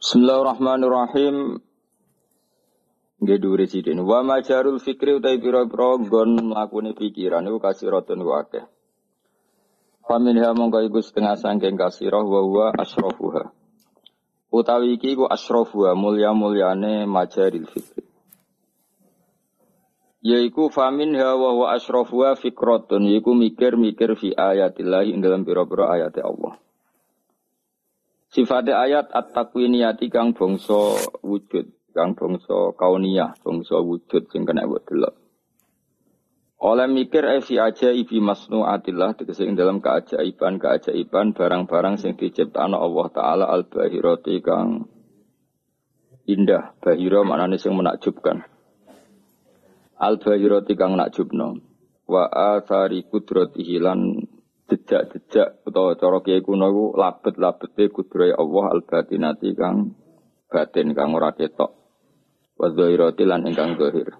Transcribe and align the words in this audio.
Bismillahirrahmanirrahim. 0.00 1.60
Nggih 3.20 3.36
dhuwure 3.36 3.68
sidin. 3.68 4.00
Wa 4.00 4.24
majarul 4.24 4.80
fikri 4.80 5.20
utai 5.20 5.36
pira-pira 5.36 6.00
nggon 6.00 6.40
mlakune 6.40 6.96
pikiran 6.96 7.44
iku 7.44 7.60
kasiratun 7.60 8.24
wa 8.24 8.40
akeh. 8.40 8.64
Faminha 10.08 10.56
mongko 10.56 10.88
iku 10.88 11.04
setengah 11.04 11.36
sangking 11.36 11.76
kasirah 11.76 12.24
wa 12.24 12.40
huwa 12.40 12.72
asrafuha. 12.80 13.52
Utawi 14.48 14.96
iki 14.96 15.20
iku 15.20 15.28
asrafuha 15.28 15.92
mulya-mulyane 15.92 17.04
majaril 17.04 17.68
fikri. 17.68 18.08
Yaiku 20.24 20.72
famin 20.72 21.12
hawa 21.12 21.60
wa 21.60 21.76
asrafuha 21.76 22.40
fikratun 22.40 23.04
yaiku 23.04 23.36
mikir-mikir 23.36 24.16
fi 24.16 24.32
ayatillah 24.32 25.04
ing 25.04 25.20
dalam 25.20 25.44
pira-pira 25.44 25.92
Allah. 25.92 26.56
Sifatnya 28.30 28.78
ayat 28.78 29.10
at-takwiniyati 29.10 30.06
kang 30.06 30.30
bangsa 30.30 31.02
wujud, 31.18 31.66
kang 31.90 32.14
bangsa 32.14 32.70
kauniyah, 32.78 33.34
bangsa 33.42 33.82
wujud 33.82 34.30
sing 34.30 34.46
kena 34.46 34.70
buat 34.70 34.86
delok. 34.86 35.18
Oleh 36.60 36.86
mikir 36.86 37.24
evi 37.24 37.56
aja 37.56 37.88
ibi 37.88 38.20
masnuatillah 38.20 39.16
tegese 39.16 39.48
ing 39.48 39.56
dalam 39.56 39.80
keajaiban 39.80 40.60
keajaiban 40.60 41.32
barang-barang 41.32 41.96
sing 41.96 42.20
diciptakan 42.20 42.76
Allah 42.76 43.06
taala 43.10 43.44
al 43.48 43.64
bahirati 43.64 44.38
kang 44.44 44.84
indah. 46.28 46.76
Bahira 46.78 47.24
maknane 47.24 47.56
sing 47.56 47.72
menakjubkan. 47.72 48.44
Al 49.98 50.20
bahirati 50.20 50.76
kang 50.76 51.00
nakjubno. 51.00 51.64
Wa 52.04 52.28
athari 52.28 53.08
kudratihi 53.08 53.80
lan 53.80 54.20
jejak-jejak 54.70 55.66
atau 55.66 55.98
cara 55.98 56.18
kiai 56.22 56.38
kuno 56.46 56.70
iku 56.70 56.84
labet-labete 56.94 57.90
kudrohe 57.90 58.30
Allah 58.30 58.64
al 58.70 58.80
batinati 58.86 59.50
kang 59.58 59.98
batin 60.46 60.94
kang 60.94 61.10
ora 61.18 61.34
ketok. 61.34 61.74
Wa 62.54 62.70
dzahirati 62.70 63.24
lan 63.26 63.50
ingkang 63.50 63.74
zahir. 63.74 64.14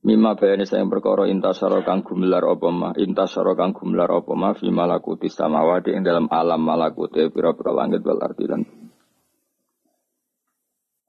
Mima 0.00 0.32
bayani 0.32 0.64
saya 0.64 0.88
perkara 0.88 1.28
intasara 1.28 1.84
kang 1.84 2.00
gumelar 2.00 2.40
apa 2.48 2.68
ma 2.72 2.90
intasara 2.96 3.52
kang 3.52 3.76
gumelar 3.76 4.08
apa 4.08 4.32
ma 4.32 4.56
fi 4.56 4.72
malakuti 4.72 5.28
samawati 5.28 5.92
ing 5.92 6.00
dalam 6.00 6.24
alam 6.32 6.64
malakute 6.64 7.28
pira-pira 7.28 7.76
langit 7.76 8.00
wal 8.00 8.16
ardi 8.24 8.48
lan 8.48 8.64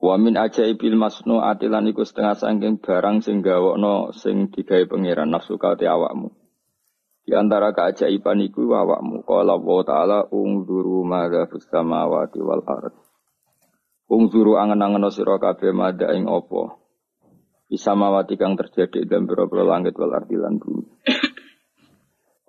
Wa 0.02 0.18
min 0.18 0.36
ajaibil 0.36 0.98
masnu 0.98 1.40
atilan 1.40 1.88
iku 1.88 2.04
setengah 2.04 2.36
sangking 2.36 2.84
barang 2.84 3.24
sing 3.24 3.40
gawokno 3.40 4.12
sing 4.12 4.52
digawe 4.52 4.84
pangeran 4.90 5.30
nafsu 5.30 5.56
kate 5.56 5.88
awakmu. 5.88 6.41
Di 7.32 7.40
antara 7.40 7.72
keajaiban 7.72 8.44
iku 8.44 8.76
awakmu 8.76 9.24
qala 9.24 9.56
Allah 9.56 9.80
taala 9.88 10.18
ungzuru 10.36 11.08
madza 11.08 11.48
fis 11.48 11.64
samawati 11.64 12.44
wal 12.44 12.60
ard. 12.68 12.92
Ungzuru 14.12 14.60
angen-angen 14.60 15.08
sira 15.16 15.40
kabeh 15.40 15.72
madza 15.72 16.12
ing 16.12 16.28
apa. 16.28 16.76
Bisa 17.72 17.96
mawati 17.96 18.36
kang 18.36 18.60
terjadi 18.60 19.08
dalam 19.08 19.32
pira-pira 19.32 19.64
langit 19.64 19.96
wal 19.96 20.12
ardi 20.12 20.36
lan 20.36 20.60
bumi. 20.60 20.84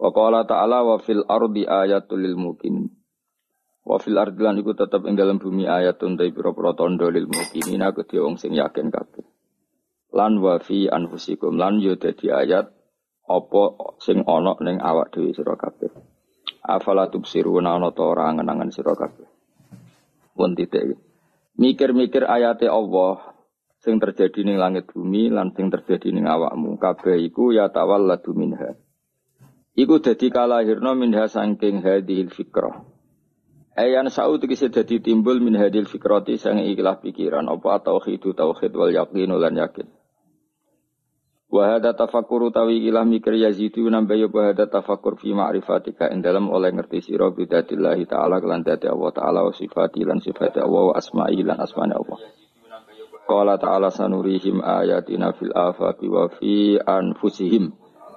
Wa 0.02 0.10
qala 0.10 0.50
ta'ala 0.50 0.82
wa 0.82 0.98
fil 0.98 1.22
ardi 1.30 1.62
ayatul 1.62 2.18
lil 2.18 2.34
mukminin. 2.34 2.90
Wa 3.86 4.02
fil 4.02 4.18
ardi 4.18 4.42
lan 4.42 4.58
iku 4.58 4.74
tetep 4.74 5.06
ing 5.06 5.14
dalam 5.14 5.38
bumi 5.38 5.62
ayatun 5.62 6.18
ta 6.18 6.26
tandha 6.26 7.06
lil 7.06 7.30
mukminin 7.30 7.86
aku 7.86 8.02
wong 8.18 8.34
sing 8.34 8.58
yakin 8.58 8.90
kabeh. 8.90 9.22
Lan 10.10 10.42
wa 10.42 10.58
fi 10.58 10.90
anfusikum 10.90 11.54
lan 11.54 11.78
yo 11.78 11.94
ayat 12.34 12.81
apa 13.28 13.62
sing 14.02 14.26
ana 14.26 14.58
ning 14.58 14.82
awak 14.82 15.14
dhewe 15.14 15.30
sira 15.30 15.54
kabeh. 15.54 15.90
Afala 16.62 17.10
tubsiruna 17.10 17.78
ana 17.78 17.90
ta 17.94 18.02
ora 18.02 18.30
angen-angen 18.30 18.74
sira 18.74 18.94
kabeh. 18.94 19.26
Pun 20.34 20.54
titik. 20.58 20.98
Mikir-mikir 21.58 22.24
ayate 22.26 22.66
Allah 22.66 23.34
sing 23.82 23.98
terjadi 23.98 24.46
ning 24.46 24.56
langit 24.56 24.90
bumi 24.90 25.28
lan 25.28 25.52
sing 25.52 25.68
terjadi 25.68 26.14
ning 26.14 26.26
awakmu 26.26 26.78
kabeh 26.78 27.18
iku 27.18 27.50
ya 27.54 27.70
tawalladu 27.70 28.32
minha. 28.34 28.78
Iku 29.72 30.04
dadi 30.04 30.28
kalahirna 30.28 30.92
minha 30.92 31.24
saking 31.28 31.80
hadhil 31.80 32.28
fikrah. 32.28 32.84
Ayan 33.72 34.12
sa'u 34.12 34.36
tegese 34.36 34.68
dadi 34.68 35.00
timbul 35.00 35.40
min 35.40 35.56
hadil 35.56 35.88
fikrati 35.88 36.36
sang 36.36 36.60
ikilah 36.60 37.00
pikiran 37.00 37.48
apa 37.48 37.80
tauhid 37.80 38.20
tauhid 38.20 38.72
wal 38.76 38.92
yaqin 38.92 39.32
lan 39.32 39.56
yakin. 39.56 39.88
Wa 41.52 41.76
hada 41.76 41.92
tafakkur 41.92 42.48
utawi 42.48 42.80
ilah 42.88 43.04
mikir 43.04 43.36
yazidu 43.36 43.84
nambah 43.84 44.16
ya 44.16 44.24
wa 44.32 44.48
hada 44.48 44.72
tafakkur 44.72 45.20
fi 45.20 45.36
ma'rifatika 45.36 46.08
ing 46.08 46.24
dalam 46.24 46.48
oleh 46.48 46.72
ngerti 46.72 47.04
sira 47.04 47.28
bidatillahi 47.28 48.08
ta'ala 48.08 48.40
kelan 48.40 48.64
dadi 48.64 48.88
Allah 48.88 49.12
ta'ala 49.12 49.44
wa 49.44 49.52
sifati 49.52 50.00
lan 50.00 50.16
sifati 50.24 50.64
Allah 50.64 50.80
wa 50.88 50.94
asma'i 50.96 51.44
lan 51.44 51.60
asmane 51.60 51.92
Allah. 51.92 52.18
Qala 53.28 53.60
ta'ala 53.60 53.92
sanurihim 53.92 54.64
ayatina 54.64 55.36
fil 55.36 55.52
afaqi 55.52 56.08
wa 56.08 56.32
fi 56.32 56.80
anfusihim 56.80 57.68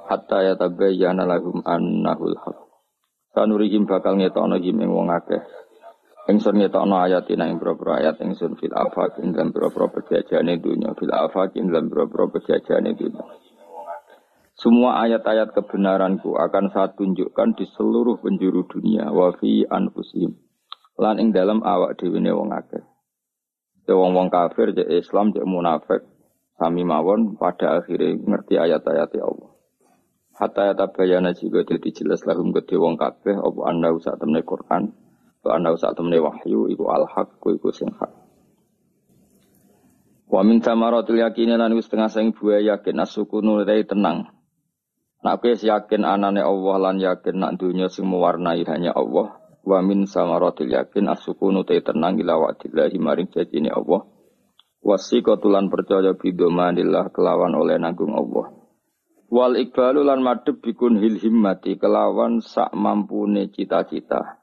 hatta 0.07 0.55
yatabayyana 0.55 1.27
lahum 1.27 1.59
annahul 1.67 2.39
haq. 2.39 2.57
Sanurihim 3.35 3.83
bakal 3.83 4.15
ngetokno 4.15 4.63
him 4.63 4.79
ing 4.79 4.87
wong 4.87 5.11
akeh. 5.11 5.43
Ingsun 6.25 6.57
ngetokno 6.57 6.97
ayatina 7.05 7.45
ing 7.45 7.61
boro 7.61 7.77
ayat 7.93 8.17
ingsun 8.17 8.57
fil 8.57 8.73
afaq 8.73 9.21
ing 9.21 9.37
dalam 9.37 9.53
boro 9.53 9.93
pejajane 9.93 10.57
dunya 10.57 10.89
fil 10.97 11.13
afaq 11.13 11.53
ing 11.53 11.69
dalam 11.69 11.85
boro 11.85 12.33
pejajane 12.33 12.97
dunya. 12.97 13.21
Semua 14.57 15.05
ayat-ayat 15.05 15.53
kebenaranku 15.53 16.33
akan 16.33 16.73
saya 16.73 16.89
tunjukkan 16.97 17.59
di 17.59 17.69
seluruh 17.75 18.17
penjuru 18.23 18.65
dunia 18.65 19.11
wa 19.13 19.35
fi 19.37 19.67
anfusihim. 19.69 20.33
Lan 20.97 21.21
ing 21.21 21.29
dalam 21.29 21.61
awak 21.61 21.99
dhewe 22.01 22.17
wong 22.17 22.49
akeh. 22.55 22.81
Wong-wong 23.85 24.33
kafir, 24.33 24.73
cek 24.73 24.89
Islam, 24.89 25.29
cek 25.29 25.45
munafik, 25.45 26.01
sami 26.57 26.81
mawon 26.81 27.37
pada 27.37 27.77
akhirnya 27.77 28.17
ngerti 28.17 28.57
ayat-ayat 28.57 29.13
Allah. 29.21 29.53
Hatta 30.33 30.73
yatabayana 30.73 31.37
juga 31.37 31.61
jadi 31.61 31.93
jelas 31.93 32.25
lahum 32.25 32.49
gede 32.49 32.81
wong 32.81 32.97
kabeh 32.97 33.37
apa 33.37 33.61
anda 33.69 33.93
usah 33.93 34.17
temne 34.17 34.41
Quran, 34.41 34.89
anda 35.51 35.73
usah 35.73 35.93
temne 35.93 36.17
wahyu 36.21 36.71
iku 36.71 36.89
al-haq 36.89 37.37
iku 37.41 37.69
sing 37.69 37.91
hak. 37.93 38.11
Wa 40.25 40.41
min 40.41 40.63
tamaratul 40.63 41.21
yakin 41.21 41.53
lan 41.59 41.73
wis 41.77 41.85
setengah 41.85 42.09
sing 42.09 42.33
buah 42.33 42.61
yakin 42.61 42.97
asukunu 43.01 43.61
rai 43.61 43.85
tenang. 43.85 44.31
Nak 45.21 45.41
kowe 45.41 45.53
yakin 45.53 46.01
anane 46.05 46.41
Allah 46.41 46.75
lan 46.81 46.97
yakin 47.01 47.35
nak 47.37 47.57
dunya 47.57 47.89
sing 47.89 48.05
mewarnai 48.05 48.61
hanya 48.65 48.93
Allah, 48.93 49.41
wa 49.65 49.81
min 49.81 50.05
samaratil 50.05 50.69
yakin 50.69 51.09
asukunu 51.09 51.65
te 51.65 51.81
tenang 51.81 52.21
ila 52.21 52.37
wa'dillahi 52.37 52.97
maring 53.01 53.33
janjine 53.33 53.73
Allah 53.73 54.05
wasiqatulan 54.85 55.73
percaya 55.73 56.13
bidomanillah 56.13 57.09
kelawan 57.09 57.57
oleh 57.57 57.81
nanggung 57.81 58.13
Allah 58.13 58.53
wal 59.33 59.57
ikbalu 59.57 60.05
lan 60.05 60.21
madhep 60.21 60.61
bikun 60.61 61.01
hil 61.01 61.17
himmati 61.17 61.81
kelawan 61.81 62.45
sak 62.45 62.69
mampune 62.77 63.49
cita-cita 63.49 64.34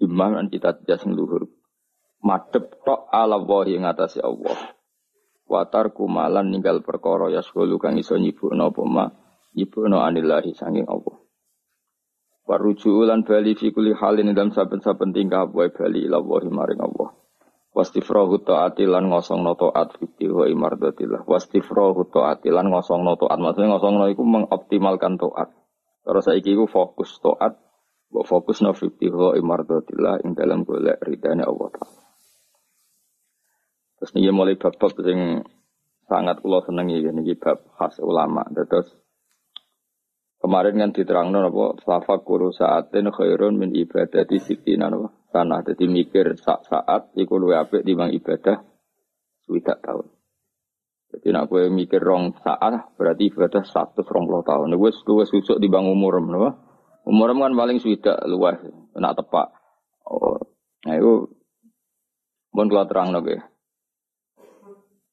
lan 0.00 0.48
cita-cita 0.48 0.96
sing 0.96 1.12
luhur 1.12 1.48
madhep 2.24 2.80
tok 2.84 3.12
ala 3.12 3.36
wa 3.36 3.64
ing 3.68 3.84
atase 3.84 4.24
Allah 4.24 4.56
watar 5.44 5.92
kumalan 5.92 6.48
ninggal 6.48 6.80
perkara 6.80 7.28
yasgulu 7.28 7.76
kang 7.76 8.00
iso 8.00 8.16
nyibukno 8.16 8.72
apa 8.72 8.82
ma 8.86 9.04
nyibukno 9.52 10.00
anillahi 10.00 10.56
sanging 10.56 10.88
Allah 10.88 11.20
Waruju 12.50 13.06
lan 13.06 13.22
bali 13.22 13.54
fi 13.54 13.70
kulli 13.70 13.94
halin 13.94 14.34
dalam 14.34 14.50
saben-saben 14.50 15.14
tingkah 15.14 15.46
wae 15.54 15.70
bali 15.70 16.10
ila 16.10 16.18
wa 16.18 16.42
maring 16.42 16.82
Allah. 16.82 17.14
Wastifrahu 17.70 18.42
taati 18.42 18.90
lan 18.90 19.06
ngosongno 19.06 19.54
taat 19.54 19.94
fi 19.94 20.26
wa 20.26 20.50
imardatillah. 20.50 21.30
Wastifrahu 21.30 22.10
taati 22.10 22.50
lan 22.50 22.74
ngosongno 22.74 23.14
taat. 23.22 23.38
Maksudnya 23.38 23.78
ngosongno 23.78 24.10
iku 24.10 24.26
mengoptimalkan 24.26 25.14
taat. 25.22 25.54
Terus 26.02 26.26
saiki 26.26 26.58
iku 26.58 26.66
fokus 26.66 27.22
taat, 27.22 27.54
mbok 28.10 28.26
fokus 28.26 28.58
no 28.60 28.74
fi 28.74 28.90
wa 29.08 29.38
imardatillah 29.38 30.26
ing 30.26 30.34
dalam 30.34 30.66
golek 30.66 30.98
ridane 31.02 31.46
Allah. 31.46 31.70
Terus 34.00 34.10
ini 34.16 34.32
mulai 34.34 34.58
bab-bab 34.58 34.92
sing 34.98 35.44
sangat 36.10 36.42
kula 36.42 36.64
senengi 36.66 37.06
niki 37.06 37.38
bab 37.38 37.62
khas 37.78 38.02
ulama. 38.02 38.42
Terus 38.50 38.90
Kemarin 40.40 40.80
kan 40.80 40.90
diterangkan 40.96 41.52
apa 41.52 41.64
tafakkur 41.84 42.48
saatin 42.56 43.12
khairun 43.12 43.60
min 43.60 43.76
ibadati 43.76 44.40
sitina 44.40 44.88
apa 44.88 45.12
tanah 45.36 45.60
jadi 45.68 45.84
mikir 45.84 46.32
saat 46.40 46.64
saat 46.64 47.12
iku 47.12 47.36
luwe 47.36 47.60
apik 47.60 47.84
bang 47.84 48.08
ibadah 48.08 48.64
swidak 49.44 49.84
tahun. 49.84 50.08
Jadi 51.12 51.28
nak 51.36 51.44
gue 51.52 51.68
mikir 51.68 52.00
rong 52.00 52.40
saat 52.40 52.96
berarti 52.96 53.28
ibadah 53.28 53.68
satu 53.68 54.00
rong 54.00 54.24
puluh 54.32 54.40
tahun. 54.40 54.72
Gue 54.80 54.88
gue 54.96 55.24
susuk 55.28 55.60
di 55.60 55.68
bang 55.68 55.84
umur 55.84 56.24
apa? 56.24 56.69
Umur 57.08 57.32
kan 57.32 57.56
paling 57.56 57.80
swidak 57.80 58.20
luas, 58.28 58.60
nak 58.96 59.16
tepak. 59.16 59.50
Oh, 60.04 60.40
nah 60.84 60.94
itu 60.94 61.32
pun 62.50 62.66
keluar 62.66 62.86
terang 62.86 63.14
nabe. 63.14 63.40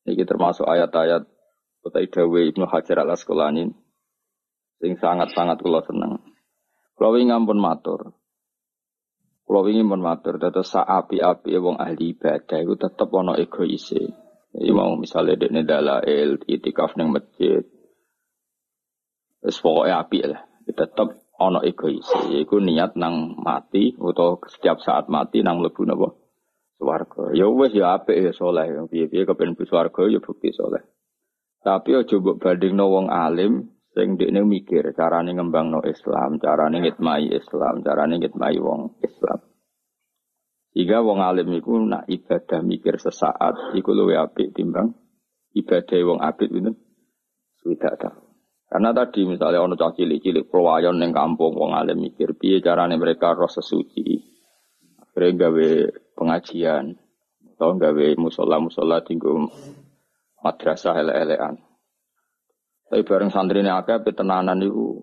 Ini 0.07 0.23
termasuk 0.23 0.63
ayat-ayat 0.63 1.27
kota 1.83 1.99
Idawe 1.99 2.39
Ibnu 2.47 2.65
Hajar 2.67 3.03
al 3.03 3.11
Asqalani 3.11 3.67
sing 4.79 4.93
sangat-sangat 4.99 5.59
kula 5.59 5.83
seneng. 5.83 6.23
Kula 6.95 7.15
wingi 7.15 7.35
ampun 7.35 7.59
matur. 7.59 8.17
Kalau 9.47 9.63
ingin 9.63 9.87
menmatur, 9.87 10.43
tetap 10.43 10.67
api-api 10.67 11.55
wong 11.55 11.79
ahli 11.79 12.11
ibadah 12.11 12.59
itu 12.59 12.75
tetap 12.75 13.07
ono 13.15 13.31
egois. 13.39 13.95
Jadi 13.95 14.71
mau 14.75 14.91
misalnya 14.99 15.39
di 15.39 15.63
dalail, 15.63 16.35
itikaf 16.43 16.99
neng 16.99 17.15
masjid, 17.15 17.63
Wis 19.39 19.63
api 19.63 20.19
lah. 20.27 20.43
Tetap 20.67 21.26
ono 21.37 21.61
egois. 21.61 22.05
Yaiku 22.33 22.57
niat 22.61 22.97
nang 22.97 23.37
mati 23.37 23.93
atau 23.93 24.41
setiap 24.49 24.81
saat 24.81 25.09
mati 25.09 25.45
nang 25.45 25.61
lebu 25.61 25.85
napa? 25.85 26.09
Swarga. 26.77 27.33
Ya 27.33 27.49
wis 27.49 27.73
ya 27.73 27.97
apik 27.97 28.17
ya 28.17 28.31
soleh. 28.33 28.69
Piye-piye 28.89 29.25
kepen 29.25 29.57
bu 29.57 29.65
swarga 29.65 30.05
ya 30.09 30.21
bukti 30.21 30.53
soleh. 30.53 30.81
Tapi 31.61 31.97
aja 31.97 32.15
mbok 32.21 32.37
bandingno 32.37 32.85
wong 32.87 33.07
alim 33.09 33.73
sing 33.97 34.15
dekne 34.15 34.45
mikir 34.45 34.93
carane 34.93 35.33
ngembangno 35.33 35.81
Islam, 35.89 36.37
carane 36.37 36.85
ngitmai 36.85 37.33
Islam, 37.33 37.81
carane 37.81 38.21
ngitmai 38.21 38.57
wong 38.61 39.01
Islam. 39.01 39.41
Jika 40.77 41.01
wong 41.01 41.25
alim 41.25 41.49
iku 41.57 41.81
nak 41.81 42.05
ibadah 42.05 42.61
mikir 42.61 43.01
sesaat 43.01 43.73
iku 43.73 43.97
luwih 43.97 44.21
apik 44.21 44.53
timbang 44.53 44.93
ibadah 45.57 45.99
wong 46.05 46.19
apik 46.21 46.53
itu 46.53 46.71
sudah 47.65 47.97
tahu. 47.97 48.26
Karena 48.67 48.91
tadi 48.91 49.23
misalnya 49.23 49.63
ono 49.63 49.79
cah 49.79 49.95
cilik-cilik 49.95 50.51
perwayon 50.51 50.99
neng 50.99 51.15
kampung 51.15 51.55
wong 51.55 51.71
alim 51.71 52.03
mikir 52.03 52.35
piye 52.35 52.59
carane 52.59 52.99
mereka 52.99 53.31
roh 53.31 53.47
sesuci. 53.47 54.19
Akhirnya 54.99 55.47
gawe 55.47 55.69
pengajian 56.19 56.91
atau 57.55 57.73
gawe 57.79 58.07
musola-musola 58.19 59.01
tinggal 59.07 59.47
madrasah 60.43 60.99
ele-elean. 60.99 61.55
Tapi 62.87 63.01
bareng 63.07 63.31
santri 63.31 63.63
ini 63.63 63.71
akeh 63.71 64.03
tenanan 64.11 64.59
itu 64.59 64.99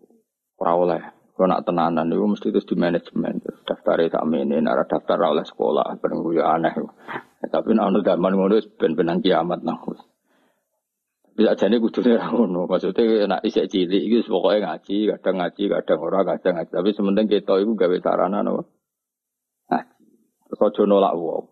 ora 0.61 0.73
oleh. 0.77 1.03
Kalau 1.35 1.51
nak 1.51 1.67
tenanan 1.67 2.07
itu 2.15 2.25
mesti 2.31 2.49
terus 2.55 2.69
di 2.69 2.79
manajemen. 2.79 3.43
Daftar 3.67 4.07
tak 4.07 4.23
ini, 4.31 4.63
nara 4.63 4.87
daftar 4.87 5.19
oleh 5.19 5.43
sekolah. 5.43 5.99
Bareng 5.99 6.23
gue 6.23 6.39
aneh. 6.39 6.71
Tapi 7.43 7.75
nak 7.75 7.91
zaman 8.07 8.33
ngono 8.39 8.55
ben-benan 8.79 9.19
kiamat 9.19 9.67
nang. 9.67 9.83
Bisa 11.35 11.59
jadi 11.59 11.83
kudunya 11.83 12.31
ngono. 12.31 12.71
Maksudnya 12.71 13.27
nak 13.27 13.43
isek 13.43 13.67
cilik 13.67 14.03
itu 14.07 14.31
pokoknya 14.31 14.71
ngaji, 14.71 15.19
kadang 15.19 15.43
ngaji, 15.43 15.63
kadang 15.67 15.99
ora, 15.99 16.21
kadang 16.23 16.55
ngaji. 16.63 16.71
Tapi 16.71 16.91
sementing 16.95 17.27
kita 17.27 17.59
itu 17.59 17.75
gawe 17.75 17.97
sarana 17.99 18.47
no. 18.47 18.71
Ngaji. 19.67 20.07
Terus 20.47 20.63
aja 20.63 20.83
nolak 20.87 21.15
wong. 21.19 21.45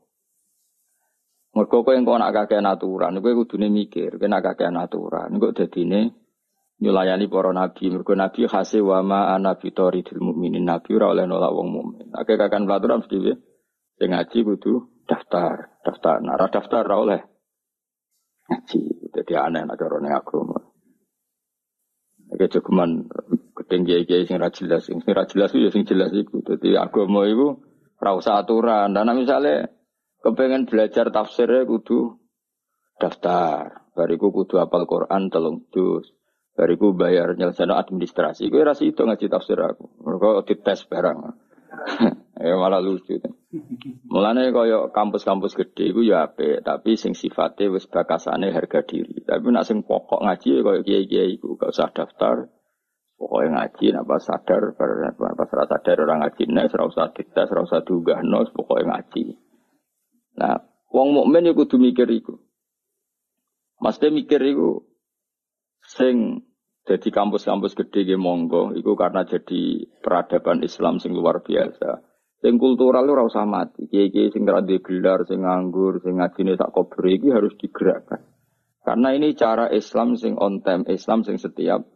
Mergo 1.53 1.85
kowe 1.85 1.93
engko 1.93 2.17
nak 2.17 2.33
kakek 2.33 2.65
aturan, 2.65 3.21
kowe 3.21 3.33
kudune 3.45 3.69
mikir, 3.69 4.17
kowe 4.17 4.25
nak 4.31 4.41
kakek 4.41 4.73
aturan, 4.73 5.37
engko 5.37 5.53
dadine 5.53 6.15
nyulayani 6.79 7.27
para 7.27 7.51
nabi. 7.51 7.91
Mergo 7.91 8.15
nabi 8.15 8.47
khase 8.47 8.79
wa 8.79 9.03
ma 9.03 9.35
ana 9.35 9.59
bitoridil 9.59 10.23
mukminin. 10.23 10.63
Nabi 10.63 10.95
ora 10.95 11.11
oleh 11.11 11.27
nolak 11.27 11.51
wong 11.51 11.69
mukmin. 11.75 12.07
Akeh 12.15 12.39
kakan 12.39 12.71
pelaturan 12.71 13.03
mesti 13.03 13.17
piye? 13.19 13.35
Ngaji 13.99 14.39
kudu 14.47 14.73
daftar, 15.11 15.75
daftar. 15.83 16.23
Nara 16.23 16.47
daftar 16.49 16.87
ora 16.87 16.97
oleh. 17.03 17.21
Jadi 19.13 19.33
aneh 19.37 19.63
nak 19.65 19.77
cara 19.77 19.97
ning 20.01 20.13
agama. 20.13 20.59
Oke 22.33 22.49
cukuman 22.49 23.13
ketinggi 23.53 24.09
kiai 24.09 24.25
sing 24.25 24.41
ra 24.41 24.49
jelas, 24.49 24.89
sing 24.89 25.05
ra 25.05 25.29
jelas 25.29 25.53
ya 25.53 25.69
sing 25.69 25.85
jelas 25.85 26.13
iku. 26.17 26.41
Dadi 26.41 26.73
agama 26.77 27.29
iku 27.29 27.61
ora 28.01 28.17
usah 28.17 28.41
aturan. 28.41 28.97
Dan 28.97 29.13
misalnya 29.13 29.69
kepengen 30.25 30.65
belajar 30.65 31.13
tafsirnya 31.13 31.69
kudu 31.69 32.17
daftar. 32.97 33.85
Bariku 33.93 34.33
kudu 34.33 34.57
apal 34.57 34.89
Quran 34.89 35.29
telung 35.29 35.69
juz. 35.69 36.09
Bariku 36.57 36.97
bayar 36.97 37.37
nyelesaikan 37.37 37.77
administrasi. 37.77 38.49
Gue 38.49 38.65
rasa 38.65 38.85
itu 38.85 39.05
ngaji 39.05 39.29
tafsir 39.29 39.57
aku. 39.57 39.89
Mereka 40.05 40.49
dites 40.49 40.85
barang. 40.89 41.19
ya 42.43 42.59
malah 42.59 42.83
lucu. 42.83 43.23
Mulane 44.11 44.51
kaya 44.51 44.91
kampus-kampus 44.91 45.55
gede 45.55 45.95
iku 45.95 46.03
ya 46.03 46.27
apik, 46.27 46.67
tapi 46.67 46.99
sing 46.99 47.15
sifatnya 47.15 47.71
wis 47.71 47.87
bakasane 47.87 48.51
harga 48.51 48.83
diri. 48.83 49.23
Tapi 49.23 49.47
nak 49.55 49.65
sing 49.65 49.87
pokok 49.87 50.27
ngaji 50.27 50.61
kaya 50.67 50.81
kiai-kiai 50.83 51.39
iku 51.39 51.55
gak 51.55 51.71
usah 51.71 51.95
daftar. 51.95 52.51
Pokoknya 53.23 53.55
ngaji, 53.55 53.87
napa 53.95 54.19
sadar, 54.19 54.75
pas 54.75 55.51
rasa 55.55 55.79
sadar 55.79 55.97
orang 56.03 56.27
ngaji, 56.27 56.43
nih, 56.51 56.67
serau 56.67 56.91
usah 56.91 57.15
dites, 57.15 57.47
serau 57.47 57.63
usah 57.63 57.87
diugah, 57.87 58.19
no, 58.19 58.43
pokoknya 58.51 58.99
ngaji. 58.99 59.39
Nah, 60.43 60.59
wong 60.91 61.15
mukmin 61.15 61.47
iku 61.47 61.63
kudu 61.63 61.79
mikir 61.79 62.11
iku. 62.11 62.43
Maksudnya 63.79 64.11
mikir 64.11 64.43
iku 64.43 64.91
sing 65.87 66.47
jadi 66.83 67.09
kampus-kampus 67.15 67.79
gede 67.79 68.03
ge 68.03 68.19
monggo 68.19 68.75
iku 68.75 68.99
karena 68.99 69.23
jadi 69.23 69.87
peradaban 70.03 70.67
Islam 70.67 70.99
sing 70.99 71.15
luar 71.15 71.47
biasa. 71.47 72.03
Sing 72.43 72.59
kultural 72.59 73.07
ora 73.07 73.23
usah 73.23 73.47
mati. 73.47 73.87
Kiai-kiai 73.87 74.35
sing 74.35 74.43
ra 74.43 74.59
gelar, 74.67 75.23
sing 75.31 75.47
nganggur, 75.47 76.03
sing 76.03 76.19
ngajine 76.19 76.59
sak 76.59 76.75
kober 76.75 77.07
iki 77.07 77.31
harus 77.31 77.55
digerakkan. 77.55 78.19
Karena 78.83 79.15
ini 79.15 79.39
cara 79.39 79.71
Islam 79.71 80.19
sing 80.19 80.35
on 80.35 80.59
time, 80.67 80.83
Islam 80.91 81.23
sing 81.23 81.39
setiap 81.39 81.87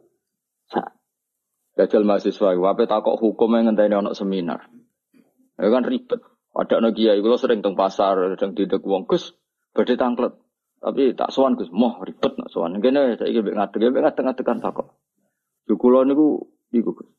saat. 0.70 0.94
Dajal 1.74 2.06
mahasiswa, 2.06 2.54
wape 2.54 2.86
takok 2.86 3.18
hukum 3.18 3.58
yang 3.58 3.74
ngenteni 3.74 3.98
ono 3.98 4.14
seminar. 4.14 4.70
Ya 5.58 5.66
kan 5.66 5.82
ribet. 5.82 6.22
Ada 6.56 6.78
no 6.78 6.94
kiai, 6.94 7.20
kalau 7.20 7.36
sering 7.36 7.60
teng 7.60 7.74
pasar, 7.74 8.16
sedang 8.32 8.54
tidak 8.54 8.80
uang 8.86 9.04
gus, 9.10 9.34
badhe 9.74 9.98
tangklet. 9.98 10.32
Tapi 10.78 11.12
tak 11.18 11.34
sowan 11.34 11.58
gus, 11.58 11.68
moh 11.74 12.00
ribet 12.06 12.38
nak 12.38 12.48
sowan. 12.54 12.78
Kene 12.78 13.18
saya 13.18 13.28
ingin 13.28 13.50
ngadeg, 13.50 13.82
ngadeg 13.82 13.98
ngadeg 13.98 14.24
ngadeg 14.24 14.46
kan 14.46 14.62
takok. 14.62 14.94
Jukulo 15.66 16.06
niku 16.06 16.48
iku 16.70 17.02
gus. 17.02 17.15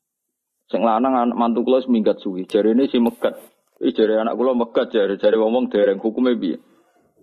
Sing 0.67 0.83
lanang 0.83 1.31
mantu 1.31 1.63
kula 1.63 1.79
seminggat 1.79 2.19
suwi. 2.19 2.43
Ini 2.43 2.91
si 2.91 2.99
megat. 2.99 3.39
Ih 3.79 3.93
jari 3.95 4.19
anak 4.19 4.35
kula 4.35 4.51
megat 4.51 4.91
jari 4.91 5.15
jari 5.15 5.35
ngomong 5.39 5.71
dereng 5.71 5.99
bi. 6.39 6.51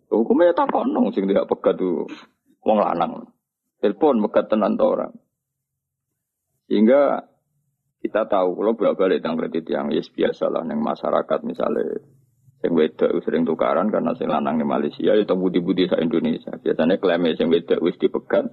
Hukumnya 0.09 0.55
takok 0.55 0.87
nong 0.89 1.13
sing 1.13 1.29
tidak 1.29 1.51
pegat 1.51 1.77
tuh 1.77 2.09
wong 2.65 2.79
lanang. 2.81 3.29
Telepon 3.83 4.23
megat 4.25 4.49
tenan 4.49 4.81
orang. 4.81 5.13
Sehingga 6.71 7.29
kita 8.05 8.29
tahu 8.29 8.57
kalau 8.57 8.77
bolak 8.77 8.97
balik 9.01 9.19
tentang 9.25 9.41
kredit 9.41 9.65
yang 9.69 9.89
yes 9.89 10.13
biasa 10.13 10.53
lah 10.53 10.61
yang 10.65 10.81
masyarakat 10.81 11.41
misalnya 11.45 12.05
yang 12.65 12.73
wedok 12.77 13.13
sering 13.25 13.45
tukaran 13.45 13.89
karena 13.93 14.13
sing 14.17 14.29
lanang 14.29 14.61
di 14.61 14.65
Malaysia 14.69 15.13
itu 15.13 15.25
ya 15.25 15.37
budi-budi 15.37 15.89
sa 15.89 16.01
Indonesia 16.01 16.53
biasanya 16.57 17.01
klaimnya 17.01 17.37
sing 17.37 17.49
wedok 17.49 17.81
wis 17.81 17.97
dipegat 17.97 18.49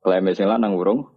klaimnya 0.00 0.32
sing 0.32 0.48
lanang 0.48 0.72
urung 0.72 1.15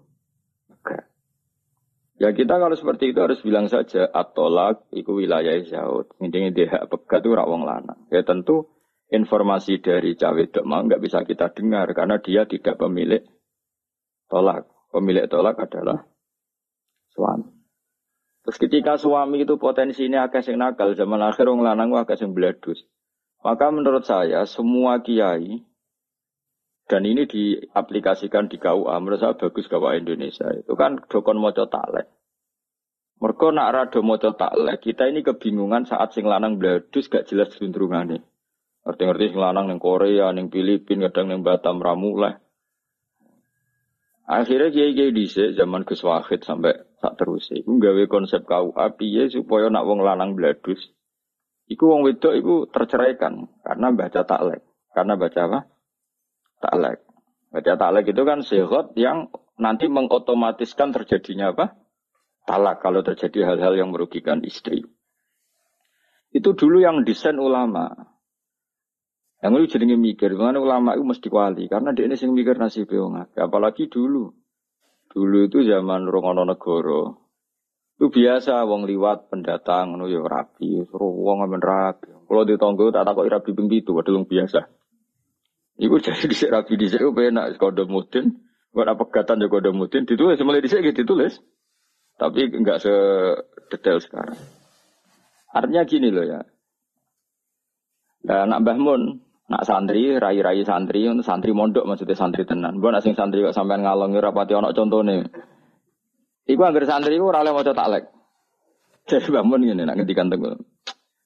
ya 2.19 2.35
kita 2.35 2.59
kalau 2.59 2.75
seperti 2.75 3.15
itu 3.15 3.19
harus 3.23 3.39
bilang 3.41 3.71
saja 3.71 4.11
atolak 4.11 4.85
itu 4.91 5.09
wilayah 5.15 5.55
jauh 5.63 6.05
intinya 6.19 6.51
dia 6.51 6.67
hak 6.67 6.91
pegat 6.91 7.23
itu 7.23 7.31
rawong 7.33 7.63
lanang 7.63 8.05
ya 8.11 8.21
tentu 8.27 8.67
informasi 9.09 9.81
dari 9.81 10.13
cawe 10.13 10.43
mau 10.67 10.83
nggak 10.83 11.01
bisa 11.01 11.23
kita 11.25 11.49
dengar 11.55 11.89
karena 11.95 12.19
dia 12.19 12.43
tidak 12.45 12.77
pemilik 12.77 13.23
tolak 14.29 14.67
pemilik 14.91 15.25
tolak 15.29 15.57
adalah 15.57 16.05
suami. 17.13 17.49
Terus 18.45 18.57
ketika 18.57 18.97
suami 18.97 19.45
itu 19.45 19.59
potensinya 19.61 20.25
agak 20.25 20.47
sing 20.47 20.57
nakal, 20.57 20.95
zaman 20.95 21.21
akhir 21.21 21.45
orang 21.45 21.75
lanang 21.75 21.93
agak 21.99 22.17
sing 22.17 22.33
beladus. 22.33 22.81
Maka 23.43 23.71
menurut 23.71 24.03
saya 24.03 24.43
semua 24.49 24.99
kiai 24.99 25.63
dan 26.89 27.05
ini 27.05 27.29
diaplikasikan 27.29 28.49
di 28.49 28.57
KUA, 28.57 28.97
menurut 28.97 29.21
saya 29.21 29.37
bagus 29.37 29.69
KUA 29.69 30.01
Indonesia. 30.01 30.49
Itu 30.57 30.73
kan 30.73 30.97
dokon 31.05 31.37
moco 31.37 31.69
taklek. 31.69 32.09
Mereka 33.21 33.47
nak 33.53 33.69
rado 33.69 34.01
moco 34.01 34.33
taklek, 34.33 34.81
kita 34.81 35.05
ini 35.05 35.21
kebingungan 35.21 35.85
saat 35.85 36.17
sing 36.17 36.25
lanang 36.25 36.57
beladus 36.57 37.05
gak 37.05 37.29
jelas 37.29 37.53
cenderungannya. 37.53 38.25
Ngerti-ngerti 38.89 39.37
sing 39.37 39.37
lanang 39.37 39.69
neng 39.69 39.77
Korea, 39.77 40.33
neng 40.33 40.49
Filipina, 40.49 41.13
kadang 41.13 41.29
neng 41.29 41.45
Batam 41.45 41.77
Ramuleh. 41.77 42.41
Akhirnya 44.25 44.73
kiai 44.73 44.97
kiai 44.97 45.13
dice 45.13 45.53
zaman 45.53 45.85
Gus 45.85 46.01
Wahid 46.01 46.41
sampai 46.41 46.73
tak 47.01 47.17
terus 47.17 47.49
iku 47.53 47.77
gawe 47.77 48.03
konsep 48.09 48.45
KUA 48.49 48.97
piye 48.97 49.29
supaya 49.29 49.69
nak 49.73 49.89
wong 49.89 50.05
lanang 50.05 50.37
bladus 50.37 50.77
iku 51.65 51.89
wong 51.89 52.05
wedok 52.05 52.33
iku 52.37 52.55
terceraikan 52.69 53.45
karena 53.61 53.89
baca 53.93 54.21
taklek. 54.25 54.61
Karena 54.89 55.13
baca 55.17 55.41
apa? 55.49 55.59
Taklek. 56.59 57.03
Baca 57.49 57.73
taklek 57.79 58.11
itu 58.11 58.21
kan 58.27 58.39
sehat 58.45 58.93
yang 58.93 59.31
nanti 59.57 59.89
mengotomatiskan 59.89 60.93
terjadinya 60.93 61.55
apa? 61.55 61.65
Talak 62.45 62.83
kalau 62.83 63.01
terjadi 63.01 63.53
hal-hal 63.53 63.73
yang 63.79 63.89
merugikan 63.89 64.43
istri. 64.45 64.85
Itu 66.29 66.53
dulu 66.53 66.83
yang 66.83 67.01
desain 67.07 67.41
ulama. 67.41 67.89
Yang 69.39 69.51
lu 69.55 69.65
jadi 69.71 69.85
mikir, 69.95 70.35
mana 70.35 70.59
ulama 70.59 70.99
itu 70.99 71.03
mesti 71.07 71.27
wali, 71.31 71.71
karena 71.71 71.95
dia 71.95 72.11
ini 72.11 72.19
sing 72.19 72.35
mikir 72.35 72.59
nasib 72.59 72.91
wong 72.91 73.23
Apalagi 73.39 73.87
dulu, 73.87 74.35
dulu 75.07 75.47
itu 75.47 75.63
zaman 75.63 76.11
rongono 76.11 76.43
negoro, 76.43 77.29
itu 77.99 78.07
biasa 78.15 78.63
wong 78.63 78.87
liwat 78.87 79.27
pendatang, 79.27 79.99
nu 79.99 80.07
ya 80.07 80.23
rapi, 80.23 80.87
suruh 80.87 81.11
wong 81.11 81.43
ngamen 81.43 81.59
rapi. 81.59 82.07
Kalau 82.31 82.47
di 82.47 82.55
tonggo 82.55 82.95
tak 82.95 83.03
takut 83.03 83.27
rapi 83.27 83.51
ping 83.51 83.67
padahal 83.67 84.23
biasa. 84.23 84.78
Iku 85.79 85.95
jadi 86.03 86.27
di 86.27 86.35
rapi 86.51 86.75
di 86.75 86.91
sini, 86.91 87.07
enak, 87.07 87.55
kode 87.55 87.87
mudin, 87.87 88.35
gak 88.75 88.83
ada 88.83 88.93
pegatan 88.99 89.39
juga 89.39 89.63
kode 89.63 89.71
mudin, 89.71 90.03
ditulis, 90.03 90.35
mulai 90.43 90.59
di 90.59 90.67
sini 90.67 90.91
ditulis. 90.91 91.39
Tapi 92.19 92.51
enggak 92.51 92.83
sedetail 92.83 94.03
sekarang. 94.03 94.35
Artinya 95.55 95.87
gini 95.87 96.11
loh 96.11 96.27
ya. 96.27 96.43
Nah, 98.27 98.43
nak 98.43 98.59
Mbah 98.67 98.75
Mun, 98.75 99.01
nak 99.47 99.63
santri, 99.63 100.19
rai-rai 100.19 100.67
santri, 100.67 101.07
santri 101.23 101.55
mondok 101.55 101.87
maksudnya 101.87 102.19
santri 102.19 102.43
tenan. 102.43 102.83
Bukan 102.83 102.99
asing 102.99 103.15
santri 103.15 103.39
kok 103.39 103.55
sampean 103.55 103.87
ngalongi 103.87 104.19
rapati 104.19 104.51
ono 104.51 104.75
contohnya. 104.75 105.23
Iku 106.43 106.59
anggar 106.59 106.83
santri 106.83 107.15
iku 107.15 107.31
ora 107.31 107.39
oleh 107.39 107.55
maca 107.55 107.71
taklek. 107.71 108.11
Jadi 109.07 109.31
Mbah 109.31 109.45
Mun 109.47 109.63
ngene 109.63 109.87
nak 109.87 109.95
ngendikan 109.95 110.27
tenggo. 110.27 110.59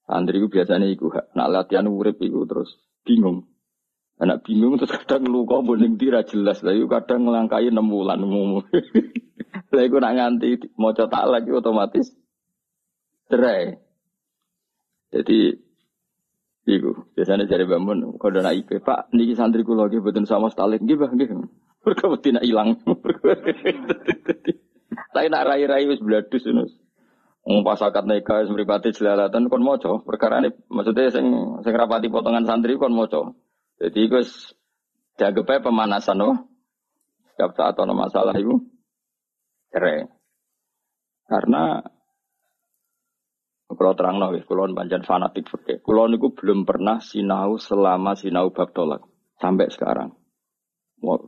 Santri 0.06 0.38
iku 0.38 0.48
biasanya 0.54 0.88
iku 0.94 1.10
nak 1.10 1.50
latihan 1.50 1.90
urip 1.90 2.22
iku 2.22 2.46
terus 2.46 2.78
bingung. 3.02 3.50
Anak 4.22 4.46
bingung 4.46 4.78
terus 4.78 4.94
kadang 4.94 5.26
luka 5.26 5.60
boning 5.66 5.98
tira 5.98 6.22
jelas 6.22 6.62
lah 6.62 6.74
kadang 6.86 7.26
ngelangkai 7.26 7.74
enam 7.74 7.90
bulan 7.90 8.22
umum. 8.22 8.62
Lah 9.74 9.82
iku 9.90 9.98
nak 9.98 10.14
nganti 10.14 10.70
maca 10.78 11.10
taklek 11.10 11.50
otomatis 11.50 12.14
cerai. 13.26 13.74
Jadi 15.10 15.58
Iku 16.64 17.12
biasanya 17.12 17.44
dari 17.44 17.68
bangun 17.68 18.16
nak 18.16 18.56
IP 18.56 18.80
Pak 18.80 19.12
niki 19.12 19.36
santri 19.36 19.68
kulo 19.68 19.84
lagi 19.84 20.00
betul 20.00 20.24
sama 20.24 20.48
stalik 20.48 20.80
nggih 20.80 20.96
Bang 20.96 21.20
nggih. 21.20 21.30
Mergo 21.84 22.16
wedi 22.16 22.32
nak 22.32 22.48
ilang. 22.48 22.80
Tapi 25.14 25.28
nak 25.28 25.44
rai-rai 25.44 25.84
wis 25.92 26.00
bladus 26.00 26.48
ngono. 26.48 26.64
Wong 27.44 27.68
pas 27.68 27.84
akad 27.84 28.08
nikah 28.08 28.48
wis 28.48 28.96
kon 29.52 29.64
maca 29.68 30.00
perkara 30.08 30.40
ini 30.40 30.56
maksudnya 30.72 31.12
sing 31.12 31.60
sing 31.60 31.74
rapati 31.76 32.08
potongan 32.08 32.48
santri 32.48 32.80
kon 32.80 32.96
maca. 32.96 33.36
Jadi 33.84 34.00
iku 34.08 34.24
wis 34.24 34.56
dianggap 35.20 35.60
pemanasan 35.60 36.24
oh. 36.24 36.40
Setiap 37.34 37.52
saat 37.58 37.76
ada 37.76 37.92
masalah 37.92 38.32
itu 38.40 38.64
cerai. 39.74 40.08
Karena 41.28 41.84
kalau 43.74 43.98
terang 43.98 44.22
nawi, 44.22 44.46
kalau 44.46 44.70
panjang 44.72 45.02
fanatik 45.02 45.50
fikih. 45.50 45.82
Kalau 45.82 46.06
niku 46.06 46.32
belum 46.32 46.64
pernah 46.64 47.02
sinau 47.02 47.58
selama 47.58 48.14
sinau 48.14 48.54
bab 48.54 48.70
tolak 48.72 49.02
sampai 49.42 49.68
sekarang. 49.74 50.14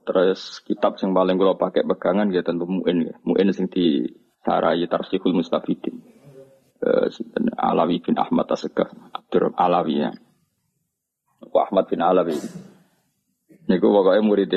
Terus 0.07 0.63
kitab 0.63 0.95
yang 1.03 1.11
paling 1.11 1.35
kalau 1.35 1.59
pakai 1.59 1.83
pegangan 1.83 2.31
ya 2.31 2.45
tentu 2.45 2.63
muin 2.69 3.11
ya. 3.11 3.15
Muin 3.27 3.51
sing 3.51 3.67
di 3.67 4.07
sarai 4.45 4.85
tarsihul 4.87 5.35
mustafidin. 5.35 5.99
Uh, 6.79 7.09
Alawi 7.57 7.99
bin 8.03 8.15
Ahmad 8.15 8.45
Asegaf 8.51 8.93
Abdur 9.11 9.51
Alawi 9.57 10.05
ya. 10.05 10.11
Ahmad 11.53 11.85
bin 11.85 12.01
Alawi. 12.01 12.37
Niku 13.65 13.89
pokoknya 13.89 14.21
murid 14.21 14.53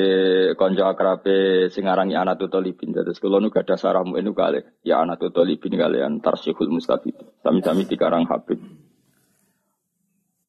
konco 0.53 0.85
akrabe 0.85 1.69
sing 1.73 1.89
arangi 1.89 2.13
anak 2.13 2.45
talibin. 2.45 2.93
Terus 2.93 3.17
kalau 3.17 3.41
nu 3.41 3.49
gada 3.49 3.73
saramu 3.73 4.21
ini 4.21 4.29
kali 4.29 4.61
ya 4.85 5.01
anak 5.01 5.25
talibin 5.33 5.73
kalian 5.73 6.21
tarsihul 6.21 6.69
mustafid. 6.69 7.17
Sami-sami 7.41 7.89
dikarang 7.89 8.29
Habib. 8.29 8.61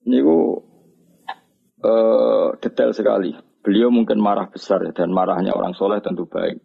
Niku 0.04 0.60
uh, 1.80 2.52
detail 2.60 2.92
sekali. 2.92 3.32
Beliau 3.60 3.92
mungkin 3.92 4.20
marah 4.20 4.48
besar 4.48 4.84
dan 4.92 5.12
marahnya 5.12 5.52
orang 5.52 5.72
soleh 5.76 6.00
tentu 6.00 6.28
baik. 6.28 6.60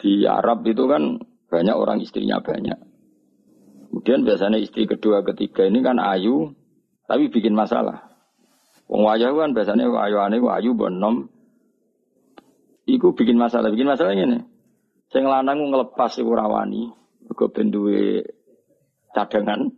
Di 0.00 0.24
Arab 0.24 0.64
itu 0.68 0.88
kan 0.88 1.20
banyak 1.48 1.76
orang 1.76 2.00
istrinya 2.00 2.40
banyak. 2.40 2.76
Kemudian 3.90 4.24
biasanya 4.24 4.56
istri 4.56 4.88
kedua 4.88 5.20
ketiga 5.26 5.68
ini 5.68 5.84
kan 5.84 6.00
ayu 6.00 6.56
tapi 7.04 7.28
bikin 7.28 7.52
masalah. 7.52 8.09
Wong 8.90 9.06
wayah 9.06 9.30
kan 9.30 9.54
biasanya 9.54 9.86
wayuane 9.86 10.42
wayu 10.42 10.74
bonom. 10.74 11.30
Iku 12.90 13.14
bikin 13.14 13.38
masalah, 13.38 13.70
bikin 13.70 13.86
masalah 13.86 14.18
ini. 14.18 14.42
Sing 15.14 15.22
lanang 15.22 15.70
ngelepas 15.70 16.18
iku 16.18 16.34
rawani, 16.34 16.90
mergo 17.22 17.46
ben 17.54 17.70
duwe 17.70 18.26
cadangan. 19.14 19.70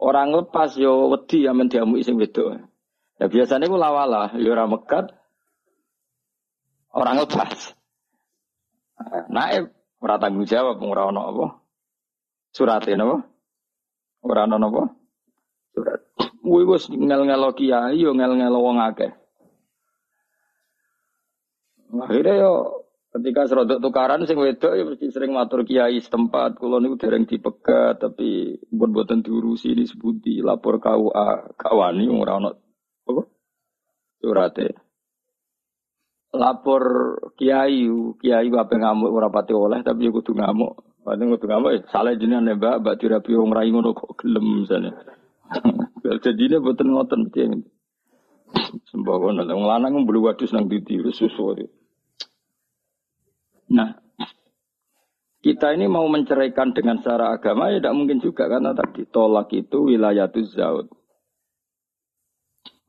Orang 0.00 0.32
lepas 0.32 0.72
yo 0.80 1.12
wedi 1.12 1.44
amen 1.44 1.68
diamu 1.68 2.00
sing 2.00 2.16
wedok. 2.16 2.64
Ya 3.20 3.28
biasanya 3.28 3.68
ku 3.68 3.76
lawala, 3.76 4.32
yo 4.40 4.56
ora 4.56 4.64
mekat. 4.64 5.12
Orang 6.96 7.20
lepas. 7.20 7.76
Naib 9.28 9.68
ora 10.00 10.16
tanggung 10.16 10.48
jawab 10.48 10.80
ora 10.80 11.12
ono 11.12 11.20
apa? 11.28 11.46
Surate 12.56 12.96
napa? 12.96 13.20
Ora 14.24 14.48
ono 14.48 14.56
napa? 14.56 14.82
Kuwi 16.44 16.62
wis 16.68 16.86
ngel-ngelo 16.92 17.56
kiai 17.56 17.98
yo 17.98 18.12
ngel-ngelo 18.12 18.58
wong 18.60 18.78
akeh. 18.78 19.10
Akhirnya 21.94 22.34
yo 22.36 22.54
ketika 23.14 23.46
serodok 23.46 23.78
tukaran 23.78 24.26
sing 24.26 24.36
wedok 24.36 24.74
ya 24.74 24.84
mesti 24.84 25.08
sering 25.08 25.32
matur 25.32 25.64
kiai 25.64 25.96
setempat. 25.98 26.60
Kula 26.60 26.84
niku 26.84 27.00
dereng 27.00 27.24
dipegat 27.24 28.02
tapi 28.02 28.60
buat 28.68 28.90
buatan 28.92 29.24
diurusi 29.24 29.72
sebuti 29.86 30.44
lapor 30.44 30.82
KUA 30.82 31.56
kawani 31.56 32.12
ora 32.12 32.36
ono 32.36 32.50
apa? 33.08 33.22
Surate. 34.20 34.68
Lapor 36.34 36.82
kiai 37.40 37.88
kiai 38.20 38.48
apa 38.52 38.74
ngamuk 38.74 39.10
ora 39.10 39.32
pati 39.32 39.56
oleh 39.56 39.80
tapi 39.80 40.06
yo 40.06 40.12
kudu 40.12 40.36
ngamuk. 40.36 41.02
Padahal 41.04 41.40
kudu 41.40 41.46
ngamuk 41.48 41.70
eh, 41.72 41.82
salah 41.88 42.12
jenengan 42.18 42.52
mbak. 42.52 42.84
Mbak 42.84 42.96
dirapi 43.00 43.32
wong 43.32 43.48
rai 43.48 43.72
ngono 43.72 43.96
kok 43.96 44.18
gelem 44.20 44.60
misalnya 44.60 44.92
jadi 46.24 46.42
ini 46.48 46.56
buatan 46.60 46.88
ngoten 46.94 47.20
mesti 47.28 47.40
kono. 49.02 49.42
Wong 49.44 49.66
lanang 49.66 50.04
mbelu 50.04 50.30
wadus 50.30 50.54
nang 50.54 50.70
didi 50.70 51.00
susu. 51.10 51.56
Nah, 53.74 53.90
kita 55.44 55.74
ini 55.74 55.90
mau 55.90 56.06
menceraikan 56.06 56.72
dengan 56.72 57.00
secara 57.00 57.34
agama 57.34 57.72
ya 57.72 57.80
tidak 57.80 57.96
mungkin 57.96 58.18
juga 58.20 58.48
karena 58.48 58.72
tadi 58.72 59.04
tolak 59.08 59.50
itu 59.52 59.92
wilayah 59.92 60.30
zaud. 60.30 60.88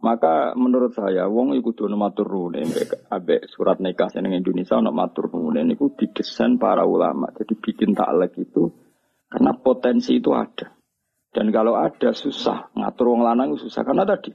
Maka 0.05 0.53
menurut 0.53 0.93
saya 0.93 1.25
wong 1.25 1.57
iku 1.57 1.74
kudu 1.74 1.89
matur 1.97 2.29
nuwun 2.29 2.62
ambek 3.09 3.50
surat 3.50 3.81
nikah 3.81 4.05
sing 4.13 4.29
Indonesia 4.29 4.77
ono 4.77 4.93
matur 4.93 5.33
nuwun 5.33 5.65
niku 5.65 5.97
didesain 5.97 6.62
para 6.62 6.85
ulama. 6.85 7.33
Jadi 7.33 7.57
bikin 7.57 7.97
taklek 7.97 8.38
itu 8.38 8.69
karena 9.25 9.57
potensi 9.57 10.21
itu 10.21 10.29
ada. 10.29 10.75
Dan 11.35 11.51
kalau 11.51 11.75
ada 11.75 12.15
susah 12.15 12.71
ngatur 12.79 13.11
wong 13.11 13.27
lanang 13.27 13.59
susah 13.59 13.83
karena 13.83 14.07
tadi 14.07 14.31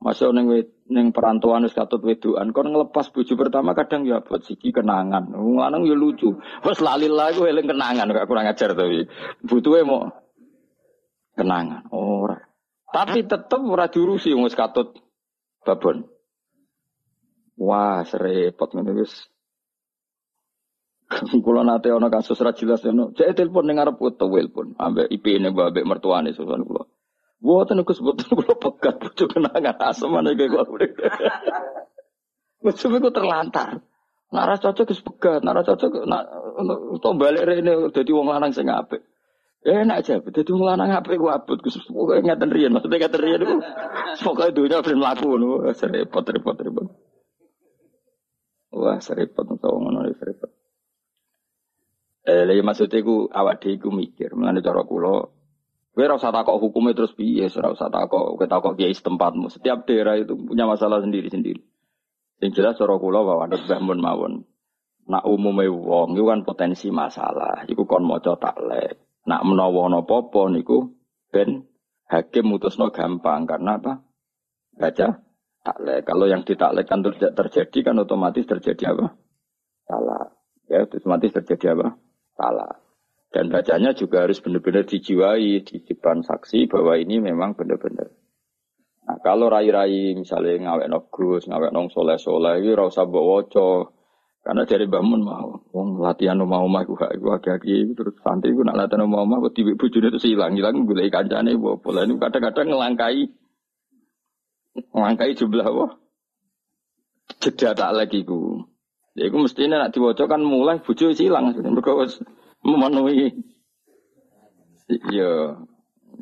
masih 0.00 0.32
neng 0.32 0.48
neng 0.88 1.12
perantauan 1.12 1.68
wis 1.68 1.76
katut 1.76 2.00
wedoan 2.00 2.56
kon 2.56 2.72
ngelepas 2.72 3.12
bojo 3.12 3.36
pertama 3.36 3.76
kadang 3.76 4.08
ya 4.08 4.24
buat 4.24 4.40
siki 4.48 4.72
kenangan. 4.72 5.28
Wong 5.36 5.60
lanang 5.60 5.84
ya 5.84 5.92
lucu. 5.92 6.40
Wes 6.64 6.80
lali 6.80 7.12
lagu 7.12 7.44
eling 7.44 7.68
kenangan 7.68 8.08
gak 8.08 8.24
kurang 8.24 8.48
ajar 8.48 8.72
tapi 8.72 9.04
butuhe 9.44 9.84
mau 9.84 10.08
kenangan. 11.36 11.84
Ora. 11.92 12.40
Tapi 12.88 13.28
tetep 13.28 13.60
ora 13.60 13.92
diurusi 13.92 14.32
wong 14.32 14.48
wis 14.48 14.56
katut 14.56 14.96
babon. 15.68 16.08
Wah, 17.60 18.06
serepot 18.08 18.72
ngene 18.72 19.04
wis 19.04 19.12
Kulo 21.44 21.64
nate 21.64 21.88
ana 21.88 22.12
kasus 22.12 22.36
ra 22.44 22.52
jelas 22.52 22.84
ngono. 22.84 23.16
Cek 23.16 23.32
telepon 23.32 23.64
ning 23.64 23.80
arep 23.80 23.96
foto 23.96 24.28
pun 24.28 24.76
ambek 24.76 25.08
IP-ne 25.08 25.48
ambek 25.48 25.88
mertuane 25.88 26.36
susun 26.36 26.68
kulo. 26.68 26.92
Mboten 27.40 27.80
Gus 27.84 28.04
mboten 28.04 28.28
kulo 28.28 28.52
pegat 28.60 29.00
bojo 29.00 29.24
kenangan 29.24 29.80
asem 29.80 30.12
ana 30.12 30.36
kaya 30.36 30.68
kulo. 30.68 30.86
Macam 32.60 32.90
itu 32.92 33.08
terlantar. 33.08 33.80
Nara 34.28 34.60
cocok 34.60 34.84
Gus 34.92 35.00
pegat, 35.00 35.40
nara 35.40 35.64
cocok 35.64 36.04
nak 36.04 36.28
to 37.00 37.10
balik 37.16 37.48
rene 37.48 37.88
dadi 37.88 38.12
wong 38.12 38.28
lanang 38.28 38.52
sing 38.52 38.68
apik. 38.68 39.00
Enak 39.64 40.04
aja, 40.04 40.20
dadi 40.20 40.50
wong 40.52 40.68
lanang 40.68 40.92
apik 40.92 41.16
ku 41.16 41.32
abot 41.32 41.56
Gus 41.64 41.80
pokoke 41.88 42.20
ngaten 42.20 42.52
riyen, 42.52 42.76
maksudnya 42.76 43.00
ngaten 43.00 43.20
riyen 43.24 43.40
iku 43.48 43.56
pokoke 44.28 44.52
dunya 44.52 44.84
ben 44.84 45.00
mlaku 45.00 45.24
ngono, 45.32 45.72
serepot 45.72 46.28
repot 46.28 46.60
repot. 46.60 46.86
Wah, 48.76 49.00
serepot 49.00 49.48
wong 49.48 49.88
ngono 49.88 50.12
serepot. 50.12 50.57
Eh, 52.28 52.44
lha 52.44 52.60
maksudnya 52.60 53.00
ku 53.00 53.24
awak 53.32 53.64
dhewe 53.64 53.80
iku 53.80 53.88
mikir, 53.88 54.36
mengenai 54.36 54.60
cara 54.60 54.84
kula 54.84 55.32
Kowe 55.98 56.06
ora 56.06 56.14
usah 56.14 56.30
takok 56.30 56.62
hukumnya 56.62 56.94
terus 56.94 57.10
piye, 57.10 57.50
ora 57.58 57.74
usah 57.74 57.90
takok 57.90 58.38
kowe 58.38 58.46
takok 58.46 58.78
kiai 58.78 58.94
setempatmu. 58.94 59.50
Setiap 59.50 59.82
daerah 59.82 60.14
itu 60.14 60.38
punya 60.38 60.62
masalah 60.62 61.02
sendiri-sendiri. 61.02 61.58
Yang 62.38 62.52
jelas 62.54 62.78
cara 62.78 62.94
kula 63.02 63.26
bahwa 63.26 63.50
ada 63.50 63.58
Mbah 63.58 63.98
mawon. 63.98 64.46
Nak 65.10 65.26
umume 65.26 65.66
wong 65.66 66.14
iku 66.14 66.30
kan 66.30 66.46
potensi 66.46 66.94
masalah, 66.94 67.66
iku 67.66 67.82
kon 67.82 68.06
maca 68.06 68.38
taklek. 68.38 69.02
Nak 69.26 69.42
menawa 69.42 69.90
ana 69.90 70.06
apa 70.06 70.40
niku 70.54 70.94
ben 71.34 71.66
hakim 72.06 72.46
mutusno 72.46 72.94
gampang 72.94 73.50
karena 73.50 73.82
apa? 73.82 73.98
Baca 74.78 75.18
taklek. 75.66 76.06
Kalau 76.06 76.30
yang 76.30 76.46
ditaklekkan 76.46 77.02
terjadi 77.10 77.78
kan 77.82 77.98
otomatis 77.98 78.46
terjadi 78.46 78.94
apa? 78.94 79.18
Salah. 79.82 80.30
Ya, 80.70 80.86
otomatis 80.86 81.34
terjadi 81.34 81.74
apa? 81.74 81.98
Salah. 82.38 82.78
Dan 83.28 83.50
bacanya 83.50 83.92
juga 83.92 84.24
harus 84.24 84.40
benar-benar 84.40 84.86
dijiwai 84.86 85.60
di 85.66 85.76
depan 85.84 86.22
saksi 86.22 86.70
bahwa 86.70 86.96
ini 86.96 87.20
memang 87.20 87.58
benar-benar. 87.58 88.08
Nah, 89.04 89.18
kalau 89.20 89.52
rai-rai 89.52 90.16
misalnya 90.16 90.70
ngawek 90.70 90.88
no 90.88 91.10
gus, 91.12 91.44
ngawek 91.50 91.74
nong 91.74 91.92
soleh 91.92 92.16
soleh, 92.16 92.62
ini 92.62 92.72
rasa 92.72 93.04
bawa. 93.04 93.44
Karena 94.48 94.64
dari 94.64 94.88
bangun 94.88 95.20
mau, 95.20 95.60
wong 95.76 96.00
latihan 96.00 96.40
omah 96.40 96.80
iku 96.80 96.96
gak 96.96 97.20
iku 97.20 97.36
agak 97.36 97.68
terus 97.68 98.16
santri 98.24 98.56
iku 98.56 98.64
nak 98.64 98.80
latihan 98.80 99.04
mau 99.04 99.26
omah 99.26 99.44
kok 99.44 99.52
tiba 99.52 99.76
bojone 99.76 100.08
terus 100.08 100.24
ilang, 100.24 100.56
ilang 100.56 100.88
golek 100.88 101.12
kancane 101.12 101.52
bola 101.58 102.08
ini 102.08 102.16
kadang-kadang 102.16 102.72
ngelangkai 102.72 103.28
ngelangkai 104.88 105.36
jumlah 105.36 105.68
wah 105.68 105.92
jeda 107.44 107.76
tak 107.76 107.92
lagi 107.92 108.24
ku. 108.24 108.64
Ya 109.18 109.26
iku 109.26 109.42
mestinya 109.42 109.82
nak 109.82 109.90
diwaca 109.90 110.30
kan 110.30 110.46
mulai 110.46 110.78
bojo 110.78 111.10
ilang 111.10 111.50
mergo 111.58 112.06
wis 112.06 112.22
memenuhi 112.62 113.34
Iya, 114.88 115.52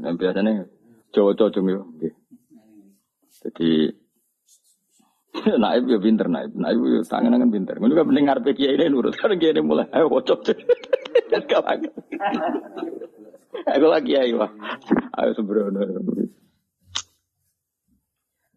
dan 0.02 0.18
biasanya 0.18 0.66
cowok-cowok 1.14 1.70
yo. 1.70 1.86
Jadi 3.46 3.94
naib 5.62 5.86
ya 5.86 5.98
pinter 6.02 6.26
naib, 6.26 6.50
naib 6.50 6.82
ya 6.82 7.00
tangan 7.06 7.38
kan 7.38 7.50
pinter. 7.54 7.78
Kan 7.78 8.06
mendengar 8.10 8.42
kiai 8.42 8.74
ini 8.74 8.90
nurut 8.90 9.14
kan 9.14 9.38
ini 9.38 9.62
mulai 9.62 9.86
ayo 9.94 10.10
kocok. 10.10 10.50
Aku 13.70 13.86
lagi 13.86 14.12
ayo 14.26 14.50
ayo 15.14 15.30
sembrono. 15.38 15.78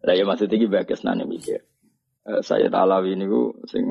Lah 0.00 0.14
ya 0.18 0.24
maksudnya 0.26 0.58
iki 0.58 0.66
bagus 0.66 1.06
nane 1.06 1.22
mikir. 1.22 1.69
Eh, 2.20 2.44
saya 2.44 2.68
Alawi 2.68 3.16
ini 3.16 3.24
ku 3.24 3.64
sing 3.64 3.88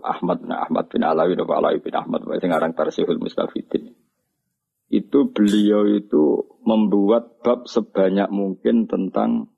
Ahmad 0.00 0.48
nah 0.48 0.64
Ahmad 0.64 0.88
bin 0.88 1.04
Alawi 1.04 1.36
atau 1.36 1.44
Alawi 1.52 1.84
bin 1.84 1.92
Ahmad 1.92 2.24
sing 2.40 2.48
aran 2.48 2.72
Tarsihul 2.72 3.20
Mustafidin. 3.20 3.92
Itu 4.88 5.28
beliau 5.28 5.84
itu 5.84 6.56
membuat 6.64 7.44
bab 7.44 7.68
sebanyak 7.68 8.32
mungkin 8.32 8.88
tentang 8.88 9.52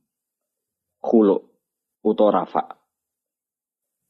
khuluk 0.99 1.47
utawa 2.03 2.43
rafa. 2.43 2.83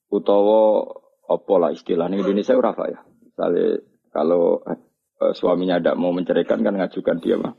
Utawa 0.09 0.89
apa 1.29 1.55
lah 1.61 1.71
istilahnya 1.77 2.25
Indonesia 2.25 2.57
rafa 2.57 2.89
ya. 2.89 3.01
Misalnya 3.05 3.85
kalau 4.09 4.65
eh, 4.65 5.33
suaminya 5.37 5.77
tidak 5.77 6.01
mau 6.01 6.17
menceraikan 6.17 6.65
kan 6.65 6.81
ngajukan 6.81 7.21
dia 7.21 7.37
mah 7.37 7.53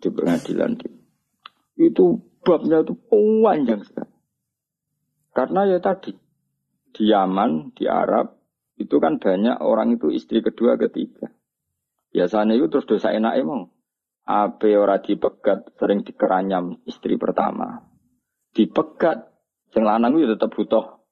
di 0.00 0.08
pengadilan. 0.08 0.80
Itu 1.76 2.24
babnya 2.40 2.80
itu 2.80 2.96
panjang 3.44 3.84
sekali. 3.84 4.17
Karena 5.38 5.70
ya 5.70 5.78
tadi 5.78 6.10
di 6.90 7.04
Yaman, 7.06 7.70
di 7.78 7.86
Arab 7.86 8.34
itu 8.74 8.98
kan 8.98 9.22
banyak 9.22 9.62
orang 9.62 9.94
itu 9.94 10.10
istri 10.10 10.42
kedua, 10.42 10.74
ketiga. 10.74 11.30
Biasanya 12.10 12.58
itu 12.58 12.66
terus 12.66 12.90
dosa 12.90 13.14
enak 13.14 13.38
emang. 13.38 13.70
Ape 14.26 14.74
ora 14.74 14.98
dipegat 14.98 15.78
sering 15.78 16.02
dikeranyam 16.02 16.82
istri 16.90 17.14
pertama. 17.14 17.86
Dipegat 18.50 19.28
Sing 19.68 19.84
lanang 19.84 20.16
itu 20.16 20.32
tetap 20.32 20.48
butuh 20.56 21.04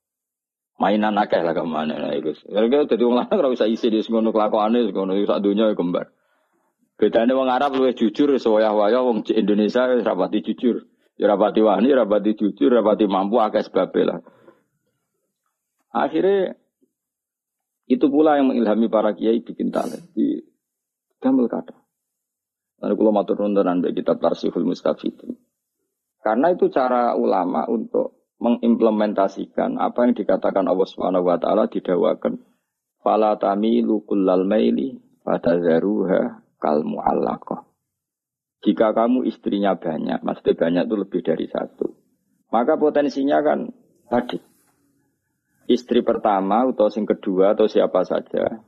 mainan 0.80 1.16
akeh 1.16 1.40
lah 1.44 1.52
ke 1.52 1.64
mana 1.64 1.96
nah 1.96 2.12
itu. 2.12 2.32
Karena 2.48 2.88
jadi 2.88 3.04
orang 3.04 3.28
lanang 3.28 3.38
ora 3.44 3.48
usah 3.52 3.68
isi 3.68 3.92
di 3.92 4.00
ngono 4.00 4.32
kelakuane 4.32 4.88
ngono 4.92 5.12
sak 5.28 5.40
dunia 5.44 5.72
ya 5.72 5.76
kembar. 5.76 6.12
Bedanya 6.96 7.36
wong 7.36 7.52
Arab 7.52 7.76
luwih 7.76 7.92
jujur 7.92 8.32
sewaya-waya 8.40 9.04
wong 9.04 9.28
Indonesia 9.28 9.84
rapati 9.84 10.40
jujur. 10.40 10.88
Ya 11.16 11.32
rapati 11.32 11.64
wani, 11.64 11.88
rapati 11.96 12.36
jujur, 12.36 12.68
rapati 12.68 13.08
mampu 13.08 13.40
akeh 13.40 13.64
sebabe 13.64 14.04
lah. 14.04 14.20
Akhirnya 15.96 16.60
itu 17.88 18.06
pula 18.12 18.36
yang 18.36 18.52
mengilhami 18.52 18.92
para 18.92 19.16
kiai 19.16 19.40
bikin 19.40 19.72
talent 19.72 20.12
di 20.12 20.44
gambar 21.24 21.46
kata. 21.48 21.76
Lalu 22.84 22.94
kalau 23.00 23.12
matur 23.16 23.36
nuntunan 23.40 23.80
bagi 23.80 24.04
kitab 24.04 24.20
Tarsihul 24.20 24.68
Mustafidin. 24.68 25.32
Karena 26.20 26.52
itu 26.52 26.68
cara 26.68 27.16
ulama 27.16 27.64
untuk 27.70 28.16
mengimplementasikan 28.36 29.80
apa 29.80 30.04
yang 30.04 30.12
dikatakan 30.12 30.68
Allah 30.68 30.84
Subhanahu 30.84 31.24
wa 31.24 31.40
taala 31.40 31.72
didawakan 31.72 32.36
fala 33.00 33.40
tamilu 33.40 34.04
kullal 34.04 34.44
maili 34.44 35.00
fatazaruha 35.24 36.44
kal 36.60 36.84
muallaqah 36.84 37.64
jika 38.64 38.96
kamu 38.96 39.26
istrinya 39.28 39.76
banyak 39.76 40.24
maksudnya 40.24 40.54
banyak 40.56 40.82
itu 40.88 40.96
lebih 40.96 41.20
dari 41.24 41.46
satu 41.48 42.06
maka 42.50 42.78
potensinya 42.78 43.42
kan 43.42 43.74
tadi. 44.06 44.38
Istri 45.66 46.06
pertama 46.06 46.62
atau 46.62 46.86
sing 46.86 47.02
kedua 47.02 47.58
atau 47.58 47.66
siapa 47.66 48.06
saja 48.06 48.62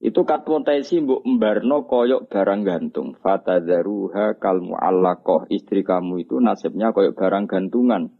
itu 0.00 0.20
kat 0.24 0.48
potensi 0.48 0.96
mbok 0.96 1.24
mbarno 1.28 1.84
koyok 1.88 2.28
barang 2.28 2.60
gantung. 2.64 3.16
Fatazaruha 3.20 4.36
kal 4.40 4.64
muallaqah 4.64 5.48
istri 5.52 5.84
kamu 5.84 6.24
itu 6.24 6.40
nasibnya 6.40 6.92
koyok 6.92 7.16
barang 7.16 7.44
gantungan. 7.48 8.12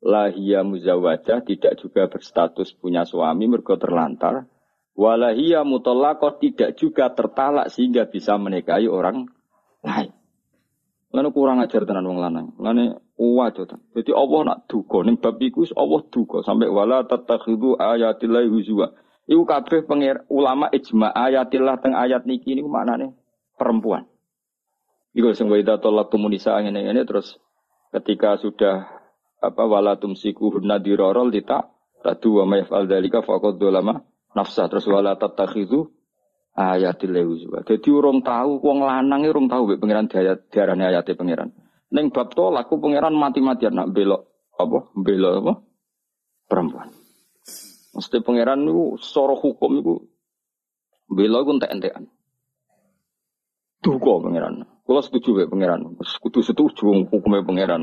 Lahia 0.00 0.64
muzawajah 0.64 1.44
tidak 1.44 1.80
juga 1.80 2.08
berstatus 2.08 2.72
punya 2.76 3.04
suami 3.04 3.44
mergo 3.48 3.76
terlantar. 3.76 4.48
Walahia 4.96 5.62
mutolakoh 5.62 6.42
tidak 6.42 6.74
juga 6.80 7.12
tertalak 7.12 7.70
sehingga 7.70 8.10
bisa 8.10 8.34
menikahi 8.34 8.90
orang 8.90 9.30
lain 9.86 10.17
Lalu 11.08 11.28
kurang 11.32 11.64
ajar 11.64 11.88
tenan 11.88 12.04
wong 12.04 12.20
lanang. 12.20 12.52
Lalu 12.60 12.92
wajo 13.16 13.64
Jadi 13.64 14.12
Allah 14.12 14.40
nak 14.44 14.58
duga 14.68 15.00
ning 15.08 15.16
bab 15.16 15.40
iku 15.40 15.64
Allah 15.72 16.04
duga 16.12 16.44
sampai 16.44 16.68
wala 16.68 17.08
tatakhidu 17.08 17.80
ayatillah 17.80 18.44
huzwa. 18.44 18.92
Iku 19.24 19.44
kabeh 19.48 19.88
pengir 19.88 20.24
ulama 20.28 20.68
ijma 20.68 21.12
ayatillah 21.12 21.80
teng 21.80 21.96
ayat 21.96 22.28
niki 22.28 22.52
niku 22.52 22.68
maknane 22.68 23.16
perempuan. 23.56 24.04
Iku 25.16 25.32
sing 25.32 25.48
wa 25.48 25.56
tolak 25.80 26.12
komunisa 26.12 26.60
ngene-ngene 26.60 27.08
terus 27.08 27.40
ketika 27.88 28.36
sudah 28.36 28.84
apa 29.40 29.62
wala 29.64 29.96
tumsiku 29.96 30.52
hunna 30.52 30.76
dirorol 30.76 31.32
dita 31.32 31.72
tadu 32.04 32.42
wa 32.42 32.44
mayfal 32.44 32.84
dalika 32.84 33.24
faqad 33.24 33.56
dolama 33.56 34.04
nafsa 34.36 34.68
terus 34.68 34.84
wala 34.84 35.16
tatakhizu 35.16 35.88
ayatil 36.58 37.14
lewuzwa. 37.14 37.62
Jadi 37.62 37.86
urung 37.86 38.26
tahu 38.26 38.58
wong 38.58 38.82
lanang 38.82 39.22
urung 39.30 39.46
tahu 39.46 39.70
mek 39.70 39.78
pangeran 39.78 40.10
diarani 40.50 40.84
ayate 40.90 41.14
pangeran. 41.14 41.54
Ning 41.94 42.10
bab 42.10 42.34
tolak 42.34 42.66
ku 42.66 42.82
pangeran 42.82 43.14
mati-matian 43.14 43.78
nak 43.78 43.94
belok 43.94 44.26
apa 44.58 44.90
belok 44.98 45.34
apa 45.38 45.52
perempuan. 46.50 46.90
Mesti 47.94 48.18
pangeran 48.26 48.66
niku 48.66 48.98
soro 48.98 49.38
hukum 49.38 49.70
niku 49.78 49.94
belok 51.06 51.40
ku 51.46 51.50
entek-entekan. 51.56 52.10
Duga 53.78 54.12
pangeran. 54.18 54.66
Kalau 54.82 55.02
setuju 55.06 55.38
mek 55.38 55.48
pangeran. 55.54 55.94
Kudu 56.18 56.42
setuju 56.42 57.06
hukumnya 57.06 57.46
pangeran. 57.46 57.82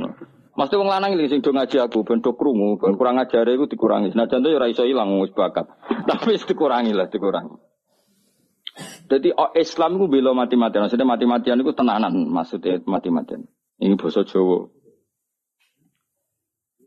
Mesti 0.55 0.75
wong 0.75 0.87
lanang 0.87 1.15
iki 1.15 1.31
sing 1.31 1.39
do 1.43 1.51
ngaji 1.51 1.83
aku 1.83 2.07
ben 2.07 2.23
do 2.23 2.31
krungu, 2.31 2.79
ben 2.79 2.95
kurang 2.95 3.19
ajare 3.19 3.55
iku 3.55 3.67
dikurangi. 3.67 4.15
Senajan 4.15 4.39
to 4.39 4.51
ya 4.51 4.63
iso 4.67 4.87
ilang 4.87 5.19
bakat. 5.35 5.67
Tapi 6.07 6.39
dikurangi 6.39 6.95
lah, 6.95 7.11
dikurangi. 7.11 7.74
Jadi 9.07 9.31
oh, 9.31 9.55
Islam 9.55 10.01
itu 10.01 10.05
bela 10.11 10.31
mati-matian. 10.35 10.87
Maksudnya 10.87 11.07
mati-matian 11.07 11.57
itu 11.63 11.71
tenanan. 11.71 12.13
Maksudnya 12.27 12.83
mati-matian. 12.83 13.47
Ini 13.79 13.95
bahasa 13.95 14.27
Jawa. 14.27 14.67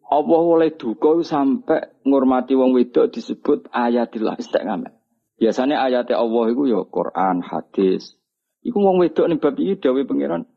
Allah 0.09 0.41
oleh 0.41 0.73
duka 0.73 1.21
sampai 1.21 2.01
ngurmati 2.09 2.57
wong 2.57 2.73
wedok 2.73 3.13
disebut 3.13 3.69
ayatillah 3.69 4.41
istiqamah. 4.41 4.97
Biasanya 5.37 5.85
ayatnya 5.85 6.17
Allah 6.17 6.45
itu 6.49 6.65
ya 6.65 6.81
Quran, 6.89 7.45
hadis. 7.45 8.17
Iku 8.65 8.81
wong 8.81 9.05
wedok 9.05 9.29
nih 9.29 9.39
bab 9.39 9.55
iki 9.61 9.77
dawuh 9.79 10.09
pangeran 10.09 10.49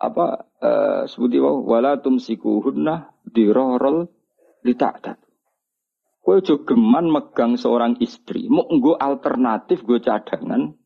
apa 0.00 0.48
uh, 0.64 1.02
sebuti 1.04 1.36
wau 1.36 1.60
wala 1.60 2.00
tumsikuhunna 2.00 3.12
dirorol 3.28 4.08
lita'tat. 4.64 5.20
Kowe 6.20 6.36
aja 6.36 6.54
geman 6.60 7.08
megang 7.08 7.56
seorang 7.56 7.96
istri, 8.04 8.44
mau 8.52 8.68
nggo 8.68 9.00
alternatif 9.00 9.80
gue 9.88 10.04
cadangan. 10.04 10.76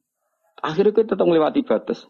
Akhirnya 0.63 0.95
kowe 0.95 1.05
tetap 1.05 1.27
melewati 1.27 1.67
batas. 1.67 2.07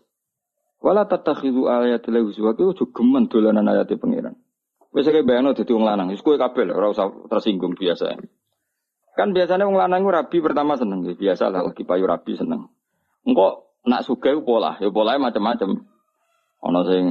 Wala 0.84 1.08
tatakhidu 1.08 1.64
ayatil 1.64 2.20
huzwa 2.20 2.52
kowe 2.52 2.76
aja 2.76 2.84
geman 2.84 3.32
dolanan 3.32 3.64
ayat 3.64 3.96
pangeran. 3.96 4.36
Wis 4.94 5.10
kaya 5.10 5.26
bayangno 5.26 5.56
dadi 5.56 5.74
wong 5.74 5.82
lanang, 5.88 6.12
wis 6.12 6.22
kowe 6.22 6.38
kabeh 6.38 6.70
ora 6.70 6.92
usah 6.92 7.10
tersinggung 7.26 7.74
biasa. 7.74 8.14
Kan 9.18 9.34
biasanya 9.34 9.66
wong 9.66 9.80
lanang 9.80 10.06
rabi 10.06 10.38
pertama 10.38 10.78
seneng, 10.78 11.02
biasa 11.02 11.50
lah 11.50 11.66
lagi 11.66 11.82
payu 11.82 12.06
rabi 12.06 12.38
seneng. 12.38 12.70
Engkau 13.26 13.74
nak 13.88 14.04
suka 14.06 14.36
pola, 14.44 14.76
ya 14.78 14.92
polanya 14.94 15.32
macam-macam. 15.32 15.82
Ono 16.64 16.80
sing 16.86 17.04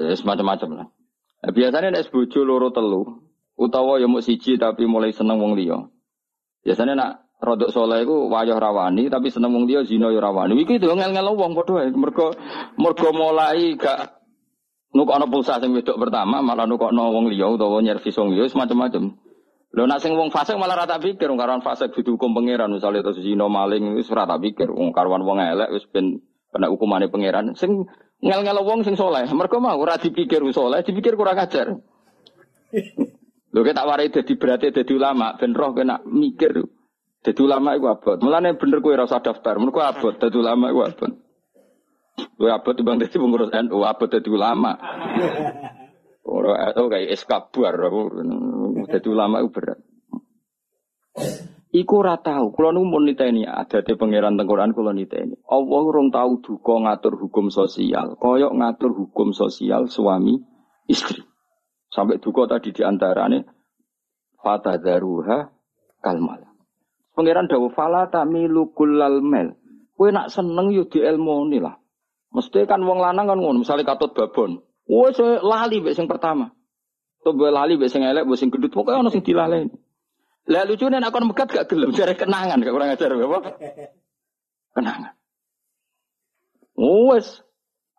ya 0.00 0.16
semacam-macam 0.16 0.70
lah. 0.80 0.86
Nah, 1.40 1.50
biasanya 1.52 1.92
nek 1.92 2.08
bojo 2.08 2.40
loro 2.44 2.72
telu 2.72 3.29
utawa 3.60 4.00
ya 4.00 4.08
mau 4.08 4.24
siji 4.24 4.56
tapi 4.56 4.88
mulai 4.88 5.12
seneng 5.12 5.36
wong 5.36 5.52
liya. 5.52 5.84
Biasanya 6.64 6.96
nak 6.96 7.10
rodok 7.44 7.68
soleh 7.68 8.08
iku 8.08 8.32
wayah 8.32 8.56
rawani 8.56 9.12
tapi 9.12 9.28
seneng 9.28 9.52
wong 9.52 9.68
liya 9.68 9.84
zina 9.84 10.08
ya 10.08 10.24
rawani. 10.24 10.56
Iki 10.64 10.80
itu 10.80 10.88
ngel-ngel 10.88 11.36
wong 11.36 11.52
padha 11.52 11.84
wae. 11.84 11.92
Mergo 11.92 12.32
mergo 12.80 13.08
mulai 13.12 13.76
gak 13.76 14.16
nukokno 14.96 15.28
pulsa 15.28 15.60
sing 15.60 15.76
wedok 15.76 16.00
pertama 16.00 16.40
malah 16.40 16.64
nukokno 16.64 17.12
wong 17.12 17.28
liya 17.28 17.52
utawa 17.52 17.84
nyervis 17.84 18.16
wong 18.16 18.32
liya 18.32 18.48
semacam-macam. 18.48 19.12
Lho 19.70 19.84
nak 19.86 20.00
sing 20.02 20.16
wong 20.16 20.32
fasik 20.32 20.56
malah 20.56 20.80
rata 20.80 20.96
pikir 20.96 21.28
wong 21.28 21.38
karuan 21.38 21.60
fasik 21.60 21.92
dihukum 21.92 22.32
pangeran 22.32 22.72
misalnya 22.72 23.04
terus 23.04 23.20
zina 23.20 23.46
maling 23.46 23.94
wis 23.94 24.08
rata 24.08 24.40
pikir 24.40 24.72
wong 24.72 24.96
karuan 24.96 25.22
wong 25.22 25.38
elek 25.38 25.68
wis 25.76 25.84
ben 25.92 26.24
kena 26.48 26.72
hukumane 26.72 27.12
pangeran. 27.12 27.52
Sing 27.54 27.84
ngel-ngel 28.24 28.64
wong 28.64 28.88
sing 28.88 28.96
soleh. 28.96 29.28
Mereka 29.28 29.60
mau 29.60 29.76
ora 29.76 30.00
dipikir 30.00 30.40
soleh, 30.50 30.80
dipikir 30.80 31.14
kurang 31.14 31.36
ajar. 31.38 31.76
Lho 33.50 33.66
kita 33.66 33.82
warai 33.82 34.14
dadi 34.14 34.38
berarti 34.38 34.70
dadi 34.70 34.92
ulama 34.94 35.34
ben 35.34 35.50
roh 35.54 35.74
kena 35.74 35.98
mikir. 36.06 36.62
Dadi 37.20 37.40
ulama 37.42 37.74
iku 37.74 37.90
abot. 37.90 38.18
Mulane 38.22 38.54
bener 38.54 38.78
kowe 38.78 38.94
ora 38.94 39.10
usah 39.10 39.20
daftar. 39.20 39.58
Mun 39.58 39.74
kowe 39.74 39.82
abot 39.82 40.14
dadi 40.14 40.36
ulama 40.38 40.70
iku 40.70 40.80
abot. 40.86 41.12
Kowe 42.38 42.50
abot 42.50 42.74
timbang 42.78 43.02
dadi 43.02 43.16
pengurus 43.18 43.50
NU, 43.50 43.82
abot 43.82 44.08
dadi 44.08 44.28
ulama. 44.30 44.72
Ora 46.22 46.70
tau 46.70 46.86
kayak 46.86 47.10
eskabar 47.10 47.74
dadi 48.86 49.08
ulama 49.10 49.42
iku 49.42 49.50
berat. 49.50 49.78
Iku 51.70 52.02
ora 52.02 52.18
tau, 52.18 52.50
kula 52.50 52.74
nu 52.74 52.82
mun 52.82 53.06
niteni 53.06 53.46
adate 53.46 53.94
pangeran 53.94 54.34
teng 54.34 54.50
Quran 54.50 54.74
kula 54.74 54.90
niteni. 54.90 55.38
Allah 55.46 55.82
urung 55.86 56.10
tau 56.10 56.42
duka 56.42 56.82
ngatur 56.82 57.14
hukum 57.14 57.46
sosial, 57.46 58.18
koyok 58.18 58.50
ngatur 58.58 58.90
hukum 58.90 59.30
sosial 59.30 59.86
suami 59.86 60.34
istri. 60.90 61.29
Sampai 61.90 62.22
duka 62.22 62.46
tadi 62.46 62.70
diantarane 62.70 63.42
fatadaruha 64.38 65.50
kalmal. 66.00 66.46
Pangeran 67.14 67.50
dawu 67.50 67.74
fala 67.74 68.06
tamilu 68.06 68.70
kullal 68.72 69.20
mel. 69.20 69.58
Kowe 69.98 70.08
nak 70.08 70.32
seneng 70.32 70.72
yo 70.72 70.88
dielmoni 70.88 71.60
lah. 71.60 71.76
Mesti 72.30 72.64
kan 72.64 72.80
wong 72.86 73.02
lanang 73.02 73.26
kan 73.26 73.38
ngono, 73.42 73.66
misalnya 73.66 73.90
katut 73.90 74.14
babon. 74.14 74.62
Wes 74.86 75.18
lali 75.20 75.82
mbek 75.82 75.98
sing 75.98 76.06
pertama. 76.06 76.54
Tuh 77.20 77.34
lali 77.34 77.74
mbek 77.74 77.90
sing 77.90 78.06
elek, 78.06 78.24
mbek 78.24 78.38
sing 78.38 78.48
gendut, 78.54 78.70
pokoke 78.70 78.94
ana 78.94 79.10
sing 79.10 79.26
dilaleni. 79.26 79.74
Lah 80.48 80.64
lucu 80.64 80.88
nih 80.88 81.04
aku 81.04 81.20
megat 81.26 81.52
gak 81.52 81.68
gelem 81.68 81.92
cari 81.92 82.16
kenangan 82.16 82.58
gak 82.64 82.72
kurang 82.72 82.90
ajar 82.90 83.12
apa? 83.12 83.38
Kenangan. 84.72 85.12
Wes. 86.80 87.44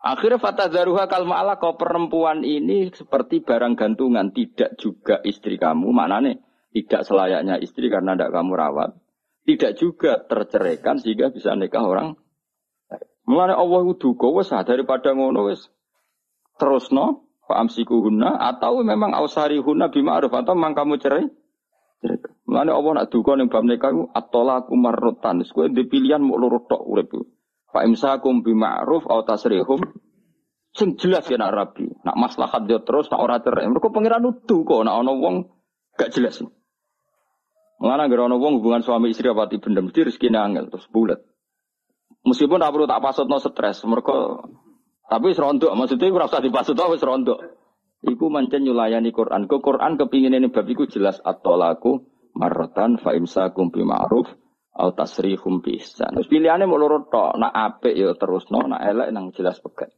Akhirnya 0.01 0.41
fata 0.41 0.65
zaruha 0.65 1.05
kalma 1.05 1.37
Allah 1.37 1.61
kau 1.61 1.77
perempuan 1.77 2.41
ini 2.41 2.89
seperti 2.89 3.45
barang 3.45 3.77
gantungan. 3.77 4.33
Tidak 4.33 4.73
juga 4.81 5.21
istri 5.21 5.61
kamu. 5.61 5.93
Mana 5.93 6.17
nih 6.25 6.41
tidak 6.73 7.05
selayaknya 7.05 7.61
istri 7.61 7.85
karena 7.93 8.17
tidak 8.17 8.33
kamu 8.33 8.51
rawat. 8.57 8.97
Tidak 9.45 9.77
juga 9.77 10.25
terceraikan 10.25 10.97
sehingga 10.97 11.29
bisa 11.29 11.53
nikah 11.53 11.85
orang. 11.85 12.17
Mulane 13.29 13.53
Allah 13.53 13.85
duka 13.93 14.25
wes 14.33 14.49
daripada 14.49 15.13
ngono 15.13 15.53
wes 15.53 15.69
terus 16.57 16.89
no 16.89 17.29
amsiku 17.45 18.01
huna 18.05 18.37
atau 18.37 18.81
memang 18.81 19.13
ausari 19.13 19.59
huna 19.61 19.91
bima 19.93 20.17
aruf 20.17 20.33
atau 20.33 20.57
memang 20.57 20.73
kamu 20.73 20.97
cerai. 20.97 21.25
Mulane 22.49 22.73
Allah 22.73 22.91
nak 23.05 23.07
duka 23.13 23.37
ning 23.37 23.53
bab 23.53 23.69
nikah 23.69 23.93
at-talaqu 24.17 24.73
marratan. 24.73 25.45
Wis 25.45 25.53
kowe 25.53 25.69
ndek 25.69 25.93
pilihan 25.93 26.25
mau 26.25 26.41
urip. 26.41 27.13
Fa 27.71 27.87
imsakum 27.87 28.43
bi 28.43 28.51
ma'ruf 28.51 29.07
aw 29.07 29.23
tasrihum 29.23 29.79
sing 30.75 30.99
jelas 30.99 31.27
ya 31.31 31.39
nak 31.39 31.51
rabi. 31.55 31.87
Nak 32.03 32.15
maslahat 32.19 32.67
yo 32.67 32.83
terus 32.83 33.07
nak 33.07 33.23
ora 33.23 33.39
cerai. 33.39 33.67
Mergo 33.71 33.91
pangeran 33.91 34.23
nudu 34.23 34.67
kok 34.67 34.83
nak 34.83 34.95
ana 34.99 35.11
wong 35.15 35.35
gak 35.95 36.11
jelas. 36.11 36.43
Mulane 37.81 38.07
anggere 38.07 38.27
ana 38.27 38.35
wong 38.35 38.59
hubungan 38.59 38.83
suami 38.83 39.15
istri 39.15 39.31
apa 39.31 39.47
ti 39.47 39.57
bendem 39.57 39.89
mesti 39.89 40.05
rezekine 40.05 40.37
angel 40.37 40.67
terus 40.67 40.87
bulat. 40.91 41.19
Meskipun 42.21 42.61
tak 42.61 42.69
perlu 42.69 42.85
tak 42.85 43.01
pasutno 43.01 43.41
stres, 43.41 43.81
mereka 43.89 44.45
tapi 45.09 45.33
serondok 45.33 45.73
maksudnya 45.73 46.13
ora 46.13 46.29
usah 46.29 46.43
dipasut 46.43 46.77
wis 46.77 47.01
serondok. 47.01 47.39
Iku 48.01 48.33
mancen 48.33 48.65
nyulayani 48.65 49.13
Quran. 49.13 49.45
Ke 49.45 49.61
Quran 49.61 49.93
kepingin 49.93 50.33
ini 50.33 50.49
bab 50.49 50.65
iku 50.65 50.89
jelas 50.89 51.21
at-tolaku 51.21 52.01
marrotan 52.33 52.97
fa 52.97 53.13
imsakum 53.13 53.69
bi 53.69 53.85
ma'ruf 53.85 54.25
au 54.71 54.89
tasrihum 54.95 55.59
bi 55.59 55.79
ihsan. 55.79 56.15
Terus 56.15 56.31
pilihannya 56.31 56.67
mau 56.67 56.79
loro 56.79 57.03
tok, 57.07 57.35
nak 57.35 57.51
apik 57.51 57.95
ya 57.95 58.15
terus 58.15 58.47
no, 58.47 58.63
nak 58.67 58.81
elek 58.83 59.11
nang 59.11 59.35
jelas 59.35 59.59
pegat. 59.59 59.91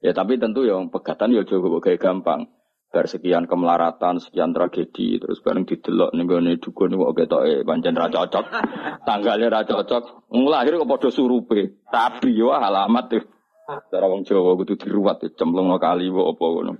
Ya 0.00 0.16
tapi 0.16 0.40
tentu 0.40 0.64
yang 0.64 0.88
pegatan 0.88 1.36
ya 1.36 1.44
juga 1.46 1.78
kayak 1.78 2.00
gampang. 2.00 2.48
Bar 2.90 3.06
sekian 3.06 3.46
kemelaratan, 3.46 4.18
sekian 4.18 4.50
tragedi, 4.50 5.22
terus 5.22 5.38
bareng 5.46 5.62
didelok 5.62 6.10
ning 6.10 6.26
gone 6.26 6.58
dukun 6.58 6.90
kok 6.90 7.14
ketoke 7.22 7.62
pancen 7.62 7.94
ra 7.94 8.10
cocok. 8.10 8.44
Tanggalnya 9.06 9.46
ra 9.46 9.62
cocok. 9.62 10.26
Nglahir 10.34 10.74
kok 10.74 10.90
padha 10.90 11.08
surupe. 11.14 11.86
Tapi 11.86 12.34
yo 12.34 12.50
alamat 12.50 13.04
tuh. 13.06 13.22
Cara 13.70 14.10
wong 14.10 14.26
Jawa 14.26 14.58
kudu 14.58 14.74
diruwat 14.74 15.22
cemplung 15.38 15.70
kali 15.78 16.10
apa 16.10 16.44
ngono. 16.50 16.72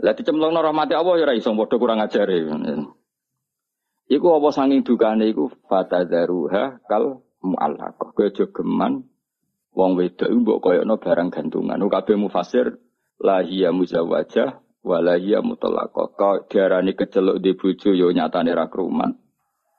Lah 0.00 0.12
dicemplungno 0.16 0.60
rahmati 0.64 0.96
Allah 0.96 1.14
ya 1.20 1.24
ora 1.28 1.36
iso 1.36 1.52
padha 1.52 1.76
kurang 1.76 2.00
ajare. 2.00 2.48
Iku 4.04 4.36
apa 4.36 4.48
sanging 4.52 4.84
dukane 4.84 5.32
iku 5.32 5.48
fatadzaruha 5.64 6.84
kal 6.84 7.24
mu'allaqah. 7.40 8.12
Kowe 8.12 8.28
aja 8.28 8.44
geman 8.52 9.08
wong 9.72 9.90
wedok 9.96 10.28
iku 10.28 10.40
mbok 10.44 10.58
koyokno 10.60 10.94
barang 11.00 11.28
gantungan. 11.32 11.80
Kabeh 11.80 12.16
mufasir 12.20 12.76
la 13.16 13.40
hiya 13.40 13.72
muzawwajah 13.72 14.60
wa 14.84 14.98
la 15.00 15.16
hiya 15.16 15.40
mutallaqah. 15.40 16.06
Kau 16.20 16.44
diarani 16.44 16.92
keceluk 16.92 17.40
di 17.40 17.56
bojo 17.56 17.96
yo 17.96 18.12
nyatane 18.12 18.52
ra 18.52 18.68
kruman. 18.68 19.16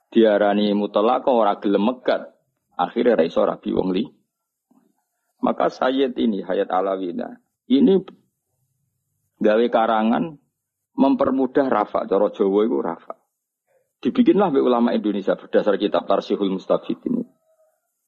Diarani 0.09 0.73
mutallaqah 0.73 1.33
ora 1.33 1.61
gelem 1.61 1.85
megat. 1.85 2.33
Akhirnya 2.75 3.21
ra 3.21 3.23
iso 3.29 3.45
rabi 3.45 3.71
wong 3.77 3.93
li. 3.93 4.09
Maka 5.45 5.69
Sayyid 5.69 6.17
ini 6.17 6.41
Hayat 6.41 6.73
Alawina 6.73 7.37
ini 7.69 8.01
gawe 9.37 9.65
karangan 9.69 10.41
mempermudah 10.97 11.69
rafa. 11.69 12.09
Cara 12.09 12.33
Jawa 12.33 12.59
itu 12.65 12.77
rafa. 12.81 13.24
Dibikinlah 14.03 14.51
oleh 14.51 14.63
ulama 14.63 14.91
Indonesia 14.91 15.37
berdasar 15.37 15.79
kitab 15.79 16.05
Tarsihul 16.05 16.51
Mustafid 16.51 16.99
ini. 17.07 17.23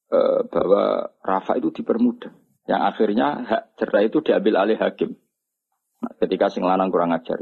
E, 0.07 0.19
bahwa 0.47 1.11
rafa 1.23 1.59
itu 1.59 1.71
dipermudah. 1.71 2.31
Yang 2.67 2.81
akhirnya 2.83 3.27
hak 3.47 3.63
cerai 3.79 4.11
itu 4.11 4.19
diambil 4.19 4.67
alih 4.67 4.77
hakim. 4.79 5.15
Nah, 6.03 6.13
ketika 6.19 6.51
sing 6.51 6.67
lanang 6.67 6.91
kurang 6.91 7.15
ajar. 7.15 7.39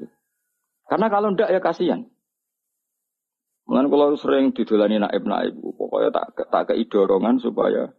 Karena 0.86 1.08
kalau 1.10 1.34
ndak 1.34 1.50
ya 1.50 1.60
kasihan. 1.60 2.06
Mungkin 3.66 3.90
kalau 3.90 4.14
sering 4.14 4.54
didulani 4.54 5.02
naib 5.02 5.26
naib, 5.26 5.58
pokoknya 5.58 6.14
tak 6.14 6.38
tak 6.54 6.70
dorongan 6.86 7.42
supaya 7.42 7.90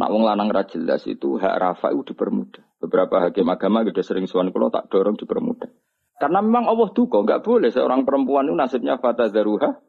nak 0.00 0.10
wong 0.10 0.24
lanang 0.24 0.48
ra 0.48 0.64
jelas 0.64 1.04
itu 1.04 1.36
hak 1.36 1.54
rafa 1.60 1.92
itu 1.92 2.16
dipermudah. 2.16 2.64
Beberapa 2.80 3.20
hakim 3.20 3.46
agama 3.52 3.84
sudah 3.84 4.04
sering 4.04 4.26
suan 4.26 4.48
kalau 4.48 4.72
tak 4.72 4.88
dorong 4.88 5.20
dipermudah. 5.20 5.68
Karena 6.14 6.38
memang 6.40 6.70
Allah 6.70 6.90
duka, 6.94 7.20
nggak 7.26 7.42
boleh 7.42 7.70
seorang 7.74 8.06
perempuan 8.06 8.46
itu 8.46 8.54
nasibnya 8.54 9.02
fata 9.02 9.28
daruha. 9.28 9.82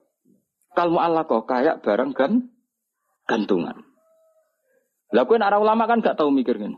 Kalau 0.75 0.99
Allah 0.99 1.23
kok 1.23 1.47
kayak 1.47 1.85
barang 1.85 2.11
kan 2.11 2.51
gantungan. 3.29 3.85
Lakuin 5.13 5.45
arah 5.45 5.61
ulama 5.61 5.87
kan 5.87 6.03
gak 6.03 6.19
tahu 6.19 6.33
mikir 6.33 6.59
kan. 6.59 6.75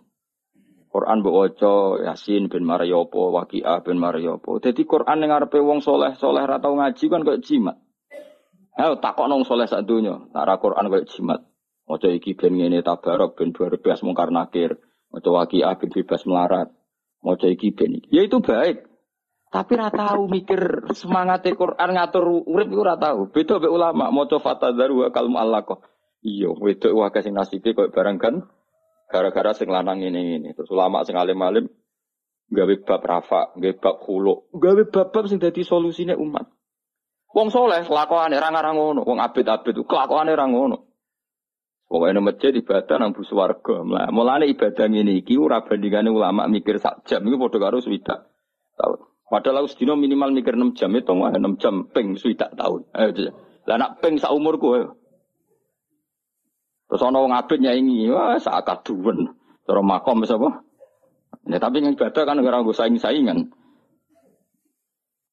Quran 0.88 1.26
bu 1.26 1.30
Oco, 1.34 2.00
Yasin 2.00 2.48
bin 2.48 2.64
Mariopo, 2.64 3.34
Wakia 3.34 3.82
bin 3.82 3.98
Mariopo. 3.98 4.62
Jadi 4.62 4.86
Quran 4.86 5.26
yang 5.26 5.36
ngarepe 5.36 5.60
wong 5.60 5.84
soleh 5.84 6.16
soleh 6.16 6.46
ratau 6.46 6.78
ngaji 6.78 7.06
kan 7.10 7.22
kayak 7.26 7.42
jimat. 7.44 7.78
Ayo 8.78 9.02
takok 9.02 9.26
nong 9.26 9.44
soleh 9.44 9.66
saat 9.66 9.90
dunia. 9.90 10.30
Nara 10.32 10.62
Quran 10.62 10.90
kayak 10.90 11.10
jimat. 11.10 11.42
Ojo 11.88 12.08
iki 12.12 12.36
ben 12.36 12.60
ngene 12.60 12.84
tabarok 12.84 13.40
ben 13.40 13.56
dua 13.56 13.74
belas 13.74 14.04
mungkar 14.04 14.30
nakir. 14.30 14.78
Maca 15.10 15.30
waqiah 15.32 15.74
bin 15.80 15.90
bebas 15.92 16.28
melarat. 16.28 16.70
Maca 17.24 17.48
iki 17.48 17.74
ben 17.74 18.04
Ya 18.12 18.28
itu 18.28 18.44
baik. 18.44 18.86
Tapi 19.48 19.80
ora 19.80 19.88
tahu 19.88 20.28
mikir 20.28 20.92
semangat 20.92 21.48
Quran 21.48 21.90
ngatur 21.96 22.44
urip 22.44 22.68
iku 22.68 22.82
ora 22.84 23.00
tahu. 23.00 23.32
Beda 23.32 23.64
be 23.64 23.72
ulama 23.72 24.12
maca 24.12 24.38
fatadzaru 24.44 25.08
kalmu 25.16 25.40
Allah 25.40 25.64
kok. 25.64 25.88
Iya, 26.20 26.52
wedok 26.52 26.92
wae 26.92 27.20
sing 27.24 27.32
nasibe 27.32 27.72
koyo 27.72 27.88
barang 27.88 28.18
kan 28.20 28.44
gara-gara 29.08 29.56
sing 29.56 29.72
lanang 29.72 30.04
ini 30.04 30.44
ini. 30.44 30.52
Terus 30.52 30.68
ulama 30.76 31.08
sing 31.08 31.16
alim-alim 31.16 31.72
gawe 32.52 32.76
bab 32.84 33.02
rafa, 33.04 33.56
gawe 33.56 33.76
bab 33.80 33.96
khulu, 34.04 34.52
gawe 34.56 34.84
bab-bab 34.88 35.26
sing 35.32 35.40
dadi 35.40 35.64
solusine 35.64 36.16
umat. 36.20 36.48
Wong 37.32 37.48
soleh 37.52 37.84
kelakuane 37.88 38.40
ra 38.40 38.52
ngarang 38.52 38.76
ngono, 38.76 39.02
wong 39.04 39.20
abid-abid 39.20 39.80
kelakuane 39.88 40.32
ra 40.36 40.48
ngono. 40.48 40.88
Pokoknya 41.88 42.20
masjid 42.20 42.52
ibadah 42.52 43.00
nang 43.00 43.16
bus 43.16 43.32
warga. 43.32 43.80
Mulane 44.12 44.44
ibadah 44.52 44.92
ini 44.92 45.24
iki 45.24 45.40
ora 45.40 45.64
bandingane 45.64 46.12
ulama 46.12 46.44
mikir 46.52 46.84
sak 46.84 47.08
jam 47.08 47.24
iku 47.24 47.48
padha 47.48 47.64
karo 47.64 47.80
swidak 47.80 48.28
tahun. 48.76 49.07
Padahal 49.28 49.64
aku 49.64 49.76
sedina 49.76 50.00
minimal 50.00 50.32
mikir 50.32 50.56
6 50.56 50.80
jam 50.80 50.92
itu 50.96 51.12
mah 51.12 51.36
6 51.36 51.60
jam 51.60 51.84
ping 51.92 52.16
swidak 52.16 52.56
tahun. 52.56 52.88
Ayo. 52.96 53.36
Lah 53.68 53.76
nak 53.76 54.00
ping 54.00 54.16
sak 54.16 54.32
umurku 54.32 54.80
ayo. 54.80 54.96
Terus 56.88 57.04
ana 57.04 57.20
wong 57.20 57.36
abid 57.36 57.60
nyaingi, 57.60 58.08
wah 58.08 58.40
sak 58.40 58.64
kaduwen. 58.64 59.36
Cara 59.68 59.84
makom 59.84 60.24
wis 60.24 60.32
apa? 60.32 60.64
Ya 61.44 61.60
tapi 61.60 61.84
yang 61.84 62.00
ibadah 62.00 62.24
kan 62.24 62.40
ora 62.40 62.64
nggo 62.64 62.72
saing-saingan. 62.72 63.52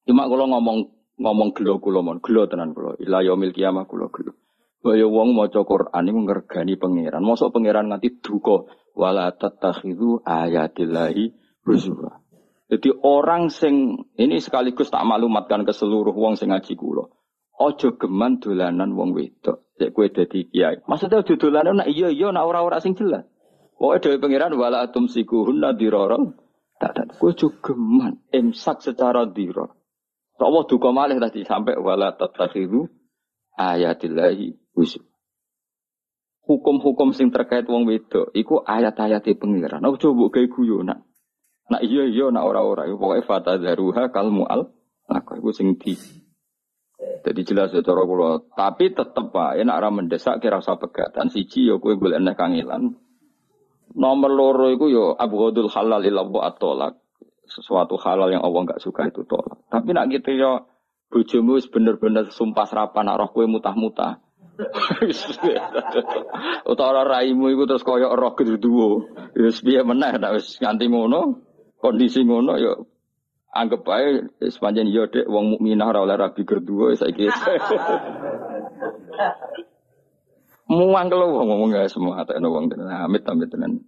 Cuma 0.03 0.27
kalau 0.27 0.51
ngomong 0.51 0.91
ngomong 1.15 1.49
gelo 1.55 1.79
kula 1.79 2.03
mon, 2.03 2.19
gelo 2.19 2.43
tenan 2.51 2.75
kula. 2.75 2.99
Ila 2.99 3.23
yaumil 3.23 3.55
kiamah 3.55 3.87
kula 3.87 4.11
gelo. 4.11 4.35
Kaya 4.83 5.07
wong 5.09 5.33
maca 5.33 5.65
Quran 5.65 6.03
iku 6.11 6.19
ngergani 6.27 6.77
pangeran. 6.77 7.23
Mosok 7.23 7.57
pangeran 7.57 7.89
nganti 7.89 8.21
duka 8.21 8.69
wala 8.93 9.33
tattakhidhu 9.33 10.21
ayatillahi 10.21 11.33
huzwa. 11.65 12.21
Jadi 12.65 12.89
orang 13.05 13.53
sing 13.53 14.05
ini 14.17 14.41
sekaligus 14.41 14.89
tak 14.89 15.05
maklumatkan 15.05 15.61
ke 15.69 15.73
seluruh 15.73 16.17
wong 16.17 16.33
sing 16.33 16.49
ngaji 16.49 16.73
kula. 16.73 17.05
Ojo 17.61 17.93
geman 17.95 18.41
dolanan 18.41 18.97
wong 18.97 19.13
wedok. 19.13 19.69
Cek 19.77 19.93
kowe 19.93 20.07
dadi 20.09 20.49
kiai. 20.49 20.81
Maksudnya 20.89 21.21
ojo 21.21 21.37
dolanan 21.37 21.85
nak 21.85 21.89
iya 21.93 22.09
iya 22.09 22.33
nak 22.33 22.49
ora-ora 22.49 22.81
sing 22.81 22.97
jelas. 22.97 23.23
Pokoke 23.77 24.01
dhewe 24.01 24.17
pangeran 24.17 24.57
wala 24.57 24.89
tumsikuhunna 24.89 25.77
dirara. 25.77 26.17
Tak 26.81 26.91
tak 26.97 27.07
kowe 27.21 27.31
ojo 27.31 27.53
geman 27.61 28.25
imsak 28.33 28.81
secara 28.81 29.29
dirara. 29.29 29.69
Allah 30.35 30.63
duka 30.67 30.89
malih 30.91 31.21
tadi 31.21 31.47
sampai 31.47 31.79
wala 31.79 32.17
tatakhiru 32.17 32.91
ayatillahi 33.55 34.75
husuk. 34.75 35.05
Hukum-hukum 36.45 37.13
sing 37.13 37.29
terkait 37.29 37.65
wong 37.69 37.87
wedok 37.87 38.33
iku 38.33 38.61
ayat-ayat 38.61 39.25
pengiran. 39.37 39.81
Nah, 39.81 39.95
coba 39.97 40.29
kayak 40.29 40.53
guyonan. 40.53 41.04
Nah 41.65 41.81
iya 41.81 42.05
iya 42.05 42.29
nak 42.29 42.45
ora-ora 42.45 42.85
pokoke 42.85 43.25
fatadharuha 43.25 44.13
kal 44.13 44.29
mual. 44.29 44.69
Nah 45.09 45.21
iku 45.21 45.49
sing 45.49 45.77
di 45.81 45.97
jadi 47.25 47.41
jelas 47.41 47.73
ya 47.73 47.81
cara 47.81 48.05
kula. 48.05 48.45
Tapi 48.53 48.93
tetep 48.93 49.33
wae 49.33 49.61
nek 49.65 49.77
ora 49.81 49.89
mendesak 49.89 50.37
kira 50.41 50.61
usah 50.61 50.77
pegatan. 50.77 51.33
Siji 51.33 51.73
ya 51.73 51.81
kowe 51.81 51.97
golek 51.97 52.21
nek 52.21 52.37
kangelan. 52.37 52.93
Nomor 53.95 54.31
loro 54.31 54.67
iku 54.69 54.85
yo 54.91 55.17
ya 55.17 55.25
abghadul 55.25 55.69
halal 55.73 56.05
ila 56.05 56.21
atolak. 56.45 57.01
Sesuatu 57.45 57.97
halal 58.01 58.33
yang 58.33 58.41
Allah 58.41 58.61
enggak 58.65 58.81
suka 58.81 59.09
itu 59.09 59.25
tolak. 59.25 59.57
Tapi 59.69 59.89
nak 59.93 60.09
gitu 60.09 60.33
ya 60.33 60.65
bojomu 61.09 61.61
wis 61.61 61.69
bener-bener 61.69 62.29
sumpah 62.33 62.65
serapan 62.65 63.09
nak 63.09 63.17
roh 63.21 63.29
kowe 63.33 63.45
mutah-mutah. 63.45 64.21
Utawa 66.71 67.03
raimu 67.03 67.51
iku 67.51 67.67
terus 67.69 67.85
koyo 67.85 68.13
roh 68.13 68.33
kedua. 68.33 69.01
Wis 69.33 69.61
piye 69.61 69.81
meneh 69.85 70.17
nek 70.17 70.41
wis 70.41 70.57
nganti 70.57 70.89
ngono, 70.89 71.44
kondisi 71.85 72.25
ngono 72.25 72.57
ya 72.57 72.73
anggap 73.53 73.85
aja 73.93 74.25
sepanjang 74.49 74.89
yo 74.89 75.05
dek 75.05 75.29
wong 75.29 75.55
mukminah 75.55 75.87
ora 75.93 76.01
oleh 76.01 76.17
rabi 76.17 76.41
kedua 76.41 76.97
saiki. 76.97 77.29
Muang 80.65 81.13
kalau 81.13 81.29
wong 81.29 81.45
ngomong 81.45 81.69
gak 81.77 81.93
semua 81.93 82.25
atau 82.25 82.41
wong 82.41 82.73
tenan 82.73 82.89
amit 82.89 83.21
amit 83.29 83.53
tenan. 83.53 83.85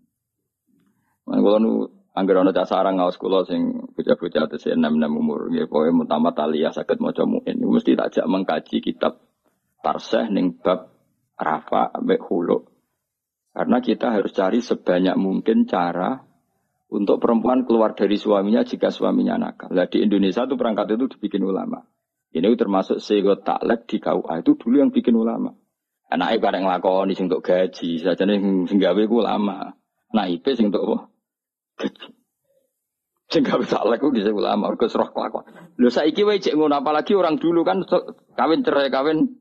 Man 1.26 1.42
kula 1.42 1.58
nu 1.58 1.90
angger 2.14 2.38
ana 2.38 2.54
sarang 2.70 3.02
ngaos 3.02 3.18
kula 3.18 3.44
sing 3.50 3.92
bocah-bocah 3.98 4.46
atus 4.46 4.70
enam-enam 4.70 5.18
umur 5.18 5.50
nggih 5.50 5.66
pokoke 5.66 5.90
mutamat 5.90 6.38
aliyah 6.38 6.70
saged 6.70 7.02
maca 7.02 7.26
muin 7.26 7.58
mesti 7.58 7.98
tak 7.98 8.14
jak 8.14 8.30
mengkaji 8.30 8.78
kitab 8.80 9.20
tarseh 9.82 10.30
ning 10.30 10.54
bab 10.62 10.94
rafa 11.34 11.98
ambek. 11.98 12.22
Karena 13.58 13.82
kita 13.82 14.14
harus 14.14 14.38
cari 14.38 14.62
sebanyak 14.62 15.18
mungkin 15.18 15.66
cara 15.66 16.27
untuk 16.88 17.20
perempuan 17.20 17.68
keluar 17.68 17.92
dari 17.94 18.16
suaminya 18.16 18.64
jika 18.64 18.88
suaminya 18.88 19.36
nakal. 19.36 19.72
Nah, 19.76 19.88
di 19.92 20.00
Indonesia 20.04 20.48
itu 20.48 20.56
perangkat 20.56 20.96
itu 20.96 21.06
dibikin 21.12 21.44
ulama. 21.44 21.84
Ini 22.32 22.48
termasuk 22.56 23.00
sego 23.04 23.40
taklek 23.40 23.88
di 23.88 23.98
KUA 24.00 24.44
itu 24.44 24.52
dulu 24.60 24.76
yang 24.80 24.92
bikin 24.92 25.16
ulama. 25.16 25.52
Anak 26.08 26.40
ibu 26.40 26.48
yang 26.48 26.64
lakoni 26.64 27.16
sing 27.16 27.28
untuk 27.28 27.44
gaji, 27.44 28.00
saja 28.00 28.24
nih 28.24 28.40
sing 28.68 28.80
gawe 28.80 29.02
ku 29.08 29.20
lama. 29.20 29.76
Nah 30.16 30.26
IP 30.28 30.56
sing 30.56 30.72
untuk? 30.72 31.12
Gaji. 31.76 32.10
Sing 33.28 33.44
gawe 33.44 33.64
taklek 33.64 34.04
bisa 34.16 34.32
ulama, 34.32 34.72
kok 34.80 34.92
roh 34.96 35.10
kelakuan. 35.12 35.44
Lho 35.76 35.92
saiki 35.92 36.24
wae 36.24 36.40
cek 36.40 36.56
ngono 36.56 36.80
apalagi 36.80 37.12
orang 37.16 37.36
dulu 37.40 37.68
kan 37.68 37.84
kawin 38.40 38.64
cerai 38.64 38.88
kawin. 38.88 39.36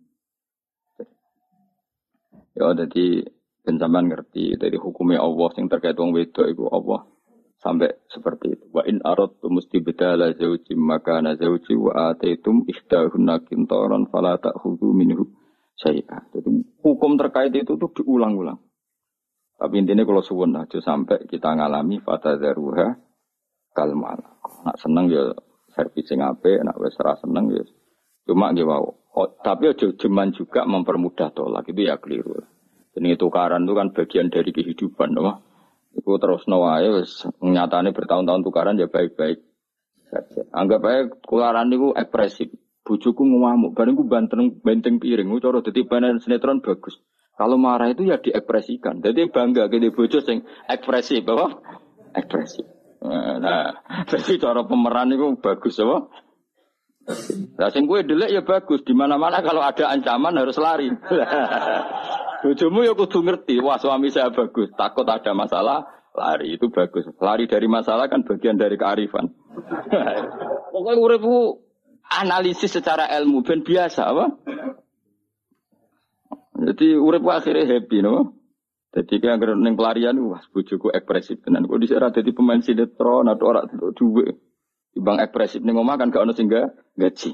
Ya 2.57 2.73
jadi 2.73 3.29
pencaman 3.63 4.11
ngerti 4.11 4.59
dari 4.59 4.79
hukumnya 4.81 5.21
Allah 5.23 5.51
yang 5.59 5.69
terkait 5.69 5.99
wong 5.99 6.17
wedok 6.17 6.49
itu 6.49 6.65
Allah 6.71 7.05
sampai 7.61 7.89
seperti 8.13 8.57
itu. 8.57 8.65
Wa 8.73 8.85
in 8.85 9.01
aradtum 9.01 9.57
mustibdala 9.57 10.33
zawjin 10.37 10.79
makana 10.81 11.37
zawji 11.37 11.75
wa 11.77 12.13
ataitum 12.13 12.65
ihdahunna 12.69 13.45
kintaran 13.49 14.09
fala 14.13 14.37
ta'khudhu 14.41 14.93
minhu 14.93 15.25
saya. 15.77 16.25
Jadi 16.33 16.81
hukum 16.81 17.21
terkait 17.21 17.53
itu 17.53 17.77
tuh 17.77 17.91
diulang-ulang. 17.93 18.61
Tapi 19.57 19.75
intinya 19.81 20.05
kalau 20.05 20.21
suwun 20.21 20.53
aja 20.53 20.79
sampai 20.85 21.25
kita 21.25 21.57
ngalami 21.57 22.01
fata 22.05 22.37
daruha 22.37 22.93
kalmal. 23.73 24.21
Nak 24.69 24.77
seneng 24.77 25.09
ya 25.09 25.33
servis 25.73 26.09
sing 26.09 26.21
ape, 26.21 26.61
nak 26.61 26.77
wes 26.77 26.97
seneng 26.97 27.53
ya 27.53 27.65
cuma 28.27 28.53
gitu. 28.53 28.69
Oh, 29.17 29.33
tapi 29.41 29.73
aja 29.73 29.89
cuman 29.97 30.29
juga 30.37 30.69
mempermudah 30.69 31.33
tolak 31.33 31.73
itu 31.73 31.89
ya 31.89 31.97
keliru. 31.97 32.37
Ini 32.97 33.17
tukaran 33.17 33.65
itu 33.65 33.73
kan 33.73 33.89
bagian 33.93 34.29
dari 34.29 34.53
kehidupan, 34.53 35.17
no? 35.17 35.46
Itu 35.97 36.21
terus 36.21 36.45
nawae 36.45 37.01
wes 37.01 37.25
nyatane 37.41 37.97
bertahun-tahun 37.97 38.45
tukaran 38.45 38.77
ya 38.77 38.87
baik-baik 38.87 39.41
saja. 40.13 40.43
Anggap 40.53 40.81
aja 40.85 41.01
tukaran 41.25 41.73
itu 41.73 41.97
ekspresif. 41.97 42.53
Bujuku 42.87 43.27
ngamuk, 43.27 43.75
bareng 43.75 43.99
gue 43.99 44.07
banteng 44.07 44.63
benteng 44.63 45.03
piring, 45.03 45.27
coro 45.43 45.59
jadi 45.59 45.83
panen 45.91 46.23
sinetron 46.23 46.63
bagus. 46.63 47.03
Kalau 47.35 47.59
marah 47.59 47.91
itu 47.91 48.07
ya 48.07 48.23
diekspresikan. 48.23 49.03
Jadi 49.03 49.27
bangga 49.29 49.67
gede 49.67 49.91
bojo 49.91 50.23
sing 50.23 50.47
ekspresif, 50.71 51.27
apa? 51.27 51.59
Ekspresif. 52.15 52.65
Nah, 53.03 53.83
jadi 54.11 54.39
cara 54.39 54.63
pemeran 54.65 55.13
itu 55.13 55.35
bagus, 55.43 55.83
apa? 55.83 56.09
Nah, 57.59 57.69
sing 57.71 57.87
gue 57.91 58.07
delek 58.07 58.31
ya 58.31 58.43
bagus. 58.43 58.87
Di 58.87 58.95
mana-mana 58.95 59.43
kalau 59.43 59.63
ada 59.63 59.91
ancaman 59.91 60.35
harus 60.39 60.57
lari. 60.59 60.91
Bojomu 62.47 62.87
ya 62.87 62.95
kudu 62.95 63.27
ngerti, 63.27 63.59
wah 63.59 63.75
suami 63.75 64.07
saya 64.15 64.31
bagus, 64.31 64.71
takut 64.79 65.03
ada 65.03 65.35
masalah, 65.35 65.83
lari 66.15 66.55
itu 66.55 66.71
bagus. 66.71 67.03
Lari 67.19 67.51
dari 67.51 67.67
masalah 67.67 68.07
kan 68.07 68.23
bagian 68.23 68.55
dari 68.55 68.79
kearifan. 68.79 69.35
Pokoknya 70.73 71.03
uripku 71.03 71.59
analisis 72.07 72.71
secara 72.71 73.11
ilmu 73.19 73.43
ben 73.43 73.67
biasa 73.67 74.03
apa? 74.07 74.27
Jadi 76.71 76.95
urip 76.95 77.27
akhirnya 77.27 77.67
happy 77.67 77.99
no. 78.07 78.39
Jadi 78.95 79.19
kayak 79.19 79.43
agar 79.43 79.59
neng 79.59 79.75
pelarian 79.75 80.15
wah 80.23 80.41
bojoku 80.55 80.95
ekspresif 80.95 81.43
tenan. 81.43 81.67
Kok 81.67 81.83
dhisik 81.83 81.99
ora 81.99 82.15
dadi 82.15 82.31
pemain 82.31 82.63
sinetron 82.63 83.27
atau 83.27 83.51
ora 83.51 83.67
duwe. 83.93 84.39
Ibang 84.95 85.19
ekspresif 85.19 85.67
ning 85.67 85.77
omah 85.77 85.99
kan 85.99 86.15
gak 86.15 86.25
ono 86.25 86.33
sing 86.33 86.47
gaji. 86.47 87.31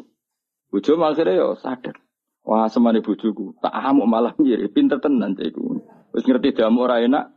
Bojo 0.73 0.93
akhirnya 1.05 1.37
yo 1.37 1.55
sadar. 1.61 2.01
Wah 2.43 2.67
semane 2.67 2.99
bojoku 2.99 3.55
tak 3.63 3.71
amuk 3.71 4.07
malah 4.11 4.35
ngiri 4.35 4.67
pinter 4.75 4.99
tenan 4.99 5.39
iku. 5.39 5.79
Wis 6.11 6.27
ngerti 6.27 6.59
damu 6.59 6.83
ora 6.85 6.99
enak. 6.99 7.31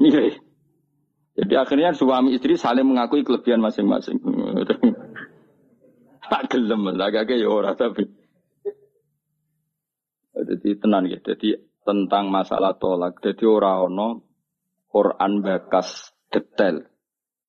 Ngiri. 0.00 0.32
Jadi 1.32 1.54
akhirnya 1.56 1.92
suami 1.96 2.36
istri 2.36 2.56
saling 2.56 2.84
mengakui 2.84 3.24
kelebihan 3.24 3.60
masing-masing. 3.60 4.20
Tak 6.22 6.48
gelem 6.48 6.96
kakek 6.96 7.44
ya 7.44 7.48
ora 7.50 7.76
tapi. 7.76 8.08
Jadi 10.32 10.68
tenan 10.80 11.04
ya. 11.04 11.20
Jadi 11.20 11.60
tentang 11.84 12.32
masalah 12.32 12.72
tolak. 12.80 13.20
Jadi 13.20 13.44
ora 13.44 13.84
ono 13.84 14.24
Quran 14.88 15.44
bakas 15.44 16.08
detail 16.32 16.88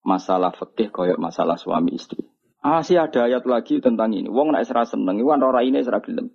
masalah 0.03 0.51
fikih 0.51 0.91
koyok 0.91 1.15
masalah 1.15 1.55
suami 1.55 1.95
istri. 1.95 2.27
Ah 2.59 2.83
sih 2.83 2.99
ada 2.99 3.23
ayat 3.23 3.47
lagi 3.47 3.79
tentang 3.79 4.11
ini. 4.11 4.27
Wong 4.27 4.51
nek 4.51 4.67
ora 4.67 4.83
seneng 4.83 5.15
iku 5.15 5.31
ora 5.31 5.63
ini 5.63 5.79
ora 5.79 6.03
gelem. 6.03 6.27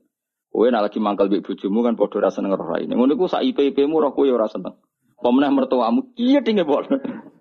Kowe 0.48 0.66
nek 0.72 0.82
lagi 0.88 0.98
mangkal 0.98 1.28
mbek 1.28 1.44
bojomu 1.44 1.84
kan 1.84 1.94
padha 1.94 2.16
ora 2.18 2.30
seneng 2.32 2.56
ora 2.56 2.80
ini. 2.80 2.96
Ngono 2.96 3.14
iku 3.14 3.28
sak 3.28 3.44
IP-IP-mu 3.44 4.00
ora 4.00 4.10
kowe 4.10 4.26
ora 4.26 4.48
seneng. 4.48 4.74
Pemenang 5.18 5.58
mertuamu, 5.58 6.14
iya 6.14 6.40
tinggal 6.46 6.66
boleh. 6.66 6.88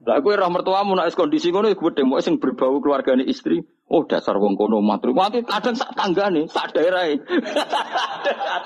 Lah 0.08 0.20
kowe 0.24 0.34
ora 0.36 0.52
mertuamu 0.52 0.96
nek 0.96 1.12
kondisi 1.15 1.52
ngono 1.52 1.72
iku 1.72 1.91
demo 1.96 2.20
sing 2.20 2.39
berbau 2.39 2.80
keluargane 2.84 3.24
istri. 3.24 3.63
Oh 3.88 4.04
dasar 4.04 4.36
wong 4.36 4.60
kono 4.60 4.84
matru. 4.84 5.15
Mati 5.15 5.48
kadang 5.48 5.80
sak 5.80 5.96
tanggane, 5.96 6.52
sak 6.52 6.76
daerahe. 6.76 7.24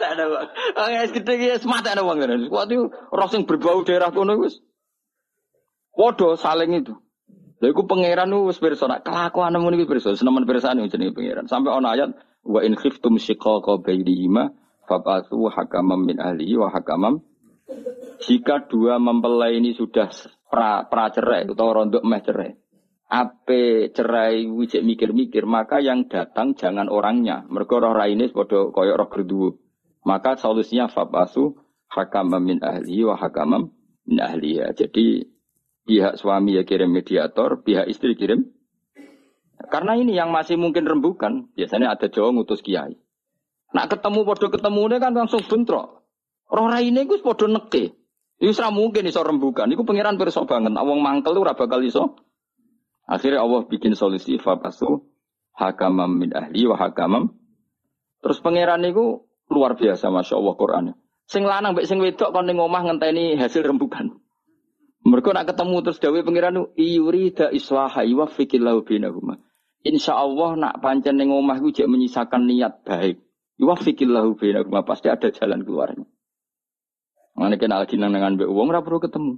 Ada 0.01 0.25
wong. 0.25 0.45
Ah 0.73 0.89
es 1.05 1.13
gede 1.13 1.61
semata 1.61 1.93
ana 1.93 2.01
wong 2.01 2.17
ngene. 2.17 2.49
Kuwi 2.49 2.75
roh 2.89 3.29
sing 3.29 3.45
berbau 3.45 3.85
daerah 3.85 4.09
kono 4.09 4.41
wis. 4.41 4.57
Padha 5.93 6.33
saling 6.41 6.81
itu. 6.81 6.97
Lha 7.61 7.69
iku 7.69 7.85
pangeran 7.85 8.33
wis 8.49 8.57
pirsa 8.57 8.89
nek 8.89 9.05
kelakuan 9.05 9.53
ngono 9.53 9.77
iki 9.77 9.85
pirsa, 9.85 10.17
senemen 10.17 10.49
pirsane 10.49 10.89
jenenge 10.89 11.13
pangeran. 11.13 11.45
Sampai 11.45 11.69
ana 11.69 11.93
ayat 11.93 12.09
wa 12.45 12.59
in 12.65 12.73
khiftum 12.77 13.17
shiqaqa 13.17 13.81
bainihima 13.81 14.53
fab'athu 14.85 15.49
hakamam 15.51 16.05
min 16.05 16.17
ahlihi 16.17 16.57
wa 16.57 16.73
hakamam 16.73 17.21
jika 18.21 18.69
dua 18.69 19.01
mempelai 19.01 19.57
ini 19.57 19.73
sudah 19.73 20.11
pra, 20.51 20.85
pra 20.85 21.09
cerai 21.09 21.47
atau 21.47 21.73
rontok 21.73 22.03
meh 22.05 22.21
cerai, 22.21 22.51
ape 23.09 23.89
cerai 23.95 24.45
wijek 24.45 24.83
mikir-mikir, 24.85 25.47
maka 25.47 25.81
yang 25.81 26.05
datang 26.05 26.53
jangan 26.53 26.91
orangnya. 26.91 27.47
Mereka 27.49 27.81
roh 27.81 27.95
ini 28.05 28.29
bodoh 28.29 28.69
koyok 28.69 28.97
roh 28.99 29.09
berdua. 29.09 29.49
Maka 30.05 30.37
solusinya 30.37 30.89
fabasu 30.89 31.55
hakam 31.89 32.33
min 32.41 32.61
ahli 32.61 33.05
wa 33.05 33.17
hakam 33.17 33.73
min 34.05 34.17
ahli 34.21 34.61
ya. 34.61 34.69
Jadi 34.73 35.25
pihak 35.85 36.17
suami 36.17 36.57
ya 36.57 36.63
kirim 36.65 36.93
mediator, 36.93 37.65
pihak 37.65 37.89
istri 37.89 38.13
kirim. 38.13 38.49
Karena 39.67 39.99
ini 39.99 40.15
yang 40.15 40.31
masih 40.31 40.55
mungkin 40.57 40.87
rembukan, 40.87 41.51
biasanya 41.53 41.93
ada 41.93 42.07
Jawa 42.07 42.33
ngutus 42.33 42.63
kiai. 42.63 42.97
Nak 43.71 43.87
ketemu 43.87 44.27
bodoh 44.27 44.49
ketemu 44.51 44.81
kan 44.99 45.11
langsung 45.15 45.43
bentrok. 45.47 46.03
Roh 46.51 46.67
raine 46.67 47.07
gue 47.07 47.23
bodoh 47.23 47.47
neke. 47.47 47.95
Itu 48.41 48.51
serah 48.51 48.73
mungkin 48.73 49.07
iso 49.07 49.21
rembukan. 49.23 49.69
Iku 49.71 49.85
pangeran 49.85 50.17
pirsa 50.17 50.43
banget. 50.43 50.73
Awang 50.75 50.99
mangkel 50.99 51.37
ora 51.37 51.53
bakal 51.53 51.79
iso. 51.85 52.19
Akhirnya 53.05 53.45
Allah 53.45 53.63
bikin 53.69 53.93
solusi 53.93 54.41
fabasu 54.41 55.07
hakamam 55.55 56.09
min 56.19 56.33
ahli 56.33 56.65
wa 56.67 56.75
hakamam. 56.75 57.31
Terus 58.19 58.41
pangeran 58.41 58.81
itu 58.83 59.23
luar 59.47 59.77
biasa 59.77 60.09
masya 60.09 60.35
Allah 60.41 60.55
Quran. 60.57 60.85
Sing 61.29 61.45
lanang 61.47 61.77
mbek 61.77 61.87
sing 61.87 62.01
wedok 62.01 62.33
kon 62.33 62.49
ning 62.49 62.59
omah 62.59 62.81
ngenteni 62.87 63.37
hasil 63.39 63.63
rembukan. 63.63 64.19
Mereka 65.01 65.33
nak 65.33 65.49
ketemu 65.49 65.75
terus 65.81 66.01
dawe 66.01 66.19
pangeran 66.21 66.65
iyuri 66.77 67.33
da 67.33 67.49
islaha 67.49 68.03
wa 68.05 68.25
fikillahu 68.25 68.83
bainahuma. 68.85 69.39
Insya 69.81 70.13
Allah 70.13 70.53
nak 70.57 70.77
pancen 70.81 71.17
ning 71.17 71.33
omah 71.33 71.57
jek 71.73 71.89
menyisakan 71.89 72.45
niat 72.45 72.85
baik. 72.85 73.17
Yuwafikillahu 73.57 74.37
bainakum 74.37 74.77
pasti 74.85 75.09
ada 75.09 75.29
jalan 75.33 75.65
keluarnya. 75.65 76.05
Mana 77.33 77.57
kena 77.57 77.81
lagi 77.81 77.97
nang 77.97 78.13
dengan 78.13 78.37
mbek 78.37 78.49
wong 78.49 78.69
perlu 78.69 79.01
ketemu. 79.01 79.33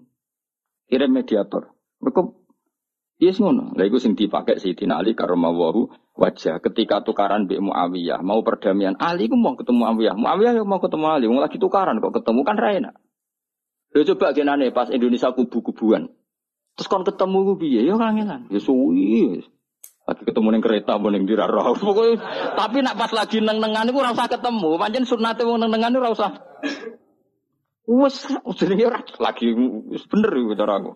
Kirim 0.92 1.12
mediator. 1.16 1.72
Mereka 2.04 2.44
Yes 3.22 3.40
ngono. 3.40 3.72
Lah 3.78 3.86
iku 3.88 4.02
sing 4.02 4.20
dipakai 4.20 4.60
Sayyidina 4.60 5.00
Ali 5.00 5.16
karamawahu 5.16 5.88
wajah 6.18 6.60
ketika 6.60 7.06
tukaran 7.06 7.48
Mbak 7.48 7.62
Muawiyah 7.62 8.20
mau 8.20 8.44
perdamaian 8.44 9.00
Ali 9.00 9.32
ku 9.32 9.40
mau 9.40 9.56
ketemu 9.56 9.86
Muawiyah. 9.86 10.16
Muawiyah 10.20 10.54
mau 10.68 10.82
ketemu 10.84 11.06
Ali, 11.08 11.26
mau 11.32 11.40
lagi 11.40 11.56
tukaran 11.56 12.04
kok 12.04 12.20
ketemu 12.20 12.42
kan 12.44 12.58
ra 12.60 12.70
enak. 12.74 12.96
Coba 13.94 14.34
genane 14.34 14.74
pas 14.74 14.90
Indonesia 14.90 15.30
kubu-kubuan. 15.32 16.10
Terus 16.74 16.90
kon 16.90 17.06
ketemu 17.06 17.38
ku 17.48 17.54
piye? 17.62 17.86
Ya 17.86 17.94
kangenan. 17.96 18.50
Ya 18.50 18.60
suwi. 18.60 19.46
Lagi 20.04 20.24
ketemu 20.28 20.48
ning 20.52 20.64
kereta 20.64 21.00
mau 21.00 21.08
ning 21.08 21.24
dirarah. 21.24 21.72
Pokoke 21.80 22.20
tapi 22.60 22.84
nak 22.84 23.00
pas 23.00 23.12
lagi 23.16 23.40
neng-nengan 23.40 23.88
iku 23.88 24.04
ora 24.04 24.12
usah 24.12 24.28
ketemu. 24.28 24.76
Pancen 24.76 25.08
sunate 25.08 25.48
wong 25.48 25.64
neng-nengan 25.64 25.96
ora 25.96 26.12
usah. 26.12 26.32
Wes 27.88 28.28
jenenge 28.60 28.84
ora 28.88 29.00
lagi 29.24 29.56
bener 30.12 30.32
iku 30.36 30.54
cara 30.60 30.74
aku. 30.84 30.92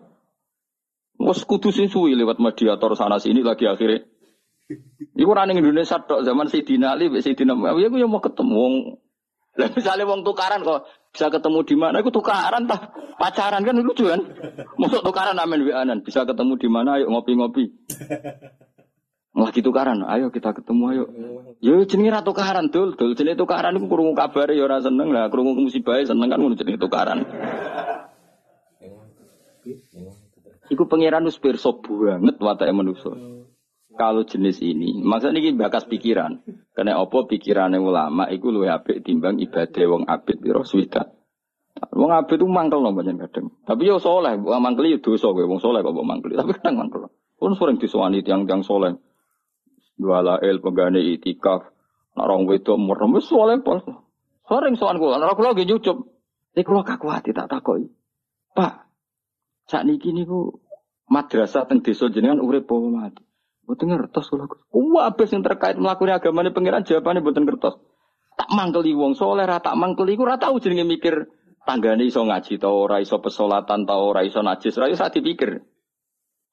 Wes 1.24 1.40
kudu 1.48 1.72
sing 1.72 1.88
suwi 1.88 2.12
lewat 2.20 2.36
mediator 2.36 2.92
sana 2.92 3.16
sini 3.16 3.40
lagi 3.40 3.64
akhirnya. 3.64 4.04
Iku 5.16 5.28
ora 5.32 5.48
ning 5.48 5.64
Indonesia 5.64 5.96
tok 6.04 6.28
zaman 6.28 6.52
Sidina 6.52 6.92
Ali 6.92 7.08
mek 7.08 7.24
Sidina 7.24 7.56
Muawiyah 7.56 7.88
aku 7.88 7.96
ya 7.96 8.06
mau 8.06 8.20
ketemu. 8.20 8.64
Lah 9.58 9.68
misalnya 9.72 10.04
wong 10.04 10.22
tukaran 10.22 10.62
kok 10.62 10.84
bisa 11.10 11.32
ketemu 11.32 11.64
di 11.64 11.74
mana 11.74 11.98
iku 12.04 12.12
tukaran 12.12 12.68
tah 12.68 12.92
pacaran 13.16 13.64
kan 13.64 13.80
lucu 13.80 14.04
kan. 14.04 14.20
Masuk 14.76 15.00
tukaran 15.00 15.40
amen 15.40 15.64
wianan 15.64 16.04
bisa 16.04 16.28
ketemu 16.28 16.60
di 16.60 16.68
mana 16.68 17.00
ayo 17.00 17.08
ngopi-ngopi. 17.08 17.72
Lagi 19.38 19.62
tukaran, 19.62 20.02
ayo 20.02 20.34
kita 20.34 20.50
ketemu 20.50 20.82
ayo. 20.90 21.04
Yo 21.62 21.86
jenenge 21.86 22.10
ra 22.10 22.26
tukaran 22.26 22.74
dul, 22.74 22.98
dul 22.98 23.14
jenenge 23.14 23.38
tukaran 23.38 23.78
iku 23.78 23.86
krungu 23.86 24.18
kabare 24.18 24.58
ya 24.58 24.66
ora 24.66 24.82
seneng 24.82 25.14
lah, 25.14 25.30
krungu 25.30 25.54
musibah 25.54 26.02
seneng 26.02 26.26
kan 26.26 26.42
ngono 26.42 26.58
jenenge 26.58 26.82
tukaran. 26.82 27.22
Iku 30.68 30.90
pangeran 30.90 31.22
wis 31.30 31.38
pirsa 31.38 31.70
banget 31.70 32.36
watake 32.42 32.74
manusa. 32.74 33.14
Kalau 33.98 34.22
jenis 34.22 34.62
ini, 34.62 35.02
maksudnya 35.02 35.42
ini 35.42 35.54
bakas 35.58 35.86
pikiran. 35.86 36.42
Karena 36.74 37.02
apa 37.02 37.18
pikirannya 37.26 37.82
ulama 37.82 38.30
iku 38.30 38.54
luwih 38.54 38.70
apik 38.70 39.02
timbang 39.02 39.42
ibadah 39.42 39.84
wong 39.90 40.02
abid 40.06 40.38
piro 40.38 40.62
swida. 40.62 41.14
Wong 41.94 42.10
abid 42.14 42.38
itu 42.38 42.46
mangkel 42.46 42.78
loh 42.78 42.94
banyak 42.94 43.18
kadang. 43.26 43.54
Tapi 43.66 43.90
yo 43.90 43.98
soleh, 43.98 44.38
wong 44.38 44.62
mangkel 44.62 44.86
yo 44.86 44.98
dosa 45.02 45.30
wong 45.30 45.58
soleh 45.58 45.82
kok 45.82 45.94
mangkel. 45.94 46.34
Tapi 46.34 46.50
kadang 46.58 46.74
mangkel. 46.78 47.10
Pun 47.38 47.54
sering 47.54 47.78
disuani 47.78 48.22
tiang-tiang 48.22 48.62
soleh. 48.62 48.98
Dua 49.98 50.22
lael 50.22 50.62
penggane 50.62 51.02
itikaf. 51.02 51.66
Nak 52.14 52.26
rong 52.26 52.46
wedok 52.46 52.78
merem 52.78 53.18
wis 53.18 53.26
soleh 53.26 53.58
pol. 53.60 53.82
Sering 54.46 54.78
sowan 54.78 54.96
kula, 54.96 55.18
nek 55.18 55.36
kula 55.36 55.52
nggih 55.52 55.68
nyucup. 55.68 55.98
Nek 56.54 56.64
kula 56.64 56.82
kakuati 56.86 57.36
tak 57.36 57.50
takoki. 57.50 57.90
Pak, 58.56 58.88
Saat 59.68 59.84
niki 59.84 60.16
niku 60.16 60.64
madrasah 61.12 61.68
teng 61.68 61.84
desa 61.84 62.08
jenengan 62.08 62.40
urip 62.40 62.64
apa 62.64 62.88
mati? 62.88 63.22
Mboten 63.68 63.92
ngertos 63.92 64.32
kula. 64.32 64.48
Wah, 64.72 65.12
abis 65.12 65.36
yang 65.36 65.44
terkait 65.44 65.76
melakukan 65.76 66.16
agamane 66.16 66.56
pangeran 66.56 66.88
jawabannya 66.88 67.20
mboten 67.20 67.44
ngertos. 67.44 67.76
Tak 68.40 68.48
mangkeli 68.48 68.96
wong 68.96 69.12
soleh 69.12 69.44
ra 69.44 69.60
tak 69.60 69.76
mangkeli 69.76 70.16
iku 70.16 70.24
ora 70.24 70.40
tau 70.40 70.56
jenenge 70.56 70.88
mikir 70.88 71.28
tanggane 71.68 72.08
iso 72.08 72.24
ngaji 72.24 72.56
ta 72.56 72.70
ora 72.72 73.02
iso 73.04 73.20
pesolatan 73.20 73.84
ta 73.84 74.00
ora 74.00 74.24
iso 74.24 74.40
najis 74.40 74.72
ora 74.80 74.88
iso 74.88 75.04
dipikir. 75.12 75.60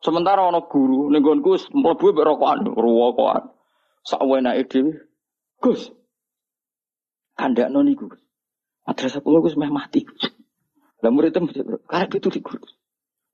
Sementara 0.05 0.45
ana 0.45 0.61
guru 0.69 1.09
ning 1.09 1.25
nggonku 1.25 1.73
mlebu 1.73 2.13
mbek 2.13 2.25
rokokan, 2.29 2.61
rokokan. 2.77 3.43
Sakwenake 4.05 4.69
dhewe. 4.69 5.01
Gus. 5.57 5.89
Kandakno 7.33 7.81
niku. 7.81 8.13
Madrasah 8.85 9.25
kula 9.25 9.41
Gus 9.41 9.57
meh 9.57 9.73
mati. 9.73 10.05
Lah 11.01 11.09
murid 11.09 11.33
karep 11.89 12.21
itu 12.21 12.29
di 12.29 12.39
guru. 12.45 12.61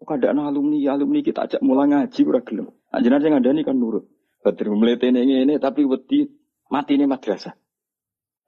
Kadang 0.02 0.48
alumni, 0.48 0.80
alumni 0.88 1.20
kita 1.20 1.46
ajak 1.46 1.62
mulai 1.62 1.92
ngaji 1.92 2.22
ora 2.24 2.40
gelem. 2.40 2.72
Anjenar 2.90 3.20
sing 3.20 3.36
ngandani 3.36 3.68
kan 3.68 3.76
nurut. 3.76 4.08
Badri 4.40 4.72
mletene 4.72 5.28
ini 5.28 5.60
tapi 5.60 5.84
wedi 5.84 6.26
mati 6.72 6.96
ini 6.96 7.06
madrasah. 7.06 7.54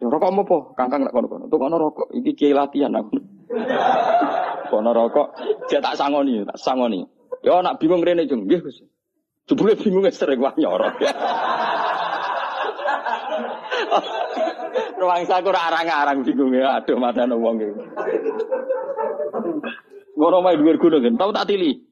Ya 0.01 0.09
rokok 0.09 0.31
mau 0.33 0.47
po, 0.47 0.57
kangkang 0.73 1.05
nak 1.05 1.13
kono-kono. 1.13 1.45
Tuh 1.51 1.59
kono 1.61 1.75
rokok, 1.77 2.07
iki 2.17 2.33
kiai 2.33 2.57
latihan 2.57 2.97
aku. 2.97 3.21
kono 4.73 4.89
rokok, 4.89 5.27
dia 5.69 5.77
tak 5.83 5.93
sangoni, 5.93 6.41
tak 6.41 6.57
sangoni. 6.57 7.05
Ya 7.43 7.59
nak 7.59 7.75
bingung 7.83 7.99
rene 7.99 8.23
jeng, 8.23 8.47
nggih 8.47 8.63
Gus. 8.63 8.79
Jebule 9.51 9.75
bingung 9.75 10.07
sering 10.15 10.39
wah 10.39 10.55
nyorot. 10.55 10.95
Ruang 15.03 15.27
saku 15.27 15.51
arang-arang 15.51 16.23
bingung 16.23 16.55
ya, 16.55 16.79
aduh 16.79 16.95
mata 16.95 17.27
wong 17.27 17.59
iki. 17.59 17.83
Ngono 20.15 20.39
mai 20.39 20.55
dhuwur 20.55 20.79
gunung 20.79 21.03
kan, 21.03 21.19
tau 21.19 21.35
tak 21.35 21.51
tili. 21.51 21.83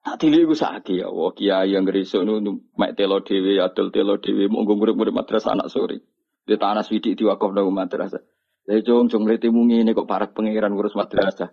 Tak 0.00 0.16
tili 0.24 0.48
iku 0.48 0.56
sakit 0.56 1.04
ya, 1.04 1.12
wah 1.12 1.36
kiai 1.36 1.76
yang 1.76 1.84
gerisuk 1.84 2.24
nu 2.24 2.64
mek 2.80 2.96
telo 2.96 3.20
dhewe, 3.20 3.60
adol 3.60 3.92
telo 3.92 4.16
dhewe, 4.16 4.48
monggo 4.48 4.72
murid-murid 4.72 5.12
madrasah 5.12 5.52
anak 5.52 5.68
sore. 5.68 6.00
Di 6.48 6.56
tanah 6.56 6.80
swidik 6.80 7.12
diwakaf 7.20 7.52
nang 7.52 7.68
madrasah. 7.68 8.24
Lah 8.64 8.80
jong 8.80 9.12
jong 9.12 9.28
letimu 9.28 9.68
ngene 9.68 9.92
kok 9.92 10.08
parek 10.08 10.32
pangeran 10.32 10.72
ngurus 10.72 10.96
madrasah. 10.96 11.52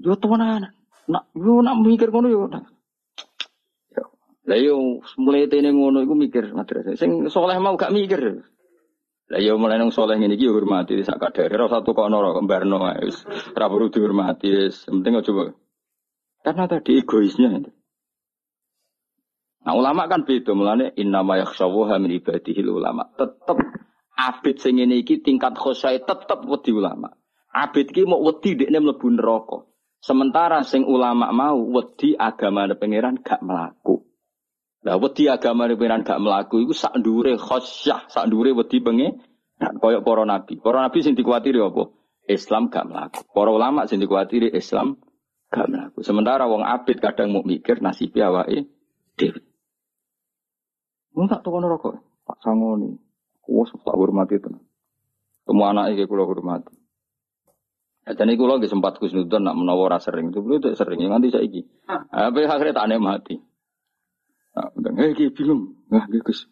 Yo 0.00 0.16
temenan. 0.16 0.72
Nak 1.08 1.34
yo 1.34 1.62
nak 1.64 1.78
mikir 1.82 2.10
ngono 2.12 2.28
yo. 2.30 2.46
Lah 4.42 4.58
yo 4.58 5.00
mletene 5.18 5.70
ngono 5.70 6.02
iku 6.02 6.14
mikir 6.18 6.50
madrasah. 6.50 6.98
Sing 6.98 7.30
soleh 7.30 7.58
mau 7.62 7.78
gak 7.78 7.94
mikir. 7.94 8.42
Lah 9.32 9.40
yo 9.40 9.56
mulai 9.56 9.78
nang 9.78 9.94
soleh 9.94 10.18
ngene 10.18 10.36
iki 10.36 10.50
hormati 10.50 10.98
sak 11.00 11.16
kadare 11.16 11.56
ora 11.56 11.70
satu 11.70 11.94
kono 11.96 12.20
ora 12.20 12.36
kembarno 12.36 12.82
wis 13.00 13.24
ora 13.56 13.70
perlu 13.70 13.88
dihormati 13.88 14.48
wis 14.52 14.84
penting 14.84 15.16
aja 15.16 15.32
karena 16.42 16.66
tadi 16.66 16.98
egoisnya 16.98 17.62
Nah 19.62 19.78
ulama 19.78 20.10
kan 20.10 20.26
beda 20.26 20.58
mulane 20.58 20.90
innama 20.98 21.38
yakhshawaha 21.38 22.02
min 22.02 22.18
ibadihil 22.18 22.82
ulama. 22.82 23.06
Tetep 23.14 23.62
abid 24.18 24.58
sing 24.58 24.82
ngene 24.82 25.06
iki 25.06 25.22
tingkat 25.22 25.54
khosyai 25.54 26.02
tetep 26.02 26.42
wedi 26.50 26.74
ulama. 26.74 27.14
Abid 27.54 27.94
iki 27.94 28.02
mau 28.02 28.18
wedi 28.26 28.58
dekne 28.58 28.82
mlebu 28.82 29.06
neraka. 29.14 29.62
Sementara 30.02 30.66
sing 30.66 30.82
ulama 30.82 31.30
mau 31.30 31.62
wedi 31.62 32.18
agama 32.18 32.66
pangeran 32.74 33.22
gak 33.22 33.38
melaku. 33.38 34.02
Lah 34.82 34.98
wedi 34.98 35.30
agama 35.30 35.70
pengiran 35.70 36.02
gak 36.02 36.18
melaku 36.18 36.66
iku 36.66 36.74
sak 36.74 36.98
ndure 36.98 37.38
khosyah, 37.38 38.10
sak 38.10 38.26
ndure 38.26 38.50
wedi 38.50 38.82
penge 38.82 39.22
koyo 39.78 40.02
para 40.02 40.26
nabi. 40.26 40.58
Para 40.58 40.82
nabi 40.82 41.06
sing 41.06 41.14
dikuatiri 41.14 41.62
apa? 41.62 41.94
Islam 42.26 42.66
gak 42.66 42.90
melaku. 42.90 43.22
Para 43.30 43.54
ulama 43.54 43.86
sing 43.86 44.02
dikuatiri 44.02 44.50
Islam 44.50 44.98
gak 45.54 45.70
melaku. 45.70 46.02
Sementara 46.02 46.50
wong 46.50 46.66
abid 46.66 46.98
kadang 46.98 47.30
mau 47.30 47.46
mikir 47.46 47.78
nasib 47.78 48.10
awake 48.18 48.66
dhewe. 49.14 49.38
Mun 51.14 51.30
tak 51.30 51.46
tokono 51.46 51.70
rokok, 51.70 52.26
Pak 52.26 52.42
Sangoni. 52.42 52.90
Wes 53.46 53.70
tak 53.70 53.94
hormati 53.94 54.42
tenan. 54.42 54.66
Semua 55.46 55.70
anak 55.70 55.94
iki 55.94 56.10
kula 56.10 56.26
hormati. 56.26 56.81
Ya, 58.02 58.18
jadi 58.18 58.34
kula 58.34 58.58
nggih 58.58 58.66
sempat 58.66 58.98
kusnudon 58.98 59.46
nak 59.46 59.54
menawa 59.54 59.94
ora 59.94 59.98
sering, 60.02 60.34
itu 60.34 60.42
sering 60.74 61.06
nganti 61.06 61.30
saiki. 61.30 61.62
Apa 61.86 62.34
akhirnya 62.50 62.82
tak 62.82 62.90
mati. 62.98 63.38
Nah, 64.52 64.68
eh 65.00 65.14
ki 65.14 65.32
bingung. 65.32 65.86
Nah, 65.88 66.04
Gus. 66.10 66.44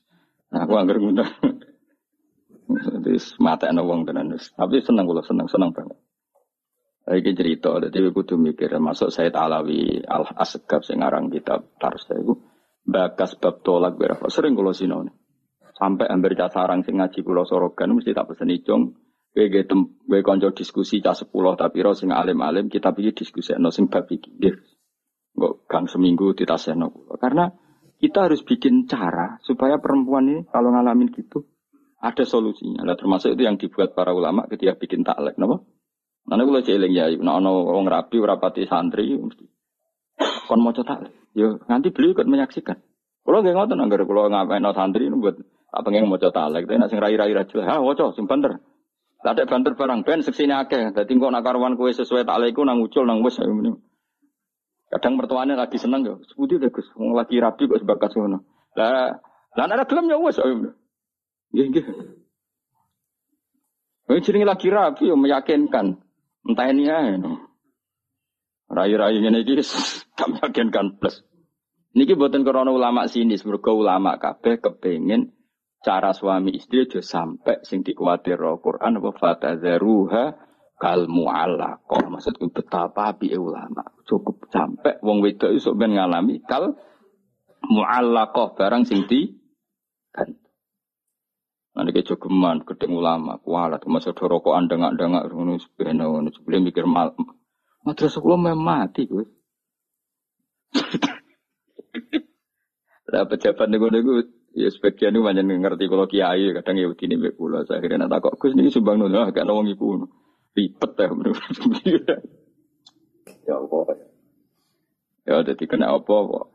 Nah, 0.54 0.64
aku 0.64 0.72
anggar 0.78 0.96
ngundang. 1.02 1.28
Terus 3.02 3.34
mata 3.42 3.66
ana 3.66 3.82
wong 3.82 4.06
tenan. 4.06 4.30
Tapi 4.38 4.78
seneng 4.80 5.04
kula 5.04 5.26
seneng 5.26 5.50
seneng 5.50 5.74
banget. 5.74 5.98
Iki 7.10 7.32
cerita, 7.34 7.74
jadi 7.82 8.14
kudu 8.14 8.38
mikir 8.38 8.70
masuk 8.78 9.10
Said 9.10 9.34
Alawi 9.34 9.98
Al 10.06 10.30
Asgab 10.30 10.86
sing 10.86 11.02
aran 11.02 11.26
kitab 11.26 11.74
Tarsa 11.74 12.14
iku 12.14 12.38
bakas 12.86 13.34
bab 13.34 13.66
tolak 13.66 13.98
berapa 13.98 14.30
sering 14.30 14.54
kula 14.54 14.70
sinau. 14.70 15.02
Sampai 15.74 16.06
hampir 16.06 16.38
sarang 16.38 16.86
sing 16.86 17.02
ngaji 17.02 17.26
kula 17.26 17.42
sorogan 17.42 17.98
mesti 17.98 18.14
tak 18.14 18.30
pesen 18.30 18.54
icung. 18.54 18.94
Ge 19.30 19.62
tem 19.62 19.86
kowe 19.86 20.20
kanca 20.26 20.50
diskusi 20.50 20.98
cah 20.98 21.14
10 21.14 21.30
tapi 21.54 21.78
ro 21.86 21.94
sing 21.94 22.10
alim-alim 22.10 22.66
kita 22.66 22.90
pilih 22.90 23.14
diskusi 23.14 23.54
no 23.58 23.70
sing 23.70 23.86
bab 23.86 24.10
iki. 24.10 24.30
Nggih. 24.34 24.54
Kok 25.38 25.54
gang 25.70 25.86
seminggu 25.86 26.34
ditasehno 26.34 26.90
kula. 26.90 27.14
Karena 27.14 27.44
kita 28.02 28.26
harus 28.26 28.42
bikin 28.42 28.90
cara 28.90 29.38
supaya 29.46 29.78
perempuan 29.78 30.26
ini 30.26 30.42
kalau 30.50 30.74
ngalamin 30.74 31.14
gitu 31.14 31.46
ada 32.00 32.24
solusinya. 32.24 32.80
Nah, 32.82 32.96
termasuk 32.96 33.36
itu 33.36 33.44
yang 33.44 33.60
dibuat 33.60 33.92
para 33.92 34.16
ulama 34.16 34.48
ketika 34.48 34.72
bikin 34.80 35.04
taklek, 35.04 35.36
napa? 35.36 35.60
Nanti 36.24 36.42
kalau 36.48 36.62
jeling 36.64 36.92
ya, 36.96 37.12
nah 37.20 37.36
ono 37.36 37.68
wong 37.76 37.84
rapi, 37.88 38.16
rapati 38.20 38.64
santri, 38.64 39.20
kon 40.48 40.60
mau 40.64 40.72
taklek. 40.72 41.12
Yo 41.36 41.60
nanti 41.68 41.92
beliau 41.92 42.16
ikut 42.16 42.26
menyaksikan. 42.28 42.80
Kalau 43.20 43.44
nggak 43.44 43.52
ngotot, 43.52 43.76
nggak 43.76 44.08
kalau 44.08 44.32
ngapain 44.32 44.64
no 44.64 44.72
santri 44.72 45.12
ini 45.12 45.20
buat 45.20 45.36
apa 45.70 45.86
yang 45.92 46.08
mau 46.08 46.16
taklek, 46.16 46.64
tapi 46.64 46.80
nasi 46.80 46.96
rai-rai 46.96 47.36
rajul, 47.36 47.62
ah 47.62 47.84
woco, 47.84 48.16
sim 48.16 48.24
banter. 49.20 49.44
Ada 49.44 49.50
banter 49.50 49.72
barang 49.76 50.00
ben 50.02 50.20
seksini 50.24 50.56
akeh, 50.56 50.96
jadi 50.96 51.12
kok 51.12 51.32
nakarwan 51.32 51.76
kue 51.76 51.92
sesuai 51.92 52.24
taklekku 52.24 52.64
nang 52.64 52.80
ucul 52.80 53.04
nang 53.04 53.20
ini. 53.20 53.72
Kadang 54.90 55.14
mertuanya 55.14 55.54
lagi 55.54 55.78
seneng 55.78 56.02
yo, 56.02 56.14
sebuti 56.26 56.58
deh 56.58 56.72
Gus, 56.72 56.88
lagi 56.98 57.38
rapi 57.38 57.70
kok 57.70 57.78
sebakas 57.78 58.10
ngono. 58.18 58.42
Lah 58.74 59.22
Lah 59.58 59.66
nek 59.66 59.86
gelem 59.90 60.10
ya 60.10 60.16
wis. 60.18 60.38
Nggih 61.50 61.66
nggih. 61.74 61.84
Ini 64.10 64.22
jenenge 64.22 64.46
lagi 64.46 64.68
rapi 64.70 65.10
yang 65.10 65.22
meyakinkan. 65.22 65.86
Entah 66.46 66.66
ini 66.70 66.86
ya. 66.86 66.98
Rai-rai 68.70 69.18
ini 69.18 69.42
iki 69.42 69.58
gak 70.14 70.28
meyakinkan 70.38 70.98
plus. 71.02 71.26
Niki 71.90 72.14
buatan 72.14 72.46
korona 72.46 72.70
ulama 72.70 73.10
sini, 73.10 73.34
semoga 73.34 73.74
ulama 73.74 74.14
kabeh 74.14 74.62
kepengin 74.62 75.34
cara 75.80 76.12
suami 76.12 76.56
istri 76.56 76.84
aja 76.84 77.00
sampai 77.00 77.64
sing 77.64 77.80
dikuatir 77.80 78.36
Al-Qur'an 78.36 79.00
wa 79.00 79.12
fatadzaruha 79.16 80.24
kal 80.76 81.08
mu'allaqah. 81.08 82.04
Maksudku 82.08 82.52
betapa 82.52 83.16
api 83.16 83.32
ulama. 83.36 83.84
Cukup 84.04 84.48
sampai 84.52 85.00
wong 85.00 85.24
wedok 85.24 85.52
iso 85.52 85.72
ben 85.76 85.96
ngalami 85.96 86.44
kal 86.44 86.76
mu'allaqah 87.64 88.56
barang 88.56 88.84
sing 88.84 89.08
di 89.08 89.32
kan. 90.12 90.36
Nanti 91.70 91.94
ke 91.94 92.02
jogeman, 92.02 92.66
gedeng 92.66 92.98
ulama, 92.98 93.38
kualat, 93.38 93.86
masa 93.86 94.10
doroko 94.10 94.58
andang-andang, 94.58 95.14
ngono 95.30 95.54
sepeno, 95.54 96.18
ngono 96.18 96.34
sebelum 96.34 96.66
mikir 96.66 96.82
mal. 96.82 97.14
Madrasah 97.86 98.18
kula 98.18 98.36
memang 98.36 98.58
mati 98.58 99.06
gue. 99.06 99.22
Lah 103.14 103.22
pejabat 103.22 103.70
niku 103.70 103.86
ya 104.54 104.68
sebagian 104.70 105.14
itu 105.14 105.22
banyak 105.22 105.46
ngerti 105.46 105.84
kalau 105.86 106.06
kiai 106.10 106.50
kadang 106.54 106.76
ya 106.78 106.86
begini 106.90 107.16
kula. 107.34 107.62
Saya 107.66 107.78
kira 107.82 107.98
nak 107.98 108.18
kok 108.22 108.36
Gus 108.38 108.54
niki 108.54 108.74
sumbang 108.74 108.98
nuna 108.98 109.30
gak 109.30 109.46
wong 109.46 109.70
iku. 109.70 110.06
Ribet 110.50 110.92
ya 110.98 111.06
ya 113.46 113.54
apa 113.54 113.78
ya 115.22 115.34
jadi 115.46 115.64
kena 115.70 115.94
apa 115.94 116.16
kok? 116.26 116.46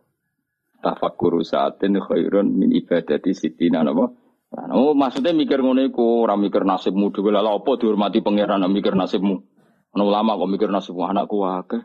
Tafakkur 0.83 1.41
saatin 1.41 1.97
khairun 1.97 2.51
min 2.51 2.75
ibadati 2.75 3.31
sitina 3.31 3.81
napa? 3.81 4.11
Oh, 4.71 4.93
maksudnya 4.93 5.33
mikir 5.35 5.59
ngono 5.59 5.83
iku, 5.83 6.23
ora 6.23 6.37
mikir 6.37 6.63
nasibmu. 6.63 7.11
Dhewe 7.11 7.33
lha 7.33 7.41
apa 7.41 7.71
dihormati 7.75 8.21
pangeran 8.21 8.63
mikir 8.69 8.93
nasibmu. 8.93 9.41
Ana 9.95 10.03
ulama 10.03 10.37
kok 10.37 10.51
mikir 10.51 10.69
nasibmu 10.69 11.03
anakku 11.07 11.41
akeh. 11.43 11.81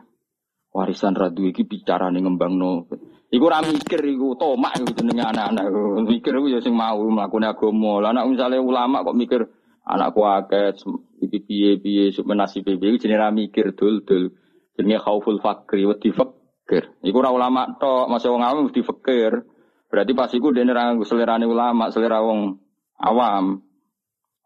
Warisan 0.71 1.19
radu 1.19 1.43
iki 1.51 1.67
bicara 1.67 2.07
ning 2.07 2.23
ngembangno. 2.23 2.87
Iku 3.27 3.43
ora 3.43 3.59
mikir 3.59 3.99
iku 4.07 4.39
tomak 4.39 4.79
iku 4.79 4.95
jenenge 4.95 5.23
anak-anak. 5.23 5.67
Mikir 6.07 6.31
iku 6.31 6.47
ya 6.47 6.59
sing 6.63 6.71
mau 6.71 6.99
mlakune 7.11 7.43
agama. 7.43 7.99
Lah 7.99 8.15
anak 8.15 8.31
misale 8.31 8.55
ulama 8.55 9.03
kok 9.03 9.19
mikir 9.19 9.51
anakku 9.83 10.23
akeh 10.23 10.71
iki 11.19 11.43
piye-piye 11.43 12.15
sup 12.15 12.27
nasib 12.31 12.63
piye 12.63 12.95
jenenge 12.95 13.35
mikir 13.35 13.75
dul-dul. 13.75 14.31
Jenenge 14.79 15.03
khauful 15.03 15.43
fakri 15.43 15.83
wa 15.83 15.99
difakir. 15.99 16.95
Iku 17.03 17.19
ora 17.19 17.35
ulama 17.35 17.75
tok, 17.75 18.07
masih 18.07 18.31
wong 18.31 18.43
awam 18.47 18.71
mesti 18.71 18.79
fikir. 18.79 19.43
Berarti 19.91 20.11
pas 20.15 20.31
iku 20.31 20.55
dene 20.55 20.71
ra 20.71 20.95
selerane 21.03 21.43
ulama, 21.43 21.91
selera 21.91 22.23
wong 22.23 22.55
awam. 22.95 23.59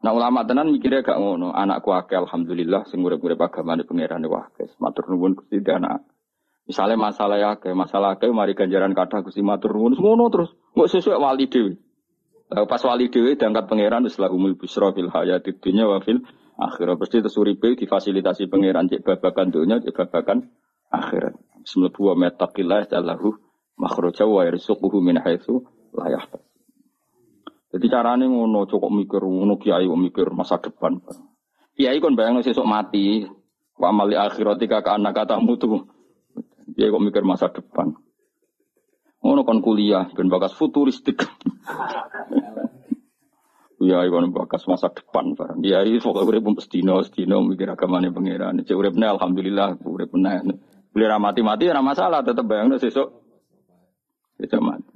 Nah 0.02 0.10
ulama 0.14 0.42
tenan 0.42 0.74
mikirnya 0.74 1.06
gak 1.06 1.22
ngono. 1.22 1.54
Anakku 1.54 1.94
akeh 1.94 2.18
alhamdulillah 2.18 2.90
sing 2.90 3.06
urip-urip 3.06 3.38
agamane 3.38 3.86
pangerane 3.86 4.26
wae. 4.26 4.66
Matur 4.82 5.06
nuwun 5.14 5.38
Gusti 5.38 5.62
anak. 5.70 6.14
Misalnya 6.66 6.97
masalah 6.97 7.38
ya 7.38 7.51
kayak 7.61 7.78
masalah 7.78 8.18
kayak 8.18 8.34
mari 8.34 8.57
ganjaran 8.57 8.97
kata 8.97 9.22
gusti 9.22 9.45
matur 9.45 9.78
nuwun 9.78 9.93
semono 9.93 10.34
terus 10.34 10.49
nggak 10.74 10.89
sesuai 10.89 11.22
wali 11.22 11.45
dewi. 11.45 11.78
Pas 12.49 12.82
wali 12.82 13.13
dewi 13.13 13.38
diangkat 13.38 13.70
pangeran 13.70 14.09
setelah 14.09 14.34
umul 14.34 14.57
busro 14.57 14.89
fil 14.89 15.13
hayat 15.13 15.45
dunya 15.61 15.86
wa 15.86 16.01
fil 16.01 16.26
akhirat 16.57 16.97
pasti 16.97 17.22
tesuripe 17.22 17.78
difasilitasi 17.78 18.49
pangeran 18.49 18.89
cek 18.89 19.05
babakan 19.05 19.53
dunia 19.53 19.78
cek 19.78 19.93
babakan 19.93 20.49
akhirat. 20.89 21.38
Semua 21.70 21.93
dua 21.93 22.18
metakillah 22.18 22.89
jalahu 22.89 23.38
makhroja 23.78 24.26
wa 24.26 24.41
yarsuquhu 24.45 24.97
min 25.05 25.22
haitsu 25.22 25.61
la 25.93 26.18
yahtasib. 26.18 26.49
Jadi 27.78 27.86
carane 27.93 28.26
ngono 28.26 28.66
cukup 28.66 28.89
mikir 28.89 29.22
ngono 29.22 29.61
kiai 29.61 29.86
mikir 29.86 30.34
masa 30.34 30.57
depan. 30.57 30.97
Kiai 31.78 32.01
kon 32.01 32.18
bayang 32.18 32.41
sesuk 32.41 32.66
mati 32.66 33.28
wa 33.78 33.93
amali 33.93 34.18
akhiratika 34.18 34.82
ka 34.82 34.97
anak 34.97 35.13
kata 35.13 35.38
mutu 35.43 35.84
dia 36.74 36.89
kok 36.89 37.03
mikir 37.03 37.22
masa 37.22 37.53
depan. 37.53 37.93
Ngono 39.22 39.41
kon 39.45 39.61
kuliah 39.61 40.09
ben 40.13 40.30
bakas 40.30 40.57
futuristik. 40.57 41.22
Iya, 43.76 44.07
kon 44.09 44.34
bakas 44.34 44.66
masa 44.66 44.89
depan 44.89 45.38
barang. 45.38 45.61
Iya, 45.61 45.86
iki 45.86 46.01
sok 46.01 46.26
urip 46.26 46.47
dino 46.66 47.05
dino 47.05 47.38
mikir 47.45 47.70
agamane 47.70 48.09
pangeran. 48.09 48.63
Cek 48.66 48.74
uripne 48.74 49.05
alhamdulillah 49.05 49.78
urip 49.86 50.09
meneh. 50.16 50.41
Beli 50.89 51.05
mati-mati 51.11 51.68
ora 51.68 51.84
masalah, 51.84 52.24
tetep 52.24 52.47
bayangno 52.47 52.80
sesuk. 52.80 53.11
Sesuk 54.39 54.61
mati. 54.63 54.95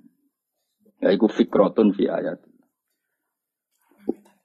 Ya 1.04 1.12
iku 1.14 1.30
fikrotun 1.30 1.94
fi 1.94 2.10
ayat. 2.10 2.49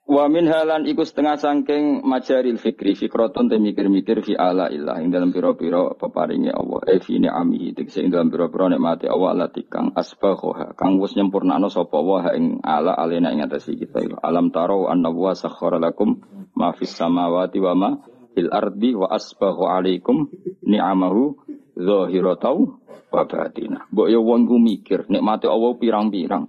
Wa 0.05 0.29
min 0.29 0.45
halan 0.45 0.85
iku 0.85 1.01
setengah 1.01 1.33
sangking 1.41 2.05
majaril 2.05 2.61
fikri 2.61 2.93
fikroton 2.93 3.49
te 3.49 3.57
mikir-mikir 3.57 4.21
fi 4.21 4.37
ala 4.37 4.69
ilah 4.69 5.01
ing 5.01 5.09
dalam 5.09 5.33
piro-piro 5.33 5.97
peparingi 5.97 6.53
Allah. 6.53 6.85
E 6.85 7.01
fi 7.01 7.17
ni'ami 7.17 7.73
tegese 7.73 8.05
ing 8.05 8.13
dalam 8.13 8.29
piro-piro 8.29 8.69
nikmati 8.69 9.09
Allah 9.09 9.33
lati 9.33 9.65
kang 9.65 9.97
asbaghoha 9.97 10.77
kang 10.77 11.01
wis 11.01 11.17
nyempurnakno 11.17 11.73
sapa 11.73 11.97
wa 11.97 12.21
ing 12.37 12.61
ala 12.61 12.93
alena 12.93 13.33
ing 13.33 13.49
atasi 13.49 13.81
kita. 13.81 14.21
Alam 14.21 14.53
taro 14.53 14.85
anna 14.93 15.09
wa 15.09 15.33
sakhkhara 15.33 15.81
lakum 15.81 16.21
ma 16.53 16.69
fis 16.77 16.93
samawati 16.93 17.57
wa 17.57 17.73
ma 17.73 17.89
fil 18.37 18.53
ardi 18.53 18.93
wa 18.93 19.09
asbaghu 19.09 19.65
alaikum 19.65 20.29
ni'amahu 20.61 21.33
zahiratan 21.75 22.77
wa 23.09 23.23
batinah 23.23 23.87
mbok 23.91 24.07
yo 24.11 24.19
ku 24.23 24.55
mikir 24.59 25.07
nikmati 25.07 25.47
Allah 25.47 25.71
pirang-pirang 25.79 26.45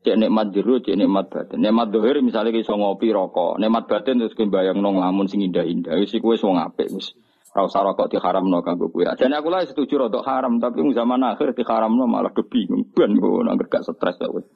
cek 0.00 0.16
nikmat 0.16 0.52
jero, 0.56 0.80
cek 0.80 0.96
nikmat 0.96 1.28
batin. 1.28 1.60
Nikmat 1.60 1.88
dohir 1.92 2.18
misalnya 2.24 2.54
kita 2.54 2.72
ngopi 2.72 3.12
rokok, 3.12 3.60
nikmat 3.60 3.84
batin 3.86 4.20
terus 4.20 4.32
kita 4.32 4.48
bayang 4.48 4.80
nong 4.80 5.00
lamun 5.00 5.28
sing 5.28 5.44
indah-indah. 5.44 5.96
Wis 6.00 6.12
iku 6.16 6.32
wis 6.32 6.42
wong 6.44 6.56
apik 6.56 6.88
wis. 6.92 7.12
Ora 7.50 7.66
usah 7.66 7.82
rokok 7.82 8.14
diharamno 8.14 8.62
kanggo 8.62 8.88
kowe. 8.94 9.04
Jane 9.18 9.34
aku 9.34 9.48
lah 9.50 9.66
setuju 9.66 10.06
rodok 10.06 10.22
haram, 10.22 10.62
tapi 10.62 10.86
zaman 10.94 11.20
akhir 11.26 11.52
diharamno 11.58 12.06
malah 12.06 12.30
kebingung 12.30 12.86
ben 12.94 13.18
kok 13.18 13.42
nang 13.42 13.58
gak 13.58 13.82
stres 13.84 14.16
wis. 14.30 14.46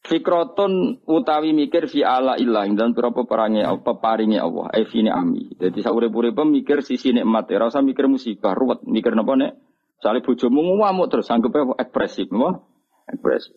Fikroton 0.00 1.04
utawi 1.04 1.52
mikir 1.52 1.84
fi 1.84 2.00
ala 2.00 2.40
ilah 2.40 2.64
dan 2.72 2.96
berapa 2.96 3.28
perangi 3.28 3.60
apa 3.60 4.00
paringi 4.00 4.40
Allah 4.40 4.72
eh 4.72 4.88
fi 4.88 5.04
ami. 5.04 5.52
Jadi 5.60 5.84
saurip-urip 5.84 6.36
mikir 6.40 6.80
sisi 6.80 7.12
nikmat, 7.12 7.52
ora 7.52 7.68
usah 7.68 7.84
mikir 7.84 8.08
musibah, 8.08 8.56
ruwet, 8.56 8.80
mikir 8.88 9.12
napa 9.12 9.36
nek 9.36 9.52
Soalnya 10.00 10.24
bojomu 10.24 10.80
ngamuk 10.80 11.12
terus 11.12 11.28
anggapnya 11.28 11.76
ekspresif, 11.76 12.32
apa? 12.32 12.64
Ekspresif. 13.12 13.52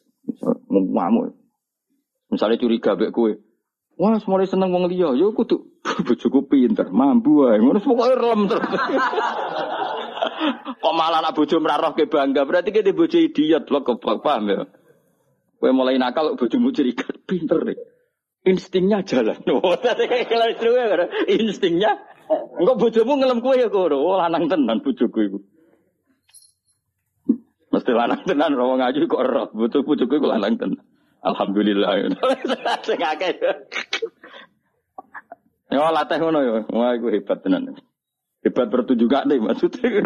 Ngamuk. 0.69 1.35
Misalnya 2.33 2.57
curiga 2.57 2.97
bek 2.97 3.13
kue. 3.13 3.37
Wah, 3.93 4.17
mulai 4.25 4.49
seneng 4.49 4.73
wong 4.73 4.89
liya, 4.89 5.13
yo 5.13 5.37
kudu 5.37 5.69
bojoku 6.07 6.49
pinter, 6.49 6.89
mampu 6.89 7.45
ae. 7.45 7.61
Ngono 7.61 7.77
pokoke 7.77 8.15
rem 8.17 8.41
terus. 8.49 8.65
Kok 10.83 10.95
malah 10.97 11.23
nak 11.23 11.37
bojo 11.37 11.61
meraroh 11.61 11.93
ke 11.95 12.09
bangga, 12.09 12.43
berarti 12.43 12.73
kita 12.73 12.91
bojo 12.91 13.15
idiot 13.15 13.69
lo 13.69 13.85
kebak 13.85 14.25
paham 14.25 14.49
ya. 14.49 14.65
Kue 15.61 15.71
mulai 15.71 16.01
nakal 16.01 16.33
bojomu 16.35 16.73
curiga, 16.73 17.05
pinter 17.29 17.61
deh. 17.63 17.79
Instingnya 18.43 19.05
jalan. 19.07 19.39
Kalau 19.39 19.71
instingnya. 21.31 21.95
Enggak 22.59 22.75
bojomu 22.75 23.13
ngelem 23.21 23.39
kue 23.39 23.55
ya 23.55 23.69
koro. 23.71 24.03
Oh, 24.03 24.19
lanang 24.19 24.51
tenan 24.51 24.83
bojoku 24.83 25.19
iku. 25.21 25.39
Mesti 27.73 27.89
lanang 27.89 28.21
tenan 28.29 28.53
ora 28.53 28.85
ngaji 28.85 29.09
kok 29.09 29.23
roh. 29.25 29.49
Butuh-butuhku 29.49 30.21
kok 30.21 30.29
lanang 30.29 30.61
tenan. 30.61 30.85
Alhamdulillah. 31.25 32.13
Sing 32.85 33.01
akeh. 33.01 33.33
Ya 35.73 35.89
latih 35.89 36.21
ngono 36.21 36.39
ya. 36.45 36.61
Wah 36.69 36.93
iku 36.93 37.09
hebat 37.09 37.41
tenan. 37.41 37.73
Hebat 38.45 38.69
pertunjukan 38.69 39.25
deh 39.25 39.41
maksudnya. 39.41 40.05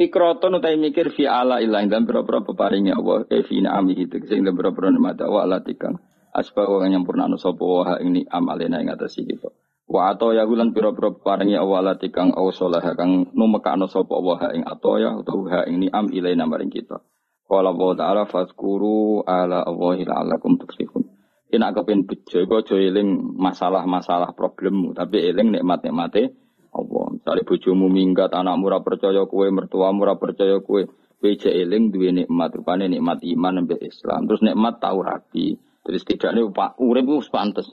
Fikroton 0.00 0.56
utai 0.56 0.80
mikir 0.80 1.12
fi 1.12 1.28
ala 1.28 1.60
ilah 1.60 1.84
dan 1.84 2.08
berapa 2.08 2.40
peparingnya 2.40 2.96
Allah 2.96 3.28
eh 3.28 3.44
fi 3.44 3.60
nami 3.60 3.92
itu 3.92 4.16
sehingga 4.24 4.56
berapa 4.56 4.88
nikmat 4.88 5.20
Allah 5.20 5.44
alatikang 5.44 6.00
asbah 6.32 6.64
wa 6.64 6.88
nyampurna 6.88 7.28
sopo 7.36 7.84
wa 7.84 8.00
ini 8.00 8.24
amalena 8.24 8.80
ing 8.80 8.88
atasi 8.88 9.28
gitu. 9.28 9.52
Wa 9.92 10.16
ato 10.16 10.32
ya 10.32 10.48
gulan 10.48 10.72
pira-pira 10.72 11.12
paringi 11.12 11.52
awalati 11.52 12.08
kang 12.08 12.32
awsalah 12.32 12.80
kang 12.96 13.28
numekano 13.36 13.84
sapa 13.84 14.16
wa 14.16 14.40
ing 14.56 14.64
ato 14.64 14.96
ya 14.96 15.12
utawa 15.12 15.68
ing 15.68 15.84
ni'am 15.84 16.08
ilaina 16.08 16.48
maring 16.48 16.72
kita. 16.72 17.04
Qala 17.44 17.76
wa 17.76 17.92
ta'ala 17.92 18.24
fazkuru 18.24 19.20
ala 19.28 19.60
Allahi 19.68 20.08
la'allakum 20.08 20.56
tuflihun. 20.56 21.04
Ina 21.52 21.76
kepen 21.76 22.08
bejo 22.08 22.40
iku 22.40 22.64
aja 22.64 22.80
eling 22.80 23.36
masalah-masalah 23.36 24.32
problemmu, 24.32 24.96
tapi 24.96 25.20
eling 25.20 25.60
nikmat-nikmate 25.60 26.32
Allah. 26.72 27.04
Misalnya 27.12 27.44
bojomu 27.44 27.92
minggat, 27.92 28.32
anakmu 28.32 28.72
ora 28.72 28.80
percaya 28.80 29.28
kue, 29.28 29.52
mertuamu 29.52 30.08
ora 30.08 30.16
percaya 30.16 30.64
kue, 30.64 30.88
kowe 31.20 31.28
eling 31.28 31.92
duwe 31.92 32.24
nikmat, 32.24 32.56
rupane 32.56 32.88
nikmat 32.88 33.20
iman 33.20 33.60
sampai 33.60 33.84
Islam. 33.84 34.20
Terus 34.24 34.40
nikmat 34.40 34.80
tau 34.80 35.04
rapi. 35.04 35.60
Terus 35.84 36.08
pak 36.56 36.80
urip 36.80 37.04
wis 37.04 37.28
pantes. 37.28 37.68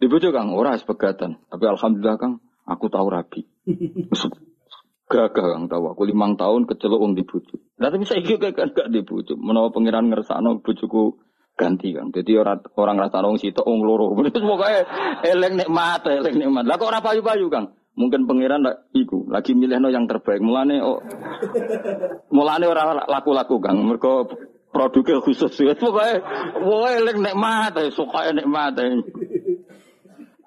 Di 0.00 0.08
bojo 0.08 0.32
Kang 0.32 0.56
ora 0.56 0.80
sepegatan, 0.80 1.36
tapi 1.52 1.64
alhamdulillah 1.68 2.16
Kang 2.16 2.40
aku 2.64 2.88
tahu 2.88 3.06
rabi. 3.12 3.44
Gagah 5.10 5.58
kang 5.58 5.66
tahu 5.66 5.90
aku 5.90 6.06
limang 6.06 6.38
tahun 6.38 6.70
kecelok 6.70 7.02
wong 7.02 7.18
dibujuk. 7.18 7.58
Lah 7.82 7.90
tapi 7.90 8.06
saya 8.06 8.22
juga 8.22 8.54
kan 8.54 8.70
gak 8.70 8.94
dibujuk. 8.94 9.34
Menawa 9.34 9.74
pangeran 9.74 10.06
ngersakno 10.06 10.62
bujuku 10.62 11.18
ganti 11.58 11.90
kan. 11.90 12.14
Jadi 12.14 12.38
orang 12.38 12.62
orang 12.78 12.96
rasa 13.02 13.18
wong 13.18 13.42
sitok 13.42 13.66
wong 13.66 13.82
loro. 13.82 14.14
Terus 14.30 14.46
pokoke 14.46 14.86
eleng 15.26 15.58
nikmat, 15.58 16.06
eleng 16.06 16.38
nikmat. 16.38 16.62
Lah 16.62 16.78
kok 16.78 16.94
ora 16.94 17.02
payu-payu 17.02 17.50
Kang? 17.50 17.74
Mungkin 17.98 18.30
pangeran 18.30 18.62
iku 18.94 19.26
lagi 19.26 19.58
milihno 19.58 19.90
yang 19.90 20.06
terbaik. 20.06 20.38
Mulane 20.38 20.78
oh, 20.78 21.02
mulane 22.30 22.70
ora 22.70 23.02
laku-laku 23.02 23.58
Kang. 23.58 23.82
Mergo 23.82 24.30
produknya 24.70 25.18
khusus. 25.18 25.50
Pokoke 25.82 26.22
pokoke 26.54 26.90
eleng 27.02 27.18
nikmat, 27.18 27.74
suka 27.90 28.30
nikmat. 28.30 28.78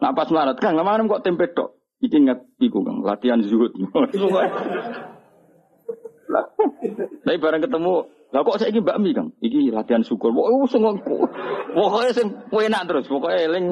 Nah 0.03 0.11
pas 0.11 0.27
marat 0.27 0.59
Kang, 0.59 0.75
kemarin 0.75 1.07
kok 1.07 1.23
tempe 1.23 1.47
tok. 1.55 1.79
Iki 2.03 2.27
ingat 2.27 2.43
iku 2.59 2.83
Kang, 2.83 3.07
latihan 3.07 3.39
zuhud. 3.39 3.71
Tapi 7.23 7.37
barang 7.39 7.63
ketemu, 7.63 7.93
lah 8.35 8.41
kok 8.43 8.59
saya 8.59 8.75
ini 8.75 8.83
bakmi 8.83 9.15
Kang? 9.15 9.31
Iki 9.39 9.71
latihan 9.71 10.03
syukur. 10.03 10.35
Wah, 10.35 10.51
oh, 10.51 10.67
semua 10.67 10.91
pokoknya 11.71 12.11
sing 12.11 12.35
enak 12.51 12.83
terus, 12.91 13.07
pokoknya 13.07 13.47
eling. 13.47 13.65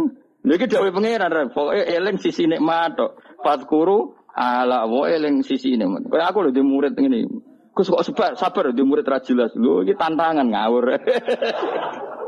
Lagi 0.48 0.72
dawe 0.72 0.90
pangeran, 0.96 1.52
pokoknya 1.52 1.84
eling 2.00 2.16
sisi 2.24 2.48
nikmat 2.48 2.96
tok. 2.96 3.20
Fatkuru 3.44 4.16
ala 4.32 4.88
wa 4.88 5.12
eling 5.12 5.44
sisi 5.44 5.76
nikmat. 5.76 6.08
Kayak 6.08 6.32
aku 6.32 6.48
lho 6.48 6.56
di 6.56 6.64
murid 6.64 6.96
ini. 6.96 7.28
Kus 7.76 7.92
kok 7.92 8.08
sabar, 8.08 8.40
sabar 8.40 8.72
di 8.72 8.84
murid 8.88 9.04
ra 9.04 9.20
jelas. 9.20 9.52
Lho 9.52 9.84
iki 9.84 10.00
tantangan 10.00 10.48
ngawur. 10.48 10.96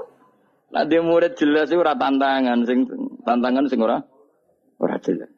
Nah, 0.74 0.89
di 0.89 0.97
murid 0.97 1.38
jelas 1.38 1.69
itu 1.69 1.78
ora 1.78 1.93
tantangan, 1.93 2.65
sing 2.65 2.89
tantangan 3.21 3.69
sing 3.69 3.78
ora 3.78 4.01
ora 4.82 4.97
jelas. 4.97 5.30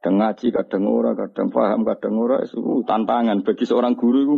Kadang 0.00 0.16
ngaji, 0.16 0.46
kadang 0.48 0.84
ora, 0.88 1.10
kadang 1.12 1.52
paham, 1.52 1.84
kadang 1.86 2.16
ora. 2.18 2.42
Itu 2.42 2.82
tantangan 2.88 3.44
bagi 3.46 3.64
seorang 3.68 3.94
guru 3.94 4.18
itu 4.24 4.36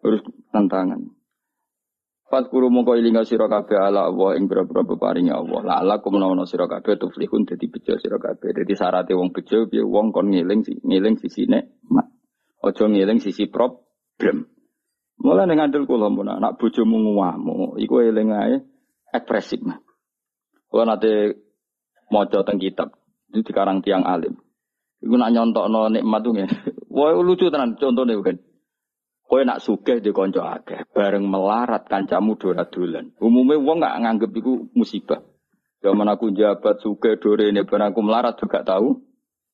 harus 0.00 0.22
tantangan. 0.54 1.02
Fat 2.30 2.48
kuru 2.48 2.72
mongko 2.72 2.96
ilinga 2.96 3.26
sira 3.28 3.50
kabeh 3.50 3.76
ala 3.76 4.08
Allah 4.08 4.40
ing 4.40 4.48
pira-pira 4.48 4.80
peparinge 4.86 5.34
Allah. 5.34 5.60
La 5.60 5.74
ala 5.84 6.00
kum 6.00 6.16
menawa 6.16 6.48
sira 6.48 6.64
kabeh 6.64 6.96
tuflihun 6.96 7.44
dadi 7.44 7.68
bejo 7.68 8.00
sira 8.00 8.16
kabeh. 8.16 8.54
Dadi 8.54 8.72
syaraté 8.72 9.12
wong 9.12 9.34
bejo 9.34 9.68
piye 9.68 9.84
wong 9.84 10.08
kon 10.08 10.32
ngeling 10.32 10.64
ngeling 10.64 11.20
sisine 11.20 11.74
mak. 11.90 12.08
Aja 12.64 12.88
ngeling 12.88 13.20
sisi 13.20 13.50
problem. 13.50 14.53
Mulai 15.24 15.48
ning 15.48 15.56
andel 15.56 15.88
kula 15.88 16.12
mun 16.12 16.28
anak 16.28 16.60
bojomu 16.60 17.00
nguwamu, 17.00 17.80
iku 17.80 18.04
eling 18.04 18.28
ae 18.28 18.60
ekspresif. 19.08 19.64
Kula 20.68 20.84
nate 20.84 21.40
maca 22.12 22.44
teng 22.44 22.60
kitab 22.60 22.92
itu 23.32 23.40
dikarang 23.40 23.80
tiang 23.80 24.04
alim. 24.04 24.36
Iku 25.00 25.16
nak 25.16 25.32
nyontokno 25.32 25.88
nikmat 25.88 26.20
tuh 26.20 26.32
Wah 26.94 27.10
lucu 27.16 27.48
tenan 27.48 27.80
contohnya 27.80 28.20
kan. 28.20 28.36
Kowe 29.24 29.40
nak 29.40 29.64
sugih 29.64 30.04
di 30.04 30.12
konco 30.12 30.44
akeh, 30.44 30.84
bareng 30.92 31.24
melarat 31.24 31.88
kancamu 31.88 32.36
dora 32.36 32.68
dolan. 32.68 33.16
Umumnya 33.16 33.56
wong 33.56 33.80
nggak 33.80 33.96
nganggep 34.04 34.30
iku 34.36 34.68
musibah. 34.76 35.24
Zaman 35.80 36.06
aku 36.12 36.36
jabat 36.36 36.84
sugih 36.84 37.16
dore 37.16 37.48
ini, 37.48 37.64
aku 37.64 38.00
melarat 38.04 38.36
juga 38.36 38.60
tahu. 38.60 39.00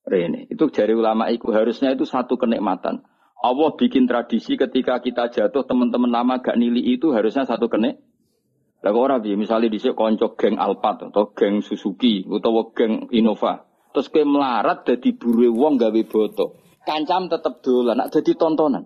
Rene. 0.02 0.50
Itu 0.50 0.74
jari 0.74 0.90
ulama 0.90 1.30
iku 1.30 1.54
harusnya 1.54 1.94
itu 1.94 2.02
satu 2.02 2.34
kenikmatan. 2.34 3.06
Allah 3.40 3.72
bikin 3.72 4.04
tradisi 4.04 4.60
ketika 4.60 5.00
kita 5.00 5.32
jatuh 5.32 5.64
teman-teman 5.64 6.12
lama 6.12 6.44
gak 6.44 6.60
nili 6.60 6.92
itu 6.92 7.08
harusnya 7.16 7.48
satu 7.48 7.72
kenik. 7.72 7.96
Lah 8.84 8.92
kok 8.92 9.00
ora 9.00 9.16
misalnya 9.20 9.72
dhisik 9.72 9.96
konco 9.96 10.36
geng 10.36 10.60
Alphard 10.60 11.08
atau 11.08 11.32
geng 11.32 11.64
Suzuki 11.64 12.24
atau 12.24 12.72
geng 12.76 13.08
Innova. 13.12 13.64
Terus 13.96 14.12
kowe 14.12 14.24
melarat 14.24 14.84
dadi 14.84 15.16
buru 15.16 15.48
wong 15.56 15.80
gawe 15.80 16.00
boto. 16.04 16.60
Kancam 16.84 17.32
tetep 17.32 17.64
dolan, 17.64 17.96
nak 18.00 18.08
dadi 18.12 18.32
tontonan. 18.36 18.84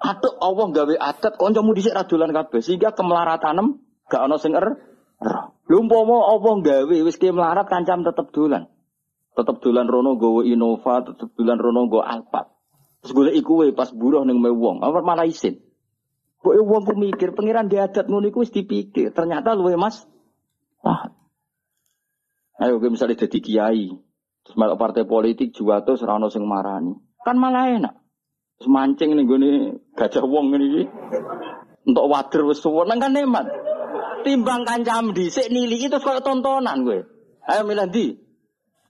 Aduh 0.00 0.34
Allah 0.40 0.66
gawe 0.72 0.94
adat 1.00 1.36
kancamu 1.36 1.72
dhisik 1.76 1.96
ra 1.96 2.04
dolan 2.04 2.32
kabeh 2.32 2.60
sehingga 2.64 2.96
kemelaratanem 2.96 3.76
gak 4.08 4.24
ana 4.24 4.36
sing 4.40 4.56
er. 4.56 4.72
Lha 5.20 5.52
umpama 5.68 6.32
Allah 6.32 6.54
gawe 6.64 6.96
wis 7.04 7.20
ke 7.20 7.28
melarat 7.28 7.68
kancam 7.68 8.04
tetep 8.08 8.32
dolan. 8.32 8.72
Tetep 9.36 9.60
dolan 9.60 9.84
rono 9.84 10.16
gawe 10.16 10.40
Innova, 10.48 11.04
tetep 11.04 11.28
dolan 11.36 11.60
rono 11.60 11.92
gawe 11.92 12.04
Alphard. 12.08 12.53
Terus 13.04 13.12
golek 13.12 13.36
iku 13.36 13.60
pas 13.76 13.92
buruh 13.92 14.24
ning 14.24 14.40
wong, 14.40 14.80
apa 14.80 15.04
malah 15.04 15.28
isin. 15.28 15.60
Kok 16.40 16.56
wong 16.56 16.88
ku 16.88 16.96
mikir 16.96 17.36
pangeran 17.36 17.68
di 17.68 17.76
adat 17.76 18.08
ngono 18.08 18.32
iku 18.32 18.40
wis 18.40 18.52
dipikir, 18.52 19.12
ternyata 19.12 19.52
luwe 19.52 19.76
Mas. 19.76 20.08
Wah, 20.80 21.12
Ayo 22.64 22.80
gue 22.80 22.88
misalnya 22.88 23.18
jadi 23.28 23.38
kiai, 23.44 23.92
terus 24.46 24.56
melok 24.56 24.80
partai 24.80 25.04
politik 25.04 25.50
juga 25.50 25.82
tuh 25.82 25.98
serano 26.00 26.30
sing 26.30 26.48
marani, 26.48 26.96
kan 27.20 27.34
malah 27.34 27.66
enak. 27.66 27.94
Terus 28.56 28.70
mancing 28.70 29.10
nih 29.18 29.24
gue 29.26 29.38
nih 29.42 29.54
gajah 29.98 30.24
wong 30.24 30.54
ini, 30.54 30.86
untuk 31.84 32.08
wader 32.08 32.46
wes 32.48 32.64
nang 32.64 32.98
kan 33.02 33.12
nikmat. 33.12 33.44
Timbang 34.24 34.64
kancam 34.64 35.12
di 35.12 35.28
sik 35.28 35.52
nili 35.52 35.76
itu 35.76 36.00
kayak 36.00 36.24
tontonan 36.24 36.88
gue. 36.88 37.04
Ayo 37.44 37.68
milih 37.68 37.90
di, 37.92 38.16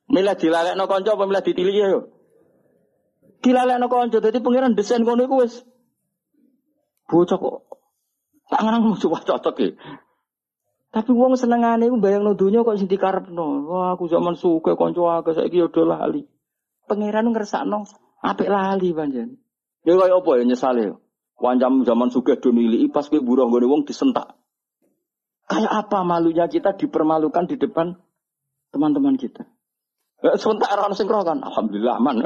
milih 0.06 0.38
dilalek 0.38 0.78
no 0.78 0.86
konco 0.86 1.18
apa 1.18 1.26
milih 1.26 1.42
ditilih 1.42 1.74
ya. 1.74 1.98
Dilalek 3.44 3.76
no 3.76 3.92
konco, 3.92 4.24
jadi 4.24 4.40
pangeran 4.40 4.72
desain 4.72 5.04
kono 5.04 5.28
iku 5.28 5.44
wes. 5.44 5.60
Bocah 7.04 7.36
kok 7.36 7.56
tak 8.48 8.60
ngarang 8.64 8.96
coba 9.04 9.20
cocok 9.20 9.56
ya. 9.60 9.70
Tapi 10.94 11.10
wong 11.12 11.36
senengane 11.36 11.90
iku 11.90 12.00
bayangno 12.00 12.32
donya 12.32 12.64
kok 12.64 12.80
sing 12.80 12.88
dikarepno. 12.88 13.68
Wah, 13.68 13.92
aku 13.92 14.08
zaman 14.08 14.38
suke 14.40 14.72
kanca 14.80 15.20
akeh 15.20 15.36
saiki 15.36 15.60
yo 15.60 15.68
lali. 15.84 16.24
Pangeran 16.88 17.28
ngersakno 17.36 17.84
apik 18.24 18.48
lali 18.48 18.96
panjen. 18.96 19.36
Ya 19.84 20.00
kaya 20.00 20.16
apa 20.16 20.30
ya 20.40 20.44
nyesale. 20.48 20.96
Wancam 21.36 21.84
zaman 21.84 22.08
suke 22.08 22.40
do 22.40 22.48
pas 22.88 23.10
kowe 23.10 23.20
buruh 23.20 23.44
nggone 23.50 23.68
wong 23.68 23.82
disentak. 23.84 24.38
Kayak 25.44 25.84
apa 25.84 26.00
malunya 26.00 26.48
kita 26.48 26.72
dipermalukan 26.72 27.44
di 27.44 27.60
depan 27.60 28.00
teman-teman 28.72 29.20
kita. 29.20 29.44
Ya, 30.24 30.40
sebentar 30.40 30.72
orang 30.72 30.96
sing 30.96 31.04
kan, 31.04 31.44
alhamdulillah 31.44 32.00
man. 32.00 32.24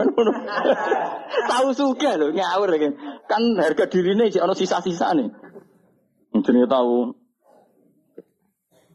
Tahu 1.50 1.68
suka 1.74 2.14
loh 2.14 2.30
ngawur 2.30 2.70
kan 3.26 3.42
harga 3.58 3.90
dirine 3.90 4.30
sih 4.30 4.38
ono 4.38 4.54
sisa-sisa 4.54 5.18
nih. 5.18 5.26
Jenenge 6.38 6.70
tahu 6.70 7.10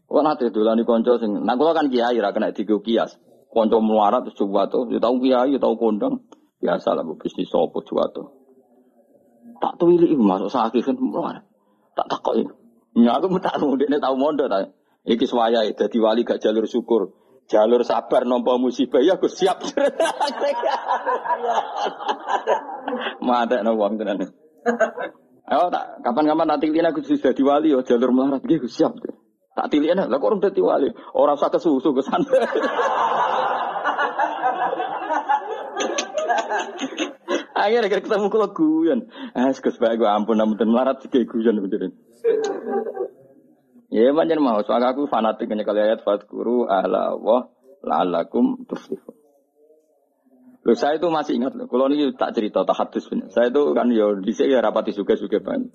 Wah 0.08 0.22
nanti 0.22 0.46
dolani 0.48 0.86
konco 0.86 1.18
sing, 1.18 1.42
nah 1.42 1.58
kalau 1.58 1.74
kan 1.74 1.90
kiai 1.90 2.16
ra 2.22 2.30
kena 2.30 2.54
tiga 2.54 2.78
kias, 2.78 3.18
konco 3.50 3.82
muarat 3.82 4.24
terus 4.24 4.38
coba 4.38 4.70
ya 4.88 5.02
tahu 5.02 5.16
kiai, 5.20 5.52
ya 5.52 5.58
tahu 5.58 5.74
kondang, 5.74 6.22
biasa 6.62 6.94
lah 6.94 7.02
bisnis 7.18 7.50
coba 7.50 7.82
tuh. 8.14 8.30
Tak 9.58 9.74
tuh 9.74 9.90
ini 9.90 10.14
masuk 10.14 10.54
sakit 10.54 10.80
kan 10.86 10.96
muarat, 10.96 11.42
tak 11.98 12.06
tak 12.06 12.20
kok 12.22 12.36
ini. 12.38 12.52
Ya 13.04 13.18
aku 13.18 13.42
tak 13.42 13.58
tahu 13.60 13.74
dia 13.74 13.98
tahu 13.98 14.14
mondok 14.14 14.46
tak. 14.48 14.72
Iki 15.04 15.26
swaya 15.28 15.66
jadi 15.66 15.98
wali 16.00 16.24
gak 16.24 16.40
jalur 16.40 16.64
syukur, 16.64 17.12
jalur 17.50 17.84
sabar 17.84 18.24
nompo 18.24 18.56
musibah 18.56 19.00
ya 19.04 19.20
aku 19.20 19.28
siap. 19.28 19.60
Mata 23.20 23.60
no 23.60 23.76
uang 23.76 24.00
tenan. 24.00 24.32
Ayo 25.44 25.68
tak 25.68 26.00
kapan-kapan 26.00 26.46
nanti 26.56 26.72
aku 26.72 27.04
sudah 27.04 27.36
diwali 27.36 27.72
yo 27.72 27.84
jalur 27.84 28.10
melarat 28.12 28.42
gitu 28.48 28.68
siap. 28.68 28.96
Tak 29.54 29.70
tilian 29.70 30.02
lah 30.02 30.10
kok 30.10 30.26
orang 30.26 30.42
dadi 30.42 30.58
wali. 30.58 30.90
Orang 31.14 31.38
usah 31.38 31.52
kesusu 31.52 31.94
ke 31.94 32.02
sana. 32.02 32.26
Akhirnya 37.54 37.86
akhirnya 37.86 38.02
ketemu 38.02 38.26
kalau 38.34 38.50
guyon. 38.50 39.00
Sekus 39.54 39.78
baik 39.78 40.02
gue 40.02 40.10
ampun 40.10 40.36
namun 40.36 40.58
melarat 40.58 41.06
kayak 41.06 41.30
guyon 41.30 41.62
beneran. 41.62 41.94
Ya 43.94 44.10
macam 44.10 44.42
mau 44.42 44.58
soal 44.66 44.82
aku 44.82 45.06
fanatik 45.06 45.46
kalau 45.46 45.78
ayat 45.78 46.02
fatkuru 46.02 46.66
ala 46.66 47.14
wah 47.14 47.46
la'alakum 47.78 48.66
tuflihun. 48.66 49.14
Loh, 50.64 50.74
saya 50.74 50.98
itu 50.98 51.06
masih 51.12 51.38
ingat 51.38 51.54
loh. 51.54 51.70
Kalau 51.70 51.86
ini 51.92 52.10
tak 52.18 52.34
cerita, 52.34 52.66
tak 52.66 52.74
hadis 52.74 53.06
Saya 53.30 53.54
itu 53.54 53.62
kan 53.70 53.92
yo 53.94 54.18
di 54.18 54.34
sini 54.34 54.56
ya 54.56 54.64
rapati 54.64 54.90
juga 54.96 55.14
juga 55.14 55.38
ban. 55.38 55.70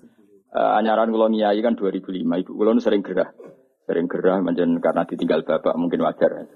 Uh, 0.50 0.70
anyaran 0.82 1.08
kalau 1.14 1.32
nyai 1.32 1.62
kan 1.64 1.78
2005. 1.78 2.20
Ibu 2.26 2.52
kalau 2.58 2.76
sering 2.76 3.00
gerah. 3.00 3.32
Sering 3.88 4.04
gerah 4.10 4.42
macam 4.44 4.68
karena 4.84 5.02
ditinggal 5.08 5.40
bapak 5.46 5.78
mungkin 5.80 6.04
wajar. 6.04 6.50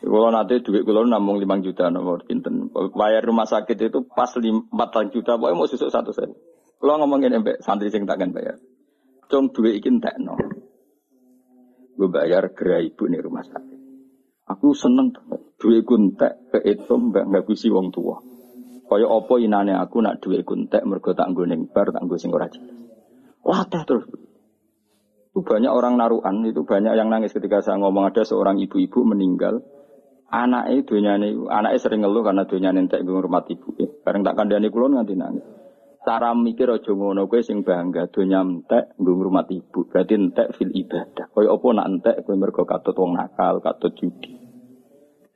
Kalau 0.00 0.30
nanti 0.30 0.62
duit 0.62 0.86
kalau 0.86 1.02
namung 1.02 1.42
lima 1.42 1.58
juta 1.58 1.90
nomor 1.90 2.22
pinten. 2.28 2.70
Bayar 2.94 3.26
rumah 3.26 3.48
sakit 3.48 3.74
itu 3.74 4.06
pas 4.06 4.30
empat 4.38 5.10
juta, 5.10 5.34
pokoknya 5.34 5.56
mau 5.58 5.66
susuk 5.66 5.90
satu 5.90 6.14
sen. 6.14 6.30
Kalau 6.78 6.94
ngomongin 7.02 7.42
embek 7.42 7.58
santri 7.64 7.90
sing 7.90 8.06
takkan 8.06 8.30
bayar. 8.30 8.60
Cung 9.30 9.54
duit 9.54 9.78
ikin 9.78 10.02
tak 10.02 10.18
no. 10.18 10.34
Gue 11.94 12.08
bayar 12.10 12.50
gerai 12.50 12.90
ibu 12.90 13.06
nih 13.06 13.22
rumah 13.22 13.46
sakit. 13.46 13.78
Aku 14.50 14.74
seneng 14.74 15.14
duit 15.54 15.86
kuntek 15.86 16.50
ke 16.50 16.58
itu 16.66 16.90
mbak 16.98 17.30
nggak 17.30 17.46
kusi 17.46 17.70
wong 17.70 17.94
tua. 17.94 18.18
Kaya 18.90 19.06
opo 19.06 19.38
inane 19.38 19.78
aku 19.78 20.02
nak 20.02 20.18
duit 20.18 20.42
kuntek 20.42 20.82
mergo 20.82 21.14
tak 21.14 21.30
nggo 21.30 21.46
bar 21.70 21.94
tak 21.94 22.02
nggo 22.02 22.18
sing 22.18 22.34
ora 22.34 22.50
jelas. 22.50 22.74
Wah 23.46 23.62
terus. 23.70 24.10
Itu 25.30 25.46
banyak 25.46 25.70
orang 25.70 25.94
naruhan, 25.94 26.42
itu 26.42 26.66
banyak 26.66 26.98
yang 26.98 27.06
nangis 27.06 27.30
ketika 27.30 27.62
saya 27.62 27.78
ngomong 27.78 28.10
ada 28.10 28.26
seorang 28.26 28.58
ibu-ibu 28.58 29.06
meninggal 29.06 29.62
Anake 30.30 30.86
donyane 30.86 31.34
anake 31.50 31.82
sering 31.82 32.06
ngeluh 32.06 32.22
karena 32.22 32.46
donyane 32.46 32.86
entek 32.86 33.02
ngurmat 33.02 33.50
ibu. 33.50 33.74
Bareng 34.06 34.22
tak 34.22 34.38
kandhani 34.38 34.70
kula 34.70 35.02
nganti 35.02 35.14
nangis. 35.18 35.42
Cara 36.00 36.32
mikir 36.32 36.64
aja 36.72 36.96
ngono 36.96 37.28
kowe 37.28 37.44
sing 37.44 37.60
bangga 37.60 38.08
donya 38.08 38.40
entek 38.40 38.96
nggo 38.96 39.20
ngurmat 39.20 39.52
ibu. 39.52 39.84
Berarti 39.84 40.16
entek 40.16 40.56
fil 40.56 40.72
ibadah. 40.72 41.28
Kaya 41.28 41.48
apa 41.52 41.66
nak 41.76 41.86
entek 41.92 42.16
kowe 42.24 42.34
mergo 42.40 42.64
katut 42.64 42.96
wong 42.96 43.20
nakal, 43.20 43.60
katut 43.60 43.92
judi. 44.00 44.32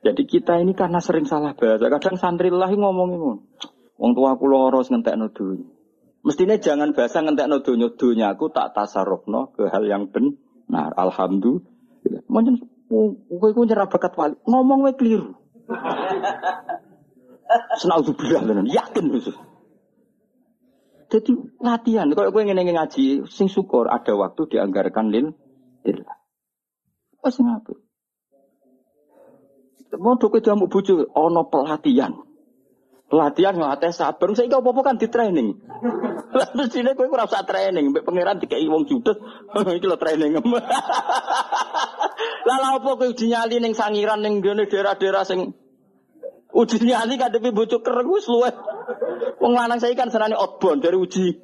Jadi 0.01 0.23
kita 0.25 0.57
ini 0.57 0.73
karena 0.73 0.97
sering 0.97 1.29
salah 1.29 1.53
bahasa. 1.53 1.85
Kadang 1.85 2.17
santri 2.17 2.49
lah 2.49 2.69
ngomongin 2.73 3.21
ngono. 3.21 3.41
Wong 4.01 4.11
tua 4.17 4.33
aku 4.33 4.45
loro 4.49 4.81
ngentekno 4.81 5.29
dunya. 5.31 5.69
Mestinya 6.25 6.57
jangan 6.57 6.97
bahasa 6.97 7.21
ngentekno 7.21 7.61
dunya. 7.61 7.87
Dunya 7.93 8.25
aku 8.33 8.49
tak 8.49 8.73
tasarrufno 8.73 9.53
ke 9.53 9.69
hal 9.69 9.85
yang 9.85 10.09
benar. 10.09 10.97
Alhamdulillah. 10.97 12.25
Mungkin 12.25 12.57
Kowe 12.85 13.49
iku 13.49 13.65
nyerah 13.65 13.89
bakat 13.89 14.13
wali. 14.13 14.37
Ngomong 14.45 14.85
wae 14.85 14.93
keliru. 14.93 15.33
Senaudzubillah 17.81 18.45
tenan, 18.45 18.69
yakin 18.69 19.09
khusus. 19.09 19.33
Jadi 21.15 21.31
latihan, 21.63 22.11
kalau 22.11 22.27
gue 22.27 22.43
ingin 22.43 22.59
ngaji, 22.59 23.23
sing 23.31 23.47
syukur 23.47 23.87
ada 23.87 24.11
waktu 24.19 24.51
dianggarkan 24.51 25.15
lil 25.15 25.31
lillah. 25.87 26.19
Oh 27.23 27.31
sing 27.31 27.47
apa? 27.47 27.71
Mau 29.95 30.19
doke 30.19 30.43
jamu 30.43 30.67
bojo 30.67 31.07
ono 31.15 31.47
pelatihan. 31.47 32.19
Pelatihan 33.07 33.55
ngelatih 33.55 33.95
sabar. 33.95 34.27
Saya 34.35 34.51
kau 34.51 34.59
apa 34.59 34.81
kan 34.83 34.99
di 34.99 35.07
training. 35.07 35.55
Lalu 36.35 36.67
sini 36.67 36.91
gue 36.91 37.07
kurang 37.07 37.31
usah 37.31 37.47
training. 37.47 37.95
Mbak 37.95 38.03
pangeran 38.03 38.43
tiga 38.43 38.59
wong 38.67 38.83
judes. 38.83 39.15
Iki 39.55 39.87
lo 39.87 39.95
training. 39.95 40.35
Lalu 42.49 42.65
apa 42.75 42.89
kowe 42.91 43.07
uji 43.07 43.31
nyali 43.31 43.63
ning 43.63 43.71
sangiran 43.71 44.19
gene 44.43 44.67
daerah-daerah 44.67 45.23
sing 45.23 45.55
uji 46.55 46.77
nyali 46.87 47.19
kadepe 47.19 47.51
bocok 47.51 47.83
kereng 47.83 48.07
wis 48.07 48.31
luwih. 48.31 48.55
Wong 49.43 49.53
lanang 49.53 49.83
saya 49.83 49.91
kan 49.99 50.07
senane 50.07 50.39
outbound 50.39 50.79
dari 50.79 50.95
uji 50.95 51.35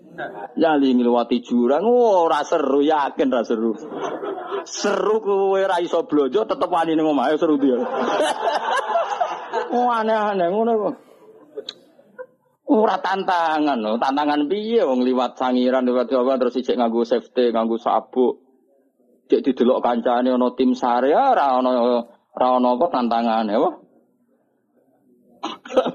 nyali 0.56 0.96
ngliwati 0.96 1.44
jurang. 1.44 1.84
Oh, 1.84 2.26
ora 2.32 2.48
seru, 2.48 2.80
yakin 2.80 3.28
ora 3.28 3.44
seru. 3.44 3.76
Seru 4.64 5.20
kowe 5.20 5.60
ora 5.60 5.84
iso 5.84 6.08
blojo 6.08 6.48
tetep 6.48 6.72
wani 6.72 6.96
ning 6.96 7.04
omahe 7.04 7.36
seru 7.36 7.60
dia. 7.60 7.76
Oh, 9.72 9.92
aneh-aneh 9.92 10.48
ngono 10.48 10.72
kok. 10.80 10.96
Ora 12.72 13.04
tantangan 13.04 13.84
tantangan 14.00 14.48
piye 14.48 14.80
wong 14.88 15.04
liwat 15.04 15.36
sangiran 15.36 15.84
liwat 15.84 16.08
Jawa 16.08 16.40
terus 16.40 16.56
ijek 16.56 16.80
nganggo 16.80 17.04
safety, 17.04 17.52
nganggo 17.52 17.76
sabuk. 17.76 18.40
Cek 19.28 19.44
didelok 19.44 19.84
kancane 19.84 20.32
ana 20.32 20.56
tim 20.56 20.72
sare 20.72 21.12
ora 21.12 21.60
ana 21.60 21.72
ora 22.32 22.48
ana 22.48 22.68
apa 22.80 22.86
tantangane 22.88 23.52
apa. 23.60 23.91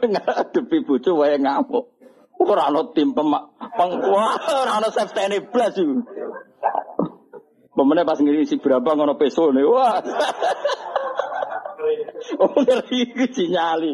Ngadepi 0.07 0.79
bojo 0.87 1.11
wae 1.23 1.39
ngamuk. 1.39 1.85
Ora 2.37 2.69
ana 2.69 2.85
tim 2.93 3.17
pemak 3.17 3.49
pengkuat, 3.81 4.45
ora 4.45 4.73
ana 4.77 4.89
safety 4.93 5.41
blas 5.49 5.73
iku. 5.81 6.05
Pemene 7.77 8.09
pas 8.09 8.21
ngiri 8.21 8.45
si 8.49 8.57
berapa 8.61 8.93
ngono 8.97 9.17
pesone. 9.21 9.65
Wah. 9.65 10.01
Oh 12.41 12.57
ngeri 12.61 13.49
nyali. 13.53 13.93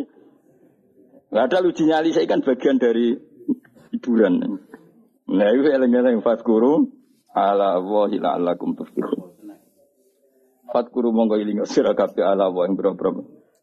Gak 1.32 1.44
ada 1.48 1.64
uji 1.64 1.88
nyali 1.88 2.12
saya 2.12 2.28
kan 2.28 2.44
bagian 2.44 2.76
dari 2.76 3.16
hiburan. 3.92 4.60
Nah 5.32 5.48
itu 5.48 5.68
eleng-eleng 5.72 6.20
fatkuru 6.20 6.92
ala 7.32 7.80
wahi 7.80 8.20
la'allakum 8.20 8.76
tuflihun. 8.76 9.32
Fatkuru 10.68 11.12
monggo 11.12 11.40
iling 11.40 11.64
sira 11.64 11.96
kabeh 11.96 12.24
ala 12.24 12.52
wa 12.52 12.68
ing 12.68 12.76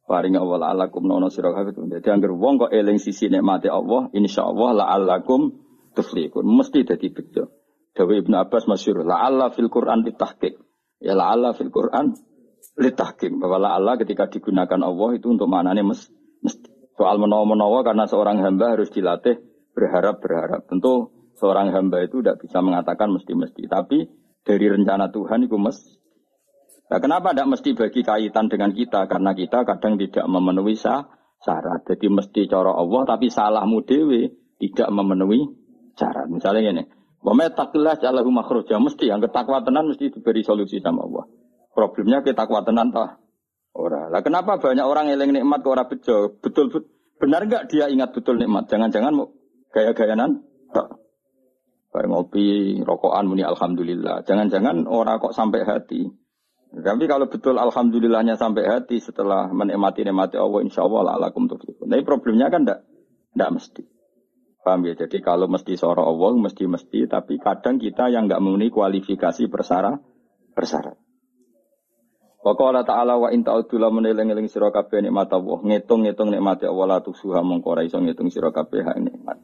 paring 0.09 0.33
Allah 0.41 0.73
alakum 0.73 1.05
nono 1.05 1.29
sira 1.29 1.53
kabeh. 1.53 1.77
Dadi 1.77 2.09
anggere 2.09 2.33
wong 2.33 2.65
kok 2.65 2.73
eling 2.73 2.97
sisi 2.97 3.29
nikmate 3.29 3.69
Allah, 3.69 4.09
insyaallah 4.09 4.69
la 4.73 4.85
alakum 4.89 5.53
tuflihun. 5.93 6.41
Mesti 6.41 6.81
dadi 6.81 7.13
bejo. 7.13 7.53
Dawe 7.93 8.13
Ibnu 8.17 8.33
Abbas 8.33 8.65
masyhur 8.65 9.05
la 9.05 9.21
Allah 9.21 9.53
fil 9.53 9.69
Quran 9.69 10.01
ditahqiq. 10.01 10.57
Ya 11.05 11.13
la 11.13 11.29
Allah 11.29 11.53
fil 11.53 11.69
Quran 11.69 12.17
litahkim 12.79 13.37
bahwa 13.37 13.61
la 13.61 13.69
Allah 13.77 13.93
ketika 14.01 14.25
digunakan 14.25 14.81
Allah 14.81 15.09
itu 15.13 15.29
untuk 15.29 15.45
maknanya 15.45 15.85
mes, 15.85 16.09
mesti. 16.41 16.69
Soal 16.99 17.15
menawa-menawa 17.15 17.85
karena 17.87 18.11
seorang 18.11 18.43
hamba 18.43 18.75
harus 18.75 18.91
dilatih 18.91 19.39
berharap-berharap. 19.71 20.67
Tentu 20.67 21.15
seorang 21.39 21.71
hamba 21.71 22.03
itu 22.03 22.19
tidak 22.19 22.43
bisa 22.43 22.59
mengatakan 22.59 23.07
mesti-mesti. 23.15 23.71
Tapi 23.71 24.03
dari 24.43 24.65
rencana 24.67 25.07
Tuhan 25.07 25.47
itu 25.47 25.55
mesti. 25.55 25.98
Nah, 26.89 26.97
kenapa 26.97 27.31
tidak 27.37 27.53
mesti 27.53 27.69
bagi 27.77 28.01
kaitan 28.01 28.49
dengan 28.49 28.73
kita? 28.73 29.05
Karena 29.05 29.37
kita 29.37 29.61
kadang 29.61 30.01
tidak 30.01 30.25
memenuhi 30.25 30.73
syarat. 30.73 31.85
Jadi 31.85 32.09
mesti 32.09 32.49
cara 32.49 32.73
Allah, 32.73 33.01
tapi 33.05 33.29
salahmu 33.29 33.85
dewe 33.85 34.33
tidak 34.57 34.89
memenuhi 34.89 35.53
syarat. 35.93 36.25
Misalnya 36.33 36.73
ini, 36.73 36.83
Wame 37.19 37.51
takillah 37.51 37.99
jalahu 37.99 38.31
makhruja. 38.31 38.79
Mesti 38.79 39.11
yang 39.11 39.19
ketakwa 39.19 39.59
tenan 39.59 39.91
mesti 39.91 40.07
diberi 40.07 40.39
solusi 40.39 40.79
sama 40.79 41.03
Allah. 41.03 41.27
Problemnya 41.75 42.23
kita 42.23 42.47
takwa 42.47 42.63
tenan 42.63 42.95
toh. 42.95 43.11
Orang. 43.75 44.09
Lah 44.09 44.25
kenapa 44.25 44.57
banyak 44.57 44.81
orang 44.81 45.13
eling 45.13 45.35
nikmat 45.35 45.61
ke 45.61 45.69
orang 45.69 45.87
bejo? 45.87 46.41
Betul, 46.41 46.73
betul 46.73 46.89
benar 47.19 47.45
nggak 47.45 47.69
dia 47.69 47.85
ingat 47.91 48.15
betul 48.15 48.39
nikmat? 48.39 48.65
Jangan-jangan 48.71 49.13
gaya-gayanan? 49.75 50.41
Tak. 50.73 50.95
Kayak 51.89 52.07
ngopi, 52.09 52.79
rokokan 52.81 53.27
muni 53.27 53.43
alhamdulillah. 53.45 54.23
Jangan-jangan 54.25 54.87
orang 54.89 55.19
kok 55.21 55.35
sampai 55.35 55.67
hati. 55.67 56.09
Tapi 56.69 57.09
kalau 57.09 57.25
betul 57.25 57.57
alhamdulillahnya 57.57 58.37
sampai 58.37 58.69
hati 58.69 59.01
setelah 59.01 59.49
menikmati 59.49 60.05
nikmati 60.05 60.37
Allah 60.37 60.61
insya 60.61 60.85
Allah 60.85 61.17
alakum 61.17 61.49
tuflihun. 61.49 61.89
Tapi 61.89 62.05
problemnya 62.05 62.53
kan 62.53 62.61
enggak, 62.61 62.85
enggak 63.33 63.51
mesti. 63.57 63.83
Paham 64.61 64.85
ya? 64.85 64.93
Jadi 64.93 65.17
kalau 65.25 65.49
mesti 65.49 65.73
seorang 65.73 66.05
Allah, 66.05 66.29
mesti-mesti. 66.45 67.09
Tapi 67.09 67.41
kadang 67.41 67.81
kita 67.81 68.13
yang 68.13 68.29
enggak 68.29 68.37
memenuhi 68.43 68.69
kualifikasi 68.69 69.49
persara, 69.49 69.97
persara. 70.53 70.93
Wa 72.39 72.55
ta'ala 72.55 73.19
wa 73.19 73.27
in 73.35 73.43
ta'udzu 73.43 73.75
la 73.75 73.91
meneling-eling 73.91 74.47
sira 74.47 74.71
kabeh 74.71 75.03
nikmat 75.03 75.27
Allah, 75.35 75.59
ngitung-ngitung 75.59 76.31
nikmat 76.31 76.63
Allah 76.63 76.85
la 76.87 76.97
tusuha 77.03 77.43
mongko 77.43 77.67
ora 77.75 77.83
iso 77.83 77.99
ngitung 77.99 78.31
sira 78.31 78.55
kabeh 78.55 78.85
nikmat. 78.95 79.43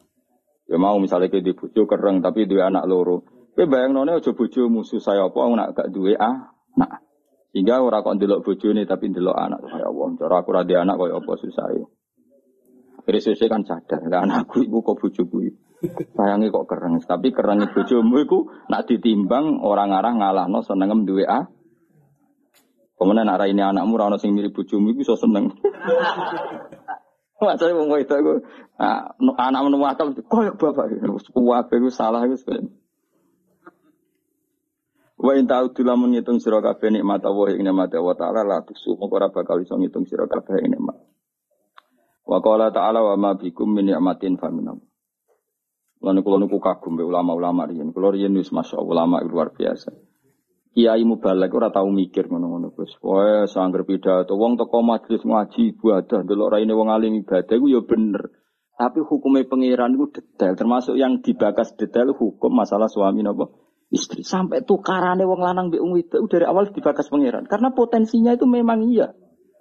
Ya 0.66 0.80
mau 0.80 0.96
misalnya 0.96 1.30
ke 1.30 1.44
di 1.44 1.52
kereng 1.54 2.24
tapi 2.24 2.48
duwe 2.48 2.64
anak 2.64 2.88
loro. 2.88 3.22
Kowe 3.52 3.64
bayangno 3.68 4.04
aja 4.08 4.32
bojo 4.32 4.68
musuh 4.72 4.98
saya 4.98 5.28
apa 5.28 5.38
nak 5.54 5.76
gak 5.76 5.88
duwe 5.92 6.16
anak. 6.16 7.05
Sehingga 7.56 7.80
ora 7.80 8.04
kok 8.04 8.20
ndelok 8.20 8.44
bojone 8.44 8.84
tapi 8.84 9.08
ndelok 9.08 9.32
anak. 9.32 9.64
Ya 9.80 9.88
Allah, 9.88 10.12
cara 10.20 10.44
aku 10.44 10.52
ra 10.52 10.60
anak 10.60 11.00
kaya 11.00 11.16
apa 11.16 11.32
susah 11.40 11.72
ya. 11.72 11.88
Akhirnya 13.00 13.48
kan 13.48 13.62
sadar, 13.64 14.04
lah 14.12 14.28
anakku 14.28 14.60
ibu 14.60 14.84
kok 14.84 15.00
bojoku 15.00 15.40
iku. 15.40 15.56
Sayangi 16.12 16.52
kok 16.52 16.68
keren, 16.68 17.00
tapi 17.00 17.32
keren 17.32 17.64
bojomu 17.72 18.20
iku 18.20 18.52
nak 18.68 18.84
ditimbang 18.84 19.64
orang 19.64 19.88
arah 19.96 20.12
ngalahno 20.12 20.60
senengem 20.60 21.08
duwe 21.08 21.24
a. 21.24 21.48
Kemudian 23.00 23.24
nak 23.24 23.40
ini 23.48 23.64
anakmu 23.64 23.96
ora 23.96 24.12
ono 24.12 24.20
sing 24.20 24.36
mirip 24.36 24.52
bojomu 24.52 24.92
iku 24.92 25.00
iso 25.00 25.16
seneng. 25.16 25.48
Masa 27.40 27.72
wong 27.72 27.88
itu 27.96 28.12
aku 28.20 28.44
anak 29.32 29.64
menuwakal 29.64 30.12
koyo 30.28 30.52
bapak. 30.60 30.92
Kuwabe 31.32 31.72
iku 31.80 31.88
salah 31.88 32.20
iku 32.28 32.36
Wa 35.16 35.32
in 35.32 35.48
ta'udu 35.48 35.80
lamun 35.80 36.12
ngitung 36.12 36.44
sira 36.44 36.60
kabeh 36.60 36.92
nikmat 36.92 37.24
Allah 37.24 37.56
ing 37.56 37.64
nikmat 37.64 37.88
Allah 37.96 38.16
taala 38.20 38.40
la 38.44 38.60
tusu 38.60 39.00
mongko 39.00 39.16
ora 39.16 39.32
bakal 39.32 39.64
iso 39.64 39.72
ngitung 39.80 40.04
sira 40.04 40.28
kabeh 40.28 40.60
ing 40.60 40.76
nikmat. 40.76 40.96
Wa 42.28 42.44
qala 42.44 42.68
ta'ala 42.68 43.00
wa 43.00 43.16
ma 43.16 43.30
bikum 43.32 43.72
min 43.72 43.88
ni'matin 43.88 44.36
fa 44.36 44.52
min 44.52 44.68
Lan 46.04 46.20
kula 46.20 46.36
niku 46.36 46.60
kagum 46.60 47.00
be 47.00 47.02
ulama-ulama 47.08 47.64
riyen. 47.64 47.96
Kula 47.96 48.12
riyen 48.12 48.36
wis 48.36 48.52
masyaallah 48.52 48.84
ulama 48.84 49.16
luar 49.24 49.56
biasa. 49.56 49.88
Kiai 50.76 51.00
mubalek 51.08 51.48
ora 51.56 51.72
tau 51.72 51.88
mikir 51.88 52.28
ngono-ngono 52.28 52.76
Gus. 52.76 52.92
Wae 53.00 53.48
sangger 53.48 53.88
pidato 53.88 54.36
wong 54.36 54.60
teko 54.60 54.84
majelis 54.84 55.24
ngaji 55.24 55.72
ibadah 55.72 56.20
delok 56.28 56.52
raine 56.52 56.76
wong 56.76 56.92
alim 56.92 57.16
ibadah 57.16 57.56
iku 57.56 57.72
ya 57.72 57.80
bener. 57.80 58.28
Tapi 58.76 59.00
hukumnya 59.00 59.48
pangeran 59.48 59.96
itu 59.96 60.20
detail, 60.20 60.52
termasuk 60.52 61.00
yang 61.00 61.24
dibakas 61.24 61.72
detail 61.80 62.12
hukum 62.12 62.52
masalah 62.52 62.92
suami 62.92 63.24
nopo 63.24 63.65
istri. 63.90 64.26
Sampai 64.26 64.66
tukarannya 64.66 65.26
wong 65.26 65.40
lanang 65.42 65.66
be 65.70 65.78
itu 65.98 66.26
dari 66.26 66.46
awal 66.46 66.70
dibakas 66.70 67.06
pangeran. 67.10 67.46
Karena 67.46 67.70
potensinya 67.70 68.34
itu 68.34 68.46
memang 68.48 68.86
iya. 68.86 69.14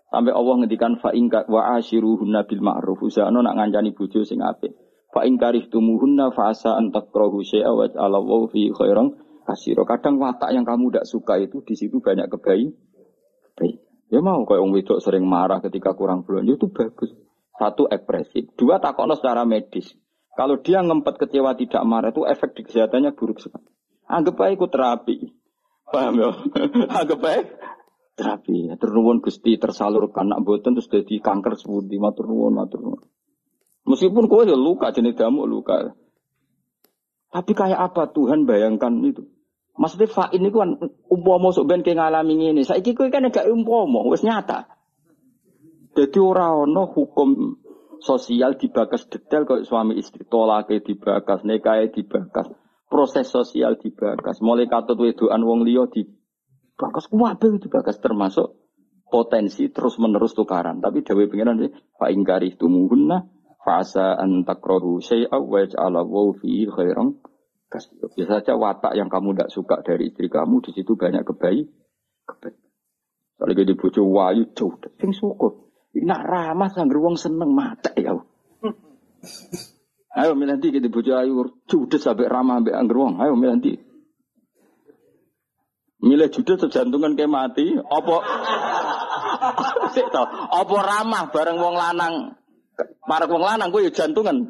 Sampai 0.09 0.31
Allah 0.31 0.63
ngendikan 0.63 1.01
fa 1.01 1.11
ingka 1.11 1.49
wa 1.51 1.75
ashiruhunna 1.75 2.47
bil 2.47 2.61
ma'ruf. 2.63 3.03
Usahano 3.03 3.43
nak 3.43 3.57
ngancani 3.59 3.91
bojo 3.91 4.23
sing 4.23 4.39
apik. 4.39 4.73
Fa 5.11 5.23
ing 5.27 5.39
karihtumuhunna 5.39 6.31
fa 6.35 6.51
asa 6.51 6.75
an 6.75 6.91
takrahu 6.91 7.43
syai'a 7.43 7.71
wa 7.71 7.87
wa 8.07 8.47
fi 8.47 8.71
khairan 8.71 9.15
kasiro. 9.43 9.83
Kadang 9.83 10.19
watak 10.19 10.51
yang 10.55 10.63
kamu 10.63 10.91
tidak 10.91 11.05
suka 11.07 11.39
itu 11.39 11.61
di 11.63 11.75
situ 11.77 11.99
banyak 11.99 12.27
kebaik. 12.31 12.71
Baik. 13.55 13.75
Ya 14.13 14.21
mau 14.21 14.45
kayak 14.45 14.61
wong 14.61 14.71
wedok 14.71 15.01
sering 15.01 15.25
marah 15.25 15.59
ketika 15.65 15.97
kurang 15.97 16.23
belanja 16.23 16.55
itu 16.61 16.69
bagus. 16.69 17.09
Satu 17.55 17.87
ekspresif, 17.87 18.51
dua 18.59 18.83
takono 18.83 19.15
secara 19.15 19.47
medis. 19.47 19.95
Kalau 20.35 20.59
dia 20.59 20.83
ngempet 20.83 21.15
kecewa 21.15 21.55
tidak 21.55 21.83
marah 21.87 22.11
itu 22.11 22.27
efek 22.27 22.51
di 22.51 22.67
kesehatannya 22.67 23.15
buruk 23.15 23.39
sekali. 23.39 23.74
Anggap 24.05 24.35
baik 24.37 24.61
ikut 24.61 24.71
terapi. 24.71 25.17
Paham 25.89 26.13
ya? 26.21 26.29
Anggap 27.01 27.19
baik 27.19 27.45
terapi. 28.15 28.73
Ternuwun 28.77 29.21
Gusti 29.21 29.57
tersalurkan 29.57 30.29
nak 30.29 30.45
boten 30.45 30.77
terus 30.77 30.89
jadi 30.89 31.19
kanker 31.19 31.57
sepundi 31.57 31.97
matur 31.97 32.29
nuwun 32.29 32.53
matur 32.53 32.79
nuwun. 32.81 33.01
Meskipun 33.85 34.25
kowe 34.25 34.45
ya 34.45 34.57
luka 34.57 34.89
jenis 34.93 35.13
damu 35.13 35.45
luka. 35.45 35.93
Tapi 37.29 37.51
kayak 37.53 37.77
apa 37.91 38.09
Tuhan 38.09 38.49
bayangkan 38.49 38.93
itu? 39.05 39.29
Maksudnya 39.75 40.07
fa 40.07 40.31
ini 40.31 40.49
kan 40.49 40.79
umpama 41.11 41.51
sok 41.51 41.67
ben 41.67 41.83
ngalami 41.83 42.55
ini. 42.55 42.63
Saiki 42.63 42.95
kowe 42.95 43.11
kan 43.11 43.27
gak 43.27 43.51
umpama, 43.51 44.07
wis 44.07 44.23
nyata. 44.23 44.71
Jadi 45.95 46.19
orang 46.19 46.71
ono 46.71 46.91
hukum 46.91 47.59
sosial 48.03 48.59
dibakas 48.59 49.07
detail 49.07 49.47
kalau 49.47 49.63
suami 49.63 49.95
istri 49.95 50.27
tolake 50.27 50.83
dibakas, 50.83 51.43
nekae 51.47 51.91
dibakas, 51.91 52.51
proses 52.95 53.27
sosial 53.27 53.75
dibakas, 53.75 54.39
mulai 54.39 54.71
katut 54.71 54.95
wedoan 54.95 55.43
wong 55.43 55.67
liya 55.67 55.83
dibakas, 55.91 57.11
kabeh 57.11 57.59
dibakas 57.59 57.99
termasuk 57.99 58.55
potensi 59.11 59.67
terus 59.67 59.99
menerus 59.99 60.31
tukaran. 60.31 60.79
Tapi 60.79 61.03
dewe 61.03 61.27
pengiran 61.27 61.59
fa 61.99 62.07
ingkari 62.07 62.55
tumuhunna 62.55 63.27
fasa 63.59 64.15
antakrohu 64.15 65.03
syai'a 65.03 65.35
wa 65.35 65.59
ja'ala 65.67 66.07
fi 66.39 66.71
khairan 66.71 67.19
Biasa 68.15 68.39
saja 68.39 68.55
watak 68.55 68.95
yang 68.95 69.11
kamu 69.11 69.35
tidak 69.35 69.51
suka 69.51 69.75
dari 69.83 70.07
istri 70.07 70.31
kamu 70.31 70.63
di 70.63 70.71
situ 70.71 70.95
banyak 70.95 71.27
kebaik. 71.27 71.67
kebaik. 72.23 72.55
Kalau 73.35 73.51
di 73.51 73.75
bojo 73.75 74.01
wayu 74.15 74.55
jauh, 74.55 74.79
sing 74.95 75.11
syukur. 75.11 75.67
Nak 75.91 76.21
ramah 76.23 76.71
sangger 76.71 77.03
wong 77.03 77.19
seneng 77.19 77.51
mata 77.51 77.91
ya. 77.99 78.15
Ayo 80.15 80.31
milanti 80.33 80.71
kita 80.71 80.87
bojo 80.87 81.11
ayu 81.19 81.59
judes 81.67 81.99
sampai 81.99 82.31
ramah 82.31 82.63
sampai 82.63 82.73
angger 82.75 82.97
wong. 82.97 83.19
Ayo 83.19 83.35
milanti. 83.35 83.75
Milih 85.99 86.31
judes 86.31 86.61
sejantungan 86.61 87.19
kayak 87.19 87.31
mati, 87.31 87.75
apa 87.75 88.15
apa 90.61 90.75
ramah 90.85 91.23
bareng 91.33 91.57
wong 91.57 91.75
lanang 91.75 92.37
Para 93.05 93.29
wong 93.29 93.43
lanang 93.45 93.69
gue 93.69 93.87
ya 93.87 93.91
jantungan. 93.93 94.49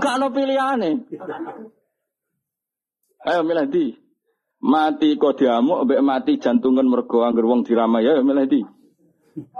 Gak 0.00 0.14
ada 0.16 0.26
pilihane. 0.32 1.04
Ayo 3.26 3.40
milih 3.44 3.66
di. 3.68 3.86
Mati 4.56 5.14
kok 5.20 5.36
diamuk, 5.36 5.84
mbek 5.84 6.00
mati 6.00 6.40
jantungan 6.40 6.88
mergo 6.88 7.22
angger 7.22 7.44
wong 7.44 7.68
diramai 7.68 8.02
ya 8.02 8.24
milih 8.24 8.46
di. 8.48 8.60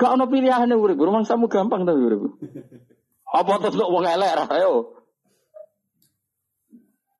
Gak 0.01 0.17
ono 0.17 0.25
pilihane 0.33 0.73
urip, 0.73 0.97
rumang 0.97 1.29
samu 1.29 1.53
gampang 1.53 1.85
ta 1.85 1.93
urip. 1.93 2.41
Apa 3.29 3.61
terus 3.61 3.85
wong 3.85 4.09
elek 4.09 4.49
ayo. 4.49 4.96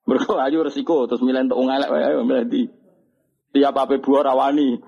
Mergo 0.07 0.39
ayo 0.39 0.63
resiko 0.63 1.11
terus 1.11 1.19
milih 1.19 1.51
untuk 1.51 1.59
wong 1.59 1.71
elek 1.75 1.91
ayo 1.91 2.23
milih 2.23 2.47
di. 2.47 2.63
Tiap 3.51 3.75
apa 3.75 3.99
buah 3.99 4.23
rawani. 4.31 4.79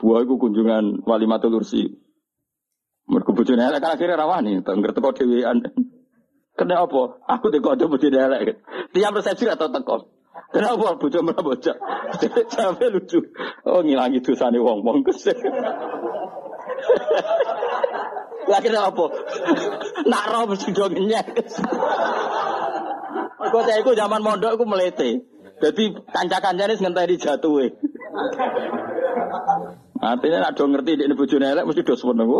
Buah 0.00 0.18
iku 0.24 0.40
kunjungan 0.40 1.04
wali 1.04 1.26
matul 1.28 1.60
ursi. 1.60 1.84
Mergo 3.08 3.36
bojone 3.36 3.60
elek 3.68 3.84
kan 3.84 3.96
akhirnya 3.96 4.16
rawani, 4.16 4.64
tengger 4.64 4.96
teko. 4.96 5.12
Kena 6.58 6.74
apa? 6.82 7.02
Aku 7.36 7.46
teko 7.52 7.76
aja 7.76 7.84
bojone 7.84 8.16
elek. 8.16 8.64
Tiap 8.96 9.12
resepsi 9.12 9.44
atau 9.44 9.68
teko. 9.68 10.18
Kenapa 10.48 10.96
bocah 10.96 11.20
malah 11.26 11.44
bocah? 11.44 11.76
Sampai 12.48 12.88
lucu. 12.88 13.20
Oh 13.68 13.84
ngilangi 13.84 14.24
dosane 14.24 14.56
wong-wong 14.56 15.04
kesek. 15.06 15.36
Lagi 18.48 18.68
apa? 18.72 19.04
Nak 20.10 20.24
roh 20.32 20.42
mesti. 20.48 20.72
Kok 23.38 23.62
saya 23.62 23.78
iku 23.78 23.94
zaman 23.94 24.20
mondok 24.26 24.58
iku 24.58 24.64
melete. 24.66 25.22
Jadi 25.58 25.94
kanca-kancane 26.10 26.74
ngenteni 26.78 27.14
jatuhe. 27.18 27.66
Artinya 29.98 30.38
nak 30.46 30.54
do 30.54 30.70
ngerti 30.70 30.94
ini 30.94 31.14
bojone 31.14 31.46
elek 31.46 31.66
mesti 31.66 31.82
do 31.82 31.94
seneng. 31.98 32.30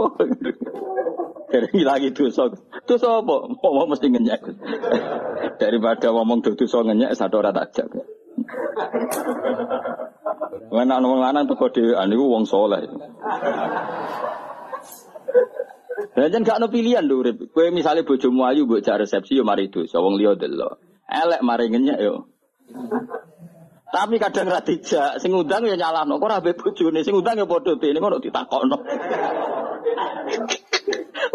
Dari 1.48 1.80
lagi 1.82 2.14
dosa. 2.14 2.50
Dosa 2.86 3.08
apa? 3.18 3.36
Ngomong 3.50 3.88
mesti 3.90 4.06
ngenyek. 4.10 4.42
Daripada 5.58 6.14
ngomong 6.14 6.42
dosa 6.42 6.78
ngenyek 6.86 7.14
satu 7.18 7.42
orang 7.42 7.56
tajak. 7.58 7.90
Mana 10.70 11.02
ngomong 11.02 11.18
lanang 11.18 11.50
tuh 11.50 11.58
kode 11.58 11.98
aniku 11.98 12.30
wong 12.30 12.46
soleh. 12.46 12.86
Dan 16.14 16.30
jangan 16.30 16.46
gak 16.46 16.58
no 16.62 16.66
pilihan 16.70 17.02
lho 17.06 17.22
urip. 17.22 17.36
Kowe 17.50 17.70
misale 17.74 18.06
bojomu 18.06 18.46
ayu 18.46 18.66
mbok 18.66 18.82
jak 18.82 19.02
resepsi 19.02 19.38
yo 19.38 19.42
mari 19.42 19.70
dosa 19.70 19.98
wong 19.98 20.14
liya 20.18 20.38
delok. 20.38 20.87
Elek 21.08 21.40
mari 21.40 21.72
ngenyek 21.72 21.98
yo. 22.04 22.28
Tapi 23.88 24.20
kadang 24.20 24.52
ra 24.52 24.60
dijak, 24.60 25.16
sing 25.16 25.32
undang 25.32 25.64
ya 25.64 25.72
nyalahno. 25.72 26.20
Kok 26.20 26.44
mbek 26.44 26.60
bojone, 26.60 27.00
sing 27.00 27.16
undang 27.16 27.40
ya 27.40 27.48
padha 27.48 27.72
dene 27.80 27.96
ngono 27.96 28.20
ditakokno. 28.20 28.76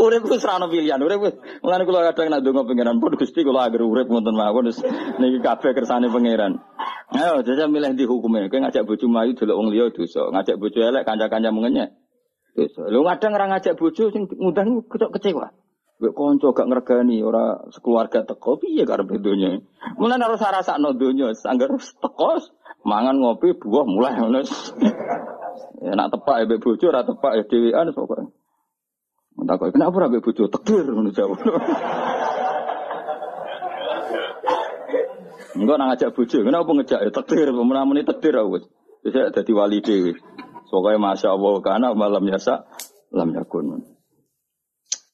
Urip 0.04 0.26
wis 0.26 0.44
ora 0.46 0.58
ono 0.58 0.68
pilihan, 0.68 1.00
urip 1.00 1.20
wis. 1.22 1.36
Mulane 1.64 1.86
kula 1.86 2.12
kadang 2.12 2.30
nak 2.34 2.42
ndonga 2.42 2.68
pangeran 2.68 3.00
pun 3.00 3.16
Gusti 3.16 3.46
kula 3.46 3.70
agar 3.70 3.82
urip 3.82 4.10
ngoten 4.10 4.36
mawon 4.36 4.68
wis 4.68 4.82
niki 5.22 5.40
kabeh 5.40 5.72
kersane 5.72 6.10
pangeran. 6.10 6.60
Ayo 7.14 7.46
jajal 7.46 7.70
milih 7.70 7.94
di 7.96 8.06
hukumnya. 8.10 8.50
Kowe 8.50 8.60
ngajak 8.60 8.84
bojo 8.84 9.06
mlayu 9.08 9.38
delok 9.38 9.58
wong 9.58 9.70
liya 9.70 9.94
dosa, 9.94 10.28
ngajak 10.34 10.58
bojo 10.58 10.80
elek 10.82 11.06
kanca-kanca 11.06 11.50
mengenyek. 11.54 11.94
Dosa. 12.58 12.90
Lu 12.90 13.06
kadang 13.06 13.32
ora 13.38 13.46
ngajak 13.54 13.78
bojo 13.78 14.10
sing 14.10 14.28
ngundang 14.28 14.84
kecewa. 14.92 15.54
Gue 16.02 16.12
konco 16.12 16.52
gak 16.52 16.68
ngergani 16.68 17.22
ora 17.22 17.64
sekeluarga 17.70 18.26
teko 18.26 18.58
piye 18.60 18.84
karep 18.84 19.14
donya. 19.22 19.62
Mulane 19.96 20.24
harus 20.26 20.42
rasakno 20.42 20.98
donya, 20.98 21.32
sanggar 21.38 21.70
teko 21.78 22.42
mangan 22.84 23.16
ngopi 23.20 23.56
buah 23.56 23.86
mulai 23.88 24.18
ngono. 24.20 24.44
Ya 25.84 25.94
nak 26.00 26.16
tepak 26.16 26.44
ya 26.44 26.46
bojo 26.48 26.86
ora 26.88 27.04
tepak 27.04 27.32
ya 27.40 27.44
dhewean 27.48 27.92
pokoke. 27.92 28.32
Tak 29.34 29.56
kok 29.60 29.72
kenapa 29.76 29.96
ora 30.00 30.08
bojo 30.12 30.44
tekdir 30.48 30.86
ngono 30.88 31.12
jawab. 31.12 31.40
Enggak 35.54 35.76
nang 35.78 35.94
ngajak 35.94 36.18
bojo, 36.18 36.38
kenapa 36.42 36.66
ngejak 36.66 37.00
ya 37.06 37.12
tekdir, 37.14 37.54
menamuni 37.54 38.02
tekdir 38.02 38.34
aku. 38.42 38.66
Bisa 39.06 39.30
dadi 39.30 39.52
wali 39.54 39.86
dhewe. 39.86 40.18
Pokoknya 40.74 40.98
masya 40.98 41.38
Allah 41.38 41.54
karena 41.62 41.88
malam 41.94 42.26
biasa 42.26 42.66
lam 43.14 43.30
yakun. 43.38 43.93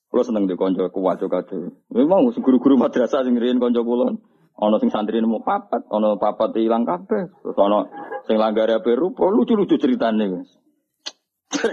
Kalau 0.09 0.25
seneng 0.25 0.49
di 0.49 0.57
konco 0.57 0.89
juga 0.89 1.39
tuh. 1.45 1.69
Memang 1.93 2.33
guru-guru 2.33 2.81
madrasah 2.81 3.21
sing 3.21 3.37
riyen 3.37 3.61
konco 3.61 3.85
kula. 3.85 4.17
Ono 4.59 4.75
sing 4.81 4.89
santri 4.91 5.21
nemu 5.21 5.45
papat, 5.45 5.87
ono 5.87 6.17
papat 6.19 6.57
hilang 6.57 6.83
kabeh. 6.83 7.29
Terus 7.45 7.55
ono 7.55 7.87
sing 8.25 8.41
langgare 8.41 8.81
ape 8.81 8.91
rupa 8.97 9.29
lucu-lucu 9.29 9.77
ceritane 9.77 10.25
wis. 10.33 10.49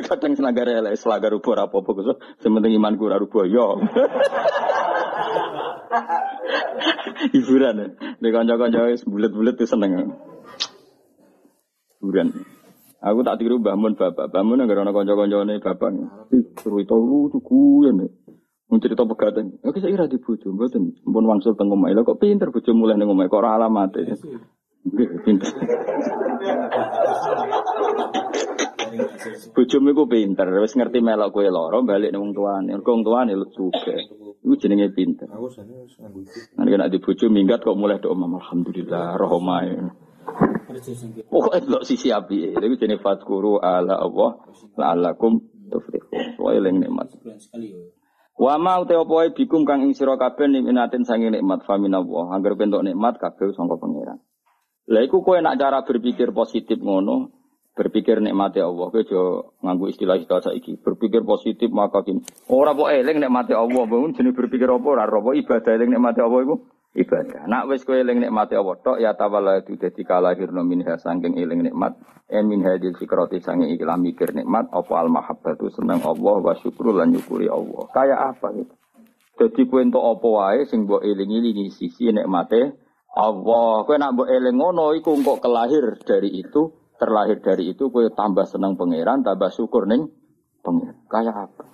Kadang 0.09 0.37
selanggar 0.37 0.69
elek, 0.69 1.01
selanggar 1.01 1.33
rupa 1.33 1.67
apa-apa 1.67 1.91
so, 2.05 2.21
sementing 2.45 2.77
iman 2.77 2.95
ora 3.01 3.17
rupa 3.19 3.49
yo. 3.49 3.81
Hiburan 7.33 7.81
ya. 7.81 7.87
Di 8.21 8.29
kanca-kanca 8.31 8.93
wis 8.93 9.03
bulet-bulet 9.09 9.57
seneng. 9.65 10.15
Hiburan. 11.99 12.29
Aku 13.07 13.21
tak 13.23 13.39
tiru 13.39 13.61
bangun 13.61 13.95
bapak, 13.95 14.33
bangun 14.33 14.65
agar 14.65 14.83
anak 14.83 14.95
kanca-kancane 14.97 15.61
bapak. 15.61 15.91
Seru 16.63 16.81
itu 16.81 16.97
lucu 16.97 17.39
kuyen. 17.45 18.09
Mun 18.67 18.83
cerita 18.83 19.07
pegatan. 19.07 19.63
Oke 19.63 19.79
saya 19.79 19.95
kira 19.95 20.11
di 20.11 20.19
bojo 20.19 20.51
mboten 20.51 20.99
pun 21.07 21.25
wangsul 21.27 21.55
teng 21.55 21.71
omahe. 21.71 21.95
Lho 21.95 22.03
kok 22.03 22.19
pinter 22.19 22.51
bojo 22.51 22.71
mulai 22.75 22.99
ning 22.99 23.07
omahe 23.07 23.31
kok 23.31 23.39
ora 23.39 23.55
alamate. 23.55 24.03
Nggih 24.87 25.09
pinter. 25.23 25.51
Bojomu 29.55 29.93
iku 29.93 30.05
pinter, 30.09 30.47
wis 30.63 30.77
ngerti 30.77 30.99
melok 31.03 31.33
kowe 31.35 31.47
lara 31.47 31.79
balik 31.83 32.11
ning 32.11 32.21
wong 32.23 32.33
tuane. 32.35 32.71
Mergo 32.75 32.91
wong 32.91 33.05
tuane 33.07 33.33
lu 33.35 33.47
juga. 33.55 33.95
Iku 34.43 34.55
jenenge 34.59 34.91
pinter. 34.95 35.31
Nanti 36.59 36.71
nek 36.75 36.91
di 36.91 36.99
bojo 36.99 37.27
minggat 37.31 37.63
kok 37.63 37.79
mulai 37.79 38.03
doa 38.03 38.15
alhamdulillah 38.15 39.15
roh 39.19 39.31
omahe. 39.39 39.75
Pokoknya 41.31 41.63
delok 41.63 41.83
sisi 41.87 42.11
api. 42.11 42.55
Itu 42.59 42.77
jenis 42.79 42.99
fatkuru 42.99 43.63
ala 43.63 43.99
Allah 44.03 44.43
la'allakum 44.75 45.39
tuflihun. 45.71 46.39
Wa 46.39 46.51
eling 46.51 46.83
nikmat. 46.83 47.15
Wa 48.37 48.61
ma 48.61 48.85
wae 48.85 49.33
bikum 49.33 49.65
kang 49.65 49.81
ing 49.81 49.97
sira 49.97 50.21
kabeh 50.21 50.45
nikmatin 50.45 51.09
sange 51.09 51.33
nikmat 51.33 51.65
faminallah. 51.65 52.37
Angger 52.37 52.53
bentuk 52.53 52.85
nikmat 52.85 53.17
kabeh 53.17 53.57
sangka 53.57 53.81
pangeran. 53.81 54.21
Lah 54.93 55.03
iku 55.03 55.25
kowe 55.25 55.41
nak 55.41 55.57
cara 55.57 55.83
berpikir 55.83 56.31
positif 56.37 56.79
ngono, 56.79 57.33
berpikir 57.73 58.21
nikmati 58.21 58.61
Allah 58.61 58.93
kowe 58.93 59.01
aja 59.01 59.23
nganggo 59.65 59.89
istilah-istilah 59.89 60.53
saiki. 60.53 60.77
Berpikir 60.85 61.25
positif 61.25 61.73
maka 61.73 62.05
kini. 62.05 62.23
Ora 62.53 62.77
kok 62.77 62.93
eling 62.93 63.25
nikmati 63.25 63.57
Allah, 63.57 63.83
bangun 63.89 64.13
jenis 64.13 64.37
berpikir 64.37 64.69
apa 64.69 64.85
ora 64.85 65.09
apa 65.09 65.31
ibadah 65.33 65.73
eling 65.73 65.97
nikmati 65.97 66.21
Allah 66.21 66.41
iku 66.45 66.57
ibadah. 66.97 67.45
Nak 67.45 67.69
wis 67.69 67.85
kowe 67.85 67.95
eling 67.95 68.25
nikmate 68.25 68.57
Allah 68.57 68.77
tok 68.81 68.99
ya 68.99 69.13
tawalla 69.13 69.61
itu 69.61 69.77
dadi 69.77 70.03
kalahirno 70.03 70.65
minha 70.65 70.97
saking 70.97 71.37
eling 71.37 71.69
nikmat 71.69 72.01
en 72.33 72.49
min 72.49 72.65
hadil 72.65 72.97
fikrati 72.97 73.39
saking 73.45 73.71
ikhlas 73.77 74.01
mikir 74.01 74.33
nikmat 74.33 74.73
apa 74.73 74.93
al 74.97 75.13
mahabbatu 75.13 75.69
seneng 75.69 76.01
Allah 76.03 76.37
wa 76.41 76.55
syukur 76.57 76.97
lan 76.97 77.13
nyukuri 77.13 77.47
Allah. 77.53 77.85
Kayak 77.93 78.21
apa 78.35 78.47
gitu. 78.57 78.75
Jadi 79.37 79.61
kowe 79.69 79.81
entuk 79.85 80.01
apa 80.01 80.27
wae 80.27 80.61
sing 80.65 80.89
mbok 80.89 81.05
eling-elingi 81.05 81.69
sisi 81.69 82.09
nikmate 82.09 82.81
Allah. 83.13 83.85
Kowe 83.85 83.97
nak 84.01 84.17
mbok 84.17 84.29
eling 84.33 84.57
ngono 84.57 84.97
iku 84.97 85.13
kok 85.21 85.45
kelahir 85.45 86.01
dari 86.01 86.33
itu 86.33 86.73
terlahir 86.97 87.45
dari 87.45 87.77
itu 87.77 87.93
kowe 87.93 88.09
tambah 88.09 88.49
senang 88.49 88.81
pangeran, 88.81 89.21
tambah 89.21 89.53
syukur 89.53 89.85
ning 89.85 90.09
pangeran. 90.65 90.97
Kayak 91.13 91.37
apa? 91.53 91.65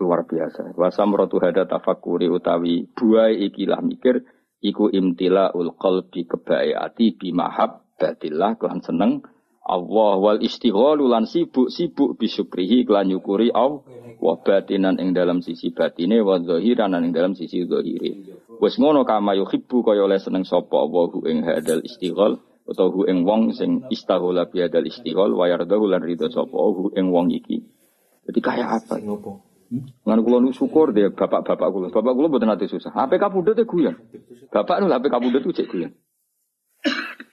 Luar 0.00 0.24
biasa. 0.24 0.72
Wasamratu 0.74 1.36
hada 1.42 1.68
tafakuri 1.68 2.30
utawi 2.32 2.88
buai 2.96 3.38
ikilah 3.50 3.84
mikir 3.84 4.24
iku 4.62 4.88
imtila 4.88 5.52
ul 5.52 5.74
qalbi 5.76 6.24
kebaikati 6.24 7.18
bimahabbatillah 7.18 8.56
kelan 8.56 8.80
seneng 8.80 9.12
Allah 9.62 10.18
wal 10.18 10.42
istighalu 10.42 11.06
lan 11.06 11.22
sibuk-sibuk 11.22 12.18
bisyukrihi 12.18 12.82
kelan 12.82 13.14
nyukuri 13.14 13.54
Allah 13.54 13.86
wa 14.18 14.34
batinan 14.38 14.98
ing 14.98 15.14
dalam 15.14 15.38
sisi 15.38 15.70
batine 15.70 16.18
wa 16.22 16.38
ing 16.38 17.14
dalam 17.14 17.34
sisi 17.38 17.62
zahire. 17.66 18.38
Wis 18.58 18.78
ngono 18.78 19.06
kama 19.06 19.34
yuhibbu 19.38 19.86
kaya 19.86 20.06
oleh 20.06 20.18
seneng 20.18 20.46
sapa 20.46 20.78
Allah 20.78 21.10
ing 21.26 21.46
hadal 21.46 21.82
istighal 21.82 22.42
utawa 22.66 22.90
hu 22.94 23.06
ing 23.06 23.26
wong 23.26 23.54
sing 23.54 23.86
istaghala 23.90 24.46
bi 24.46 24.62
hadal 24.62 24.86
istighal 24.86 25.34
wa 25.34 25.50
yardahu 25.50 25.90
sapa 26.30 26.54
hu 26.54 26.94
ing 26.94 27.10
wong 27.10 27.34
iki. 27.34 27.62
Jadi 28.22 28.38
kayak 28.38 28.82
apa? 28.82 29.02
Ngan 29.72 30.20
kula 30.20 30.44
nu 30.44 30.52
syukur 30.52 30.92
deh 30.92 31.08
bapak-bapak 31.16 31.68
kula. 31.72 31.88
Bapak 31.88 32.12
kula 32.12 32.28
mboten 32.28 32.52
ate 32.52 32.68
susah. 32.68 32.92
HP 32.92 33.16
kapundhut 33.16 33.56
e 33.56 33.64
guyon. 33.64 33.96
Bapak 34.52 34.84
nu 34.84 34.92
HP 34.92 35.08
kapundhut 35.08 35.42
cek 35.48 35.68
guyon. 35.72 35.92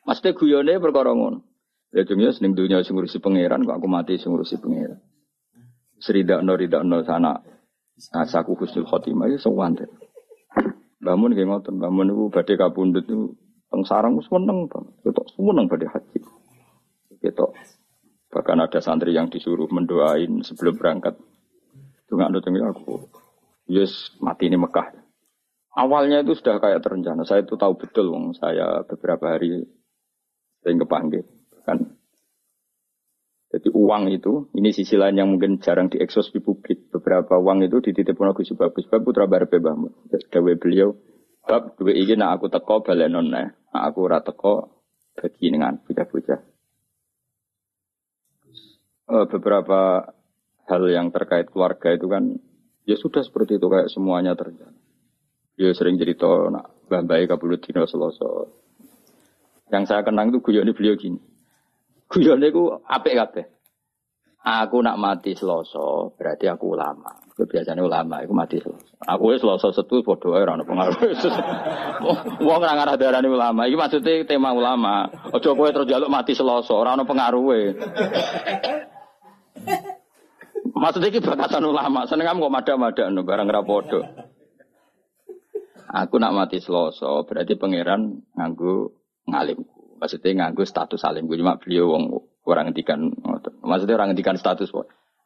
Mesti 0.07 0.31
guyone 0.33 0.79
perkara 0.79 1.11
ngono. 1.11 1.43
Ya 1.91 2.05
dunia 2.07 2.31
seneng 2.31 2.55
dunia 2.55 2.79
sing 2.85 2.95
ngurusi 2.95 3.19
pangeran 3.19 3.65
kok 3.65 3.75
aku 3.81 3.87
mati 3.91 4.15
sing 4.15 4.31
ngurusi 4.31 4.61
pangeran. 4.61 5.03
Seridakno 5.99 6.55
ridakno 6.55 7.03
sana 7.03 7.43
asaku 8.15 8.55
husnul 8.55 8.87
khotimah 8.87 9.27
ya 9.27 9.37
sewanten. 9.37 9.91
Bangun 10.99 11.31
nggih 11.31 11.47
ngoten, 11.47 11.79
bangun 11.79 12.11
niku 12.11 12.31
badhe 12.31 12.55
kapundhut 12.55 13.03
niku 13.03 13.35
teng 13.67 13.83
sarang 13.83 14.15
wis 14.15 14.29
meneng 14.31 14.65
banget. 14.71 14.95
Ketok 15.03 15.27
meneng 15.43 15.65
badhe 15.67 15.87
haji. 15.91 16.19
Ketok 17.19 17.51
bahkan 18.29 18.61
ada 18.63 18.79
santri 18.79 19.11
yang 19.11 19.27
disuruh 19.27 19.67
mendoain 19.67 20.45
sebelum 20.45 20.77
berangkat. 20.77 21.17
Tunggu 22.09 22.25
ada 22.25 22.41
aku. 22.41 23.05
Yes, 23.69 24.17
mati 24.17 24.49
ini 24.49 24.57
Mekah. 24.57 24.97
Awalnya 25.77 26.25
itu 26.25 26.33
sudah 26.33 26.57
kayak 26.57 26.81
terencana. 26.81 27.21
Saya 27.21 27.45
itu 27.45 27.53
tahu 27.53 27.77
betul, 27.77 28.09
wong 28.09 28.33
saya 28.33 28.81
beberapa 28.81 29.37
hari 29.37 29.69
sering 30.65 30.81
kepanggil 30.81 31.23
kan. 31.61 31.93
Jadi 33.49 33.69
uang 33.73 34.09
itu, 34.13 34.49
ini 34.57 34.73
sisi 34.73 34.97
lain 34.97 35.21
yang 35.21 35.29
mungkin 35.29 35.61
jarang 35.61 35.89
diekspos 35.89 36.33
di 36.33 36.41
publik. 36.41 36.89
Beberapa 36.89 37.37
uang 37.37 37.65
itu 37.65 37.77
dititipkan 37.81 38.33
Gus 38.33 38.53
Bagus 38.57 38.89
Bab 38.89 39.05
putra 39.05 39.29
Barbe 39.29 39.61
Bahmu. 39.61 40.09
Dawe 40.09 40.53
beliau, 40.57 40.93
bab 41.45 41.77
dua 41.77 41.93
ini 41.93 42.13
nak 42.13 42.37
aku 42.37 42.45
teko 42.53 42.85
balenon 42.85 43.33
nah 43.33 43.49
aku 43.73 44.05
ora 44.05 44.21
teko 44.21 44.85
bagi 45.17 45.49
dengan 45.49 45.81
bocah-bocah. 45.81 46.39
Uh, 49.09 49.25
beberapa 49.25 50.13
hal 50.69 50.83
yang 50.85 51.09
terkait 51.09 51.49
keluarga 51.49 51.91
itu 51.97 52.05
kan 52.05 52.37
ya 52.85 52.95
sudah 52.95 53.25
seperti 53.25 53.57
itu 53.57 53.67
kayak 53.67 53.89
semuanya 53.89 54.37
terjadi. 54.37 54.77
Dia 55.59 55.75
sering 55.75 55.99
cerita 55.99 56.29
nak 56.53 56.87
bambai 56.87 57.27
kabulut 57.27 57.59
dino 57.59 57.83
selosor. 57.83 58.47
Yang 59.73 59.83
saya 59.91 60.01
kenang 60.05 60.31
itu 60.31 60.39
guyon 60.39 60.69
beliau 60.71 60.95
gini. 60.95 61.19
Guyone 62.09 62.47
ku 62.49 62.73
apik 62.89 63.13
kabeh. 63.13 63.45
Aku 64.39 64.79
nak 64.79 64.95
mati 64.95 65.35
Selasa, 65.35 66.15
berarti 66.15 66.47
aku 66.47 66.71
ulama. 66.71 67.11
Biasanya 67.35 67.83
ulama 67.83 68.23
itu 68.23 68.31
mati 68.31 68.57
Selasa. 68.57 68.95
Aku 69.03 69.35
wis 69.35 69.43
Selasa 69.43 69.75
setu 69.75 69.99
padha 69.99 70.31
ora 70.31 70.55
pengaruh. 70.63 70.95
Wong 72.47 72.59
ora 72.63 72.73
ngarah 72.73 72.95
darani 72.95 73.27
ulama. 73.27 73.67
Iki 73.67 73.75
maksudnya 73.75 74.23
tema 74.23 74.55
ulama. 74.55 75.11
Aja 75.35 75.51
kowe 75.51 75.69
terus 75.69 75.91
mati 76.07 76.33
Selasa, 76.33 76.71
ora 76.71 76.95
ono 76.95 77.03
pengaruhe. 77.03 77.75
Maksudnya 80.79 81.11
iki 81.11 81.19
batasan 81.19 81.67
ulama. 81.67 82.07
Seneng 82.07 82.39
kok 82.39 82.53
mada-madakno 82.53 83.21
barang 83.27 83.47
ra 83.51 83.61
padha. 83.67 84.01
Aku 85.89 86.21
nak 86.21 86.37
mati 86.37 86.61
Selasa, 86.61 87.25
berarti 87.25 87.57
pangeran 87.59 88.23
nganggo 88.37 88.93
ngalimku. 89.27 89.99
Maksudnya 89.99 90.45
nganggu 90.45 90.63
status 90.63 91.01
salim. 91.01 91.27
Gue 91.27 91.41
cuma 91.41 91.59
beliau 91.59 91.91
wong 91.91 92.03
orang 92.47 92.71
ngetikan. 92.71 93.11
Maksudnya 93.65 93.99
orang 93.99 94.15
ngetikan 94.15 94.39
status. 94.39 94.71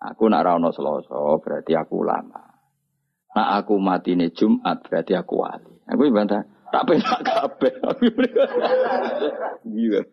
Aku 0.04 0.24
nak 0.32 0.44
rano 0.44 0.74
seloso 0.74 1.38
berarti 1.44 1.78
aku 1.78 2.02
lama. 2.02 2.44
Nak 3.34 3.50
aku 3.62 3.78
mati 3.78 4.18
nih 4.18 4.34
Jumat 4.34 4.82
berarti 4.88 5.14
aku 5.14 5.46
wali. 5.46 5.74
Aku 5.86 6.10
bantah. 6.10 6.44
Tak 6.74 6.84
pernah 6.90 7.20
kabeh. 7.22 7.74
Iya. 9.64 10.06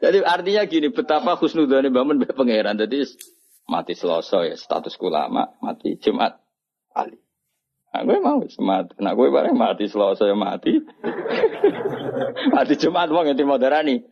Jadi 0.00 0.18
artinya 0.24 0.62
gini, 0.66 0.88
betapa 0.90 1.38
khusnudane 1.38 1.92
bangun 1.92 2.18
be 2.18 2.28
pangeran. 2.28 2.76
Jadi 2.76 3.04
mati 3.66 3.92
seloso 3.98 4.46
ya 4.46 4.54
statusku 4.54 5.10
lama, 5.10 5.54
mati 5.62 5.98
Jumat 5.98 6.38
wali. 6.94 7.18
Nah, 7.96 8.04
gue 8.04 8.20
mau 8.20 8.44
semat. 8.44 8.92
Nah, 9.00 9.16
gue 9.16 9.32
bareng 9.32 9.56
mati 9.56 9.88
selalu 9.88 10.20
saya 10.20 10.36
mati. 10.36 10.84
mati 12.56 12.76
Jumat 12.76 13.08
wong 13.08 13.32
yang 13.32 13.48
moderani. 13.48 14.04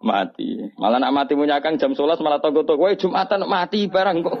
Mati. 0.00 0.72
Malah 0.80 0.96
nak 0.96 1.12
mati 1.12 1.36
punya 1.36 1.60
kang 1.60 1.76
jam 1.76 1.92
11 1.92 2.16
malah 2.24 2.40
toko-toko. 2.40 2.80
Gue 2.80 2.96
Jumatan 2.96 3.44
mati 3.44 3.92
barang 3.92 4.24
kok. 4.24 4.40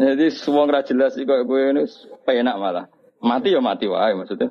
Jadi 0.00 0.32
semua 0.32 0.64
nggak 0.64 0.88
jelas 0.88 1.12
sih 1.12 1.28
kok 1.28 1.44
gue 1.44 1.60
ini 1.60 1.84
penak 2.24 2.56
malah. 2.56 2.88
Mati 3.20 3.52
ya 3.52 3.60
mati 3.60 3.84
wae 3.84 4.16
maksudnya. 4.16 4.48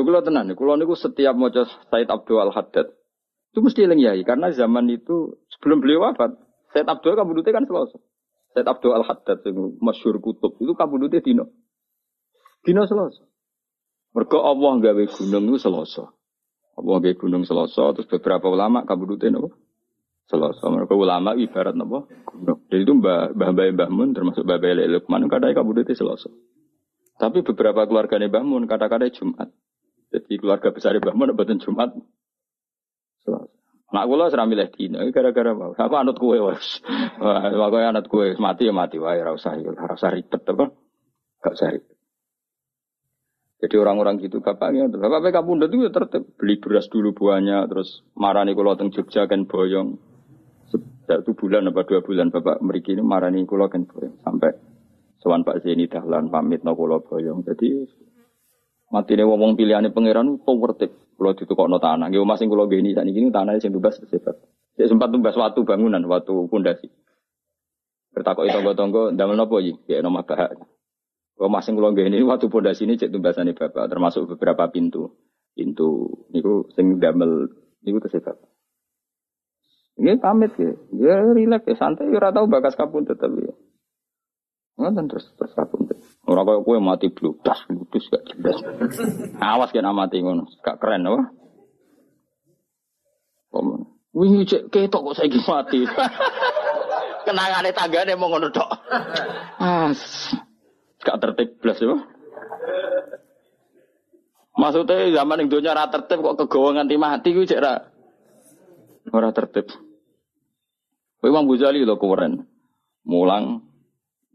Lho 0.00 0.08
kula 0.08 0.24
tenan, 0.24 0.48
kula 0.56 0.80
niku 0.80 0.96
setiap 0.96 1.36
maca 1.36 1.68
Said 1.92 2.08
Abdul 2.08 2.40
Al 2.40 2.56
Haddad 2.56 2.88
itu 3.52 3.60
mesti 3.60 3.84
eling 3.84 4.00
yai 4.00 4.24
karena 4.24 4.48
zaman 4.48 4.88
itu 4.88 5.36
sebelum 5.52 5.84
beliau 5.84 6.08
wafat, 6.08 6.40
Said 6.72 6.88
Abdul 6.88 7.20
kabudutnya 7.20 7.52
kan 7.52 7.68
selasa. 7.68 8.00
Said 8.56 8.64
Abdul 8.64 8.96
Al 8.96 9.04
Haddad 9.04 9.44
yang 9.44 9.76
masyur 9.76 10.16
kutub 10.24 10.56
itu 10.56 10.72
kabudutnya 10.72 11.20
dino. 11.20 11.52
Dino 12.64 12.88
selasa. 12.88 13.28
Mereka 14.16 14.40
Allah 14.40 14.72
gawe 14.80 15.04
gunung 15.04 15.44
itu 15.52 15.58
selasa. 15.60 16.08
Allah 16.80 16.96
gawe 16.96 17.14
gunung 17.20 17.44
selasa 17.44 17.92
terus 17.92 18.08
beberapa 18.08 18.48
ulama 18.48 18.88
kabudutnya 18.88 19.36
nopo. 19.36 19.52
Selasa. 20.32 20.64
Mereka 20.64 20.96
ulama 20.96 21.36
ibarat 21.36 21.76
nopo 21.76 22.08
gunung. 22.24 22.64
Jadi 22.72 22.88
itu 22.88 22.94
mbah 22.96 23.36
mbah 23.36 23.50
mbah 23.52 23.90
mun 23.92 24.16
termasuk 24.16 24.48
mbah 24.48 24.56
mbah 24.56 24.88
Lukman 24.88 25.28
kadang 25.28 25.52
kabudutnya 25.52 25.92
selasa. 25.92 26.32
Tapi 27.20 27.44
beberapa 27.44 27.84
keluarga 27.84 28.16
Mbah 28.16 28.40
Mun 28.40 28.64
kata-kata 28.64 29.12
Jumat. 29.12 29.52
Jadi 30.10 30.32
keluarga 30.42 30.74
besar 30.74 30.98
Mbah 30.98 31.14
Mun 31.14 31.38
betul 31.38 31.62
Jumat 31.62 31.94
Nak 33.90 34.06
kula 34.06 34.30
ora 34.30 34.46
milih 34.46 34.70
dina 34.70 35.02
gara-gara 35.10 35.50
mau. 35.50 35.74
Aku 35.74 35.94
anut 35.98 36.14
kowe 36.14 36.38
wis. 36.54 36.78
Wah, 37.18 37.50
kowe 37.50 37.82
anut 37.82 38.06
kowe 38.06 38.22
mati 38.38 38.70
ya 38.70 38.72
mati 38.74 39.02
wae 39.02 39.18
ora 39.18 39.34
usah 39.34 39.58
ora 39.58 39.98
usah 39.98 40.14
ribet 40.14 40.46
apa. 40.46 40.70
Gak 41.42 41.54
usah 41.58 41.74
ribet. 41.74 41.98
Jadi 43.60 43.76
orang-orang 43.76 44.16
gitu 44.24 44.40
bapaknya, 44.40 44.88
bapak 44.88 45.20
PK 45.28 45.36
Bunda 45.44 45.68
itu 45.68 45.84
ya 45.84 45.92
tertib 45.92 46.32
beli 46.40 46.56
beras 46.56 46.88
dulu 46.88 47.12
buahnya, 47.12 47.68
terus 47.68 48.00
marani 48.16 48.56
kulo 48.56 48.72
teng 48.72 48.88
Jogja 48.88 49.28
kan 49.28 49.44
boyong. 49.44 50.00
Satu 51.04 51.36
bulan 51.36 51.68
apa 51.68 51.84
dua 51.84 52.00
bulan 52.00 52.32
bapak 52.32 52.64
meriki 52.64 52.96
ini 52.96 53.04
marani 53.04 53.44
kulo 53.44 53.68
kan 53.68 53.84
boyong 53.84 54.16
sampai 54.24 54.54
Sowan 55.20 55.44
Pak 55.44 55.60
Zeni 55.60 55.90
dahlan 55.90 56.32
pamit 56.32 56.64
no 56.64 56.72
kulo 56.72 57.04
boyong. 57.04 57.44
Jadi 57.44 57.84
mati 58.90 59.14
nih 59.14 59.24
wong 59.24 59.54
pilihannya 59.54 59.94
pangeran 59.94 60.42
itu. 60.42 60.86
Kalau 61.20 61.36
ditukokno 61.36 61.76
tanah, 61.78 62.08
nggih 62.08 62.24
omah 62.24 62.40
sing 62.40 62.48
kula 62.48 62.64
geni 62.64 62.96
sakniki 62.96 63.20
niku 63.20 63.32
tanah 63.32 63.60
sing 63.60 63.76
tumbas 63.76 64.00
sifat. 64.00 64.40
Saya 64.74 64.88
sempat 64.88 65.12
tumbas 65.12 65.36
waktu 65.36 65.60
bangunan, 65.68 66.00
waktu 66.08 66.32
pondasi. 66.48 66.88
Bertakok 68.16 68.48
tonggo-tonggo 68.48 69.12
ndamel 69.12 69.36
napa 69.36 69.60
iki? 69.60 69.76
Ya 69.84 70.00
nomah 70.00 70.24
bahak. 70.24 70.56
Omah 71.36 71.60
sing 71.60 71.76
kula 71.76 71.92
geni 71.92 72.24
waktu 72.24 72.48
pondasi 72.48 72.88
ini 72.88 72.96
cek 72.96 73.12
tumbasane 73.12 73.52
Bapak, 73.52 73.88
termasuk 73.88 74.32
beberapa 74.32 74.68
pintu. 74.72 75.12
Pintu 75.52 76.08
niku 76.32 76.68
sing 76.72 76.96
damel 76.98 77.52
niku 77.84 78.00
tersifat. 78.00 78.36
Ini 80.00 80.16
pamit 80.16 80.56
ya, 80.56 80.72
ya 80.96 81.16
rileks 81.36 81.68
ya 81.68 81.76
santai, 81.76 82.08
ora 82.08 82.32
tau 82.32 82.48
bakas 82.48 82.72
kapun 82.72 83.04
tapi 83.04 83.44
ya. 83.44 83.54
Ngoten 84.80 85.04
terus 85.12 85.28
terus 85.36 85.52
kapun. 85.52 85.79
Ora 86.30 86.46
kaya 86.46 86.62
kowe 86.62 86.78
mati 86.78 87.10
bludas, 87.10 87.58
bludas 87.66 88.06
gak 88.06 88.22
jelas. 88.30 88.62
Awas 89.42 89.74
kena 89.74 89.90
mati 89.90 90.22
ngono, 90.22 90.46
gak 90.62 90.78
keren 90.78 91.10
apa? 91.10 91.26
Om. 93.50 93.82
Wingi 94.14 94.46
cek 94.46 94.70
ketok 94.70 95.10
kok 95.10 95.16
saiki 95.18 95.42
mati. 95.42 95.82
Kenangane 97.26 97.74
tanggane 97.74 98.14
mau 98.14 98.30
ngono 98.30 98.46
tok. 98.54 98.70
As. 99.58 100.30
Gak 101.02 101.18
tertib 101.18 101.58
blas 101.58 101.82
ya. 101.82 101.98
Maksudnya 104.54 105.10
zaman 105.10 105.42
yang 105.42 105.50
dunia 105.50 105.74
rata 105.74 105.98
tertib 105.98 106.22
kok 106.22 106.46
kegawa 106.46 106.78
nganti 106.78 106.94
mati 106.94 107.34
gue 107.34 107.50
cek 107.50 107.58
ra. 107.58 107.74
Ora 109.10 109.34
tertib. 109.34 109.66
Kowe 111.18 111.26
Imam 111.26 111.50
Ghazali 111.50 111.82
lho 111.82 111.98
keren. 111.98 112.46
Mulang 113.02 113.69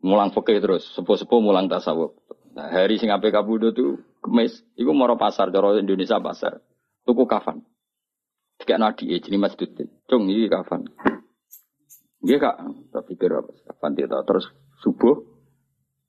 mulang 0.06 0.30
fikih 0.30 0.62
terus, 0.62 0.86
sepuh-sepuh 0.93 1.41
mulang 1.41 1.66
tasawuf. 1.66 2.14
Nah, 2.53 2.70
hari 2.72 3.01
sing 3.01 3.10
ape 3.10 3.34
kabudo 3.34 3.74
tuh 3.74 3.99
kemis, 4.22 4.62
iku 4.78 4.93
moro 4.93 5.18
pasar 5.18 5.49
cara 5.49 5.76
Indonesia 5.82 6.22
pasar. 6.22 6.62
Tuku 7.03 7.26
kafan. 7.26 7.66
Tiga 8.62 8.80
nadi 8.80 9.12
eh 9.12 9.20
jadi 9.20 9.36
masjid. 9.36 9.68
Cung 10.08 10.32
iki 10.32 10.47
kafan. 10.47 10.88
Iya 12.26 12.41
kak, 12.41 12.56
tak 12.95 13.03
pikir 13.12 13.30
apa 13.30 13.51
kafan 13.70 13.93
dia 13.93 14.10
terus 14.10 14.49
subuh 14.82 15.36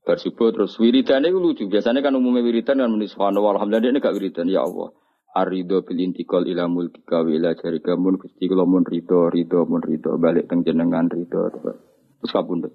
bar 0.06 0.22
subuh 0.22 0.54
terus 0.54 0.78
wiridan 0.78 1.26
itu 1.26 1.36
lucu. 1.42 1.66
Biasanya 1.66 2.00
kan 2.00 2.14
umumnya 2.14 2.46
wiridan 2.46 2.78
kan 2.78 2.88
menulis 2.88 3.12
subhanallah 3.12 3.58
alhamdulillah 3.58 3.90
ini 3.90 3.98
gak 3.98 4.14
wiridan 4.14 4.46
ya 4.46 4.62
Allah. 4.62 4.94
Arido 5.36 5.84
bil 5.84 6.00
intikal 6.00 6.46
ila 6.46 6.64
mulkika 6.70 7.20
wa 7.20 7.28
ila 7.28 7.52
mun 8.00 8.16
gusti 8.16 8.48
kula 8.48 8.64
mun 8.64 8.86
rido 8.88 9.28
rido 9.28 9.68
mun 9.68 9.82
rido 9.84 10.16
balik 10.16 10.48
teng 10.48 10.64
jenengan 10.64 11.10
rido 11.10 11.52
terus 11.52 12.30
kabundut. 12.32 12.72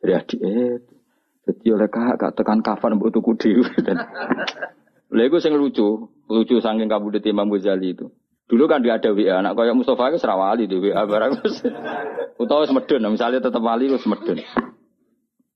Jadi 0.00 0.12
adik 0.16 0.40
eh 0.40 0.80
jadi 1.50 1.68
oleh 1.76 1.88
kak 1.88 2.16
gak 2.20 2.32
tekan 2.36 2.60
kafan 2.64 2.96
mbok 2.96 3.12
tuku 3.12 3.32
dhewe. 3.36 3.64
Lha 5.14 5.22
iku 5.26 5.42
sing 5.42 5.58
lucu, 5.58 6.06
lucu 6.30 6.62
saking 6.62 6.86
kabudut 6.86 7.24
Imam 7.26 7.50
Ghazali 7.50 7.98
itu. 7.98 8.14
Dulu 8.46 8.66
kan 8.66 8.82
dia 8.82 8.98
ada 8.98 9.10
WA, 9.14 9.42
anak 9.42 9.54
kayak 9.54 9.78
Mustafa 9.78 10.10
itu 10.10 10.18
serawali 10.18 10.66
di 10.66 10.78
WA 10.78 11.02
barang. 11.06 11.38
Utawa 12.42 12.66
semedun, 12.66 13.06
misalnya 13.10 13.42
tetap 13.42 13.62
wali 13.62 13.86
itu 13.86 13.98
semedun. 14.02 14.42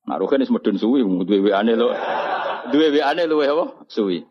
Nah, 0.05 0.21
Ruhin 0.21 0.43
ini 0.43 0.47
semedun 0.47 0.77
suwi, 0.79 1.03
dua 1.03 1.39
WA 1.43 1.55
ane 1.65 1.75
lo, 1.75 1.91
dua 2.71 2.87
WA 2.95 3.05
ane 3.11 3.27
lo 3.27 3.43
apa? 3.43 3.89
Suwi. 3.91 4.23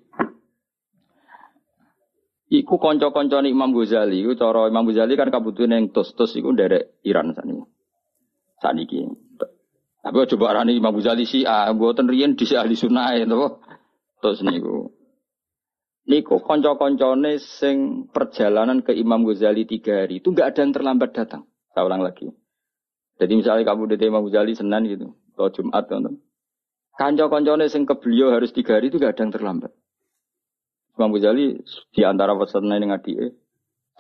Iku 2.54 2.78
konco-konco 2.78 3.42
Imam 3.44 3.74
Ghazali, 3.76 4.24
iku 4.24 4.38
cara 4.40 4.70
Imam 4.72 4.88
Ghazali 4.88 5.18
kan 5.20 5.28
kabutuhan 5.28 5.76
yang 5.76 5.84
tos-tos 5.92 6.32
iku 6.38 6.56
dari 6.56 6.84
Iran 7.04 7.36
sani. 7.36 7.58
Saniki. 8.64 9.04
Tapi 10.04 10.28
coba 10.36 10.46
arani 10.52 10.76
Imam 10.76 10.92
Ghazali 11.00 11.24
sih, 11.24 11.48
ah, 11.48 11.72
buatan 11.72 12.12
rian 12.12 12.36
di 12.36 12.44
ahli 12.52 12.76
sunnah 12.76 13.16
itu. 13.16 13.40
Terus 14.20 14.44
niku. 14.44 14.92
Niku 16.04 16.44
konco-koncone 16.44 17.40
sing 17.40 18.12
perjalanan 18.12 18.84
ke 18.84 18.92
Imam 18.92 19.24
Ghazali 19.24 19.64
tiga 19.64 20.04
hari 20.04 20.20
itu 20.20 20.36
nggak 20.36 20.52
ada 20.52 20.60
yang 20.68 20.76
terlambat 20.76 21.16
datang. 21.16 21.48
Saya 21.72 21.88
ulang 21.88 22.04
lagi. 22.04 22.28
Jadi 23.16 23.34
misalnya 23.40 23.64
kamu 23.64 23.96
di 23.96 24.04
Imam 24.04 24.28
Ghazali 24.28 24.52
Senin 24.52 24.84
gitu, 24.92 25.16
atau 25.40 25.48
Jumat 25.56 25.88
kan. 25.88 26.20
Kanco-koncone 27.00 27.72
sing 27.72 27.88
ke 27.88 27.96
beliau 27.96 28.36
harus 28.36 28.52
tiga 28.52 28.76
hari 28.76 28.92
itu 28.92 29.00
nggak 29.00 29.16
ada 29.16 29.24
yang 29.24 29.32
terlambat. 29.32 29.72
Imam 31.00 31.16
Ghazali 31.16 31.64
di 31.96 32.02
antara 32.04 32.36
pesannya 32.36 32.76
dengan 32.76 33.00
dia, 33.00 33.32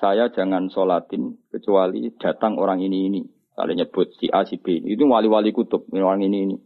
saya 0.03 0.27
jangan 0.27 0.67
sholatin 0.67 1.39
kecuali 1.47 2.11
datang 2.19 2.59
orang 2.59 2.83
ini 2.83 3.07
ini. 3.07 3.23
Kalian 3.53 3.85
nyebut 3.85 4.09
si 4.17 4.33
A 4.33 4.45
si 4.49 4.57
B. 4.57 4.81
Itu 4.81 5.05
wali-wali 5.05 5.53
kutub 5.53 5.85
orang 5.93 6.25
ini 6.25 6.37
ini. 6.49 6.57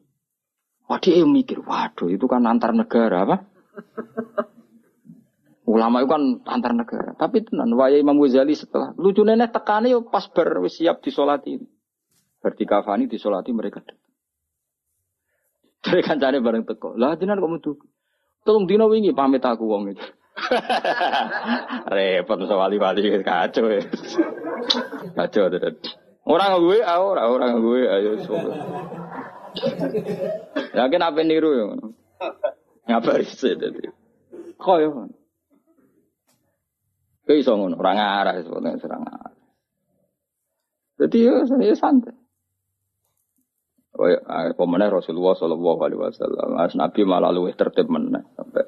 Wah 0.87 1.03
dia 1.03 1.19
mikir, 1.27 1.67
waduh 1.67 2.07
itu 2.07 2.31
kan 2.31 2.47
antar 2.47 2.71
negara 2.71 3.27
apa? 3.27 3.43
Ulama 5.67 5.99
itu 5.99 6.07
kan 6.07 6.23
antar 6.47 6.71
negara. 6.71 7.11
Tapi 7.19 7.43
tenan 7.43 7.75
waya 7.75 7.99
Imam 7.99 8.15
Ghazali 8.23 8.55
setelah 8.55 8.95
lucu 8.95 9.27
nenek 9.27 9.51
tekane 9.51 9.91
yo 9.91 10.07
pas 10.07 10.23
ber 10.31 10.63
siap 10.71 11.03
disolati. 11.03 11.59
Berarti 12.39 12.63
kafani 12.63 13.11
disolati 13.11 13.51
mereka. 13.51 13.83
Dari 15.83 15.99
kancane 16.07 16.39
bareng 16.39 16.63
teko. 16.63 16.95
Lah 16.95 17.19
jenengan 17.19 17.43
kok 17.43 17.51
metu. 17.51 17.71
Tolong 18.47 18.63
dino 18.63 18.87
wingi 18.87 19.11
pamit 19.11 19.43
aku 19.43 19.67
wong 19.67 19.91
itu. 19.91 20.07
Repot 21.91 22.39
masa 22.39 22.55
wali-wali 22.55 23.11
kacau 23.27 23.67
ya. 23.67 23.83
Kacau 25.19 25.51
tenan. 25.51 25.75
Orang 26.27 26.59
gue, 26.59 26.83
ah, 26.83 26.99
orang 26.99 27.27
orang 27.31 27.51
gue, 27.63 27.81
ayo 27.87 28.11
semua. 28.19 28.51
Yakin 30.77 31.01
apa 31.07 31.19
niru 31.23 31.49
ya? 31.55 31.65
Ngapa 32.91 33.23
sih 33.23 33.55
tadi? 33.55 33.87
Kau 34.59 34.75
ya? 34.75 34.91
Kowe 37.27 37.35
iso 37.35 37.51
ngono, 37.59 37.75
ora 37.75 37.91
ngarah 37.91 38.39
sebetulnya 38.39 38.79
serang 38.79 39.03
arah. 39.03 39.35
Jadi 40.97 41.17
ya 41.27 41.43
saya 41.43 41.75
santai. 41.75 42.15
Oh 43.97 44.07
ya, 44.07 44.19
pemenang 44.55 44.95
Rasulullah 44.95 45.35
Shallallahu 45.35 45.79
Alaihi 45.83 45.99
Wasallam, 45.99 46.55
as 46.55 46.71
Nabi 46.77 47.03
malah 47.03 47.35
luwih 47.35 47.51
tertib 47.57 47.91
meneh 47.91 48.23
sampai. 48.37 48.63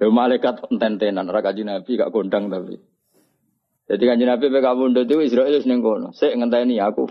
Ya 0.00 0.08
malaikat 0.08 0.64
enten-tenan, 0.72 1.28
ora 1.28 1.44
kaji 1.44 1.68
Nabi 1.68 2.00
gak 2.00 2.12
kondang 2.14 2.48
tapi. 2.48 2.80
Jadi 3.86 4.02
kan 4.02 4.18
Nabi 4.18 4.46
PK 4.50 4.66
Bunda 4.74 5.00
itu 5.06 5.22
Israel 5.22 5.62
seneng 5.62 5.78
kono. 5.78 6.10
Saya 6.10 6.34
ngenteni 6.34 6.82
aku. 6.82 7.06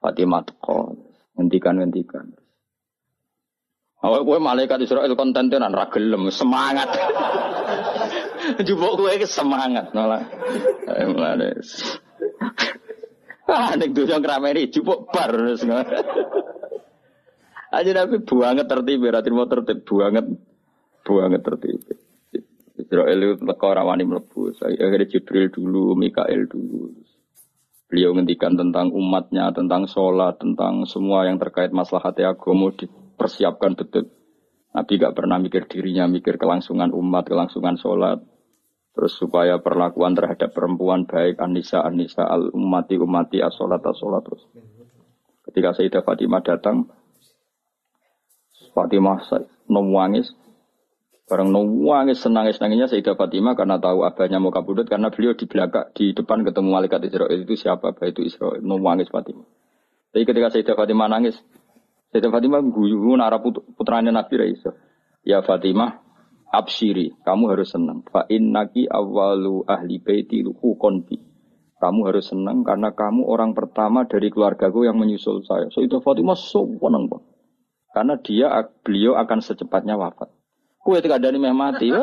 Fatimah 0.00 0.44
teko, 0.44 0.96
ngendikan. 1.36 2.36
Awal 4.00 4.24
gue 4.24 4.38
malaikat 4.40 4.80
Israel 4.80 5.12
konten-tenan 5.12 5.76
ragelem 5.76 6.32
semangat. 6.32 6.88
Jupuk 8.66 8.96
gue 8.96 9.24
semangat 9.28 9.92
malah. 9.92 10.24
Mulane. 10.88 11.56
Ah, 13.50 13.74
nek 13.74 13.90
donya 13.90 14.22
ngrameni 14.22 14.70
jupuk 14.70 15.10
bar 15.10 15.34
wis. 15.34 15.66
Aja 17.74 17.90
tapi 17.90 18.22
buanget 18.22 18.70
tertib, 18.70 19.02
berarti 19.02 19.30
mau 19.34 19.50
tertib 19.50 19.82
buanget, 19.82 20.26
buanget 21.02 21.42
tertib. 21.42 21.82
Israel 22.90 23.22
itu 23.22 23.46
teko 23.46 23.70
ora 23.70 23.86
wani 23.86 24.02
mlebu. 24.02 24.50
Akhirnya 24.66 25.06
Jibril 25.06 25.46
dulu, 25.54 25.94
Mikael 25.94 26.50
dulu. 26.50 26.90
Beliau 27.86 28.10
ngendikan 28.18 28.58
tentang 28.58 28.90
umatnya, 28.90 29.54
tentang 29.54 29.86
sholat, 29.86 30.42
tentang 30.42 30.82
semua 30.90 31.30
yang 31.30 31.38
terkait 31.38 31.70
masalah 31.70 32.10
hati 32.10 32.26
agama 32.26 32.74
dipersiapkan 32.74 33.78
betul. 33.78 34.10
Nabi 34.74 34.92
gak 34.98 35.14
pernah 35.14 35.38
mikir 35.38 35.70
dirinya, 35.70 36.10
mikir 36.10 36.34
kelangsungan 36.34 36.90
umat, 36.90 37.30
kelangsungan 37.30 37.78
sholat. 37.78 38.18
Terus 38.90 39.14
supaya 39.14 39.62
perlakuan 39.62 40.18
terhadap 40.18 40.50
perempuan 40.50 41.06
baik 41.06 41.38
Anissa 41.38 41.86
Anissa 41.86 42.26
al 42.26 42.50
umati 42.50 42.98
umati 42.98 43.38
asolat 43.38 43.86
asolat 43.86 44.26
terus. 44.26 44.42
Ketika 45.46 45.78
Sayyidah 45.78 46.02
Fatimah 46.02 46.42
datang, 46.42 46.90
Fatimah 48.74 49.22
nangis, 49.70 50.34
bareng 51.30 51.54
nangis 51.54 52.18
senangis 52.18 52.58
nangisnya 52.58 52.90
Sayyidah 52.90 53.14
Fatimah 53.14 53.54
karena 53.54 53.78
tahu 53.78 54.02
abahnya 54.02 54.42
mau 54.42 54.50
kabudut 54.50 54.90
karena 54.90 55.14
beliau 55.14 55.38
di 55.38 55.46
belakang 55.46 55.94
di 55.94 56.10
depan 56.10 56.42
ketemu 56.42 56.74
malaikat 56.74 57.06
Israel 57.06 57.30
itu 57.30 57.54
siapa 57.54 57.94
abah 57.94 58.10
itu 58.10 58.26
Israel 58.26 58.58
nangis 58.58 59.06
Fatimah. 59.06 59.46
Tapi 60.10 60.26
ketika 60.26 60.50
Sayyidah 60.50 60.74
Fatimah 60.74 61.06
nangis, 61.06 61.38
Sayyidah 62.10 62.34
Fatimah 62.34 62.58
guyu 62.66 63.14
nara 63.14 63.38
putranya 63.78 64.10
Nabi 64.10 64.34
Raisa. 64.42 64.74
Ya 65.22 65.38
Fatimah, 65.46 66.02
absiri, 66.50 67.14
kamu 67.22 67.54
harus 67.54 67.70
senang. 67.70 68.02
Fa 68.10 68.26
innaki 68.26 68.90
awalu 68.90 69.62
ahli 69.70 70.02
baiti 70.02 70.42
konbi. 70.82 71.14
Kamu 71.78 72.10
harus 72.10 72.26
senang 72.26 72.66
karena 72.66 72.90
kamu 72.90 73.22
orang 73.22 73.54
pertama 73.54 74.02
dari 74.02 74.34
keluargaku 74.34 74.82
yang 74.82 74.98
menyusul 74.98 75.46
saya. 75.46 75.70
So 75.70 75.78
itu 75.78 76.02
Fatimah 76.02 76.34
so 76.34 76.66
senang 76.66 77.06
bang. 77.06 77.22
Karena 77.94 78.18
dia 78.18 78.50
beliau 78.82 79.14
akan 79.14 79.38
secepatnya 79.38 79.94
wafat. 79.94 80.39
Kue 80.90 80.98
tidak 80.98 81.22
ada 81.22 81.38
meh 81.38 81.54
mati. 81.54 81.94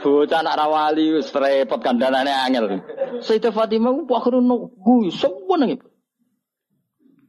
Bocah 0.00 0.40
anak 0.40 0.56
rawali 0.56 1.20
wis 1.20 1.28
repot 1.28 1.84
kandhanane 1.84 2.32
angel. 2.32 2.80
Sayyidah 3.20 3.52
Fatimah 3.52 3.92
ku 3.92 4.08
akhirnya 4.16 4.40
nunggu 4.40 5.12
semua 5.12 5.60
nang 5.60 5.76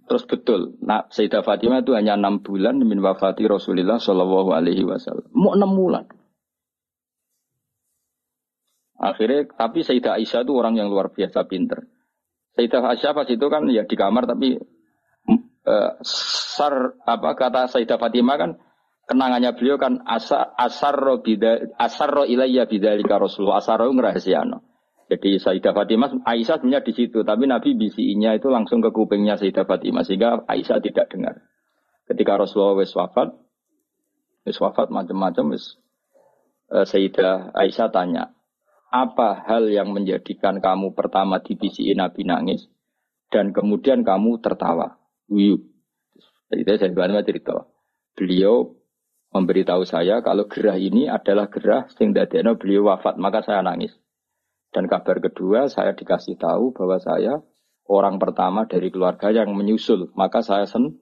Terus 0.07 0.23
betul, 0.23 0.79
nah 0.79 1.05
Sayyidah 1.11 1.43
Fatimah 1.43 1.83
itu 1.83 1.91
hanya 1.91 2.15
enam 2.15 2.39
bulan 2.39 2.79
min 2.79 3.03
wafati 3.03 3.45
Rasulullah 3.51 3.99
Shallallahu 3.99 4.55
Alaihi 4.55 4.87
Wasallam. 4.87 5.27
Mau 5.35 5.53
enam 5.59 5.75
bulan. 5.75 6.07
Akhirnya, 8.95 9.51
tapi 9.51 9.83
Sayyidah 9.83 10.15
Aisyah 10.15 10.47
itu 10.47 10.55
orang 10.55 10.79
yang 10.79 10.87
luar 10.87 11.11
biasa 11.11 11.43
pinter. 11.51 11.85
Sayyidah 12.55 12.95
Aisyah 12.95 13.11
pas 13.11 13.27
itu 13.27 13.45
kan 13.51 13.67
ya 13.67 13.83
di 13.83 13.95
kamar 13.99 14.23
tapi 14.23 14.55
uh, 15.67 15.91
sar 16.01 16.95
apa 17.05 17.29
kata 17.37 17.69
Sayyidah 17.69 17.99
Fatimah 17.99 18.37
kan 18.39 18.51
kenangannya 19.09 19.57
beliau 19.57 19.81
kan 19.81 20.05
asar 20.05 20.53
asar 20.53 21.01
bida 21.25 21.73
asar 21.81 22.29
ilayya 22.29 22.69
bidalika 22.69 23.17
Rasulullah 23.17 23.57
asar 23.57 23.81
ngerahasiano. 23.81 24.61
Jadi 25.09 25.41
Sayyidah 25.41 25.73
Fatimah, 25.73 26.21
Aisyah 26.21 26.61
sebenarnya 26.61 26.85
di 26.85 26.93
situ, 26.93 27.25
tapi 27.25 27.49
Nabi 27.49 27.73
bisinya 27.73 28.37
itu 28.37 28.45
langsung 28.53 28.77
ke 28.77 28.93
kupingnya 28.93 29.41
Sayyidah 29.41 29.65
Fatimah 29.65 30.05
sehingga 30.05 30.45
Aisyah 30.45 30.77
tidak 30.85 31.09
dengar. 31.09 31.41
Ketika 32.05 32.37
Rasulullah 32.37 32.85
wis 32.85 32.93
wafat, 32.93 33.33
wis 34.45 34.61
wafat 34.61 34.93
macam-macam 34.93 35.57
wis 35.57 35.81
uh, 36.69 36.85
Sayyidah 36.85 37.57
Aisyah 37.57 37.89
tanya, 37.89 38.37
apa 38.93 39.41
hal 39.49 39.65
yang 39.73 39.89
menjadikan 39.97 40.61
kamu 40.61 40.93
pertama 40.93 41.41
di 41.41 41.57
bisi 41.57 41.89
Nabi 41.97 42.29
nangis 42.29 42.69
dan 43.33 43.49
kemudian 43.49 44.05
kamu 44.05 44.37
tertawa? 44.45 45.01
Wiyu. 45.25 45.57
Jadi 46.53 46.61
saya 46.65 46.93
Fatimah 46.93 47.25
cerita, 47.25 47.65
beliau 48.13 48.78
memberitahu 49.29 49.85
saya 49.85 50.25
kalau 50.25 50.49
gerah 50.49 50.77
ini 50.77 51.05
adalah 51.05 51.47
gerah 51.49 51.85
sehingga 51.93 52.25
beliau 52.57 52.89
wafat, 52.89 53.17
maka 53.21 53.45
saya 53.45 53.61
nangis. 53.61 53.93
Dan 54.69 54.85
kabar 54.85 55.17
kedua 55.21 55.69
saya 55.69 55.97
dikasih 55.97 56.37
tahu 56.37 56.73
bahwa 56.73 56.97
saya 57.01 57.41
orang 57.89 58.21
pertama 58.21 58.69
dari 58.69 58.93
keluarga 58.93 59.33
yang 59.33 59.53
menyusul, 59.57 60.13
maka 60.13 60.45
saya 60.45 60.69
sen 60.69 61.01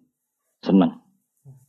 senang. 0.63 1.03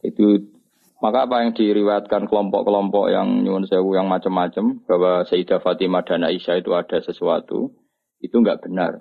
Itu 0.02 0.38
Itu 0.38 0.59
maka 0.98 1.30
apa 1.30 1.46
yang 1.46 1.54
diriwayatkan 1.54 2.26
kelompok-kelompok 2.26 3.06
yang 3.14 3.46
nyuwun 3.46 3.70
sewu 3.70 3.94
yang 3.94 4.11
macam-macam 4.11 4.82
bahwa 4.82 5.22
Sayyidah 5.30 5.62
Fatimah 5.62 6.02
dan 6.02 6.26
Aisyah 6.26 6.59
itu 6.59 6.74
ada 6.74 6.98
sesuatu 6.98 7.70
itu 8.18 8.34
nggak 8.34 8.66
benar. 8.66 8.98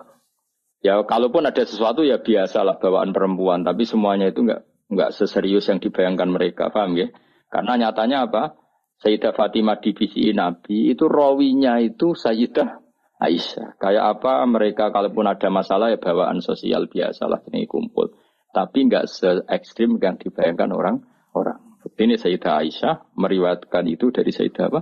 Ya 0.86 1.02
kalaupun 1.02 1.50
ada 1.50 1.66
sesuatu 1.66 2.06
ya 2.06 2.22
biasalah 2.22 2.78
bawaan 2.78 3.18
perempuan, 3.18 3.66
tapi 3.66 3.90
semuanya 3.90 4.30
itu 4.30 4.46
nggak 4.46 4.62
nggak 4.94 5.10
seserius 5.10 5.66
yang 5.74 5.82
dibayangkan 5.82 6.30
mereka, 6.30 6.70
paham 6.70 7.02
ya? 7.02 7.10
Karena 7.48 7.80
nyatanya 7.80 8.28
apa? 8.28 8.56
Sayyidah 8.98 9.34
Fatimah 9.38 9.78
divisi 9.78 10.34
Nabi 10.34 10.90
itu 10.90 11.06
rawinya 11.06 11.78
itu 11.78 12.18
Sayyidah 12.18 12.82
Aisyah. 13.18 13.78
Kayak 13.78 14.18
apa 14.18 14.42
mereka 14.50 14.90
kalaupun 14.90 15.26
ada 15.26 15.50
masalah 15.50 15.94
ya 15.94 15.98
bawaan 16.02 16.42
sosial 16.42 16.90
biasalah 16.90 17.46
ini 17.50 17.70
kumpul. 17.70 18.14
Tapi 18.54 18.90
nggak 18.90 19.06
se 19.06 19.46
ekstrim 19.50 20.02
yang 20.02 20.18
dibayangkan 20.18 20.70
orang-orang. 20.74 21.62
Ini 21.88 22.18
Sayyidah 22.18 22.54
Aisyah 22.62 22.96
meriwayatkan 23.16 23.86
itu 23.86 24.10
dari 24.10 24.34
Sayyidah 24.34 24.66
apa? 24.70 24.82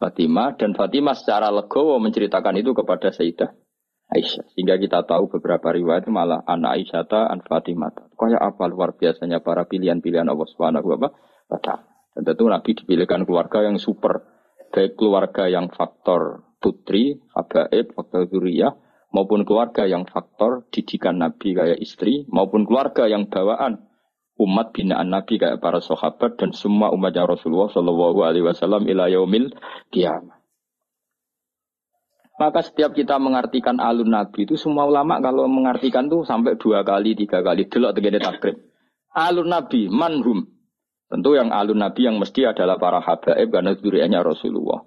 Fatimah 0.00 0.58
dan 0.58 0.74
Fatimah 0.74 1.14
secara 1.14 1.52
legowo 1.54 2.00
menceritakan 2.02 2.58
itu 2.58 2.74
kepada 2.74 3.12
Sayyidah 3.12 3.52
Aisyah. 4.10 4.44
Sehingga 4.56 4.80
kita 4.80 5.04
tahu 5.04 5.28
beberapa 5.28 5.70
riwayat 5.70 6.08
malah 6.08 6.40
anak 6.48 6.82
Aisyah 6.82 7.04
ta 7.04 7.28
an 7.28 7.44
Fatimah. 7.44 8.16
Kayak 8.16 8.42
apa 8.42 8.64
luar 8.66 8.96
biasanya 8.96 9.44
para 9.44 9.68
pilihan-pilihan 9.68 10.26
Allah 10.26 10.48
Subhanahu 10.48 10.88
wa. 10.88 11.12
Dan 12.12 12.22
tentu 12.28 12.44
Nabi 12.48 12.70
dipilihkan 12.76 13.24
keluarga 13.24 13.64
yang 13.64 13.80
super. 13.80 14.24
Baik 14.72 14.96
keluarga 14.96 15.48
yang 15.48 15.68
faktor 15.68 16.44
putri, 16.60 17.20
habaib, 17.36 17.92
faktor 17.92 18.28
zuriyah, 18.28 18.72
maupun 19.12 19.44
keluarga 19.44 19.84
yang 19.84 20.08
faktor 20.08 20.64
didikan 20.72 21.20
Nabi 21.20 21.52
kayak 21.52 21.78
istri, 21.80 22.24
maupun 22.32 22.64
keluarga 22.64 23.04
yang 23.08 23.28
bawaan 23.28 23.84
umat 24.40 24.72
binaan 24.72 25.12
Nabi 25.12 25.36
kayak 25.36 25.60
para 25.60 25.84
sahabat 25.84 26.40
dan 26.40 26.56
semua 26.56 26.88
umatnya 26.88 27.28
Rasulullah 27.28 27.68
Shallallahu 27.68 28.18
Alaihi 28.24 28.44
Wasallam 28.48 28.88
ila 28.88 29.12
yaumil 29.12 29.52
kiamah. 29.92 30.40
Maka 32.40 32.64
setiap 32.64 32.96
kita 32.96 33.20
mengartikan 33.20 33.76
alun 33.78 34.08
Nabi 34.08 34.48
itu 34.48 34.56
semua 34.56 34.88
ulama 34.88 35.20
kalau 35.20 35.46
mengartikan 35.46 36.08
tuh 36.08 36.24
sampai 36.24 36.56
dua 36.56 36.82
kali, 36.82 37.14
tiga 37.14 37.44
kali. 37.44 37.68
Delok 37.68 37.92
tegede 37.94 38.18
takrib. 38.18 38.56
Alun 39.12 39.52
Nabi, 39.52 39.86
manhum. 39.92 40.48
Tentu 41.12 41.36
yang 41.36 41.52
alun 41.52 41.76
Nabi 41.76 42.08
yang 42.08 42.16
mesti 42.16 42.48
adalah 42.48 42.80
para 42.80 43.04
habaib 43.04 43.52
karena 43.52 43.76
duriannya 43.76 44.24
Rasulullah. 44.24 44.80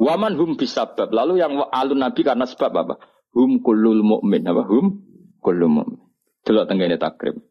Waman 0.00 0.40
hum 0.40 0.56
bisabab. 0.56 1.12
Lalu 1.12 1.44
yang 1.44 1.60
alun 1.68 2.00
Nabi 2.00 2.24
karena 2.24 2.48
sebab 2.48 2.72
apa? 2.72 2.94
Hum 3.36 3.60
kullul 3.60 4.00
mu'min. 4.00 4.40
Apa? 4.48 4.64
Hum 4.64 5.04
kullul 5.44 5.68
mu'min. 5.68 6.00
Delok 6.48 6.72
tegede 6.72 6.96
takrib. 6.96 7.44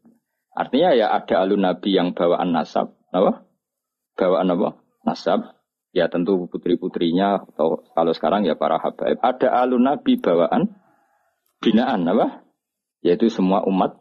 Artinya 0.50 0.90
ya 0.98 1.14
ada 1.14 1.46
alun 1.46 1.62
Nabi 1.62 1.94
yang 1.94 2.18
bawaan 2.18 2.50
nasab. 2.50 2.98
Apa? 3.14 3.46
Bawaan 4.18 4.50
apa? 4.50 4.82
Nasab 5.06 5.56
ya 5.96 6.12
tentu 6.12 6.44
putri-putrinya 6.52 7.40
atau 7.40 7.80
kalau 7.96 8.12
sekarang 8.12 8.44
ya 8.44 8.52
para 8.52 8.76
habaib. 8.76 9.16
Ada 9.24 9.64
alun 9.64 9.88
nabi 9.88 10.20
bawaan 10.20 10.76
binaan 11.64 12.04
apa? 12.04 12.44
Yaitu 13.00 13.32
semua 13.32 13.64
umat 13.64 13.96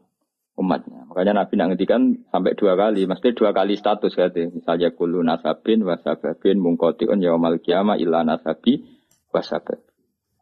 umatnya. 0.60 1.05
Makanya 1.16 1.48
Nabi 1.48 1.54
nak 1.56 1.68
ngetikan 1.72 2.02
sampai 2.28 2.60
dua 2.60 2.76
kali, 2.76 3.08
mesti 3.08 3.32
dua 3.32 3.56
kali 3.56 3.80
status 3.80 4.12
kata. 4.12 4.52
Misalnya 4.52 4.92
kulu 4.92 5.24
nasabin 5.24 5.88
wasababin 5.88 6.60
mungkotiun 6.60 7.24
yaumal 7.24 7.56
kiamah 7.64 7.96
illa 7.96 8.28
nasabi 8.28 8.84
wasabab. 9.32 9.80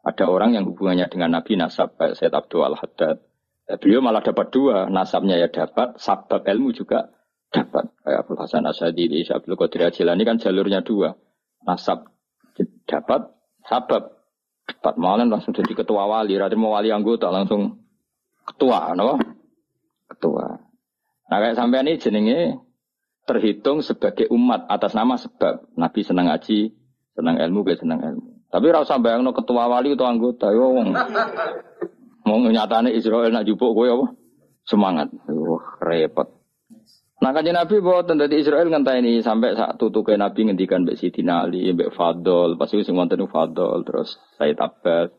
Ada 0.02 0.26
orang 0.26 0.58
yang 0.58 0.66
hubungannya 0.66 1.06
dengan 1.06 1.38
Nabi 1.38 1.54
nasab 1.54 1.94
kayak 1.94 2.18
Said 2.18 2.34
Abdul 2.34 2.66
Al 2.66 2.74
Haddad. 2.74 3.22
Ya, 3.70 3.78
beliau 3.78 4.02
malah 4.02 4.20
dapat 4.20 4.50
dua, 4.50 4.90
nasabnya 4.90 5.38
ya 5.38 5.46
dapat, 5.46 5.96
sabab 6.02 6.42
ilmu 6.42 6.74
juga 6.74 7.14
dapat. 7.54 7.94
Kayak 8.02 8.26
Abdul 8.26 8.38
Hasan 8.42 8.66
Asadili, 8.66 9.22
Abdul 9.24 9.54
Qadir 9.54 9.88
Ajilani 9.88 10.26
kan 10.26 10.42
jalurnya 10.42 10.82
dua 10.82 11.14
nasab 11.64 12.12
dapat 12.84 13.32
sabab 13.64 14.20
dapat 14.64 14.94
malam 15.00 15.32
langsung 15.32 15.56
jadi 15.56 15.72
ketua 15.72 16.04
wali 16.04 16.36
rada 16.36 16.56
mau 16.56 16.76
wali 16.76 16.92
anggota 16.92 17.32
langsung 17.32 17.80
ketua 18.44 18.92
no 18.92 19.16
ketua 20.12 20.60
nah 21.34 21.42
kayak 21.42 21.58
sampai 21.58 21.82
ini 21.82 21.98
jenenge 21.98 22.62
terhitung 23.26 23.82
sebagai 23.82 24.30
umat 24.30 24.70
atas 24.70 24.94
nama 24.94 25.18
sebab. 25.18 25.74
Nabi 25.74 26.06
senang 26.06 26.30
ngaji 26.30 26.70
senang 27.18 27.42
ilmu 27.42 27.66
gue 27.66 27.74
senang 27.74 27.98
ilmu. 27.98 28.46
Tapi 28.54 28.66
rasa 28.70 29.02
bayang 29.02 29.26
no 29.26 29.34
ketua 29.34 29.66
wali 29.66 29.98
atau 29.98 30.06
anggota 30.06 30.54
yo 30.54 30.78
mau 32.22 32.38
nyatane 32.38 32.94
Israel 32.94 33.34
nak 33.34 33.50
jupuk 33.50 33.74
gue 33.74 33.90
apa? 33.90 34.06
Semangat. 34.62 35.10
Wah 35.26 35.82
repot. 35.82 36.30
Nah 37.18 37.34
kanji 37.34 37.50
Nabi 37.50 37.82
tentang 37.82 38.30
di 38.30 38.36
Israel 38.38 38.70
ini 38.70 39.18
sampai 39.18 39.58
saat 39.58 39.74
tutup 39.74 40.06
Nabi 40.14 40.46
ngendikan 40.46 40.86
Mbak 40.86 41.02
Siti 41.02 41.26
Ali, 41.26 41.74
Mbak 41.74 41.98
Fadol, 41.98 42.54
pas 42.54 42.70
semua 42.70 43.10
tentu 43.10 43.26
Fadol, 43.26 43.82
terus 43.82 44.14
Said 44.38 44.60
Abbas. 44.62 45.10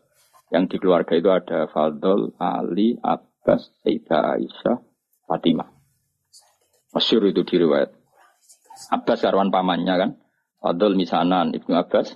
Yang 0.53 0.63
di 0.71 0.77
keluarga 0.77 1.17
itu 1.17 1.29
ada 1.33 1.65
Fadol, 1.65 2.37
Ali, 2.37 2.93
Abbas, 3.01 3.73
Sayyidah 3.81 4.37
Aisyah, 4.37 4.77
Fatimah. 5.25 5.74
Masyur 6.95 7.27
itu 7.27 7.43
diriwayat. 7.43 7.91
Abbas 8.95 9.19
karwan 9.19 9.51
pamannya 9.51 9.95
kan. 9.99 10.11
Fadol 10.63 10.95
misanan, 10.95 11.51
Ibnu 11.51 11.75
Abbas, 11.75 12.15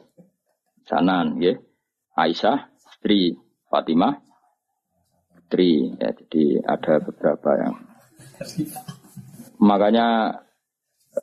misanan, 0.82 1.38
ya. 1.44 1.60
Aisyah, 2.16 2.72
istri 2.88 3.36
Fatimah, 3.68 4.24
istri. 5.38 5.94
Ya, 6.00 6.16
jadi 6.16 6.64
ada 6.66 7.04
beberapa 7.04 7.50
yang 7.60 7.76
Makanya 9.60 10.40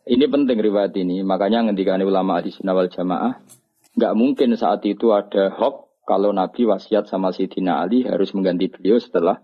ini 0.05 0.25
penting 0.29 0.61
riwayat 0.61 0.93
ini. 1.01 1.25
Makanya 1.25 1.67
ngendikan 1.67 2.05
ulama 2.05 2.39
di 2.45 2.53
wal 2.61 2.93
jamaah, 2.93 3.41
nggak 3.97 4.13
mungkin 4.13 4.53
saat 4.61 4.85
itu 4.85 5.17
ada 5.17 5.49
hoax 5.57 6.05
kalau 6.07 6.31
Nabi 6.31 6.69
wasiat 6.69 7.09
sama 7.11 7.33
Sayyidina 7.33 7.83
Ali 7.83 8.07
harus 8.07 8.31
mengganti 8.37 8.71
beliau 8.71 9.01
setelah 9.01 9.43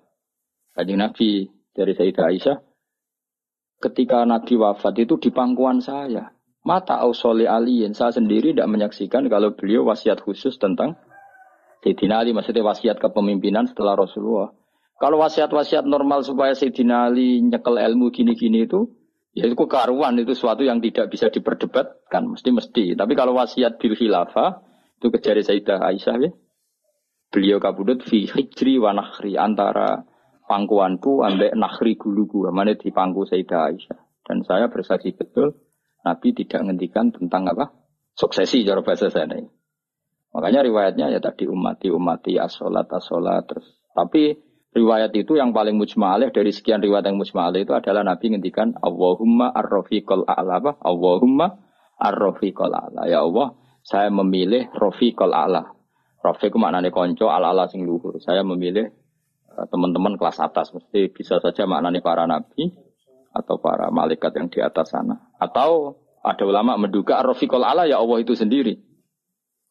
kanjeng 0.76 1.00
Nabi 1.00 1.50
dari 1.74 1.92
Sayyidah 1.96 2.26
Aisyah. 2.28 2.56
Ketika 3.82 4.22
Nabi 4.22 4.54
wafat 4.54 4.94
itu 5.02 5.18
di 5.18 5.34
pangkuan 5.34 5.82
saya. 5.82 6.30
Mata 6.62 7.02
ausoli 7.02 7.50
aliin. 7.50 7.98
Saya 7.98 8.14
sendiri 8.14 8.54
tidak 8.54 8.70
menyaksikan 8.70 9.26
kalau 9.26 9.58
beliau 9.58 9.82
wasiat 9.82 10.22
khusus 10.22 10.54
tentang 10.62 10.94
Sayyidina 11.82 12.22
Ali. 12.22 12.30
Maksudnya 12.30 12.62
wasiat 12.62 13.02
kepemimpinan 13.02 13.66
setelah 13.66 13.98
Rasulullah. 13.98 14.54
Kalau 15.02 15.18
wasiat-wasiat 15.18 15.82
normal 15.82 16.22
supaya 16.22 16.54
Sayyidina 16.54 17.10
Ali 17.10 17.42
nyekel 17.42 17.74
ilmu 17.74 18.14
gini-gini 18.14 18.70
itu, 18.70 18.86
ya 19.34 19.50
itu 19.50 19.58
kekaruan, 19.58 20.14
itu 20.14 20.30
sesuatu 20.30 20.62
yang 20.62 20.78
tidak 20.78 21.10
bisa 21.10 21.26
diperdebatkan, 21.26 22.30
mesti-mesti. 22.30 22.94
Tapi 22.94 23.12
kalau 23.18 23.34
wasiat 23.34 23.82
bil 23.82 23.98
khilafah, 23.98 24.62
itu 25.02 25.10
kejari 25.10 25.42
Sayyidah 25.42 25.82
Aisyah 25.82 26.16
ya. 26.22 26.30
Beliau 27.34 27.58
kabudut 27.58 28.06
fi 28.06 28.30
hijri 28.30 28.78
wa 28.78 28.94
nakhri, 28.94 29.34
antara 29.34 30.06
pangkuanku 30.52 31.24
ambek 31.24 31.56
nakhri 31.56 31.96
guluku, 31.96 32.44
mana 32.52 32.76
di 32.76 32.92
pangku 32.92 33.24
Sayyidah 33.24 33.72
Aisyah. 33.72 34.00
Dan 34.28 34.44
saya 34.44 34.68
bersaksi 34.68 35.16
betul, 35.16 35.56
Nabi 36.04 36.36
tidak 36.36 36.60
ngendikan 36.68 37.08
tentang 37.08 37.48
apa? 37.48 37.72
Suksesi 38.12 38.60
cara 38.68 38.84
bahasa 38.84 39.08
ini. 39.08 39.48
Makanya 40.36 40.60
riwayatnya 40.60 41.16
ya 41.16 41.20
tadi 41.24 41.48
umati 41.48 41.88
umati 41.88 42.36
asolat 42.36 42.84
asolat 42.92 43.48
terus. 43.48 43.64
Tapi 43.96 44.36
riwayat 44.76 45.16
itu 45.16 45.40
yang 45.40 45.56
paling 45.56 45.80
mujmalih 45.80 46.28
dari 46.28 46.52
sekian 46.52 46.84
riwayat 46.84 47.08
yang 47.08 47.16
mujmalih 47.16 47.64
itu 47.64 47.72
adalah 47.72 48.04
Nabi 48.04 48.36
ngendikan 48.36 48.76
Allahumma 48.76 49.48
ar-rafiqal 49.56 50.28
a'la 50.28 50.60
apa? 50.60 50.72
Allahumma 50.84 51.48
ar-rafiqal 51.96 52.72
a'la. 52.72 53.08
Ya 53.08 53.24
Allah, 53.24 53.56
saya 53.80 54.12
memilih 54.12 54.68
rafiqal 54.76 55.32
a'la. 55.32 55.72
Rafiq 56.22 56.54
maknanya 56.54 56.94
konco 56.94 57.26
ala-ala 57.26 57.66
sing 57.66 57.82
luhur. 57.82 58.22
Saya 58.22 58.46
memilih 58.46 58.94
teman-teman 59.70 60.16
kelas 60.16 60.38
atas. 60.40 60.72
Mesti 60.72 61.12
bisa 61.12 61.38
saja 61.38 61.64
maknanya 61.68 62.00
para 62.00 62.24
nabi 62.26 62.72
atau 63.32 63.56
para 63.56 63.88
malaikat 63.88 64.32
yang 64.36 64.48
di 64.52 64.60
atas 64.60 64.92
sana. 64.92 65.32
Atau 65.40 66.00
ada 66.22 66.44
ulama 66.46 66.78
menduga 66.78 67.18
ar-rafiqal 67.18 67.64
a'la 67.64 67.88
ya 67.88 67.98
Allah 67.98 68.18
itu 68.22 68.36
sendiri. 68.36 68.78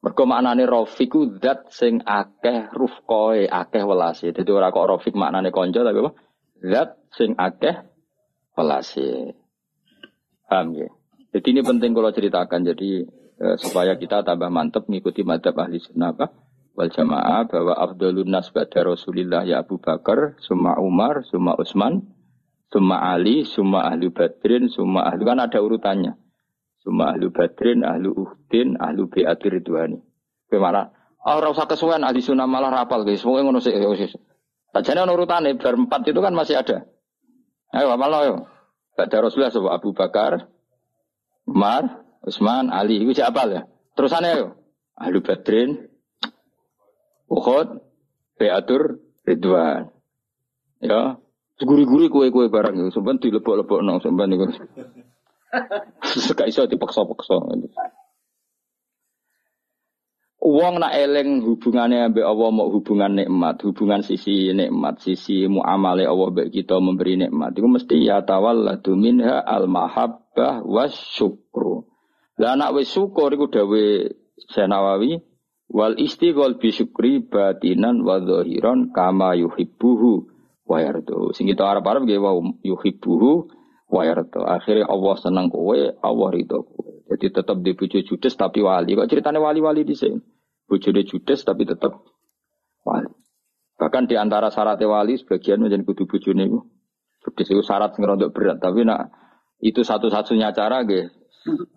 Mergo 0.01 0.25
maknane 0.25 0.65
rafiku 0.65 1.37
zat 1.37 1.69
sing 1.69 2.01
akeh 2.01 2.73
rufqoe, 2.73 3.45
akeh 3.45 3.85
welase. 3.85 4.33
Dadi 4.33 4.49
ora 4.49 4.73
kok 4.73 4.89
rafik 4.89 5.13
maknane 5.13 5.53
kanca 5.53 5.85
tapi 5.85 6.01
apa? 6.01 6.11
Zat 6.57 6.89
sing 7.13 7.37
akeh 7.37 7.85
welase. 8.57 9.37
Paham 10.49 10.73
ya? 10.73 10.89
Jadi 11.31 11.47
ini 11.53 11.61
penting 11.61 11.93
kalau 11.93 12.09
ceritakan. 12.09 12.65
Jadi 12.65 13.05
eh, 13.39 13.55
supaya 13.61 13.93
kita 13.93 14.25
tambah 14.25 14.49
mantep 14.49 14.89
mengikuti 14.89 15.21
madhab 15.21 15.53
ahli 15.61 15.77
sunnah? 15.77 16.17
Wal 16.81 16.89
jamaah 16.89 17.45
bahwa 17.45 17.77
Abdulun 17.77 18.25
nas 18.25 18.49
ba'da 18.49 18.81
Rasulillah 18.81 19.45
ya 19.45 19.61
Abu 19.61 19.77
Bakar, 19.77 20.41
summa 20.41 20.81
Umar, 20.81 21.21
summa 21.29 21.53
Utsman, 21.61 22.01
summa 22.73 23.13
Ali, 23.13 23.45
summa 23.45 23.85
ahli 23.85 24.09
Badrin, 24.09 24.65
summa 24.73 25.05
ahli 25.05 25.21
kan 25.21 25.37
ada 25.37 25.61
urutannya. 25.61 26.17
Semua 26.81 27.13
ahlu 27.13 27.29
badrin, 27.29 27.85
ahlu 27.85 28.09
uhdin, 28.09 28.73
ahlu 28.81 29.05
bi'ati 29.05 29.53
ridwani. 29.53 30.01
Bagaimana? 30.49 30.89
Oh, 31.21 31.37
ora 31.37 31.53
usah 31.53 31.69
kesuwen 31.69 32.01
ahli 32.01 32.25
sunnah 32.25 32.49
malah 32.49 32.73
rapal 32.73 33.05
guys. 33.05 33.21
Semoga 33.21 33.45
ngono 33.45 33.61
sih. 33.61 33.77
Sajane 34.73 34.99
ono 35.05 35.13
urutane 35.13 35.53
berempat 35.53 36.09
itu 36.09 36.17
kan 36.17 36.33
masih 36.33 36.57
ada. 36.57 36.89
Ayo 37.69 37.93
malah 37.93 38.21
yo. 38.25 38.35
Bada 38.97 39.21
Rasulullah 39.21 39.53
sebab 39.53 39.71
Abu 39.71 39.93
Bakar, 39.93 40.49
Umar, 41.45 42.01
Utsman, 42.25 42.73
Ali. 42.73 42.97
Iku 42.97 43.13
siapa 43.13 43.45
ya? 43.45 43.61
Terusannya 43.93 44.31
yo. 44.41 44.47
Ahlu 44.97 45.21
Badrin, 45.21 45.90
Uhud, 47.31 47.79
Beatur, 48.35 48.99
Ridwan. 49.23 49.87
Ya, 50.83 51.15
guri-guri 51.63 52.11
kue-kue 52.11 52.51
barang 52.51 52.75
itu. 52.75 52.91
Sampai 52.91 53.21
dilebok-lebok 53.23 53.79
nong, 53.79 54.03
sampai 54.03 54.27
niku. 54.27 54.51
Sekak 56.03 56.47
iso 56.51 56.67
dipaksa-paksa. 56.67 57.39
Uang 60.41 60.81
nak 60.81 60.97
eleng 60.97 61.45
hubungannya 61.45 62.09
ambek 62.09 62.25
Allah 62.25 62.49
mau 62.49 62.73
hubungan 62.73 63.13
nikmat, 63.13 63.61
hubungan 63.61 64.01
sisi 64.01 64.49
nikmat, 64.49 64.97
sisi 64.97 65.45
muamale 65.45 66.01
Allah 66.09 66.33
mbek 66.33 66.49
kita 66.49 66.81
memberi 66.81 67.13
nikmat. 67.13 67.53
Itu 67.53 67.69
mesti 67.69 68.01
ya 68.01 68.25
tawalladu 68.25 68.97
minha 68.97 69.37
al 69.37 69.69
mahabbah 69.69 70.65
was 70.65 70.97
syukru. 71.13 71.85
Lah 72.41 72.57
anak 72.57 72.73
wis 72.73 72.89
syukur 72.89 73.29
iku 73.37 73.53
dawe 73.53 73.85
Senawawi 74.49 75.21
wal 75.71 75.95
istighol 75.95 76.59
bi 76.59 76.75
syukri 76.75 77.23
batinan 77.23 78.03
wa 78.03 78.19
zahiran 78.19 78.91
kama 78.91 79.39
yuhibbuhu 79.39 80.27
wa 80.67 80.77
yardu. 80.83 81.31
Sing 81.31 81.47
kita 81.47 81.63
arep-arep 81.63 82.03
nggih 82.03 82.19
wa 82.19 82.35
yuhibbuhu 82.61 83.47
wa 83.87 84.01
yardu. 84.03 84.43
Akhirnya 84.43 84.91
Allah 84.91 85.15
seneng 85.17 85.47
kowe, 85.47 85.79
Allah 85.79 86.29
ridho 86.31 86.59
kowe. 86.67 86.91
Jadi 87.11 87.25
tetap 87.31 87.59
di 87.59 87.75
bojo 87.75 87.99
judes 88.03 88.35
tapi 88.39 88.63
wali. 88.63 88.95
Kok 88.95 89.07
ceritanya 89.07 89.43
wali-wali 89.43 89.83
di 89.83 89.95
sini? 89.95 90.15
Bojone 90.67 91.03
judes 91.03 91.43
tapi 91.43 91.67
tetap 91.67 91.99
wali. 92.87 93.11
Bahkan 93.75 94.07
di 94.07 94.15
antara 94.15 94.47
syarat 94.47 94.79
wali 94.79 95.19
sebagian 95.19 95.59
menjadi 95.59 95.83
kudu 95.83 96.07
bojone 96.07 96.47
itu. 96.47 96.59
Judes 97.27 97.47
itu 97.51 97.63
syarat 97.63 97.99
untuk 97.99 98.31
berat. 98.31 98.63
Tapi 98.63 98.87
nak 98.87 99.11
itu 99.59 99.83
satu-satunya 99.83 100.55
cara 100.55 100.87
ge. 100.87 101.11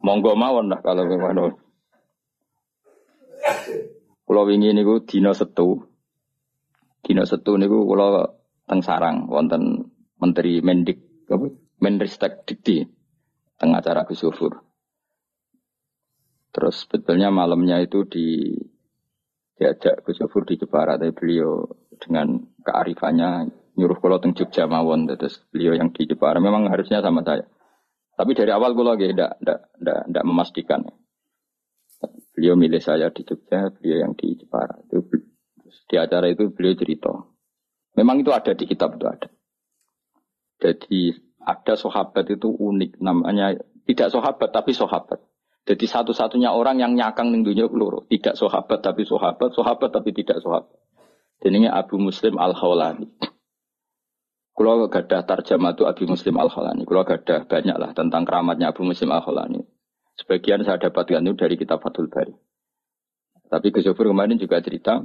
Monggo 0.04 0.38
mawon 0.38 0.70
lah 0.70 0.84
kalau 0.84 1.08
memang. 1.08 1.63
Kalau 4.24 4.48
ini 4.48 4.72
niku 4.72 5.04
dina 5.04 5.36
setu. 5.36 5.84
Dina 7.04 7.28
setu 7.28 7.60
niku 7.60 7.84
kalau 7.84 8.24
teng 8.64 8.80
sarang 8.80 9.28
wonten 9.28 9.92
Menteri 10.16 10.64
Mendik 10.64 11.28
apa? 11.28 11.52
Menristek 11.84 12.48
Dikti 12.48 12.80
tengah 13.60 13.84
acara 13.84 14.08
Gus 14.08 14.24
Terus 16.54 16.86
sebetulnya 16.86 17.28
malamnya 17.28 17.82
itu 17.82 18.08
di 18.08 18.56
diajak 19.54 20.02
Gus 20.06 20.18
di 20.22 20.54
Jepara, 20.56 20.96
tapi 20.96 21.12
beliau 21.12 21.66
dengan 22.00 22.40
kearifannya 22.64 23.52
nyuruh 23.74 23.98
kalau 23.98 24.22
teng 24.22 24.32
Jogja 24.32 24.64
mawon, 24.70 25.10
terus 25.10 25.42
beliau 25.50 25.74
yang 25.76 25.90
di 25.92 26.06
Jepara 26.06 26.38
memang 26.38 26.70
harusnya 26.70 27.02
sama 27.02 27.20
saya. 27.26 27.44
Tapi 28.14 28.30
dari 28.32 28.54
awal 28.54 28.78
gue 28.78 28.86
lagi 28.86 29.06
tidak 29.10 29.42
tidak 29.42 29.60
tidak 29.74 30.24
memastikan. 30.24 30.80
Beliau 32.34 32.58
milih 32.58 32.82
saya 32.82 33.08
di 33.14 33.22
Jogja, 33.22 33.70
beliau 33.70 34.08
yang 34.08 34.12
di 34.18 34.34
Jepara. 34.34 34.80
Itu 34.84 35.06
di 35.88 35.96
acara 35.96 36.26
itu 36.30 36.50
beliau 36.50 36.74
cerita. 36.74 37.12
Memang 37.94 38.24
itu 38.24 38.34
ada 38.34 38.52
di 38.56 38.64
kitab 38.66 38.98
itu 38.98 39.06
ada. 39.06 39.28
Jadi 40.58 41.14
ada 41.44 41.74
sahabat 41.76 42.24
itu 42.32 42.48
unik 42.48 42.98
namanya 43.04 43.54
tidak 43.84 44.08
sahabat 44.10 44.48
tapi 44.50 44.72
sahabat. 44.72 45.20
Jadi 45.64 45.84
satu-satunya 45.88 46.52
orang 46.52 46.76
yang 46.80 46.92
nyakang 46.92 47.32
ning 47.32 47.44
dunia 47.44 47.68
keluru. 47.68 48.04
Tidak 48.08 48.36
sahabat 48.36 48.84
tapi 48.84 49.08
sahabat, 49.08 49.52
sahabat 49.56 49.90
tapi 49.92 50.12
tidak 50.12 50.40
sahabat. 50.44 50.76
Ini 51.44 51.68
Abu 51.68 52.00
Muslim 52.00 52.40
Al 52.40 52.56
Khawlani. 52.56 53.08
Kalau 54.54 54.86
gadah 54.86 55.26
tarjamah 55.26 55.76
itu 55.76 55.84
Abu 55.84 56.04
Muslim 56.08 56.36
Al 56.40 56.48
Khawlani. 56.48 56.84
Kalau 56.88 57.04
gadah 57.04 57.48
banyak 57.48 57.76
lah 57.76 57.90
tentang 57.92 58.24
keramatnya 58.24 58.72
Abu 58.72 58.84
Muslim 58.84 59.12
Al 59.12 59.24
Khawlani. 59.24 59.60
Sebagian 60.14 60.62
saya 60.62 60.78
dapatkan 60.78 61.26
itu 61.26 61.34
dari 61.34 61.58
kitab 61.58 61.82
Fathul 61.82 62.06
Bari. 62.06 62.34
Tapi 63.50 63.66
Gus 63.74 63.86
kemarin 63.86 64.38
juga 64.38 64.62
cerita 64.62 65.02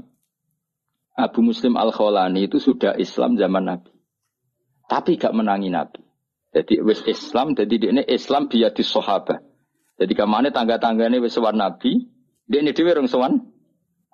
Abu 1.17 1.41
Muslim 1.41 1.75
Al 1.75 1.89
Khawlani 1.91 2.45
itu 2.45 2.61
sudah 2.61 2.95
Islam 2.95 3.35
zaman 3.35 3.65
Nabi. 3.65 3.91
Tapi 4.89 5.17
gak 5.17 5.33
menangi 5.33 5.69
Nabi. 5.69 6.01
Jadi 6.49 6.81
wis 6.81 7.05
Islam, 7.05 7.53
jadi 7.53 7.93
ini 7.93 8.01
Islam 8.09 8.49
di 8.49 8.65
sahabat. 8.65 9.37
Jadi 10.01 10.13
ke 10.17 10.25
mana 10.25 10.49
tangga-tangga 10.49 11.05
ini 11.05 11.21
sowan 11.29 11.61
Nabi, 11.61 12.09
dia 12.49 12.63
ini 12.63 12.73
dewi 12.73 12.95
sowan 13.05 13.37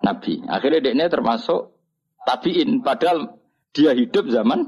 Nabi. 0.03 0.43
Akhirnya 0.43 0.83
dia 0.83 0.91
ini 0.91 1.07
termasuk 1.07 1.79
tabiin, 2.27 2.83
padahal 2.83 3.39
dia 3.71 3.95
hidup 3.95 4.27
zaman 4.27 4.67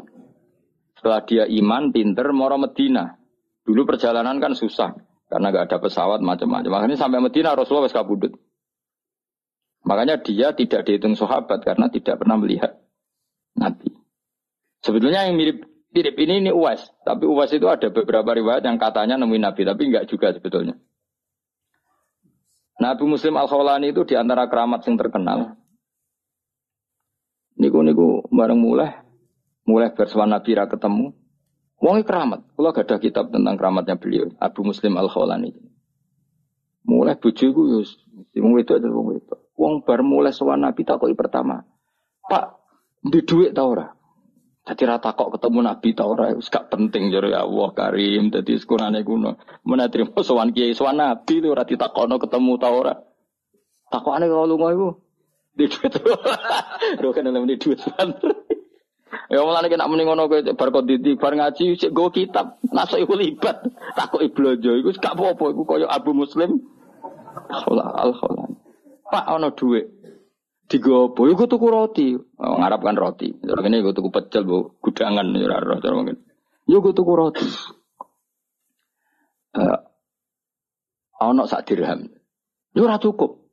setelah 0.95 1.27
dia 1.27 1.43
iman, 1.43 1.91
pinter, 1.91 2.31
moro 2.31 2.55
Medina. 2.55 3.19
Dulu 3.67 3.83
perjalanan 3.83 4.39
kan 4.39 4.55
susah 4.55 4.95
karena 5.27 5.51
gak 5.51 5.65
ada 5.71 5.77
pesawat 5.83 6.19
macam-macam. 6.23 6.71
Makanya 6.71 6.95
sampai 6.95 7.19
Medina 7.19 7.55
Rasulullah 7.55 7.87
wes 7.87 7.95
kabudut. 7.95 8.35
Makanya 9.87 10.19
dia 10.19 10.51
tidak 10.51 10.83
dihitung 10.83 11.15
sahabat 11.15 11.63
karena 11.63 11.87
tidak 11.87 12.19
pernah 12.19 12.35
melihat 12.35 12.75
Nabi. 13.55 13.91
Sebetulnya 14.83 15.27
yang 15.27 15.39
mirip 15.39 15.63
mirip 15.91 16.15
ini 16.19 16.43
ini 16.43 16.51
Uwais, 16.51 16.83
tapi 17.07 17.25
Uwais 17.25 17.51
itu 17.55 17.65
ada 17.71 17.87
beberapa 17.89 18.35
riwayat 18.35 18.63
yang 18.67 18.77
katanya 18.77 19.17
nemuin 19.17 19.43
Nabi, 19.47 19.61
tapi 19.63 19.81
enggak 19.89 20.05
juga 20.11 20.35
sebetulnya. 20.35 20.75
Nabi 22.77 23.03
Muslim 23.09 23.33
Al 23.41 23.49
Khawlani 23.49 23.89
itu 23.89 24.05
di 24.05 24.13
antara 24.13 24.45
keramat 24.45 24.85
yang 24.85 25.01
terkenal. 25.01 25.57
Niku 27.57 27.81
niku 27.81 28.21
bareng 28.29 28.61
mulai, 28.61 29.01
mulai 29.65 29.89
bersuara 29.89 30.29
Nabi 30.29 30.53
ra 30.53 30.69
ketemu. 30.69 31.16
Wongi 31.77 32.01
keramat. 32.01 32.41
Kalau 32.57 32.73
gak 32.73 32.89
ada 32.89 32.97
kitab 32.97 33.29
tentang 33.29 33.53
keramatnya 33.53 34.01
beliau, 34.01 34.33
Abu 34.41 34.65
Muslim 34.65 34.97
Al 34.97 35.13
Khawlani. 35.13 35.53
Mulai 36.87 37.19
bujuku 37.19 37.77
yus, 37.77 38.01
wong 38.33 38.57
itu 38.57 38.73
aja 38.73 38.87
wong 38.89 39.19
itu. 39.19 39.35
Wong 39.59 39.85
bar 39.85 40.01
mulai 40.01 40.33
sowan 40.33 40.63
Nabi 40.65 40.81
takoki 40.87 41.13
pertama. 41.13 41.61
Pak, 42.25 42.45
di 43.03 43.21
duit 43.21 43.53
tau 43.53 43.77
ora? 43.77 43.91
Jadi 44.67 44.83
rata 44.83 45.15
kok 45.15 45.31
ketemu 45.39 45.63
Nabi 45.63 45.95
tau 45.95 46.11
ora 46.11 46.35
wis 46.35 46.51
gak 46.51 46.67
penting 46.67 47.07
jare 47.07 47.31
ya 47.31 47.47
Allah 47.47 47.71
Karim 47.71 48.27
dadi 48.33 48.59
sekurane 48.59 48.99
kuno. 49.03 49.39
Mana 49.63 49.87
trimo 49.87 50.19
sowan 50.19 50.51
kiai 50.51 50.75
sowan 50.75 50.99
Nabi 50.99 51.39
itu 51.39 51.47
ora 51.47 51.63
ditakono 51.63 52.19
ketemu 52.19 52.51
tau 52.59 52.75
ora. 52.75 52.95
Takokane 53.87 54.27
kalau 54.27 54.43
lunga 54.43 54.67
iku 54.75 54.89
di 55.55 55.65
duit. 55.71 55.93
Lho 56.99 57.09
kan 57.15 57.31
di 57.31 57.55
duit 57.55 57.79
Ya 59.31 59.43
mulane 59.43 59.71
nek 59.71 59.87
muni 59.87 60.03
ngono 60.03 60.27
kowe 60.27 60.39
bar 60.55 60.69
konditi 60.71 61.15
bar 61.15 61.35
ngaji 61.35 61.79
sik 61.79 61.91
go 61.95 62.11
kitab, 62.11 62.59
nasuk 62.71 62.99
iku 63.03 63.15
libat. 63.15 63.63
Takoki 63.95 64.31
blojo 64.31 64.71
iku 64.79 64.89
gak 64.95 65.15
apa-apa 65.15 65.43
iku 65.51 65.63
koyo 65.63 65.87
Abu 65.87 66.11
Muslim. 66.11 66.59
Allah 67.47 67.87
Allah. 67.95 68.19
Pak 69.07 69.25
ono 69.31 69.55
duit. 69.55 69.97
digopo 70.67 71.23
yo 71.23 71.39
tuku 71.47 71.67
roti. 71.71 72.07
Oh, 72.15 72.59
kan 72.59 72.95
roti. 72.99 73.31
Terus 73.39 73.63
ini 73.63 73.79
gue 73.79 73.95
tuku 73.95 74.11
pecel 74.11 74.43
bu. 74.43 74.75
Gudangan 74.83 75.31
ya 75.31 75.47
raro 75.47 75.79
cara 75.79 75.95
mungkin 75.95 76.19
yo 76.67 76.83
gue 76.83 76.91
tuku 76.91 77.11
roti. 77.15 77.47
Uh, 79.55 79.79
ono 81.23 81.47
sak 81.47 81.65
dirham. 81.71 82.11
Yo 82.75 82.83
ora 82.83 82.99
cukup 82.99 83.46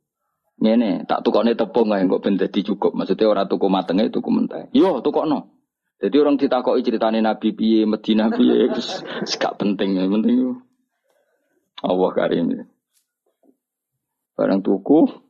ngene 0.59 1.03
tak 1.09 1.23
tukone 1.25 1.53
tepung 1.53 1.91
ae 1.91 2.07
kok 2.07 2.21
ben 2.23 2.39
dadi 2.39 2.63
cukup 2.63 2.95
maksudnya 2.95 3.27
ora 3.27 3.43
tuku 3.43 3.67
matenge 3.67 4.07
tuku 4.11 4.29
mentah 4.31 4.71
yo 4.71 5.03
tukokno 5.03 5.51
jadi 5.99 6.15
orang 6.21 6.35
ditakoki 6.35 6.83
ceritane 6.83 7.23
Nabi 7.23 7.55
piye 7.55 7.87
Medina 7.87 8.31
piye 8.31 8.67
wis 8.75 9.03
gak 9.35 9.59
penting 9.59 9.99
ya 9.99 10.07
penting 10.07 10.59
Allah 11.83 12.09
karim 12.15 12.67
barang 14.35 14.61
tuku 14.63 15.25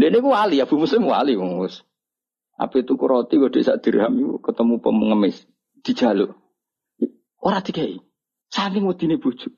dia 0.00 0.08
ini 0.08 0.24
wali, 0.24 0.56
Abu 0.64 0.80
Muslim 0.80 1.12
wali, 1.12 1.36
mus. 1.36 1.84
Apa 2.56 2.80
itu 2.80 2.96
roti 2.96 3.36
gue 3.36 3.52
desa 3.52 3.76
dirham 3.76 4.16
itu 4.16 4.40
ketemu 4.40 4.80
pengemis 4.80 5.44
di 5.84 5.92
jalur. 5.92 6.36
Orang 7.40 7.64
tiga 7.64 7.84
ini, 7.84 8.00
saking 8.48 8.84
ini 8.84 9.16
bujuk. 9.20 9.52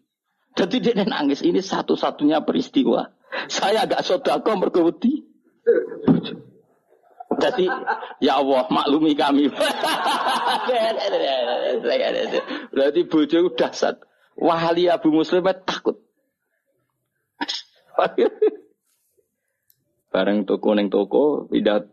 Jadi 0.58 0.82
dia 0.82 0.98
nangis 1.06 1.46
ini 1.46 1.62
satu-satunya 1.62 2.42
peristiwa. 2.42 3.10
Saya 3.48 3.88
agak 3.88 4.04
sodako 4.04 4.56
mergawati. 4.60 5.24
Jadi 7.32 7.66
ya 8.20 8.38
Allah 8.38 8.68
maklumi 8.68 9.16
kami. 9.16 9.48
Berarti 12.74 13.00
bojo 13.08 13.38
udah 13.48 13.72
sat. 13.72 13.96
Wali 14.36 14.88
Abu 14.88 15.12
Muslim 15.12 15.44
takut. 15.64 15.96
Bareng 20.12 20.44
toko 20.44 20.76
neng 20.76 20.92
toko, 20.92 21.48
tidak 21.48 21.88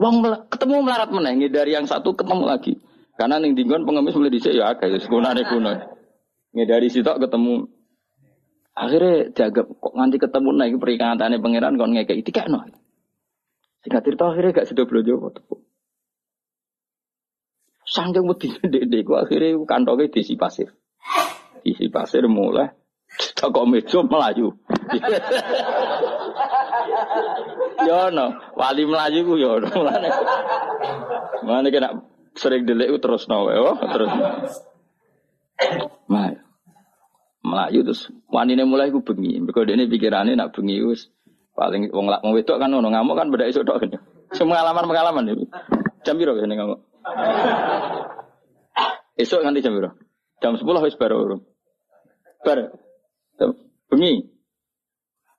Wong 0.00 0.24
ketemu 0.48 0.80
melarat 0.80 1.12
meneng 1.12 1.44
dari 1.52 1.76
yang 1.76 1.84
satu 1.84 2.16
ketemu 2.16 2.48
lagi. 2.48 2.72
Karena 3.20 3.36
neng 3.36 3.52
dinggon 3.52 3.84
pengemis 3.84 4.16
mulai 4.16 4.32
dicek 4.32 4.56
ya 4.56 4.72
agak 4.72 4.96
sekunane 4.96 5.44
kuno. 5.44 5.76
dari 6.56 6.88
situ 6.88 7.04
ketemu 7.04 7.68
akhirnya 8.74 9.34
jaga 9.34 9.62
kok 9.66 9.94
nganti 9.94 10.16
ketemu 10.18 10.48
naik 10.54 10.74
perikatannya 10.78 11.42
pangeran 11.42 11.78
kon 11.78 11.92
ngekek 11.94 12.18
itu 12.20 12.30
no. 12.48 12.64
Singkat 13.80 14.02
cerita 14.04 14.24
akhirnya 14.28 14.56
gak 14.60 14.68
sudah 14.68 14.84
belajar 14.84 15.16
waktu. 15.16 15.42
Sanggeng 17.88 18.28
wedi 18.28 18.52
dek-dek 18.60 19.08
akhirnya 19.08 19.56
kantongnya 19.64 20.12
diisi 20.12 20.36
pasir. 20.36 20.68
Diisi 21.64 21.88
pasir 21.88 22.28
mulai 22.28 22.70
Toko 23.34 23.66
meja 23.66 24.00
melayu. 24.06 24.54
yo 27.88 27.98
no, 28.14 28.26
wali 28.54 28.82
melayu 28.86 29.26
ku 29.26 29.34
yo 29.34 29.58
no. 29.58 29.68
Mana 31.42 31.68
kena 31.74 31.98
sering 32.38 32.68
delik 32.68 33.02
terus 33.02 33.26
no, 33.26 33.50
oh, 33.50 33.76
terus. 33.80 34.10
Mah. 36.06 36.39
Melayu 37.50 37.82
terus 37.82 38.06
wanine 38.30 38.62
mulai 38.62 38.94
ku 38.94 39.02
bengi. 39.02 39.42
Mergo 39.42 39.66
dene 39.66 39.90
pikirane 39.90 40.38
nak 40.38 40.54
bengi 40.54 40.78
wis 40.86 41.10
paling 41.58 41.90
wong 41.90 42.06
lak 42.06 42.22
wong 42.22 42.32
wedok 42.38 42.62
kan 42.62 42.70
ono 42.70 42.88
ngamuk 42.88 43.18
kan 43.18 43.26
beda 43.34 43.50
iso 43.50 43.66
tok 43.66 43.82
kan. 43.82 43.98
Semua 44.30 44.62
pengalaman-pengalaman 44.62 45.34
iki. 45.34 45.46
Jam 46.06 46.14
piro 46.14 46.38
kene 46.38 46.54
ngamuk? 46.54 46.78
Esok 49.18 49.42
nganti 49.42 49.60
jam 49.66 49.74
piro? 49.74 49.90
Jam 50.38 50.54
10 50.54 50.86
wis 50.86 50.94
baru. 50.94 51.42
Bar. 52.46 52.58
Bengi. 53.90 54.22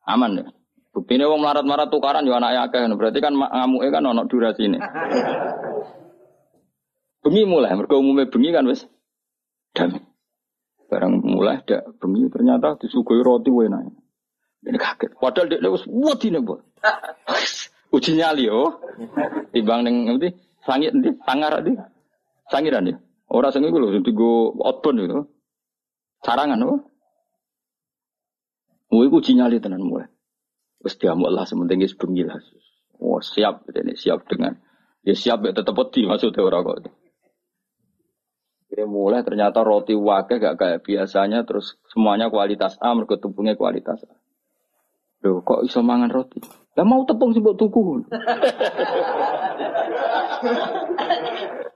Aman 0.03 0.43
ya. 0.43 0.45
Bukti 0.91 1.15
ini 1.15 1.23
wong 1.23 1.39
melarat-marat 1.39 1.88
tukaran 1.88 2.27
ya 2.27 2.35
anak 2.35 2.67
akeh. 2.67 2.83
Berarti 2.99 3.23
kan 3.23 3.31
ngamuke 3.31 3.88
kan 3.95 4.03
ono 4.03 4.27
durasi 4.27 4.67
ini. 4.67 4.79
Bengi 7.21 7.47
mulai, 7.47 7.77
mereka 7.77 7.95
umumnya 7.95 8.27
bengi 8.27 8.51
kan 8.51 8.67
wes 8.67 8.83
damai. 9.71 10.03
Barang 10.91 11.23
mulai 11.23 11.63
ada 11.63 11.88
bengi 12.03 12.27
ternyata 12.27 12.76
disuguhi 12.76 13.23
roti 13.23 13.47
enak. 13.47 13.88
Ini 14.68 14.76
kaget. 14.76 15.15
Padahal 15.15 15.47
dia 15.47 15.72
wes 15.72 15.88
wati 15.88 16.27
nih 16.35 16.43
bu. 16.43 16.59
Uji 17.95 18.19
nyali 18.19 18.51
yo. 18.51 18.76
Timbang 19.55 19.88
neng 19.88 20.03
nanti 20.03 20.35
sangit 20.68 20.91
nanti 20.91 21.15
sangar 21.23 21.63
nanti 21.63 21.80
sangiran 22.51 22.91
ya. 22.91 22.99
Orang 23.31 23.55
sengit 23.55 23.72
gue 23.72 23.80
loh, 23.80 23.95
go 24.11 24.51
outbound 24.59 25.07
itu. 25.07 25.23
Sarangan 26.27 26.59
loh. 26.59 26.84
Mau 28.91 29.07
iku 29.07 29.23
nyali 29.23 29.63
tenan 29.63 29.88
mulai. 29.88 30.11
Wes 30.84 30.99
diamuk 30.99 31.31
lah 31.31 31.47
sementing 31.47 31.88
lah. 32.27 32.35
Oh 32.99 33.23
siap 33.23 33.63
ini 33.72 33.95
siap 33.95 34.27
dengan 34.27 34.59
ya 35.07 35.15
siap 35.15 35.41
ya 35.47 35.55
tetep 35.55 35.72
peti 35.73 36.03
maksudnya 36.03 36.43
orang 36.43 36.68
kok. 36.68 37.00
Jadi 38.72 38.88
mulai 38.88 39.19
ternyata 39.27 39.68
roti 39.68 39.91
wakil 39.91 40.39
gak 40.39 40.56
kayak 40.56 40.80
biasanya 40.88 41.43
terus 41.43 41.76
semuanya 41.91 42.31
kualitas 42.31 42.80
A 42.80 42.95
mereka 42.95 43.19
tepungnya 43.19 43.60
kualitas 43.60 43.99
A. 44.07 44.15
Loh 45.27 45.43
kok 45.43 45.68
iso 45.68 45.84
mangan 45.84 46.07
roti? 46.07 46.39
Lah 46.80 46.88
mau 46.88 47.03
tepung 47.03 47.35
sih 47.35 47.43
buat 47.43 47.60
tuku. 47.60 47.84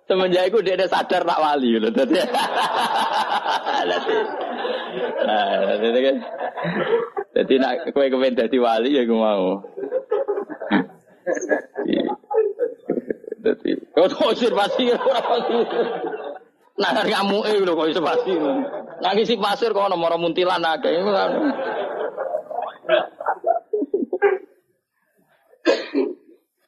Semenjak 0.08 0.54
itu 0.54 0.62
dia 0.64 0.88
sadar 0.88 1.28
tak 1.28 1.42
wali 1.42 1.82
loh. 1.82 1.92
Jadi, 2.00 2.22
nah, 5.26 5.76
kan, 5.76 6.18
jadi 7.36 7.54
nak 7.60 7.92
kue 7.92 8.08
kepen 8.08 8.38
jadi 8.38 8.58
wali 8.62 8.96
ya 8.96 9.04
gue 9.04 9.18
mau. 9.18 9.60
Jadi, 13.44 13.70
kau 13.92 14.32
sih 14.38 14.50
pasti 14.54 14.94
Nah, 16.76 16.92
kamu 16.92 17.40
eh 17.48 17.56
loh 17.64 17.74
kau 17.80 17.88
pasti. 17.88 18.36
Nangis 19.00 19.32
si 19.32 19.36
pasir 19.40 19.72
kau 19.72 19.88
nomor 19.88 20.20
muntilan 20.20 20.60
ini 20.60 21.12
kan. 21.12 21.32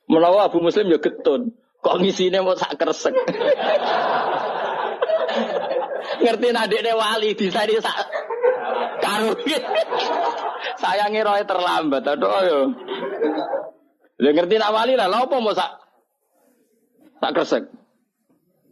Menawa 0.08 0.48
Abu 0.48 0.64
Muslim 0.64 0.88
ya 0.88 1.00
getun. 1.04 1.52
Kok 1.84 2.00
ngisine 2.00 2.40
mau 2.40 2.56
sak 2.56 2.80
kresek. 2.80 3.12
Ngerti 6.24 6.48
nadine 6.56 6.92
wali 6.96 7.36
disani 7.36 7.76
sak 7.84 8.08
karo. 9.04 9.36
Sayangi 10.80 11.22
roe 11.22 11.44
terlambat 11.44 12.08
aduh 12.08 12.42
yo. 12.48 12.60
Ya 14.18 14.32
ngerti 14.34 14.56
nak 14.58 14.74
wali 14.74 14.98
lah, 14.98 15.12
lha 15.12 15.28
apa 15.28 15.36
mau 15.38 15.52
sak 15.52 15.72
sak 17.20 17.32
kresek. 17.36 17.64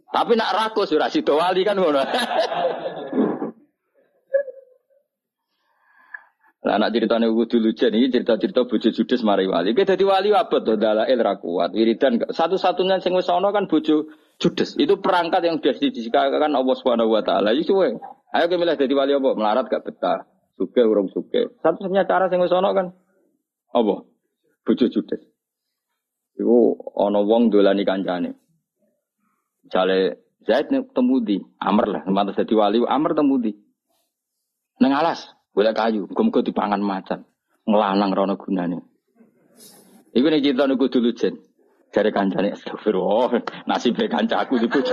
Tapi 0.06 0.32
nak 0.38 0.54
rakus 0.54 0.94
ora 0.94 1.10
sida 1.10 1.34
wali 1.34 1.66
kan 1.66 1.76
ngono. 1.76 2.02
Lah 6.66 6.82
anak 6.82 6.98
ceritane 6.98 7.30
wudu 7.30 7.62
lujen 7.62 7.94
ini 7.94 8.10
cerita-cerita 8.10 8.66
bojo 8.66 8.90
judes 8.90 9.22
mari 9.22 9.46
wali. 9.46 9.70
Ki 9.70 9.86
dadi 9.86 10.02
wali 10.02 10.34
abot 10.34 10.66
to 10.66 10.74
dalail 10.74 11.18
ra 11.22 11.38
kuat. 11.38 11.70
Wiridan 11.70 12.26
satu-satunya 12.26 12.98
sing 12.98 13.14
wis 13.14 13.30
ana 13.30 13.54
kan 13.54 13.70
bojo 13.70 14.10
judes. 14.42 14.74
Itu 14.74 14.98
perangkat 14.98 15.46
yang 15.46 15.62
sudah 15.62 15.78
diciptakan 15.78 16.58
Allah 16.58 16.74
Subhanahu 16.74 17.14
wa 17.14 17.22
taala. 17.22 17.54
Iki 17.54 17.70
suwe. 17.70 17.94
Ayo 18.34 18.50
ke 18.50 18.58
milih 18.58 18.74
dadi 18.74 18.94
wali 18.98 19.14
apa? 19.14 19.30
Melarat 19.38 19.70
gak 19.70 19.86
betah. 19.86 20.26
Suke 20.58 20.82
urung 20.82 21.06
suke. 21.06 21.54
Satu-satunya 21.62 22.02
cara 22.02 22.26
sing 22.26 22.42
wis 22.42 22.50
ana 22.50 22.74
kan 22.74 22.90
apa? 23.70 24.02
Bojo 24.66 24.86
judes. 24.90 25.22
Iku 26.34 26.58
ana 26.98 27.22
wong 27.22 27.54
dolani 27.54 27.86
kancane. 27.86 28.34
Jale 29.68 30.26
Zaid 30.46 30.70
temu 30.70 31.18
di 31.18 31.42
Amr 31.58 31.86
lah, 31.90 32.02
mantas 32.06 32.38
dadi 32.38 32.54
wali 32.54 32.78
Amr 32.86 33.18
temu 33.18 33.34
di. 33.42 33.50
Neng 34.78 34.92
alas. 34.94 35.26
Boleh 35.56 35.72
kayu, 35.72 36.04
muga 36.06 36.44
dipangan 36.44 36.78
macan. 36.84 37.24
Ngelanang 37.64 38.12
rono 38.12 38.36
gunane. 38.36 38.78
Iku 40.12 40.26
nih 40.28 40.44
cerita 40.44 40.68
nunggu 40.68 40.92
dulu 40.92 41.16
jen. 41.16 41.40
Dari 41.88 42.12
kancane 42.12 42.52
astagfirullah, 42.52 43.40
nasib 43.64 43.96
kancaku 43.96 44.60
di 44.60 44.68
bojo. 44.68 44.92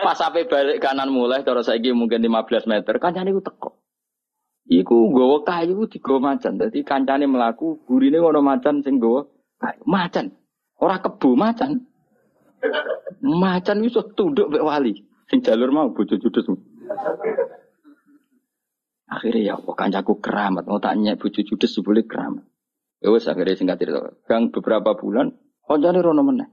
Pas 0.00 0.16
sampai 0.16 0.48
balik 0.48 0.80
kanan 0.80 1.12
mulai, 1.12 1.44
terus 1.44 1.68
saya 1.68 1.92
mungkin 1.92 2.24
15 2.24 2.64
meter, 2.64 2.96
kancane 2.96 3.36
ku 3.36 3.44
teko. 3.44 3.76
Iku 4.64 5.12
nggawa 5.12 5.44
kayu 5.44 5.84
digawa 5.92 6.32
macan. 6.32 6.56
Dadi 6.56 6.80
kancane 6.88 7.28
melaku, 7.28 7.84
gurine 7.84 8.16
ngono 8.16 8.40
macan 8.40 8.80
sing 8.80 8.96
kayu. 8.96 9.28
Macan. 9.86 10.30
Ora 10.78 11.02
kebo 11.02 11.34
macan. 11.34 11.82
Macan 13.22 13.82
iso 13.82 14.06
tunduk 14.14 14.50
mek 14.50 14.62
wali. 14.62 14.94
Sing 15.26 15.42
jalur 15.42 15.74
mau 15.74 15.90
bojo 15.90 16.16
judes. 16.16 16.46
Akhirnya 19.08 19.42
ya 19.42 19.54
Allah 19.58 19.74
kancaku 19.74 20.22
keramat. 20.22 20.64
Mau 20.68 20.78
tanya 20.78 21.18
bojo 21.18 21.40
judes 21.42 21.74
boleh 21.82 22.06
keramat. 22.06 22.44
Ya 22.98 23.10
wes 23.14 23.26
akhirnya 23.26 23.58
singkat 23.58 23.78
cerita. 23.82 24.14
Gang 24.26 24.50
beberapa 24.50 24.94
bulan, 24.98 25.34
kancane 25.66 26.02
rono 26.02 26.22
meneh. 26.26 26.48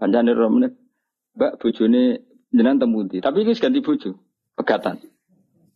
Kancane 0.00 0.30
rono 0.32 0.50
meneh. 0.56 0.72
Mbak 1.36 1.52
bojone 1.60 2.02
jenengan 2.52 2.80
temu 2.84 3.04
di. 3.04 3.20
Tapi 3.20 3.44
ini 3.44 3.52
ganti 3.56 3.80
bojo. 3.84 4.10
Pegatan. 4.56 4.98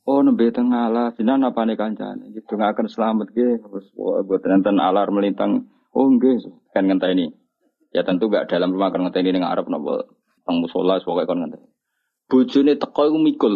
Oh 0.02 0.18
nembe 0.18 0.50
tengah 0.50 0.90
lah, 0.90 1.08
jenengan 1.14 1.54
apa 1.54 1.62
nih 1.62 1.78
kancane? 1.78 2.34
Gitu 2.34 2.58
akan 2.58 2.86
selamat 2.88 3.30
ge. 3.30 3.60
Terus 3.60 3.86
buat 3.96 4.42
nonton 4.42 4.80
alar 4.82 5.08
melintang. 5.12 5.68
Oh 5.92 6.08
enggak, 6.08 6.48
kan 6.72 6.88
ngenteni. 6.88 7.32
Ya 7.92 8.02
tentu 8.02 8.32
gak 8.32 8.48
dalam 8.48 8.72
rumah 8.72 8.88
kan 8.88 9.04
ngenteni 9.04 9.36
dengan 9.36 9.52
Arab 9.52 9.68
nopo 9.68 10.08
tang 10.42 10.58
musola 10.64 10.96
sebagai 10.98 11.28
kon 11.28 11.44
ngenteni 11.44 11.72
bojone 12.32 12.80
teko 12.80 13.12
iku 13.12 13.18
mikul. 13.20 13.54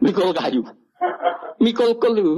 Mikul 0.00 0.32
kayu. 0.32 0.64
Mikul 1.60 2.00
kul 2.00 2.16
iku. 2.16 2.32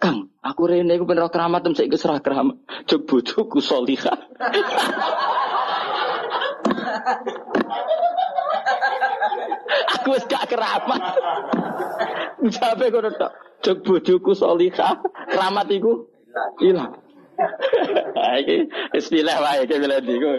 Kang, 0.00 0.32
aku 0.40 0.64
rene 0.64 0.96
iku 0.96 1.04
bener 1.04 1.28
keramat 1.28 1.60
tem 1.60 1.76
saiki 1.76 2.00
serah 2.00 2.24
keramat. 2.24 2.56
Jog 2.88 3.04
bojoku 3.04 3.60
salihah. 3.60 4.16
aku 10.00 10.08
wis 10.16 10.24
gak 10.24 10.48
keramat. 10.48 11.02
Jabe 12.48 12.88
kono 12.88 13.12
tok. 13.12 13.32
Jog 13.60 13.84
bojoku 13.84 14.32
salihah. 14.32 14.96
Keramat 15.28 15.68
iku 15.68 16.08
ilang. 16.64 16.96
Iki 18.40 18.56
istilah 18.96 19.36
wae 19.40 19.64
iki 19.64 19.76
bila 19.80 19.98
diku. 20.00 20.32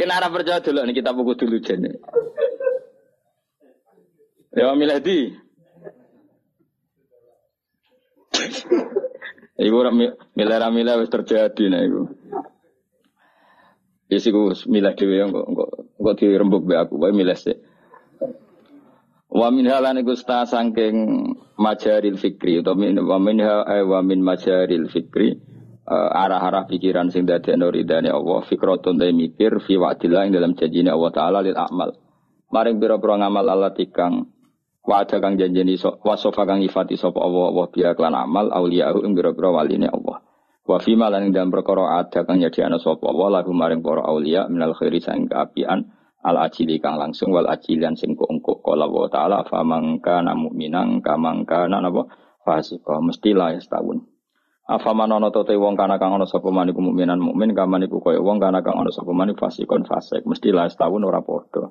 Kenara 0.00 0.28
percaya 0.32 0.60
dulu 0.60 0.84
nih 0.84 0.94
kita 0.96 1.10
buku 1.12 1.32
dulu 1.36 1.56
jene. 1.60 2.00
Ya 4.56 4.72
milih 4.72 4.98
di. 5.04 5.18
Iku 9.56 9.74
ora 9.76 9.92
milih 9.92 10.56
ra 10.56 10.68
milih 10.68 11.04
wis 11.04 11.12
terjadi 11.12 11.64
nah 11.72 11.80
iku. 11.84 12.02
Wis 14.12 14.24
iku 14.28 14.52
milih 14.68 14.92
dhewe 14.96 15.16
kok 15.32 15.46
kok 15.52 15.70
kok 15.96 16.16
dirembuk 16.20 16.62
be 16.64 16.74
aku 16.76 17.00
wae 17.00 17.12
milih 17.12 17.36
sih. 17.36 17.56
Wa 19.32 19.52
min 19.52 19.68
halane 19.68 20.00
gusta 20.00 20.48
saking 20.48 20.96
majaril 21.60 22.16
fikri 22.16 22.64
atau 22.64 22.72
min 22.72 22.96
wa 23.00 23.20
min 23.20 23.40
ha 23.44 23.68
wa 23.84 24.00
min 24.00 24.24
majaril 24.24 24.88
fikri 24.88 25.36
uh, 25.86 26.10
arah-arah 26.12 26.66
pikiran 26.66 27.08
sing 27.08 27.24
dadekno 27.24 27.70
ridane 27.70 28.10
Allah 28.10 28.42
fikratun 28.42 28.98
ta 28.98 29.06
mikir 29.08 29.62
fi 29.62 29.78
wa'dillah 29.78 30.26
ing 30.26 30.32
dalam 30.34 30.52
janjine 30.58 30.90
Allah 30.90 31.10
taala 31.14 31.38
lil 31.40 31.56
amal. 31.56 31.94
Maring 32.50 32.78
pira-pira 32.78 33.14
ngamal 33.22 33.46
Allah 33.46 33.72
tikang 33.74 34.36
Wa 34.86 35.02
ada 35.02 35.18
kang 35.18 35.34
janjeni 35.34 35.74
so, 35.74 35.98
wasofa 36.06 36.46
kang 36.46 36.62
ifati 36.62 36.94
sapa 36.94 37.18
Allah 37.18 37.50
wa 37.50 37.66
biya 37.66 37.98
klan 37.98 38.14
amal 38.14 38.54
auliyahu 38.54 39.02
ing 39.02 39.18
bira-bira 39.18 39.50
waline 39.50 39.90
Allah. 39.90 40.22
Wa 40.62 40.78
fi 40.78 40.94
malan 40.94 41.26
ing 41.26 41.34
dalam 41.34 41.50
perkara 41.50 42.06
ada 42.06 42.22
kang 42.22 42.38
nyediakno 42.38 42.78
sapa 42.78 43.02
Allah 43.10 43.42
lagu 43.42 43.50
maring 43.50 43.82
para 43.82 44.06
auliya 44.06 44.46
minal 44.46 44.78
khairi 44.78 45.02
sang 45.02 45.26
kaapian 45.26 45.90
al 46.22 46.38
ajili 46.38 46.78
kang 46.78 47.02
langsung 47.02 47.34
wal 47.34 47.50
ajilian 47.50 47.98
sing 47.98 48.14
engko 48.14 48.62
kala 48.62 48.86
wa 48.86 49.10
taala 49.10 49.42
famangka 49.42 50.22
namu 50.22 50.54
minang 50.54 51.02
kamangka 51.02 51.66
napa 51.66 52.06
fasika 52.46 53.02
mesti 53.02 53.34
lah 53.34 53.58
setahun 53.58 54.06
Afa 54.66 54.90
manono 54.98 55.30
te 55.30 55.54
wong 55.54 55.78
kana 55.78 55.94
kang 56.02 56.18
ana 56.18 56.26
sapa 56.26 56.50
man 56.50 56.66
iku 56.66 56.82
mukminan 56.82 57.22
mukmin 57.22 57.54
kaman 57.54 57.86
iku 57.86 58.02
kaya 58.02 58.18
wong 58.18 58.42
kana 58.42 58.66
kang 58.66 58.74
ana 58.74 58.90
sapa 58.90 59.14
man 59.14 59.30
fasikon 59.38 59.86
fasik 59.86 60.26
mesti 60.26 60.50
lah 60.50 60.66
setahun 60.66 61.06
ora 61.06 61.22
padha 61.22 61.70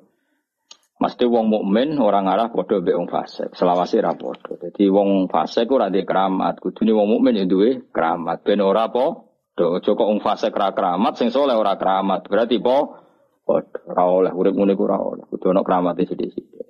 Mesti 0.96 1.28
wong 1.28 1.52
mukmin 1.52 2.00
ora 2.00 2.24
ngarah 2.24 2.48
padha 2.56 2.80
mbek 2.80 2.96
wong 2.96 3.08
fasik. 3.12 3.52
Selawase 3.52 4.00
ra 4.00 4.16
padha. 4.16 4.56
Dadi 4.56 4.88
wong 4.88 5.28
fasik 5.28 5.68
ora 5.68 5.92
ndek 5.92 6.08
keramat, 6.08 6.56
kudune 6.56 6.96
wong 6.96 7.20
mukmin 7.20 7.36
ya 7.36 7.44
duwe 7.44 7.84
keramat. 7.92 8.40
Ben 8.40 8.64
ora? 8.64 8.88
Do 8.88 9.76
aja 9.76 9.90
kok 9.92 10.08
wong 10.08 10.24
fasik 10.24 10.56
ra 10.56 10.72
keramat, 10.72 11.20
sing 11.20 11.28
saleh 11.28 11.52
ora 11.52 11.76
keramat. 11.76 12.24
Berarti 12.32 12.64
po 12.64 12.96
padha 13.44 13.92
ora 13.92 14.04
oleh 14.08 14.32
urip 14.32 14.56
ngene 14.56 14.72
ku 14.72 14.88
ora 14.88 14.96
oleh. 14.96 15.28
Kudu 15.28 15.52
ana 15.52 15.60
keramate 15.60 16.08
sithik-sithik. 16.08 16.64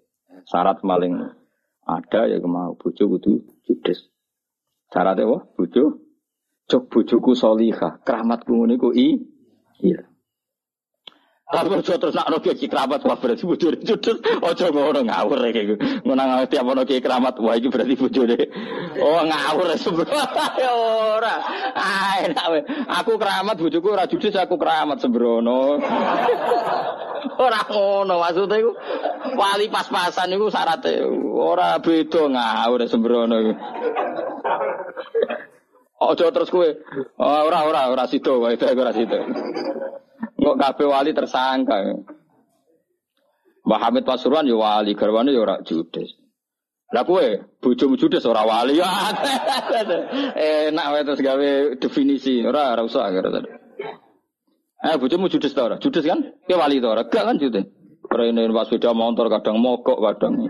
Syarat 0.50 0.82
paling 0.82 1.22
ada 1.86 2.20
ya 2.26 2.42
mau 2.42 2.74
bojo 2.74 3.06
kudu 3.06 3.46
judes. 3.62 4.10
Syaratnya 4.90 5.22
apa? 5.22 5.38
Bojo 5.54 6.05
cok 6.66 6.82
bojoku 6.90 7.32
solihah, 7.38 8.02
keramatku 8.02 8.52
ngene 8.52 8.74
ku 8.78 8.90
i 8.90 9.18
iya. 9.82 10.06
Tapi 11.46 11.78
ojo 11.78 11.94
terus 11.94 12.18
nak 12.18 12.26
roke 12.26 12.58
ki 12.58 12.66
keramat 12.66 13.06
wah 13.06 13.14
berarti 13.22 13.46
bojone 13.46 13.78
judul. 13.78 14.18
Ojo 14.18 14.66
ngono 14.74 15.06
ngawur 15.06 15.38
ya 15.46 15.54
kayak 15.54 15.78
Ngono 16.02 16.18
ngawur 16.26 16.46
tiap 16.50 16.66
ono 16.66 16.82
ki 16.82 16.98
keramat 16.98 17.38
wah 17.38 17.54
iki 17.54 17.70
berarti 17.70 17.94
bojone. 17.94 18.38
Oh 18.98 19.22
ngawur 19.22 19.70
sembrono. 19.78 20.26
Ya 20.58 20.74
ora. 20.74 21.38
Ah 21.78 22.18
enak 22.26 22.66
Aku 22.98 23.14
keramat 23.14 23.62
bojoku 23.62 23.94
ora 23.94 24.10
judul 24.10 24.34
aku 24.34 24.58
keramat 24.58 24.98
sembrono. 24.98 25.78
Ora 27.36 27.58
ngono 27.68 28.22
maksudnya 28.22 28.62
iku 28.64 28.72
wali 29.36 29.68
pas-pasan 29.68 30.32
iku 30.32 30.48
syaratnya 30.48 31.04
ora 31.36 31.76
beda 31.84 32.32
ngawur 32.32 32.80
sembrono 32.88 33.36
iku. 33.44 33.52
Ojo 35.96 36.28
terus 36.28 36.52
kue, 36.52 36.76
oh, 37.16 37.40
ora 37.48 37.64
ora 37.64 37.88
ora 37.88 38.04
situ, 38.04 38.28
itu 38.52 38.64
ora 38.68 38.92
situ. 38.92 39.16
Kok 40.36 40.56
kabeh 40.60 40.86
wali 40.86 41.16
tersangka. 41.16 42.04
Mbah 43.66 43.80
Hamid 43.80 44.04
Pasuruan 44.04 44.46
ya 44.46 44.54
wali, 44.54 44.92
garwane 44.92 45.32
ya 45.32 45.40
ora 45.40 45.64
judes. 45.64 46.12
Lah 46.92 47.02
kowe 47.02 47.24
bojomu 47.64 47.96
judes 47.96 48.28
ora 48.28 48.44
wali. 48.44 48.76
Enak 50.68 50.86
wae 50.92 51.02
terus 51.02 51.24
gawe 51.24 51.48
definisi, 51.80 52.44
ora 52.44 52.76
ora 52.76 52.84
usah 52.84 53.08
kira 53.10 53.42
Eh 54.86 54.94
bojomu 55.00 55.32
judes 55.32 55.56
ta 55.56 55.64
ora? 55.64 55.80
Judes 55.80 56.04
kan? 56.04 56.20
Ki 56.44 56.54
wali 56.54 56.78
ta 56.78 56.92
ora? 56.92 57.08
Gak 57.08 57.24
kan 57.24 57.40
judes. 57.40 57.66
Rene 58.06 58.46
pas 58.54 58.68
sepeda 58.70 58.94
motor 58.94 59.26
kadang 59.32 59.58
mogok 59.58 59.98
kadang. 59.98 60.46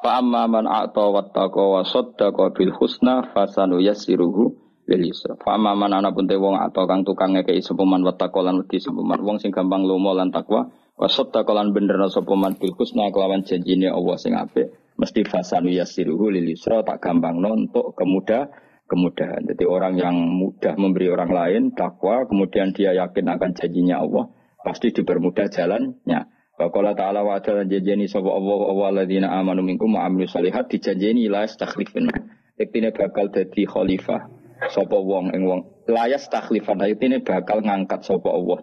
Fa 0.00 0.24
amma 0.24 0.48
man 0.48 0.64
a'ta 0.64 1.12
wattaqa 1.12 1.60
wa 1.60 1.84
saddaqa 1.84 2.56
bil 2.56 2.72
husna 2.72 3.20
fasanu 3.36 3.84
yassiruhu 3.84 4.56
lil 4.88 5.02
yusra. 5.12 5.36
Fa 5.36 5.60
amma 5.60 5.76
man 5.76 5.92
ana 5.92 6.08
pun 6.08 6.24
te 6.24 6.40
wong 6.40 6.56
atau 6.56 6.88
kang 6.88 7.04
tukang 7.04 7.36
ngekeki 7.36 7.60
sapa 7.60 7.84
man 7.84 8.00
wattaqa 8.00 8.40
lan 8.40 8.64
wedi 8.64 8.80
sapa 8.80 9.00
man 9.04 9.20
wong 9.20 9.36
sing 9.36 9.52
gampang 9.52 9.84
lomo 9.84 10.16
lan 10.16 10.32
takwa 10.32 10.72
wa 10.72 11.08
saddaqa 11.08 11.52
lan 11.52 11.76
benerna 11.76 12.08
sapa 12.08 12.32
man 12.32 12.56
bil 12.56 12.72
husna 12.72 13.12
kelawan 13.12 13.44
janjine 13.44 13.92
Allah 13.92 14.16
sing 14.16 14.32
apik 14.32 14.72
mesti 14.96 15.20
fasanu 15.28 15.68
yassiruhu 15.68 16.32
lil 16.32 16.48
yusra 16.48 16.80
tak 16.80 17.04
gampang 17.04 17.36
nontok 17.36 17.92
kemudah 17.92 18.48
kemudahan. 18.90 19.46
Jadi 19.46 19.64
orang 19.70 19.94
yang 19.94 20.18
mudah 20.18 20.74
memberi 20.74 21.06
orang 21.06 21.30
lain 21.30 21.62
takwa, 21.78 22.26
kemudian 22.26 22.74
dia 22.74 22.90
yakin 22.90 23.30
akan 23.30 23.54
janjinya 23.54 24.02
Allah, 24.02 24.34
pasti 24.66 24.90
dipermudah 24.90 25.46
jalannya. 25.46 26.39
Wakala 26.60 26.92
ta'ala 26.92 27.24
wa 27.24 27.40
ta'ala 27.40 27.64
janjeni 27.64 28.04
sapa 28.04 28.28
Allah 28.28 28.60
wa 28.68 28.84
alladzina 28.92 29.32
amanu 29.32 29.64
minkum 29.64 29.96
wa 29.96 30.04
amilu 30.04 30.28
salihat. 30.28 30.68
Dijanjeni 30.68 31.32
la 31.32 31.48
istakhlifin. 31.48 32.12
Iktine 32.60 32.92
bakal 32.92 33.32
dadi 33.32 33.64
khalifah 33.64 34.28
sapa 34.68 34.92
wong 34.92 35.32
ing 35.32 35.48
wong. 35.48 35.88
Layas 35.88 36.28
takhlifan 36.28 36.84
ini 36.84 37.24
bakal 37.24 37.64
ngangkat 37.64 38.04
sapa 38.04 38.28
Allah. 38.28 38.60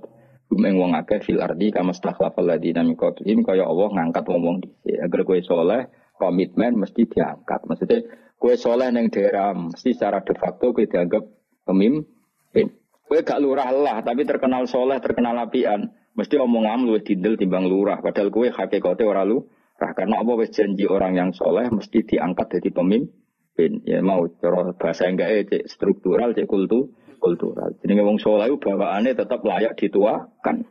Hum 0.54 0.62
ing 0.62 0.78
wong 0.78 0.94
akeh 0.94 1.26
fil 1.26 1.42
ardi 1.42 1.74
kama 1.74 1.98
stakhlafal 1.98 2.46
ladina 2.46 2.86
min 2.86 2.94
qablihim. 2.94 3.42
Kaya 3.42 3.66
Allah 3.66 3.90
ngangkat 3.90 4.30
wong-wong 4.30 4.62
dhisik. 4.62 5.02
Agar 5.02 5.20
kowe 5.26 5.40
soleh 5.42 5.90
komitmen 6.22 6.78
mesti 6.78 7.02
diangkat. 7.10 7.66
Maksudnya 7.66 8.06
kowe 8.38 8.54
soleh 8.54 8.94
ning 8.94 9.10
daerah 9.10 9.58
mesti 9.58 9.98
secara 9.98 10.22
de 10.22 10.38
facto 10.38 10.70
kowe 10.70 10.86
dianggap 10.86 11.26
pemimpin. 11.66 12.78
Kowe 13.10 13.20
gak 13.26 13.42
lurah 13.42 13.74
lah 13.74 14.06
tapi 14.06 14.22
terkenal 14.22 14.70
soleh 14.70 15.02
terkenal 15.02 15.34
apian 15.42 15.98
mesti 16.18 16.36
omongan 16.42 16.90
luwih 16.90 17.06
dindel 17.06 17.38
timbang 17.38 17.70
lurah 17.70 18.02
padahal 18.02 18.34
kowe 18.34 18.50
hakikate 18.50 19.06
ora 19.06 19.22
lu 19.24 19.46
karena 19.78 20.26
apa 20.26 20.32
wis 20.42 20.50
janji 20.50 20.90
orang 20.90 21.14
yang 21.14 21.30
soleh 21.32 21.70
mesti 21.70 22.02
diangkat 22.02 22.58
jadi 22.58 22.70
pemimpin 22.74 23.72
ya 23.86 24.02
mau 24.02 24.26
cara 24.42 24.74
bahasa 24.74 25.06
enggak 25.06 25.30
ya 25.30 25.42
cek 25.46 25.64
struktural 25.70 26.34
cek 26.34 26.50
kultu 26.50 26.98
kultural 27.22 27.78
jadi 27.86 28.02
ngomong 28.02 28.18
soleh 28.18 28.50
bawaannya 28.50 29.14
tetap 29.14 29.46
layak 29.46 29.78
dituakan 29.78 30.66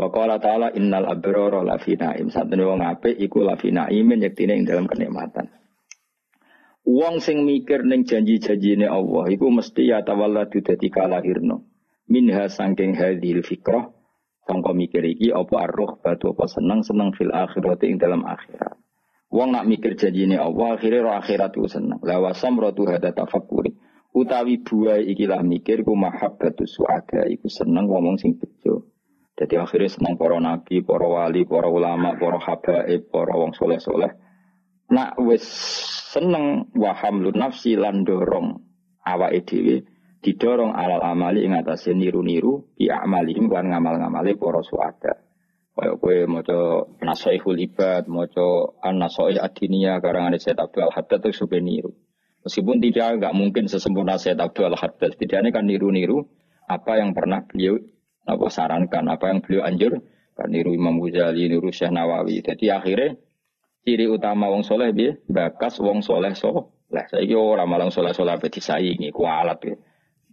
Wa 0.00 0.08
qala 0.08 0.40
ta'ala 0.40 0.72
innal 0.72 1.04
abrara 1.04 1.60
lafi 1.60 1.92
naim. 2.00 2.32
Satene 2.32 2.64
wong 2.64 2.80
apik 2.80 3.20
iku 3.20 3.44
lafi 3.44 3.68
naimin 3.68 4.24
ing 4.24 4.64
dalam 4.64 4.88
kenikmatan. 4.88 5.52
Wong 6.88 7.20
sing 7.20 7.44
mikir 7.44 7.84
ning 7.84 8.08
janji-janjine 8.08 8.88
Allah 8.88 9.28
iku 9.28 9.52
mesti 9.52 9.92
ya 9.92 10.00
tawalladu 10.00 10.64
dadi 10.64 10.88
kalahirno. 10.88 11.69
Minha 12.10 12.50
sangking 12.50 12.98
hadhil 12.98 13.46
fikrah 13.46 13.86
sangka 14.50 14.74
mikir 14.74 15.06
iki 15.06 15.30
apa 15.30 15.70
arruh 15.70 16.02
batu 16.02 16.34
apa 16.34 16.50
seneng 16.50 16.82
seneng 16.82 17.14
fil 17.14 17.30
akhirat 17.30 17.86
ing 17.86 18.02
dalam 18.02 18.26
akhirat. 18.26 18.74
Wong 19.30 19.54
nak 19.54 19.70
mikir 19.70 19.94
janjine 19.94 20.34
Allah 20.42 20.74
akhirnya 20.74 21.06
roh 21.06 21.14
akhirat 21.14 21.54
itu 21.54 21.70
seneng. 21.70 22.02
La 22.02 22.18
rotu 22.34 22.82
hada 22.90 23.14
tafakuri. 23.14 23.70
Utawi 24.10 24.58
buai 24.66 25.06
ikilah 25.14 25.38
mikir 25.46 25.86
ku 25.86 25.94
mahabbatu 25.94 26.66
suada 26.66 27.30
iku 27.30 27.46
seneng 27.46 27.86
ngomong 27.86 28.18
sing 28.18 28.34
bejo. 28.34 28.90
Jadi 29.38 29.54
akhirnya 29.54 29.88
seneng 29.88 30.18
para 30.18 30.36
nabi, 30.42 30.82
para 30.82 31.06
wali, 31.06 31.46
para 31.46 31.70
ulama, 31.70 32.18
para 32.18 32.42
habaib, 32.42 33.08
para 33.08 33.32
wong 33.38 33.54
soleh-soleh. 33.54 34.12
Nak 34.90 35.14
wis 35.22 35.46
seneng 36.10 36.74
wahamlu 36.74 37.30
nafsi 37.30 37.78
lan 37.78 38.02
dorong 38.02 38.66
dhewe 39.46 39.86
didorong 40.20 40.76
alal 40.76 41.00
amali 41.00 41.48
ing 41.48 41.56
atase 41.56 41.96
niru-niru 41.96 42.76
bi 42.76 42.92
amalihim 42.92 43.48
lan 43.48 43.72
ngamal-ngamale 43.72 44.36
para 44.36 44.60
suada. 44.60 45.12
Kayak 45.80 45.96
kue 45.96 46.28
moco 46.28 46.92
nasoihul 47.00 47.56
ibad, 47.56 48.04
moco 48.04 48.76
an 48.84 49.00
nasoih 49.00 49.40
adinia 49.40 49.96
karangan 49.96 50.36
Syed 50.36 50.60
Abdul 50.60 50.92
Haddad 50.92 51.24
itu 51.24 51.48
supaya 51.48 51.64
niru. 51.64 51.96
Meskipun 52.44 52.84
tidak 52.84 53.16
nggak 53.16 53.32
mungkin 53.32 53.64
sesempurna 53.64 54.20
Syed 54.20 54.36
Abdul 54.36 54.76
Haddad, 54.76 55.16
tidak 55.16 55.40
ini 55.40 55.50
kan 55.56 55.64
niru-niru 55.64 56.28
apa 56.68 57.00
yang 57.00 57.16
pernah 57.16 57.48
beliau 57.48 57.80
apa 58.28 58.46
sarankan, 58.52 59.08
apa 59.08 59.32
yang 59.32 59.40
beliau 59.40 59.64
anjur, 59.64 60.04
kan 60.36 60.52
niru 60.52 60.76
Imam 60.76 61.00
Ghazali, 61.00 61.48
niru 61.48 61.72
Syekh 61.72 61.96
Nawawi. 61.96 62.44
Jadi 62.44 62.68
akhirnya 62.68 63.16
ciri 63.80 64.04
utama 64.04 64.52
wong 64.52 64.60
soleh 64.60 64.92
dia 64.92 65.16
bakas 65.32 65.80
wong 65.80 66.04
soleh 66.04 66.36
soleh. 66.36 66.68
Saya 67.08 67.24
kira 67.24 67.40
orang 67.40 67.68
malang 67.72 67.90
soleh 67.94 68.12
soleh 68.12 68.36
apa 68.36 68.52
disaingi, 68.52 69.08
kualat 69.16 69.64
ya. 69.64 69.80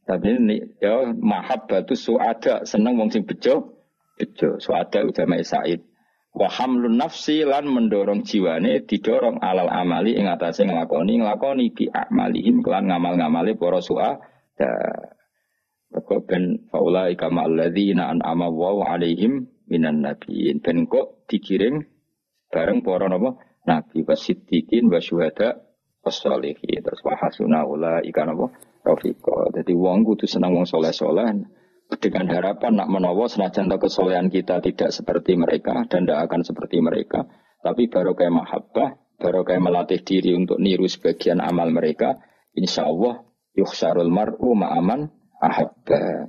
Tapi 0.07 0.39
ini 0.39 0.63
ya 0.79 1.03
mahabbatu 1.11 1.91
suada 1.91 2.63
seneng 2.63 2.95
wong 2.95 3.11
sing 3.11 3.27
bejo 3.27 3.77
Bejo, 4.17 4.57
suada 4.57 5.05
utama 5.05 5.37
Said. 5.45 5.85
Wa 6.33 6.49
nafsi 6.89 7.45
lan 7.45 7.69
mendorong 7.69 8.25
jiwane 8.25 8.85
didorong 8.85 9.41
alal 9.41 9.69
amali 9.69 10.17
ing 10.17 10.29
atase 10.29 10.65
nglakoni 10.65 11.21
nglakoni 11.21 11.73
bi 11.73 11.85
amalihim 11.89 12.61
kelan 12.65 12.89
ngamal-ngamale 12.89 13.57
para 13.57 13.81
suada. 13.81 14.21
Kok 15.93 16.21
ben 16.29 16.69
faula 16.69 17.09
ikama 17.09 17.45
alladzina 17.45 18.09
an'ama 18.09 18.53
wa 18.53 18.85
alaihim 18.89 19.49
minan 19.69 20.01
nabiyyin. 20.05 20.61
Ben 20.61 20.85
kok 20.89 21.25
dikirim 21.29 21.85
bareng 22.53 22.81
para 22.85 23.09
napa 23.09 23.37
nabi 23.65 24.01
wasiddiqin 24.01 24.89
wa 24.89 24.97
syuhada. 25.01 25.61
Terus 26.07 27.03
wa 27.03 27.19
hasuna 27.19 27.67
ula 27.67 27.99
ikan 27.99 28.31
apa 28.31 28.45
rafiqa. 28.87 29.51
Dadi 29.51 29.75
wong 29.75 30.07
kudu 30.07 30.23
seneng 30.23 30.55
wong 30.55 30.63
soleh-soleh 30.63 31.43
dengan 31.95 32.27
harapan 32.27 32.83
nak 32.83 32.91
menawa 32.91 33.31
senajan 33.31 33.71
kesolehan 33.79 34.27
kita 34.27 34.59
tidak 34.59 34.91
seperti 34.91 35.39
mereka 35.39 35.87
dan 35.87 36.03
tidak 36.03 36.27
akan 36.27 36.41
seperti 36.43 36.83
mereka, 36.83 37.23
tapi 37.63 37.87
baru 37.87 38.11
kayak 38.11 38.35
mahabbah, 38.35 38.89
baru 39.15 39.47
kayak 39.47 39.63
melatih 39.63 40.03
diri 40.03 40.35
untuk 40.35 40.59
niru 40.59 40.83
sebagian 40.91 41.39
amal 41.39 41.71
mereka, 41.71 42.19
insya 42.51 42.91
Allah 42.91 43.23
yukhsarul 43.55 44.11
mar'u 44.11 44.51
ma'aman 44.51 45.07
ahabba. 45.39 46.27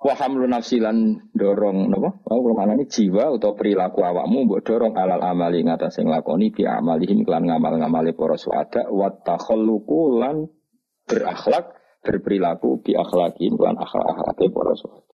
Wahamlu 0.00 0.48
nafsilan 0.48 1.28
dorong 1.36 1.92
nopo, 1.92 2.24
oh 2.24 2.40
mana 2.56 2.72
ini 2.72 2.88
jiwa 2.88 3.36
atau 3.36 3.52
perilaku 3.52 4.00
awakmu 4.00 4.48
buat 4.48 4.64
dorong 4.64 4.96
alal 4.96 5.20
amali 5.20 5.60
ngatas 5.60 6.00
yang 6.00 6.08
lakoni 6.08 6.48
bi 6.48 6.64
amalihim 6.64 7.20
klan 7.20 7.44
ngamal 7.44 7.76
ngamali 7.76 8.16
para 8.16 8.40
suada 8.40 8.88
wa 8.88 9.12
berakhlak 11.10 11.74
berperilaku 12.06 12.80
bi 12.80 12.94
akhlaki 12.94 13.50
lan 13.58 13.76
akhlak 13.76 14.06
akhlake 14.14 14.46
para 14.54 14.72
sahabat. 14.78 15.04